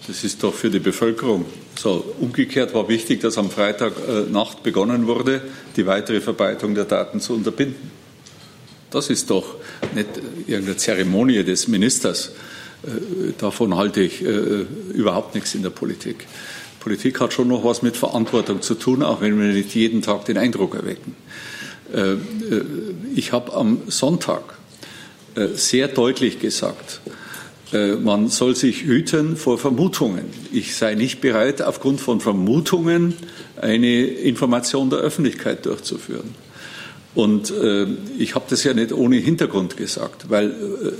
Das 0.07 0.25
ist 0.25 0.43
doch 0.43 0.55
für 0.55 0.71
die 0.71 0.79
Bevölkerung 0.79 1.45
so. 1.79 2.15
Umgekehrt 2.21 2.73
war 2.73 2.89
wichtig, 2.89 3.21
dass 3.21 3.37
am 3.37 3.51
Freitagnacht 3.51 4.63
begonnen 4.63 5.07
wurde, 5.07 5.43
die 5.77 5.87
weitere 5.87 6.21
Verbreitung 6.21 6.75
der 6.75 6.85
Daten 6.85 7.21
zu 7.21 7.35
unterbinden. 7.35 7.91
Das 8.91 9.11
ist 9.11 9.29
doch 9.29 9.57
nicht 9.95 10.09
irgendeine 10.47 10.77
Zeremonie 10.77 11.45
des 11.45 11.69
Ministers. 11.69 12.33
Äh, 12.85 13.33
davon 13.39 13.77
halte 13.77 14.01
ich 14.01 14.25
äh, 14.25 14.67
überhaupt 14.95 15.35
nichts 15.35 15.55
in 15.55 15.63
der 15.63 15.71
Politik. 15.71 16.27
Politik 16.81 17.21
hat 17.21 17.33
schon 17.33 17.49
noch 17.49 17.65
was 17.65 17.83
mit 17.83 17.97
Verantwortung 17.97 18.63
zu 18.63 18.75
tun, 18.75 19.03
auch 19.03 19.21
wenn 19.21 19.39
wir 19.39 19.53
nicht 19.53 19.75
jeden 19.75 20.01
Tag 20.01 20.25
den 20.27 20.39
Eindruck 20.39 20.75
erwecken. 20.75 21.17
Äh, 21.93 22.15
ich 23.15 23.33
habe 23.33 23.53
am 23.55 23.83
Sonntag 23.89 24.55
sehr 25.55 25.87
deutlich 25.87 26.41
gesagt, 26.41 27.01
man 27.71 28.29
soll 28.29 28.57
sich 28.57 28.83
hüten 28.83 29.37
vor 29.37 29.57
Vermutungen. 29.57 30.25
Ich 30.51 30.75
sei 30.75 30.95
nicht 30.97 31.21
bereit, 31.21 31.63
aufgrund 31.63 32.01
von 32.01 32.21
Vermutungen 32.21 33.15
eine 33.61 34.03
Information 34.05 34.91
der 34.91 34.99
Öffentlichkeit 34.99 35.67
durchzuführen. 35.67 36.35
Und 37.15 37.53
ich 38.19 38.35
habe 38.35 38.47
das 38.49 38.65
ja 38.65 38.75
nicht 38.75 38.93
ohne 38.93 39.17
Hintergrund 39.17 39.77
gesagt, 39.77 40.29
weil 40.29 40.55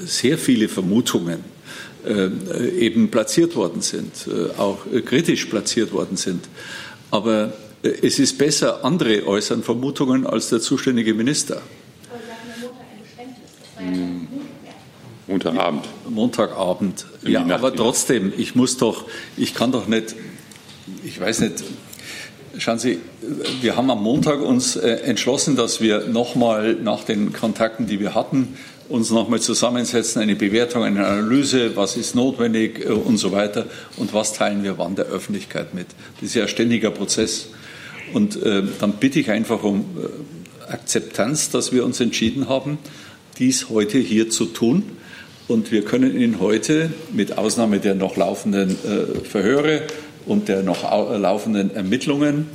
sehr 0.05 0.39
viele 0.39 0.69
Vermutungen 0.69 1.43
eben 2.79 3.11
platziert 3.11 3.57
worden 3.57 3.83
sind, 3.83 4.27
äh, 4.29 4.59
auch 4.59 4.79
kritisch 5.05 5.47
platziert 5.47 5.93
worden 5.93 6.17
sind. 6.17 6.49
Aber 7.11 7.53
äh, 7.83 7.89
es 8.03 8.19
ist 8.19 8.39
besser, 8.39 8.85
andere 8.85 9.27
äußern 9.27 9.63
Vermutungen 9.63 10.27
als 10.27 10.49
der 10.49 10.61
zuständige 10.61 11.15
Minister. 11.15 11.61
Hm. 13.77 14.27
Montagabend. 15.27 15.85
Montagabend. 16.09 17.07
Ja, 17.23 17.45
aber 17.45 17.75
trotzdem, 17.75 18.33
ich 18.37 18.55
muss 18.55 18.79
doch, 18.79 19.05
ich 19.37 19.55
kann 19.55 19.73
doch 19.73 19.87
nicht, 19.87 20.15
ich 21.05 21.21
weiß 21.21 21.41
nicht, 21.41 21.63
Schauen 22.59 22.81
Sie, 22.81 22.99
wir 23.61 23.77
haben 23.77 23.89
am 23.89 24.03
Montag 24.03 24.41
uns 24.41 24.75
äh, 24.75 24.89
entschlossen, 25.05 25.55
dass 25.55 25.81
wir 25.81 26.09
nochmal 26.09 26.75
nach 26.75 27.05
den 27.05 27.33
Kontakten, 27.33 27.87
die 27.87 28.01
wir 28.01 28.17
hatten, 28.17 28.57
uns 28.89 29.11
nochmal 29.11 29.41
zusammensetzen, 29.41 30.23
eine 30.23 30.37
Bewertung, 30.37 30.83
eine 30.83 31.07
Analyse, 31.07 31.77
was 31.77 31.97
ist 31.97 32.15
notwendig 32.15 32.85
äh, 32.85 32.89
und 32.93 33.19
so 33.19 33.33
weiter 33.33 33.67
und 33.97 34.15
was 34.15 34.33
teilen 34.33 34.63
wir 34.63 34.79
wann 34.79 34.97
der 34.97 35.07
Öffentlichkeit 35.07 35.75
mit. 35.75 35.87
Das 36.21 36.31
ist 36.31 36.35
ja 36.35 36.43
ein 36.43 36.49
ständiger 36.49 36.91
Prozess. 36.91 37.49
Und 38.13 38.43
äh, 38.43 38.63
dann 38.81 38.93
bitte 38.95 39.21
ich 39.21 39.31
einfach 39.31 39.63
um 39.63 39.85
äh, 39.99 40.73
Akzeptanz, 40.73 41.51
dass 41.51 41.73
wir 41.73 41.85
uns 41.85 42.01
entschieden 42.01 42.49
haben, 42.49 42.79
dies 43.39 43.69
heute 43.69 43.99
hier 43.99 44.31
zu 44.31 44.47
tun. 44.47 44.83
Und 45.47 45.73
wir 45.73 45.83
können 45.83 46.19
Ihnen 46.19 46.41
heute, 46.41 46.93
mit 47.13 47.39
Ausnahme 47.39 47.81
der 47.81 47.95
noch 47.95 48.17
laufenden 48.17 48.71
äh, 48.71 49.25
Verhöre, 49.25 49.83
und 50.29 50.49
der 50.49 50.63
noch 50.63 50.83
laufenden 50.83 51.75
Ermittlungen 51.75 52.47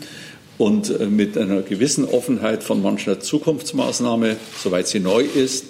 und 0.58 0.90
äh, 0.90 1.08
mit 1.08 1.38
einer 1.38 1.62
gewissen 1.62 2.06
Offenheit 2.06 2.64
von 2.64 2.82
mancher 2.82 3.20
Zukunftsmaßnahme, 3.20 4.38
soweit 4.64 4.88
sie 4.88 5.00
neu 5.00 5.24
ist, 5.24 5.66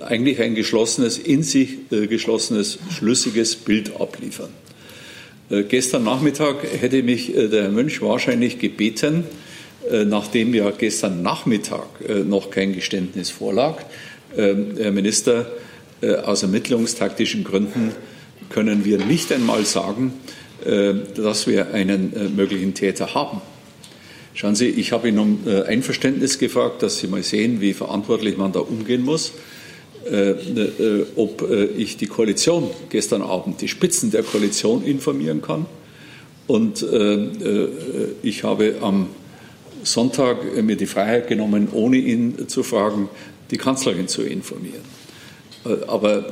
eigentlich 0.00 0.40
ein 0.40 0.54
geschlossenes, 0.54 1.18
in 1.18 1.42
sich 1.42 1.78
äh, 1.90 2.06
geschlossenes, 2.06 2.78
schlüssiges 2.96 3.56
Bild 3.56 4.00
abliefern. 4.00 4.50
Äh, 5.50 5.64
gestern 5.64 6.04
Nachmittag 6.04 6.56
hätte 6.80 7.02
mich 7.02 7.32
der 7.34 7.64
Herr 7.64 7.70
Mönch 7.70 8.00
wahrscheinlich 8.02 8.58
gebeten, 8.58 9.24
nachdem 10.06 10.54
ja 10.54 10.70
gestern 10.70 11.20
Nachmittag 11.20 11.86
noch 12.24 12.50
kein 12.50 12.72
Geständnis 12.72 13.28
vorlag, 13.28 13.82
ähm, 14.34 14.78
Herr 14.78 14.92
Minister, 14.92 15.52
aus 16.24 16.42
ermittlungstaktischen 16.42 17.44
Gründen 17.44 17.92
können 18.48 18.84
wir 18.84 18.98
nicht 18.98 19.32
einmal 19.32 19.64
sagen, 19.64 20.12
äh, 20.64 20.94
dass 21.14 21.46
wir 21.46 21.74
einen 21.74 22.14
äh, 22.14 22.28
möglichen 22.28 22.72
Täter 22.72 23.14
haben. 23.14 23.42
Schauen 24.34 24.54
Sie, 24.56 24.68
ich 24.68 24.92
habe 24.92 25.08
ihn 25.08 25.18
um 25.18 25.40
äh, 25.46 25.62
Einverständnis 25.62 26.38
gefragt, 26.38 26.82
dass 26.82 26.98
Sie 26.98 27.06
mal 27.06 27.22
sehen, 27.22 27.60
wie 27.60 27.72
verantwortlich 27.72 28.36
man 28.36 28.52
da 28.52 28.60
umgehen 28.60 29.02
muss. 29.02 29.32
Ob 31.16 31.50
ich 31.78 31.96
die 31.96 32.06
Koalition 32.06 32.68
gestern 32.90 33.22
Abend, 33.22 33.62
die 33.62 33.68
Spitzen 33.68 34.10
der 34.10 34.22
Koalition 34.22 34.84
informieren 34.84 35.40
kann. 35.40 35.64
Und 36.46 36.86
ich 38.22 38.44
habe 38.44 38.74
am 38.82 39.06
Sonntag 39.82 40.62
mir 40.62 40.76
die 40.76 40.84
Freiheit 40.84 41.26
genommen, 41.26 41.68
ohne 41.72 41.96
ihn 41.96 42.48
zu 42.48 42.62
fragen, 42.62 43.08
die 43.50 43.56
Kanzlerin 43.56 44.06
zu 44.06 44.20
informieren. 44.20 44.84
Aber 45.86 46.26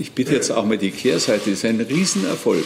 ich 0.00 0.10
bitte 0.10 0.34
jetzt 0.34 0.50
auch 0.50 0.64
mal 0.64 0.76
die 0.76 0.90
Kehrseite, 0.90 1.52
es 1.52 1.58
ist 1.58 1.66
ein 1.66 1.80
Riesenerfolg 1.80 2.64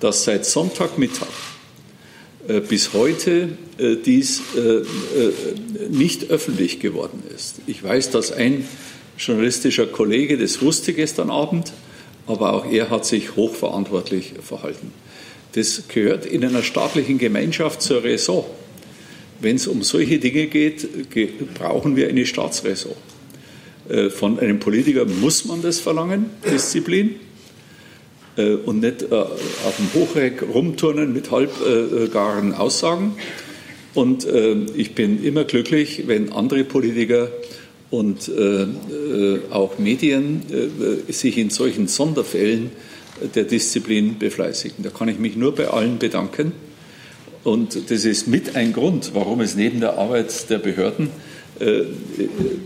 dass 0.00 0.24
seit 0.24 0.44
Sonntagmittag 0.44 1.28
äh, 1.28 1.55
bis 2.68 2.92
heute 2.92 3.50
äh, 3.78 3.96
dies 3.96 4.40
äh, 4.56 4.82
nicht 5.90 6.30
öffentlich 6.30 6.80
geworden 6.80 7.22
ist. 7.34 7.56
Ich 7.66 7.82
weiß, 7.82 8.10
dass 8.10 8.32
ein 8.32 8.66
journalistischer 9.18 9.86
Kollege 9.86 10.38
das 10.38 10.62
wusste 10.62 10.92
gestern 10.92 11.30
Abend, 11.30 11.72
aber 12.26 12.52
auch 12.52 12.70
er 12.70 12.90
hat 12.90 13.06
sich 13.06 13.36
hochverantwortlich 13.36 14.34
verhalten. 14.42 14.92
Das 15.52 15.84
gehört 15.88 16.26
in 16.26 16.44
einer 16.44 16.62
staatlichen 16.62 17.18
Gemeinschaft 17.18 17.82
zur 17.82 18.04
Raison. 18.04 18.44
Wenn 19.40 19.56
es 19.56 19.66
um 19.66 19.82
solche 19.82 20.18
Dinge 20.18 20.46
geht, 20.46 20.88
brauchen 21.54 21.96
wir 21.96 22.08
eine 22.08 22.26
Staatsräson. 22.26 22.94
Von 24.10 24.38
einem 24.38 24.58
Politiker 24.58 25.04
muss 25.04 25.44
man 25.44 25.62
das 25.62 25.78
verlangen, 25.78 26.30
Disziplin. 26.50 27.16
Äh, 28.36 28.54
und 28.54 28.80
nicht 28.80 29.02
äh, 29.02 29.14
auf 29.14 29.76
dem 29.78 29.88
Hochreck 29.94 30.42
rumturnen 30.42 31.12
mit 31.12 31.30
halbgaren 31.30 32.54
Aussagen. 32.54 33.16
Und 33.94 34.26
äh, 34.26 34.56
ich 34.76 34.94
bin 34.94 35.24
immer 35.24 35.44
glücklich, 35.44 36.04
wenn 36.06 36.32
andere 36.32 36.64
Politiker 36.64 37.28
und 37.88 38.30
auch 39.50 39.78
Medien 39.78 40.42
sich 41.08 41.38
in 41.38 41.50
solchen 41.50 41.86
Sonderfällen 41.86 42.72
der 43.32 43.44
Disziplin 43.44 44.18
befleißigen. 44.18 44.82
Da 44.82 44.90
kann 44.90 45.08
ich 45.08 45.20
mich 45.20 45.36
nur 45.36 45.54
bei 45.54 45.68
allen 45.68 45.98
bedanken. 45.98 46.50
Und 47.44 47.88
das 47.88 48.04
ist 48.04 48.26
mit 48.26 48.56
ein 48.56 48.72
Grund, 48.72 49.12
warum 49.14 49.40
es 49.40 49.54
neben 49.54 49.78
der 49.78 49.98
Arbeit 49.98 50.50
der 50.50 50.58
Behörden 50.58 51.10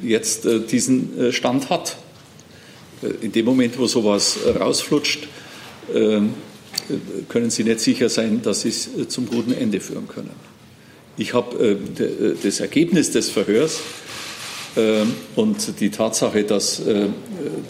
jetzt 0.03 0.49
diesen 0.73 1.33
Stand 1.33 1.69
hat. 1.69 1.99
In 3.21 3.33
dem 3.33 3.45
Moment, 3.45 3.79
wo 3.79 3.87
sowas 3.87 4.39
rausflutscht, 4.59 5.29
können 7.29 7.51
Sie 7.51 7.65
nicht 7.65 7.81
sicher 7.81 8.09
sein, 8.09 8.43
dass 8.43 8.63
Sie 8.63 8.69
es 8.69 8.89
äh, 8.97 9.09
zum 9.09 9.27
guten 9.27 9.53
Ende 9.53 9.81
führen 9.81 10.09
können. 10.09 10.31
Ich 11.17 11.35
habe 11.35 11.57
äh, 11.59 12.03
äh, 12.03 12.37
das 12.43 12.61
Ergebnis 12.61 13.11
des 13.11 13.31
Verhörs 13.31 13.81
ähm, 14.77 15.15
und 15.37 15.81
die 15.81 15.91
Tatsache, 15.91 16.45
dass 16.45 16.83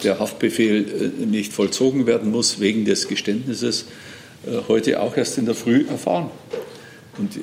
der 0.03 0.19
Haftbefehl 0.19 1.13
nicht 1.27 1.53
vollzogen 1.53 2.07
werden 2.07 2.31
muss 2.31 2.61
wegen 2.61 2.85
des 2.85 3.09
Geständnisses, 3.09 3.87
heute 4.69 5.01
auch 5.01 5.17
erst 5.17 5.39
in 5.39 5.45
der 5.45 5.55
Früh 5.55 5.87
erfahren. 5.87 6.31
Und 7.19 7.39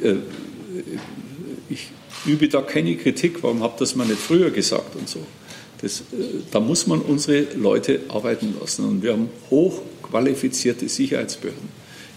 ich 1.70 1.88
übe 2.26 2.50
da 2.50 2.62
keine 2.62 2.96
Kritik, 2.98 3.44
warum 3.44 3.64
habt 3.64 3.80
das 3.80 3.96
mal 3.96 4.08
nicht 4.08 4.20
früher 4.20 4.50
gesagt 4.50 4.96
und 4.96 5.08
so. 5.08 5.20
Das, 5.82 6.04
da 6.52 6.60
muss 6.60 6.88
man 6.88 7.02
unsere 7.02 7.46
Leute 7.56 8.02
arbeiten 8.10 8.56
lassen. 8.60 8.86
Und 8.86 9.04
wir 9.04 9.14
haben 9.14 9.30
hoch 9.50 9.82
qualifizierte 10.04 10.90
Sicherheitsbehörden. 10.90 11.70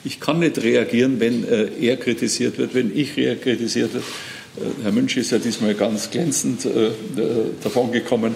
Ich 0.05 0.19
kann 0.19 0.39
nicht 0.39 0.63
reagieren, 0.63 1.21
wenn 1.21 1.47
äh, 1.47 1.69
er 1.81 1.97
kritisiert 1.97 2.57
wird, 2.57 2.75
wenn 2.75 2.97
ich 2.97 3.15
kritisiert 3.15 3.95
wird. 3.95 4.05
Herr 4.83 4.91
Münch 4.91 5.17
ist 5.17 5.31
ja 5.31 5.39
diesmal 5.39 5.75
ganz 5.75 6.11
glänzend 6.11 6.65
äh, 6.65 6.91
davon 7.63 7.93
gekommen, 7.93 8.35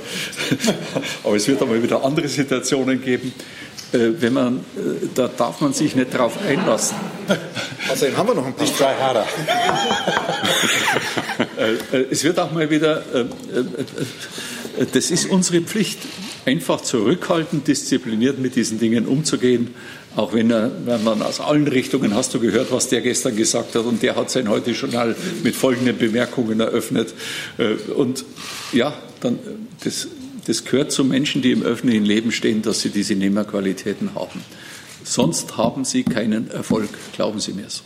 aber 1.25 1.35
es 1.35 1.49
wird 1.49 1.61
einmal 1.61 1.83
wieder 1.83 2.05
andere 2.05 2.29
Situationen 2.29 3.03
geben. 3.03 3.33
Äh, 3.95 4.21
wenn 4.21 4.33
man, 4.33 4.57
äh, 4.59 5.07
da 5.15 5.29
darf 5.29 5.61
man 5.61 5.73
sich 5.73 5.95
nicht 5.95 6.13
darauf 6.13 6.37
einlassen. 6.45 6.97
Außerdem 7.89 8.17
haben 8.17 8.29
wir 8.29 8.35
noch 8.35 8.47
ein 8.47 8.55
paar. 8.55 8.99
Harder. 8.99 9.27
Äh, 11.57 12.05
es 12.11 12.23
wird 12.23 12.39
auch 12.39 12.51
mal 12.53 12.69
wieder, 12.71 13.03
das 14.93 15.11
ist 15.11 15.31
unsere 15.31 15.61
Pflicht, 15.61 15.99
einfach 16.47 16.81
zurückhaltend, 16.81 17.67
diszipliniert 17.69 18.39
mit 18.39 18.57
diesen 18.57 18.79
Dingen 18.79 19.07
umzugehen. 19.07 19.75
Auch 20.17 20.33
wenn, 20.33 20.51
wenn 20.51 21.03
man 21.03 21.23
aus 21.23 21.41
allen 21.41 21.67
Richtungen, 21.67 22.15
hast 22.15 22.35
du 22.35 22.41
gehört, 22.41 22.71
was 22.71 22.89
der 22.89 23.01
gestern 23.01 23.37
gesagt 23.37 23.75
hat, 23.75 23.85
und 23.85 24.03
der 24.03 24.15
hat 24.15 24.31
sein 24.31 24.49
Heute-Journal 24.49 25.17
mit 25.43 25.57
folgenden 25.57 25.99
Bemerkungen 25.99 26.61
eröffnet. 26.61 27.13
Und 27.97 28.25
ja, 28.73 28.97
dann, 29.21 29.41
das, 29.83 30.07
das 30.47 30.65
gehört 30.65 30.93
zu 30.93 31.05
Menschen, 31.05 31.43
die 31.43 31.51
im 31.51 31.63
öffentlichen 31.65 32.05
Leben 32.05 32.31
stehen, 32.31 32.63
dass 32.63 32.81
sie 32.81 32.91
diese 32.91 33.17
Nehmerqualitäten 33.17 34.15
haben. 34.15 34.41
Sonst 35.03 35.57
haben 35.57 35.85
sie 35.85 36.05
keinen 36.05 36.51
Erfolg, 36.51 36.91
glauben 37.13 37.41
Sie 37.41 37.53
mir 37.53 37.67
es. 37.67 37.83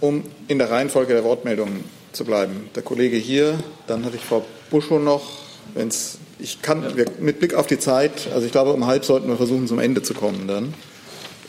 Um 0.00 0.24
in 0.48 0.58
der 0.58 0.70
Reihenfolge 0.70 1.12
der 1.12 1.22
Wortmeldungen 1.22 1.84
zu 2.12 2.24
bleiben. 2.24 2.70
Der 2.74 2.82
Kollege 2.82 3.16
hier, 3.16 3.58
dann 3.86 4.04
hatte 4.04 4.16
ich 4.16 4.22
Frau 4.22 4.44
Buschow 4.70 5.00
noch. 5.02 5.43
Wenn's, 5.74 6.18
ich 6.38 6.62
kann, 6.62 6.84
mit 7.20 7.38
Blick 7.38 7.54
auf 7.54 7.66
die 7.66 7.78
Zeit, 7.78 8.28
also 8.32 8.44
ich 8.44 8.52
glaube, 8.52 8.72
um 8.72 8.86
halb 8.86 9.04
sollten 9.04 9.28
wir 9.28 9.36
versuchen, 9.36 9.66
zum 9.66 9.78
Ende 9.78 10.02
zu 10.02 10.14
kommen 10.14 10.46
dann. 10.46 10.74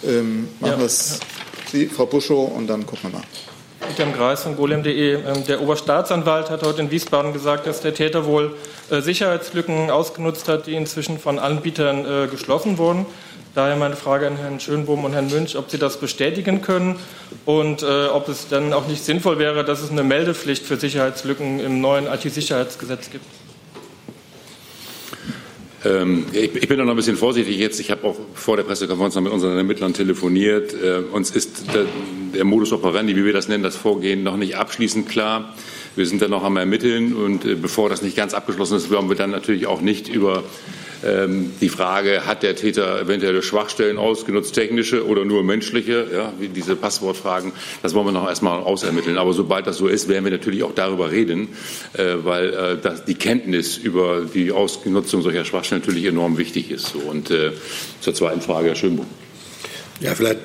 Ähm, 0.03 0.47
machen 0.59 0.73
ja. 0.73 0.79
wir 0.79 0.85
es 0.85 1.19
Sie, 1.71 1.87
Frau 1.87 2.05
Buschow, 2.05 2.51
und 2.55 2.67
dann 2.67 2.85
gucken 2.85 3.11
wir 3.11 3.19
mal. 3.19 3.25
Peter 3.87 4.09
Greis 4.11 4.43
von 4.43 4.55
golem.de. 4.55 5.15
Ähm, 5.15 5.45
der 5.47 5.61
Oberstaatsanwalt 5.61 6.49
hat 6.49 6.63
heute 6.63 6.81
in 6.81 6.91
Wiesbaden 6.91 7.33
gesagt, 7.33 7.67
dass 7.67 7.81
der 7.81 7.93
Täter 7.93 8.25
wohl 8.25 8.55
äh, 8.89 9.01
Sicherheitslücken 9.01 9.89
ausgenutzt 9.89 10.47
hat, 10.47 10.67
die 10.67 10.75
inzwischen 10.75 11.19
von 11.19 11.39
Anbietern 11.39 12.05
äh, 12.05 12.27
geschlossen 12.27 12.77
wurden. 12.77 13.05
Daher 13.53 13.77
meine 13.77 13.95
Frage 13.95 14.27
an 14.27 14.35
Herrn 14.35 14.59
Schönbohm 14.59 15.05
und 15.05 15.13
Herrn 15.13 15.29
Münch, 15.29 15.57
ob 15.57 15.71
Sie 15.71 15.77
das 15.77 15.97
bestätigen 15.97 16.61
können 16.61 16.97
und 17.45 17.83
äh, 17.83 18.07
ob 18.07 18.27
es 18.27 18.49
dann 18.49 18.73
auch 18.73 18.87
nicht 18.87 19.03
sinnvoll 19.03 19.39
wäre, 19.39 19.63
dass 19.63 19.81
es 19.81 19.91
eine 19.91 20.03
Meldepflicht 20.03 20.65
für 20.65 20.75
Sicherheitslücken 20.75 21.61
im 21.61 21.79
neuen 21.79 22.07
IT-Sicherheitsgesetz 22.07 23.11
gibt. 23.11 23.25
Ähm, 25.85 26.25
ich, 26.33 26.55
ich, 26.55 26.67
bin 26.67 26.79
noch 26.79 26.87
ein 26.87 26.95
bisschen 26.95 27.15
vorsichtig 27.15 27.57
jetzt. 27.57 27.79
Ich 27.79 27.91
habe 27.91 28.05
auch 28.05 28.15
vor 28.33 28.57
der 28.57 28.63
Pressekonferenz 28.63 29.15
noch 29.15 29.21
mit 29.21 29.31
unseren 29.31 29.55
Ermittlern 29.55 29.93
telefoniert. 29.93 30.73
Äh, 30.73 31.03
uns 31.11 31.31
ist 31.31 31.73
der, 31.73 31.85
der, 32.33 32.43
Modus 32.43 32.73
operandi, 32.73 33.15
wie 33.15 33.23
wir 33.23 33.33
das 33.33 33.47
nennen, 33.47 33.63
das 33.63 33.75
Vorgehen 33.75 34.23
noch 34.23 34.37
nicht 34.37 34.57
abschließend 34.57 35.07
klar. 35.07 35.53
Wir 35.95 36.05
sind 36.05 36.21
dann 36.21 36.31
noch 36.31 36.43
am 36.43 36.57
Ermitteln 36.57 37.15
und 37.15 37.45
äh, 37.45 37.55
bevor 37.55 37.89
das 37.89 38.01
nicht 38.01 38.17
ganz 38.17 38.33
abgeschlossen 38.33 38.77
ist, 38.77 38.91
wollen 38.91 39.09
wir 39.09 39.15
dann 39.15 39.31
natürlich 39.31 39.67
auch 39.67 39.81
nicht 39.81 40.09
über 40.09 40.43
ähm, 41.05 41.51
die 41.61 41.69
Frage, 41.69 42.25
hat 42.25 42.43
der 42.43 42.55
Täter 42.55 42.99
eventuelle 42.99 43.41
Schwachstellen 43.41 43.97
ausgenutzt, 43.97 44.55
technische 44.55 45.05
oder 45.05 45.23
nur 45.23 45.43
menschliche, 45.43 46.07
ja, 46.13 46.33
wie 46.39 46.49
diese 46.49 46.75
Passwortfragen, 46.75 47.53
das 47.81 47.93
wollen 47.93 48.07
wir 48.07 48.11
noch 48.11 48.27
erstmal 48.27 48.59
ausermitteln. 48.61 49.17
Aber 49.17 49.33
sobald 49.33 49.67
das 49.67 49.77
so 49.77 49.87
ist, 49.87 50.09
werden 50.09 50.25
wir 50.25 50.31
natürlich 50.31 50.63
auch 50.63 50.73
darüber 50.73 51.11
reden, 51.11 51.49
äh, 51.93 52.15
weil 52.23 52.53
äh, 52.83 52.91
die 53.07 53.15
Kenntnis 53.15 53.77
über 53.77 54.25
die 54.33 54.51
Ausnutzung 54.51 55.21
solcher 55.21 55.45
Schwachstellen 55.45 55.81
natürlich 55.81 56.05
enorm 56.05 56.37
wichtig 56.37 56.71
ist. 56.71 56.95
Und 56.95 57.31
zur 57.99 58.13
zweiten 58.13 58.41
Frage, 58.41 58.69
Herr 58.69 58.75
Schönbuch. 58.75 59.05
Ja, 60.01 60.13
vielleicht, 60.13 60.39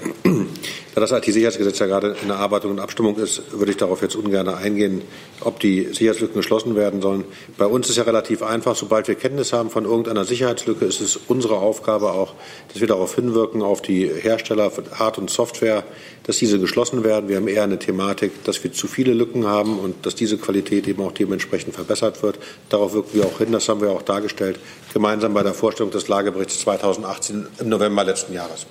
da 0.95 1.01
das 1.01 1.11
IT-Sicherheitsgesetz 1.11 1.81
ja 1.81 1.87
gerade 1.87 2.15
in 2.23 2.29
der 2.29 2.37
Arbeitung 2.37 2.71
und 2.71 2.79
Abstimmung 2.79 3.17
ist, 3.17 3.43
würde 3.51 3.73
ich 3.73 3.77
darauf 3.77 4.01
jetzt 4.01 4.15
ungern 4.15 4.47
eingehen, 4.47 5.03
ob 5.41 5.59
die 5.59 5.89
Sicherheitslücken 5.93 6.37
geschlossen 6.37 6.77
werden 6.77 7.03
sollen. 7.03 7.25
Bei 7.59 7.67
uns 7.67 7.91
ist 7.91 7.97
ja 7.97 8.05
relativ 8.05 8.45
einfach, 8.45 8.77
sobald 8.77 9.09
wir 9.09 9.17
Kenntnis 9.17 9.53
haben 9.53 9.69
von 9.71 9.87
irgendeiner 9.87 10.25
Sicherheitslücke, 10.25 10.85
ist 10.85 11.01
es 11.01 11.19
unsere 11.27 11.57
Aufgabe 11.57 12.13
auch, 12.13 12.35
dass 12.69 12.81
wir 12.81 12.87
darauf 12.87 13.17
hinwirken, 13.17 13.63
auf 13.63 13.83
die 13.83 14.07
Hersteller 14.07 14.71
von 14.71 14.85
Hard- 14.93 15.19
und 15.19 15.31
Software, 15.31 15.83
dass 16.23 16.39
diese 16.39 16.61
geschlossen 16.61 17.03
werden. 17.03 17.29
Wir 17.29 17.37
haben 17.37 17.49
eher 17.49 17.65
eine 17.65 17.81
Thematik, 17.81 18.45
dass 18.45 18.63
wir 18.63 18.73
zu 18.73 18.87
viele 18.87 19.15
Lücken 19.15 19.49
haben 19.49 19.81
und 19.81 20.07
dass 20.07 20.15
diese 20.15 20.39
Qualität 20.39 20.87
eben 20.87 21.03
auch 21.03 21.13
dementsprechend 21.13 21.75
verbessert 21.75 22.23
wird. 22.23 22.39
Darauf 22.69 22.93
wirken 22.93 23.15
wir 23.15 23.27
auch 23.27 23.39
hin, 23.39 23.51
das 23.51 23.69
haben 23.69 23.81
wir 23.81 23.91
auch 23.91 24.03
dargestellt, 24.03 24.61
gemeinsam 24.93 25.35
bei 25.35 25.43
der 25.43 25.55
Vorstellung 25.55 25.91
des 25.91 26.07
Lageberichts 26.07 26.61
2018 26.61 27.49
im 27.59 27.69
November 27.69 28.05
letzten 28.05 28.33
Jahres. 28.33 28.67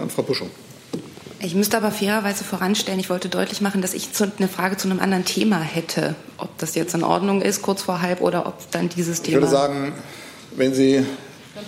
Dann 0.00 0.10
Frau 0.10 0.22
Buschung. 0.22 0.50
Ich 1.42 1.54
müsste 1.54 1.76
aber 1.76 1.90
fairerweise 1.90 2.44
voranstellen, 2.44 3.00
ich 3.00 3.08
wollte 3.08 3.28
deutlich 3.28 3.60
machen, 3.60 3.80
dass 3.80 3.94
ich 3.94 4.08
eine 4.38 4.48
Frage 4.48 4.76
zu 4.76 4.88
einem 4.88 5.00
anderen 5.00 5.24
Thema 5.24 5.60
hätte. 5.60 6.14
Ob 6.36 6.56
das 6.58 6.74
jetzt 6.74 6.94
in 6.94 7.02
Ordnung 7.02 7.40
ist, 7.40 7.62
kurz 7.62 7.82
vor 7.82 8.02
halb, 8.02 8.20
oder 8.20 8.46
ob 8.46 8.70
dann 8.72 8.90
dieses 8.90 9.22
Thema. 9.22 9.38
Ich 9.38 9.42
würde 9.42 9.50
sagen, 9.50 9.92
wenn 10.56 10.74
Sie, 10.74 10.96
äh, 10.96 11.04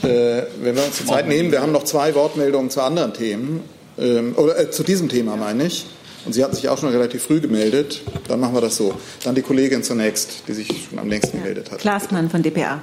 wenn 0.03 0.77
wir 0.77 0.85
uns 0.85 0.99
die 0.99 1.07
Zeit 1.07 1.27
nehmen, 1.27 1.53
wir 1.53 1.63
haben 1.63 1.73
noch 1.73 1.85
zwei 1.85 2.15
Wortmeldungen 2.15 2.71
zu 2.71 2.83
anderen 2.83 3.15
Themen, 3.15 3.61
ähm, 3.99 4.35
oder 4.37 4.59
äh, 4.59 4.71
zu 4.71 4.83
diesem 4.83 5.09
Thema 5.09 5.37
meine 5.37 5.67
ich. 5.67 5.87
Und 6.25 6.35
Sie 6.35 6.45
hatten 6.45 6.55
sich 6.55 6.69
auch 6.69 6.79
schon 6.79 6.91
relativ 6.91 7.25
früh 7.25 7.41
gemeldet. 7.41 8.03
Dann 8.29 8.41
machen 8.41 8.55
wir 8.55 8.61
das 8.61 8.77
so. 8.77 8.95
Dann 9.25 9.35
die 9.35 9.43
Kollegin 9.43 9.83
zunächst, 9.83 10.45
die 10.47 10.53
sich 10.53 10.87
schon 10.89 10.99
am 10.99 11.09
längsten 11.09 11.39
gemeldet 11.39 11.71
hat. 11.71 11.81
Klaasmann 11.81 12.31
von 12.31 12.43
dpa. 12.43 12.81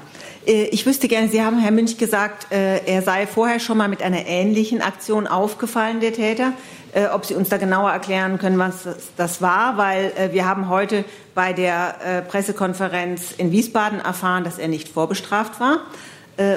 Äh, 0.50 0.64
ich 0.66 0.86
wüsste 0.86 1.08
gerne, 1.08 1.30
Sie 1.30 1.42
haben, 1.42 1.60
Herr 1.60 1.72
Münch, 1.72 1.98
gesagt, 1.98 2.52
äh, 2.52 2.84
er 2.86 3.02
sei 3.04 3.28
vorher 3.28 3.60
schon 3.60 3.78
mal 3.78 3.88
mit 3.88 4.02
einer 4.02 4.26
ähnlichen 4.26 4.82
Aktion 4.82 5.28
aufgefallen, 5.28 6.00
der 6.00 6.14
Täter. 6.14 6.54
Äh, 6.92 7.06
ob 7.08 7.26
Sie 7.26 7.36
uns 7.36 7.50
da 7.50 7.58
genauer 7.58 7.92
erklären 7.92 8.40
können, 8.40 8.58
was 8.58 8.88
das 9.16 9.42
war, 9.44 9.78
weil 9.78 10.12
wir 10.32 10.48
haben 10.48 10.70
heute 10.70 11.06
bei 11.36 11.54
der 11.54 12.26
Pressekonferenz 12.28 13.32
in 13.38 13.52
Wiesbaden 13.52 14.00
erfahren, 14.00 14.44
dass 14.44 14.58
er 14.58 14.68
nicht 14.68 14.90
vorbestraft 14.90 15.60
war. 15.60 15.82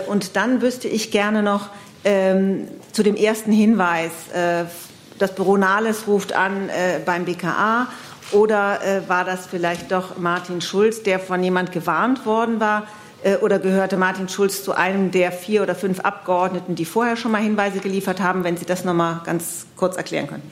Und 0.07 0.37
dann 0.37 0.63
wüsste 0.63 0.89
ich 0.89 1.11
gerne 1.11 1.43
noch 1.43 1.69
ähm, 2.05 2.67
zu 2.93 3.03
dem 3.03 3.15
ersten 3.15 3.53
Hinweis, 3.53 4.11
das 5.19 5.35
Büro 5.35 5.57
Nahles 5.59 6.07
ruft 6.07 6.33
an 6.33 6.71
beim 7.05 7.27
BKA 7.27 7.89
oder 8.33 8.81
war 9.07 9.25
das 9.25 9.47
vielleicht 9.47 9.93
doch 9.93 10.17
Martin 10.19 10.61
Schulz, 10.63 11.03
der 11.03 11.21
von 11.21 11.45
jemand 11.45 11.73
gewarnt 11.73 12.25
worden 12.25 12.59
war? 12.59 12.87
Äh, 13.23 13.37
oder 13.37 13.59
gehörte 13.59 13.97
Martin 13.97 14.29
Schulz 14.29 14.65
zu 14.65 14.73
einem 14.73 15.11
der 15.11 15.33
vier 15.33 15.63
oder 15.63 15.75
fünf 15.75 16.01
Abgeordneten, 16.01 16.75
die 16.75 16.85
vorher 16.85 17.17
schon 17.17 17.33
mal 17.33 17.43
Hinweise 17.43 17.81
geliefert 17.81 18.21
haben, 18.21 18.45
wenn 18.45 18.57
Sie 18.57 18.67
das 18.67 18.85
noch 18.85 18.95
mal 18.95 19.23
ganz 19.25 19.67
kurz 19.77 19.97
erklären 19.97 20.27
können? 20.27 20.43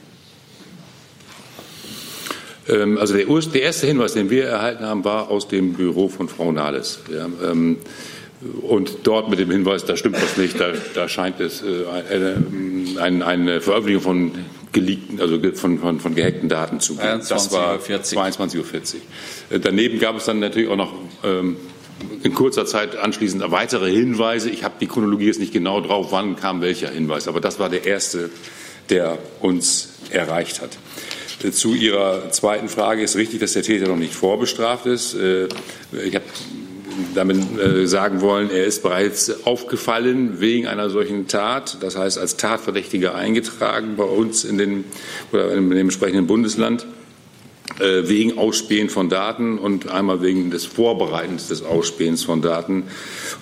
Ähm, 2.69 2.97
also 2.97 3.13
der, 3.15 3.25
der, 3.25 3.61
erste 3.61 3.87
Hinweis, 3.87 4.13
den 4.13 4.29
wir 4.29 4.45
erhalten 4.45 4.85
haben, 4.85 5.03
war 5.03 5.29
aus 5.29 5.47
dem 5.47 5.73
Büro 5.73 6.07
von 6.07 6.29
Frau 6.29 6.51
Nahles. 6.51 6.99
Ja, 7.13 7.25
ähm, 7.49 7.77
und 8.63 8.99
dort 9.03 9.29
mit 9.29 9.37
dem 9.37 9.51
Hinweis, 9.51 9.85
da 9.85 9.95
stimmt 9.95 10.21
was 10.21 10.37
nicht, 10.37 10.59
da, 10.59 10.71
da 10.95 11.07
scheint 11.07 11.39
es 11.39 11.61
äh, 11.61 11.85
eine, 12.09 12.43
eine, 12.99 13.25
eine, 13.25 13.61
Veröffentlichung 13.61 14.01
von 14.01 14.31
geleakten, 14.71 15.21
also 15.21 15.39
von, 15.53 15.77
von, 15.77 15.99
von 15.99 16.15
gehackten 16.15 16.49
Daten 16.49 16.79
zu 16.79 16.95
geben. 16.95 17.21
Das 17.27 17.51
war 17.51 17.77
22.40 17.77 18.57
Uhr. 18.57 18.65
Äh, 19.49 19.59
daneben 19.59 19.99
gab 19.99 20.15
es 20.15 20.25
dann 20.25 20.39
natürlich 20.39 20.69
auch 20.69 20.77
noch 20.77 20.93
ähm, 21.23 21.57
in 22.23 22.33
kurzer 22.33 22.65
Zeit 22.65 22.95
anschließend 22.95 23.43
weitere 23.51 23.91
Hinweise. 23.91 24.49
Ich 24.49 24.63
habe 24.63 24.75
die 24.79 24.87
Chronologie 24.87 25.27
jetzt 25.27 25.39
nicht 25.39 25.53
genau 25.53 25.81
drauf, 25.81 26.07
wann 26.11 26.35
kam 26.35 26.61
welcher 26.61 26.89
Hinweis, 26.89 27.27
aber 27.27 27.41
das 27.41 27.59
war 27.59 27.69
der 27.69 27.85
erste, 27.85 28.29
der 28.89 29.17
uns 29.39 29.89
erreicht 30.11 30.61
hat. 30.61 30.77
Zu 31.53 31.73
Ihrer 31.73 32.29
zweiten 32.29 32.69
Frage 32.69 33.01
ist 33.01 33.15
richtig, 33.15 33.39
dass 33.39 33.53
der 33.53 33.63
Täter 33.63 33.87
noch 33.87 33.95
nicht 33.95 34.13
vorbestraft 34.13 34.85
ist. 34.85 35.15
Äh, 35.15 35.47
ich 36.05 36.13
habe 36.13 36.25
damit 37.15 37.37
äh, 37.59 37.87
sagen 37.87 38.21
wollen, 38.21 38.51
er 38.51 38.65
ist 38.65 38.83
bereits 38.83 39.45
aufgefallen 39.45 40.39
wegen 40.39 40.67
einer 40.67 40.89
solchen 40.89 41.27
Tat, 41.27 41.77
das 41.81 41.97
heißt 41.97 42.19
als 42.19 42.37
Tatverdächtiger 42.37 43.15
eingetragen 43.15 43.95
bei 43.95 44.03
uns 44.03 44.43
in, 44.43 44.57
den, 44.57 44.83
oder 45.31 45.51
in 45.53 45.69
dem 45.69 45.77
entsprechenden 45.77 46.27
Bundesland. 46.27 46.85
Äh, 47.79 48.07
wegen 48.09 48.37
Ausspähen 48.37 48.89
von 48.89 49.09
Daten 49.09 49.57
und 49.57 49.89
einmal 49.89 50.21
wegen 50.21 50.51
des 50.51 50.65
Vorbereitens 50.65 51.47
des 51.47 51.63
Ausspähens 51.63 52.23
von 52.23 52.41
Daten. 52.41 52.83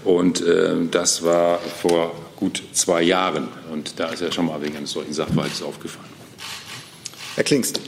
Und 0.03 0.41
äh, 0.41 0.75
das 0.91 1.23
war 1.23 1.59
vor 1.59 2.13
gut 2.35 2.61
zwei 2.73 3.01
Jahren. 3.01 3.47
Und 3.71 3.99
da 3.99 4.09
ist 4.09 4.21
er 4.21 4.31
schon 4.31 4.45
mal 4.45 4.61
wegen 4.61 4.77
eines 4.77 4.91
solchen 4.91 5.13
Sachverhalts 5.13 5.61
aufgefallen. 5.61 6.09
Herr 7.35 7.43
Klingst. 7.43 7.81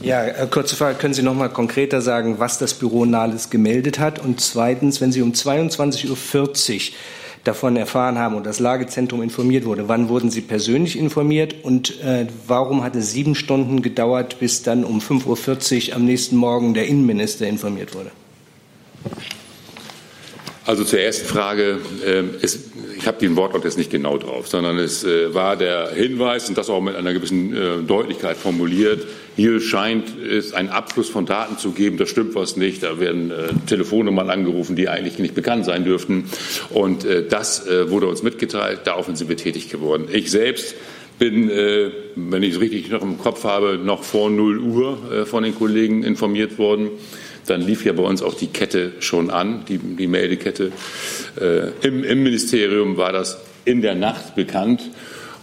Ja, 0.00 0.24
äh, 0.24 0.46
kurze 0.50 0.76
Frage. 0.76 0.98
Können 0.98 1.14
Sie 1.14 1.22
noch 1.22 1.34
mal 1.34 1.48
konkreter 1.48 2.00
sagen, 2.00 2.38
was 2.38 2.58
das 2.58 2.74
Büro 2.74 3.04
Nahles 3.04 3.50
gemeldet 3.50 3.98
hat? 3.98 4.18
Und 4.18 4.40
zweitens, 4.40 5.00
wenn 5.00 5.12
Sie 5.12 5.22
um 5.22 5.32
22.40 5.32 6.10
Uhr 6.10 6.16
davon 7.48 7.76
erfahren 7.76 8.18
haben 8.18 8.36
und 8.36 8.46
das 8.46 8.60
Lagezentrum 8.60 9.22
informiert 9.22 9.64
wurde. 9.64 9.88
Wann 9.88 10.08
wurden 10.08 10.30
Sie 10.30 10.42
persönlich 10.42 10.98
informiert 10.98 11.56
und 11.64 12.00
äh, 12.00 12.26
warum 12.46 12.84
hat 12.84 12.94
es 12.94 13.12
sieben 13.12 13.34
Stunden 13.34 13.82
gedauert, 13.82 14.38
bis 14.38 14.62
dann 14.62 14.84
um 14.84 15.00
5.40 15.00 15.88
Uhr 15.88 15.96
am 15.96 16.04
nächsten 16.04 16.36
Morgen 16.36 16.74
der 16.74 16.86
Innenminister 16.86 17.46
informiert 17.46 17.94
wurde? 17.94 18.10
Also 20.68 20.84
zur 20.84 21.00
ersten 21.00 21.26
Frage. 21.26 21.78
Ähm, 22.04 22.32
es, 22.42 22.58
ich 22.98 23.06
habe 23.06 23.18
den 23.18 23.36
Wortlaut 23.36 23.64
jetzt 23.64 23.78
nicht 23.78 23.90
genau 23.90 24.18
drauf, 24.18 24.48
sondern 24.48 24.76
es 24.76 25.02
äh, 25.02 25.32
war 25.32 25.56
der 25.56 25.92
Hinweis, 25.94 26.46
und 26.50 26.58
das 26.58 26.68
auch 26.68 26.82
mit 26.82 26.94
einer 26.94 27.14
gewissen 27.14 27.56
äh, 27.56 27.82
Deutlichkeit 27.86 28.36
formuliert, 28.36 29.06
hier 29.34 29.62
scheint 29.62 30.14
es 30.20 30.52
einen 30.52 30.68
Abfluss 30.68 31.08
von 31.08 31.24
Daten 31.24 31.56
zu 31.56 31.70
geben, 31.70 31.96
da 31.96 32.04
stimmt 32.04 32.34
was 32.34 32.58
nicht, 32.58 32.82
da 32.82 33.00
werden 33.00 33.30
äh, 33.30 33.48
Telefonnummern 33.66 34.28
angerufen, 34.28 34.76
die 34.76 34.90
eigentlich 34.90 35.18
nicht 35.18 35.34
bekannt 35.34 35.64
sein 35.64 35.86
dürften. 35.86 36.28
Und 36.68 37.06
äh, 37.06 37.26
das 37.26 37.66
äh, 37.66 37.90
wurde 37.90 38.06
uns 38.06 38.22
mitgeteilt, 38.22 38.80
daraufhin 38.84 39.16
sind 39.16 39.30
wir 39.30 39.38
tätig 39.38 39.70
geworden. 39.70 40.06
Ich 40.12 40.30
selbst 40.30 40.74
bin, 41.18 41.48
äh, 41.48 41.92
wenn 42.14 42.42
ich 42.42 42.56
es 42.56 42.60
richtig 42.60 42.90
noch 42.90 43.00
im 43.00 43.16
Kopf 43.16 43.42
habe, 43.44 43.78
noch 43.82 44.04
vor 44.04 44.28
0 44.28 44.58
Uhr 44.58 44.98
äh, 45.10 45.24
von 45.24 45.44
den 45.44 45.54
Kollegen 45.54 46.02
informiert 46.02 46.58
worden 46.58 46.90
dann 47.50 47.62
lief 47.62 47.84
ja 47.84 47.92
bei 47.92 48.02
uns 48.02 48.22
auch 48.22 48.34
die 48.34 48.48
Kette 48.48 48.92
schon 49.00 49.30
an, 49.30 49.64
die, 49.68 49.78
die 49.78 50.06
Meldekette. 50.06 50.72
Äh, 51.40 51.86
im, 51.86 52.04
Im 52.04 52.22
Ministerium 52.22 52.96
war 52.96 53.12
das 53.12 53.38
in 53.64 53.82
der 53.82 53.94
Nacht 53.94 54.34
bekannt. 54.34 54.82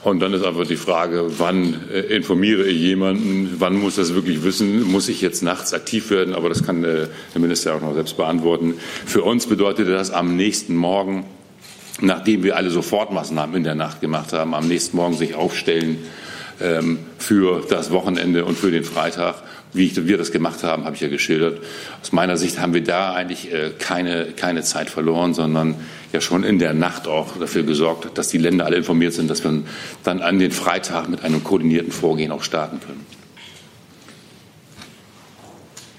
Und 0.04 0.20
dann 0.20 0.34
ist 0.34 0.46
einfach 0.46 0.68
die 0.68 0.76
Frage, 0.76 1.40
wann 1.40 1.90
äh, 1.92 2.02
informiere 2.16 2.64
ich 2.66 2.80
jemanden, 2.80 3.56
wann 3.58 3.76
muss 3.76 3.96
das 3.96 4.14
wirklich 4.14 4.44
wissen, 4.44 4.84
muss 4.84 5.10
ich 5.10 5.20
jetzt 5.20 5.42
nachts 5.42 5.74
aktiv 5.74 6.12
werden, 6.12 6.36
aber 6.36 6.48
das 6.48 6.64
kann 6.64 6.84
äh, 6.84 7.08
der 7.34 7.42
Minister 7.42 7.74
auch 7.74 7.82
noch 7.82 7.96
selbst 7.96 8.16
beantworten. 8.16 8.76
Für 9.08 9.24
uns 9.24 9.48
bedeutete 9.48 9.92
das 9.92 10.12
am 10.12 10.36
nächsten 10.36 10.76
Morgen, 10.76 11.26
nachdem 12.02 12.44
wir 12.44 12.56
alle 12.56 12.70
Sofortmaßnahmen 12.70 13.56
in 13.56 13.64
der 13.64 13.74
Nacht 13.74 14.00
gemacht 14.00 14.32
haben, 14.32 14.54
am 14.54 14.68
nächsten 14.68 14.96
Morgen 14.96 15.18
sich 15.18 15.34
aufstellen 15.34 15.98
ähm, 16.62 17.00
für 17.18 17.64
das 17.68 17.90
Wochenende 17.90 18.46
und 18.46 18.60
für 18.60 18.70
den 18.70 18.84
Freitag 18.84 19.42
wie 19.76 20.08
wir 20.08 20.18
das 20.18 20.32
gemacht 20.32 20.64
haben, 20.64 20.86
habe 20.86 20.96
ich 20.96 21.02
ja 21.02 21.08
geschildert. 21.08 21.62
Aus 22.02 22.12
meiner 22.12 22.38
Sicht 22.38 22.60
haben 22.60 22.74
wir 22.74 22.84
da 22.84 23.14
eigentlich 23.14 23.52
äh, 23.54 23.72
keine, 23.78 24.28
keine 24.36 24.64
Zeit 24.64 24.90
verloren, 24.90 25.34
sondern 25.34 25.76
ja 26.14 26.22
schon 26.22 26.44
in 26.44 26.60
der 26.60 26.74
Nacht 26.74 27.08
auch 27.08 27.38
dafür 27.38 27.64
gesorgt, 27.64 28.18
dass 28.18 28.30
die 28.30 28.38
Länder 28.38 28.66
alle 28.66 28.78
informiert 28.78 29.14
sind, 29.14 29.30
dass 29.30 29.44
wir 29.44 29.64
dann 30.04 30.22
an 30.22 30.40
den 30.40 30.52
Freitag 30.52 31.10
mit 31.10 31.24
einem 31.24 31.44
koordinierten 31.44 31.92
Vorgehen 31.92 32.32
auch 32.32 32.44
starten 32.44 32.80
können. 32.80 33.06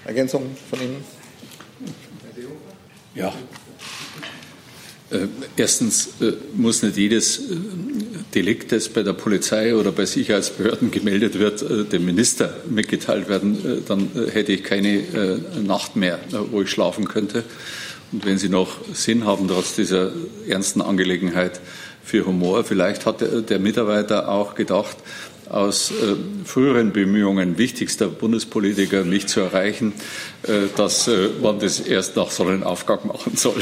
Ergänzung 0.05 0.55
von 0.69 0.81
Ihnen? 0.81 1.03
Ja, 3.13 3.33
erstens 5.55 6.09
äh, 6.21 6.33
muss 6.55 6.83
nicht 6.83 6.97
jedes 6.97 7.39
äh, 7.39 7.55
Delikt, 8.35 8.71
das 8.71 8.89
bei 8.89 9.03
der 9.03 9.13
Polizei 9.13 9.75
oder 9.75 9.91
bei 9.91 10.05
Sicherheitsbehörden 10.05 10.91
gemeldet 10.91 11.39
wird, 11.39 11.91
dem 11.93 12.05
Minister 12.05 12.53
mitgeteilt 12.69 13.29
werden. 13.29 13.83
Dann 13.87 14.09
hätte 14.31 14.51
ich 14.51 14.63
keine 14.63 15.39
Nacht 15.63 15.95
mehr, 15.95 16.19
wo 16.51 16.61
ich 16.61 16.69
schlafen 16.69 17.07
könnte. 17.07 17.45
Und 18.11 18.25
wenn 18.25 18.37
Sie 18.37 18.49
noch 18.49 18.79
Sinn 18.93 19.25
haben, 19.25 19.47
trotz 19.47 19.75
dieser 19.75 20.11
ernsten 20.47 20.81
Angelegenheit 20.81 21.61
für 22.03 22.25
Humor, 22.25 22.65
vielleicht 22.65 23.05
hat 23.05 23.21
der 23.49 23.59
Mitarbeiter 23.59 24.27
auch 24.27 24.55
gedacht, 24.55 24.97
aus 25.49 25.91
äh, 25.91 26.15
früheren 26.45 26.91
Bemühungen 26.93 27.57
wichtigster 27.57 28.07
Bundespolitiker, 28.07 29.03
mich 29.03 29.27
zu 29.27 29.41
erreichen, 29.41 29.93
äh, 30.43 30.67
dass 30.75 31.07
äh, 31.07 31.29
man 31.41 31.59
das 31.59 31.79
erst 31.79 32.15
nach 32.15 32.31
Sonnenaufgang 32.31 33.07
machen 33.07 33.35
soll. 33.35 33.61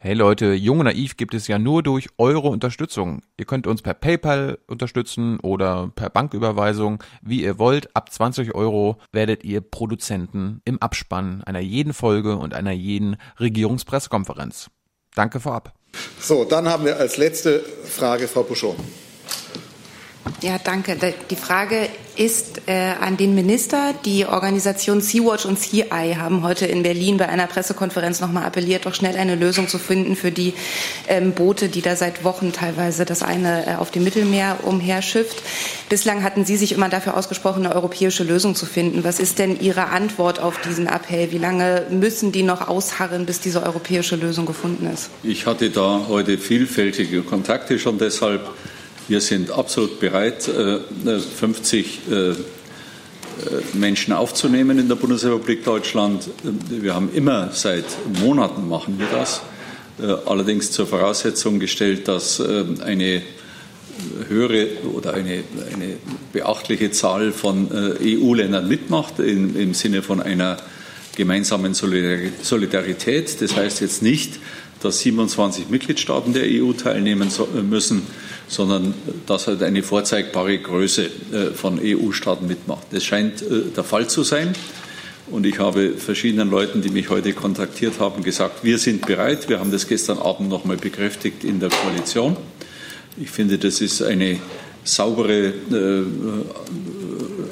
Hey 0.00 0.14
Leute, 0.14 0.54
Jung 0.54 0.78
und 0.78 0.86
Naiv 0.86 1.18
gibt 1.18 1.34
es 1.34 1.48
ja 1.48 1.58
nur 1.58 1.82
durch 1.82 2.08
eure 2.16 2.48
Unterstützung. 2.48 3.20
Ihr 3.36 3.44
könnt 3.44 3.66
uns 3.66 3.82
per 3.82 3.92
PayPal 3.92 4.58
unterstützen 4.66 5.38
oder 5.40 5.90
per 5.94 6.08
Banküberweisung, 6.08 7.02
wie 7.20 7.42
ihr 7.42 7.58
wollt. 7.58 7.94
Ab 7.94 8.10
20 8.10 8.54
Euro 8.54 8.96
werdet 9.12 9.44
ihr 9.44 9.60
Produzenten 9.60 10.62
im 10.64 10.80
Abspann 10.80 11.42
einer 11.44 11.58
jeden 11.58 11.92
Folge 11.92 12.36
und 12.36 12.54
einer 12.54 12.70
jeden 12.70 13.16
Regierungspressekonferenz. 13.38 14.70
Danke 15.14 15.40
vorab. 15.40 15.77
So, 16.20 16.44
dann 16.44 16.68
haben 16.68 16.84
wir 16.84 16.98
als 16.98 17.16
letzte 17.16 17.60
Frage 17.60 18.28
Frau 18.28 18.42
Buschon. 18.42 18.76
Ja, 20.42 20.58
danke. 20.62 20.96
Die 21.30 21.36
Frage 21.36 21.88
ist 22.16 22.62
äh, 22.66 22.92
an 23.00 23.16
den 23.16 23.34
Minister. 23.34 23.94
Die 24.04 24.26
Organisation 24.26 25.00
Sea-Watch 25.00 25.46
und 25.46 25.58
Sea-Eye 25.58 26.16
haben 26.16 26.42
heute 26.42 26.66
in 26.66 26.82
Berlin 26.82 27.16
bei 27.16 27.28
einer 27.28 27.46
Pressekonferenz 27.46 28.20
nochmal 28.20 28.44
appelliert, 28.44 28.86
doch 28.86 28.94
schnell 28.94 29.16
eine 29.16 29.36
Lösung 29.36 29.68
zu 29.68 29.78
finden 29.78 30.16
für 30.16 30.32
die 30.32 30.54
ähm, 31.06 31.32
Boote, 31.32 31.68
die 31.68 31.80
da 31.80 31.94
seit 31.94 32.24
Wochen 32.24 32.52
teilweise 32.52 33.04
das 33.04 33.22
eine 33.22 33.66
äh, 33.66 33.74
auf 33.76 33.90
dem 33.90 34.04
Mittelmeer 34.04 34.58
umherschifft. 34.64 35.42
Bislang 35.88 36.24
hatten 36.24 36.44
Sie 36.44 36.56
sich 36.56 36.72
immer 36.72 36.88
dafür 36.88 37.16
ausgesprochen, 37.16 37.64
eine 37.64 37.74
europäische 37.74 38.24
Lösung 38.24 38.56
zu 38.56 38.66
finden. 38.66 39.04
Was 39.04 39.20
ist 39.20 39.38
denn 39.38 39.60
Ihre 39.60 39.86
Antwort 39.86 40.40
auf 40.40 40.60
diesen 40.60 40.86
Appell? 40.88 41.30
Wie 41.30 41.38
lange 41.38 41.86
müssen 41.90 42.32
die 42.32 42.42
noch 42.42 42.66
ausharren, 42.68 43.26
bis 43.26 43.40
diese 43.40 43.62
europäische 43.62 44.16
Lösung 44.16 44.44
gefunden 44.44 44.90
ist? 44.92 45.10
Ich 45.22 45.46
hatte 45.46 45.70
da 45.70 46.06
heute 46.08 46.36
vielfältige 46.36 47.22
Kontakte 47.22 47.78
schon 47.78 47.98
deshalb. 47.98 48.50
Wir 49.08 49.22
sind 49.22 49.50
absolut 49.50 50.00
bereit, 50.00 50.42
50 50.42 52.00
äh, 52.10 52.12
äh, 52.12 52.30
äh, 52.32 52.34
Menschen 53.72 54.12
aufzunehmen 54.12 54.78
in 54.78 54.86
der 54.86 54.96
Bundesrepublik 54.96 55.64
Deutschland. 55.64 56.28
Wir 56.68 56.94
haben 56.94 57.08
immer 57.14 57.48
seit 57.54 57.86
Monaten 58.20 58.68
machen 58.68 58.98
wir 58.98 59.06
das. 59.10 59.40
Allerdings 60.26 60.70
zur 60.70 60.86
Voraussetzung 60.86 61.58
gestellt, 61.58 62.06
dass 62.06 62.40
eine 62.40 63.22
höhere 64.28 64.68
oder 64.94 65.14
eine, 65.14 65.42
eine 65.74 65.96
beachtliche 66.32 66.92
Zahl 66.92 67.32
von 67.32 67.68
EU-Ländern 67.72 68.68
mitmacht 68.68 69.18
im, 69.18 69.58
im 69.58 69.74
Sinne 69.74 70.02
von 70.02 70.22
einer 70.22 70.58
gemeinsamen 71.16 71.74
Solidarität. 71.74 73.40
Das 73.40 73.56
heißt 73.56 73.80
jetzt 73.80 74.02
nicht, 74.02 74.38
dass 74.80 75.00
27 75.00 75.68
Mitgliedstaaten 75.68 76.32
der 76.32 76.44
EU 76.44 76.72
teilnehmen 76.74 77.28
müssen, 77.68 78.02
sondern 78.48 78.94
dass 79.26 79.46
halt 79.46 79.62
eine 79.62 79.82
vorzeigbare 79.82 80.58
Größe 80.58 81.04
äh, 81.04 81.10
von 81.54 81.78
EU-Staaten 81.82 82.46
mitmacht. 82.46 82.86
Das 82.90 83.04
scheint 83.04 83.42
äh, 83.42 83.70
der 83.76 83.84
Fall 83.84 84.08
zu 84.08 84.24
sein. 84.24 84.54
Und 85.30 85.44
ich 85.44 85.58
habe 85.58 85.92
verschiedenen 85.92 86.50
Leuten, 86.50 86.80
die 86.80 86.88
mich 86.88 87.10
heute 87.10 87.34
kontaktiert 87.34 88.00
haben, 88.00 88.22
gesagt, 88.24 88.64
wir 88.64 88.78
sind 88.78 89.04
bereit. 89.06 89.50
Wir 89.50 89.60
haben 89.60 89.70
das 89.70 89.86
gestern 89.86 90.18
Abend 90.18 90.48
noch 90.48 90.62
einmal 90.62 90.78
bekräftigt 90.78 91.44
in 91.44 91.60
der 91.60 91.68
Koalition. 91.68 92.34
Ich 93.20 93.30
finde, 93.30 93.58
das 93.58 93.82
ist 93.82 94.00
eine 94.00 94.38
saubere 94.84 95.48
äh, 95.48 96.02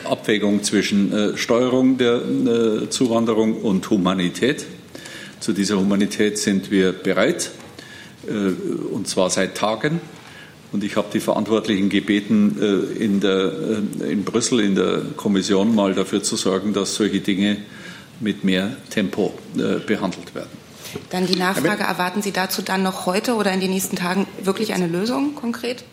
Abwägung 0.09 0.62
zwischen 0.62 1.36
Steuerung 1.36 1.98
der 1.98 2.23
Zuwanderung 2.89 3.60
und 3.60 3.90
Humanität. 3.90 4.64
Zu 5.40 5.52
dieser 5.52 5.77
Humanität 5.78 6.39
sind 6.39 6.70
wir 6.70 6.93
bereit, 6.93 7.51
und 8.93 9.09
zwar 9.09 9.31
seit 9.31 9.56
Tagen. 9.56 10.01
Und 10.72 10.84
ich 10.84 10.97
habe 10.97 11.09
die 11.12 11.20
Verantwortlichen 11.20 11.88
gebeten, 11.88 12.56
äh, 12.60 13.02
in, 13.02 13.20
der, 13.20 13.52
äh, 14.01 14.12
in 14.12 14.24
Brüssel 14.24 14.60
in 14.60 14.74
der 14.74 15.02
Kommission 15.16 15.74
mal 15.74 15.94
dafür 15.94 16.22
zu 16.22 16.36
sorgen, 16.36 16.72
dass 16.72 16.94
solche 16.94 17.20
Dinge 17.20 17.59
mit 18.20 18.44
mehr 18.44 18.76
Tempo 18.90 19.34
äh, 19.56 19.78
behandelt 19.78 20.34
werden. 20.34 20.66
Dann 21.10 21.26
die 21.26 21.36
Nachfrage, 21.36 21.84
erwarten 21.84 22.22
Sie 22.22 22.32
dazu 22.32 22.62
dann 22.62 22.82
noch 22.82 23.06
heute 23.06 23.34
oder 23.34 23.52
in 23.52 23.60
den 23.60 23.70
nächsten 23.70 23.97
Tagen 23.97 24.26
wirklich 24.43 24.72
eine 24.72 24.86
Lösung 24.86 25.34
konkret? 25.34 25.84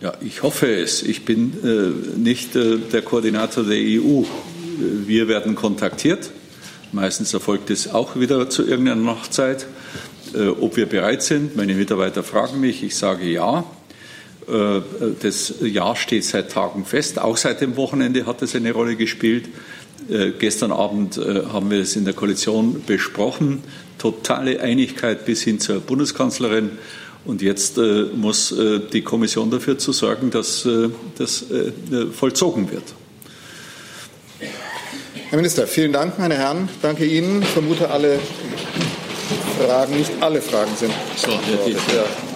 Ja, 0.00 0.12
ich 0.20 0.42
hoffe 0.42 0.72
es. 0.72 1.02
Ich 1.02 1.24
bin 1.24 1.52
äh, 1.64 2.18
nicht 2.18 2.54
äh, 2.54 2.78
der 2.78 3.02
Koordinator 3.02 3.64
der 3.64 3.78
EU. 3.78 4.22
Wir 4.78 5.28
werden 5.28 5.54
kontaktiert. 5.54 6.30
Meistens 6.92 7.34
erfolgt 7.34 7.70
es 7.70 7.92
auch 7.92 8.18
wieder 8.18 8.48
zu 8.48 8.66
irgendeiner 8.66 9.02
Nachtzeit. 9.02 9.66
Äh, 10.34 10.48
ob 10.48 10.76
wir 10.76 10.86
bereit 10.86 11.22
sind, 11.22 11.56
meine 11.56 11.74
Mitarbeiter 11.74 12.22
fragen 12.22 12.60
mich, 12.60 12.82
ich 12.82 12.96
sage 12.96 13.26
ja. 13.26 13.64
Äh, 14.48 14.80
das 15.20 15.54
Jahr 15.60 15.96
steht 15.96 16.24
seit 16.24 16.52
Tagen 16.52 16.84
fest. 16.84 17.18
Auch 17.18 17.36
seit 17.36 17.60
dem 17.60 17.76
Wochenende 17.76 18.26
hat 18.26 18.42
es 18.42 18.54
eine 18.54 18.72
Rolle 18.72 18.96
gespielt. 18.96 19.48
Äh, 20.08 20.30
gestern 20.38 20.72
Abend 20.72 21.18
äh, 21.18 21.44
haben 21.52 21.70
wir 21.70 21.80
es 21.80 21.96
in 21.96 22.04
der 22.04 22.14
Koalition 22.14 22.82
besprochen. 22.86 23.62
Totale 23.98 24.60
Einigkeit 24.60 25.24
bis 25.26 25.42
hin 25.42 25.60
zur 25.60 25.80
Bundeskanzlerin. 25.80 26.70
Und 27.24 27.42
jetzt 27.42 27.78
muss 28.14 28.54
die 28.92 29.02
Kommission 29.02 29.50
dafür 29.50 29.76
zu 29.76 29.92
sorgen, 29.92 30.30
dass 30.30 30.66
das 31.18 31.44
vollzogen 32.12 32.70
wird. 32.70 32.84
Herr 35.28 35.36
Minister, 35.36 35.66
vielen 35.66 35.92
Dank, 35.92 36.18
meine 36.18 36.36
Herren. 36.36 36.70
Danke 36.80 37.04
Ihnen. 37.04 37.42
Ich 37.42 37.48
vermute, 37.48 37.90
alle 37.90 38.18
Fragen, 39.58 39.96
nicht 39.96 40.12
alle 40.20 40.40
Fragen 40.40 40.74
sind. 40.76 40.92
So, 41.16 41.32
ja. 41.32 42.27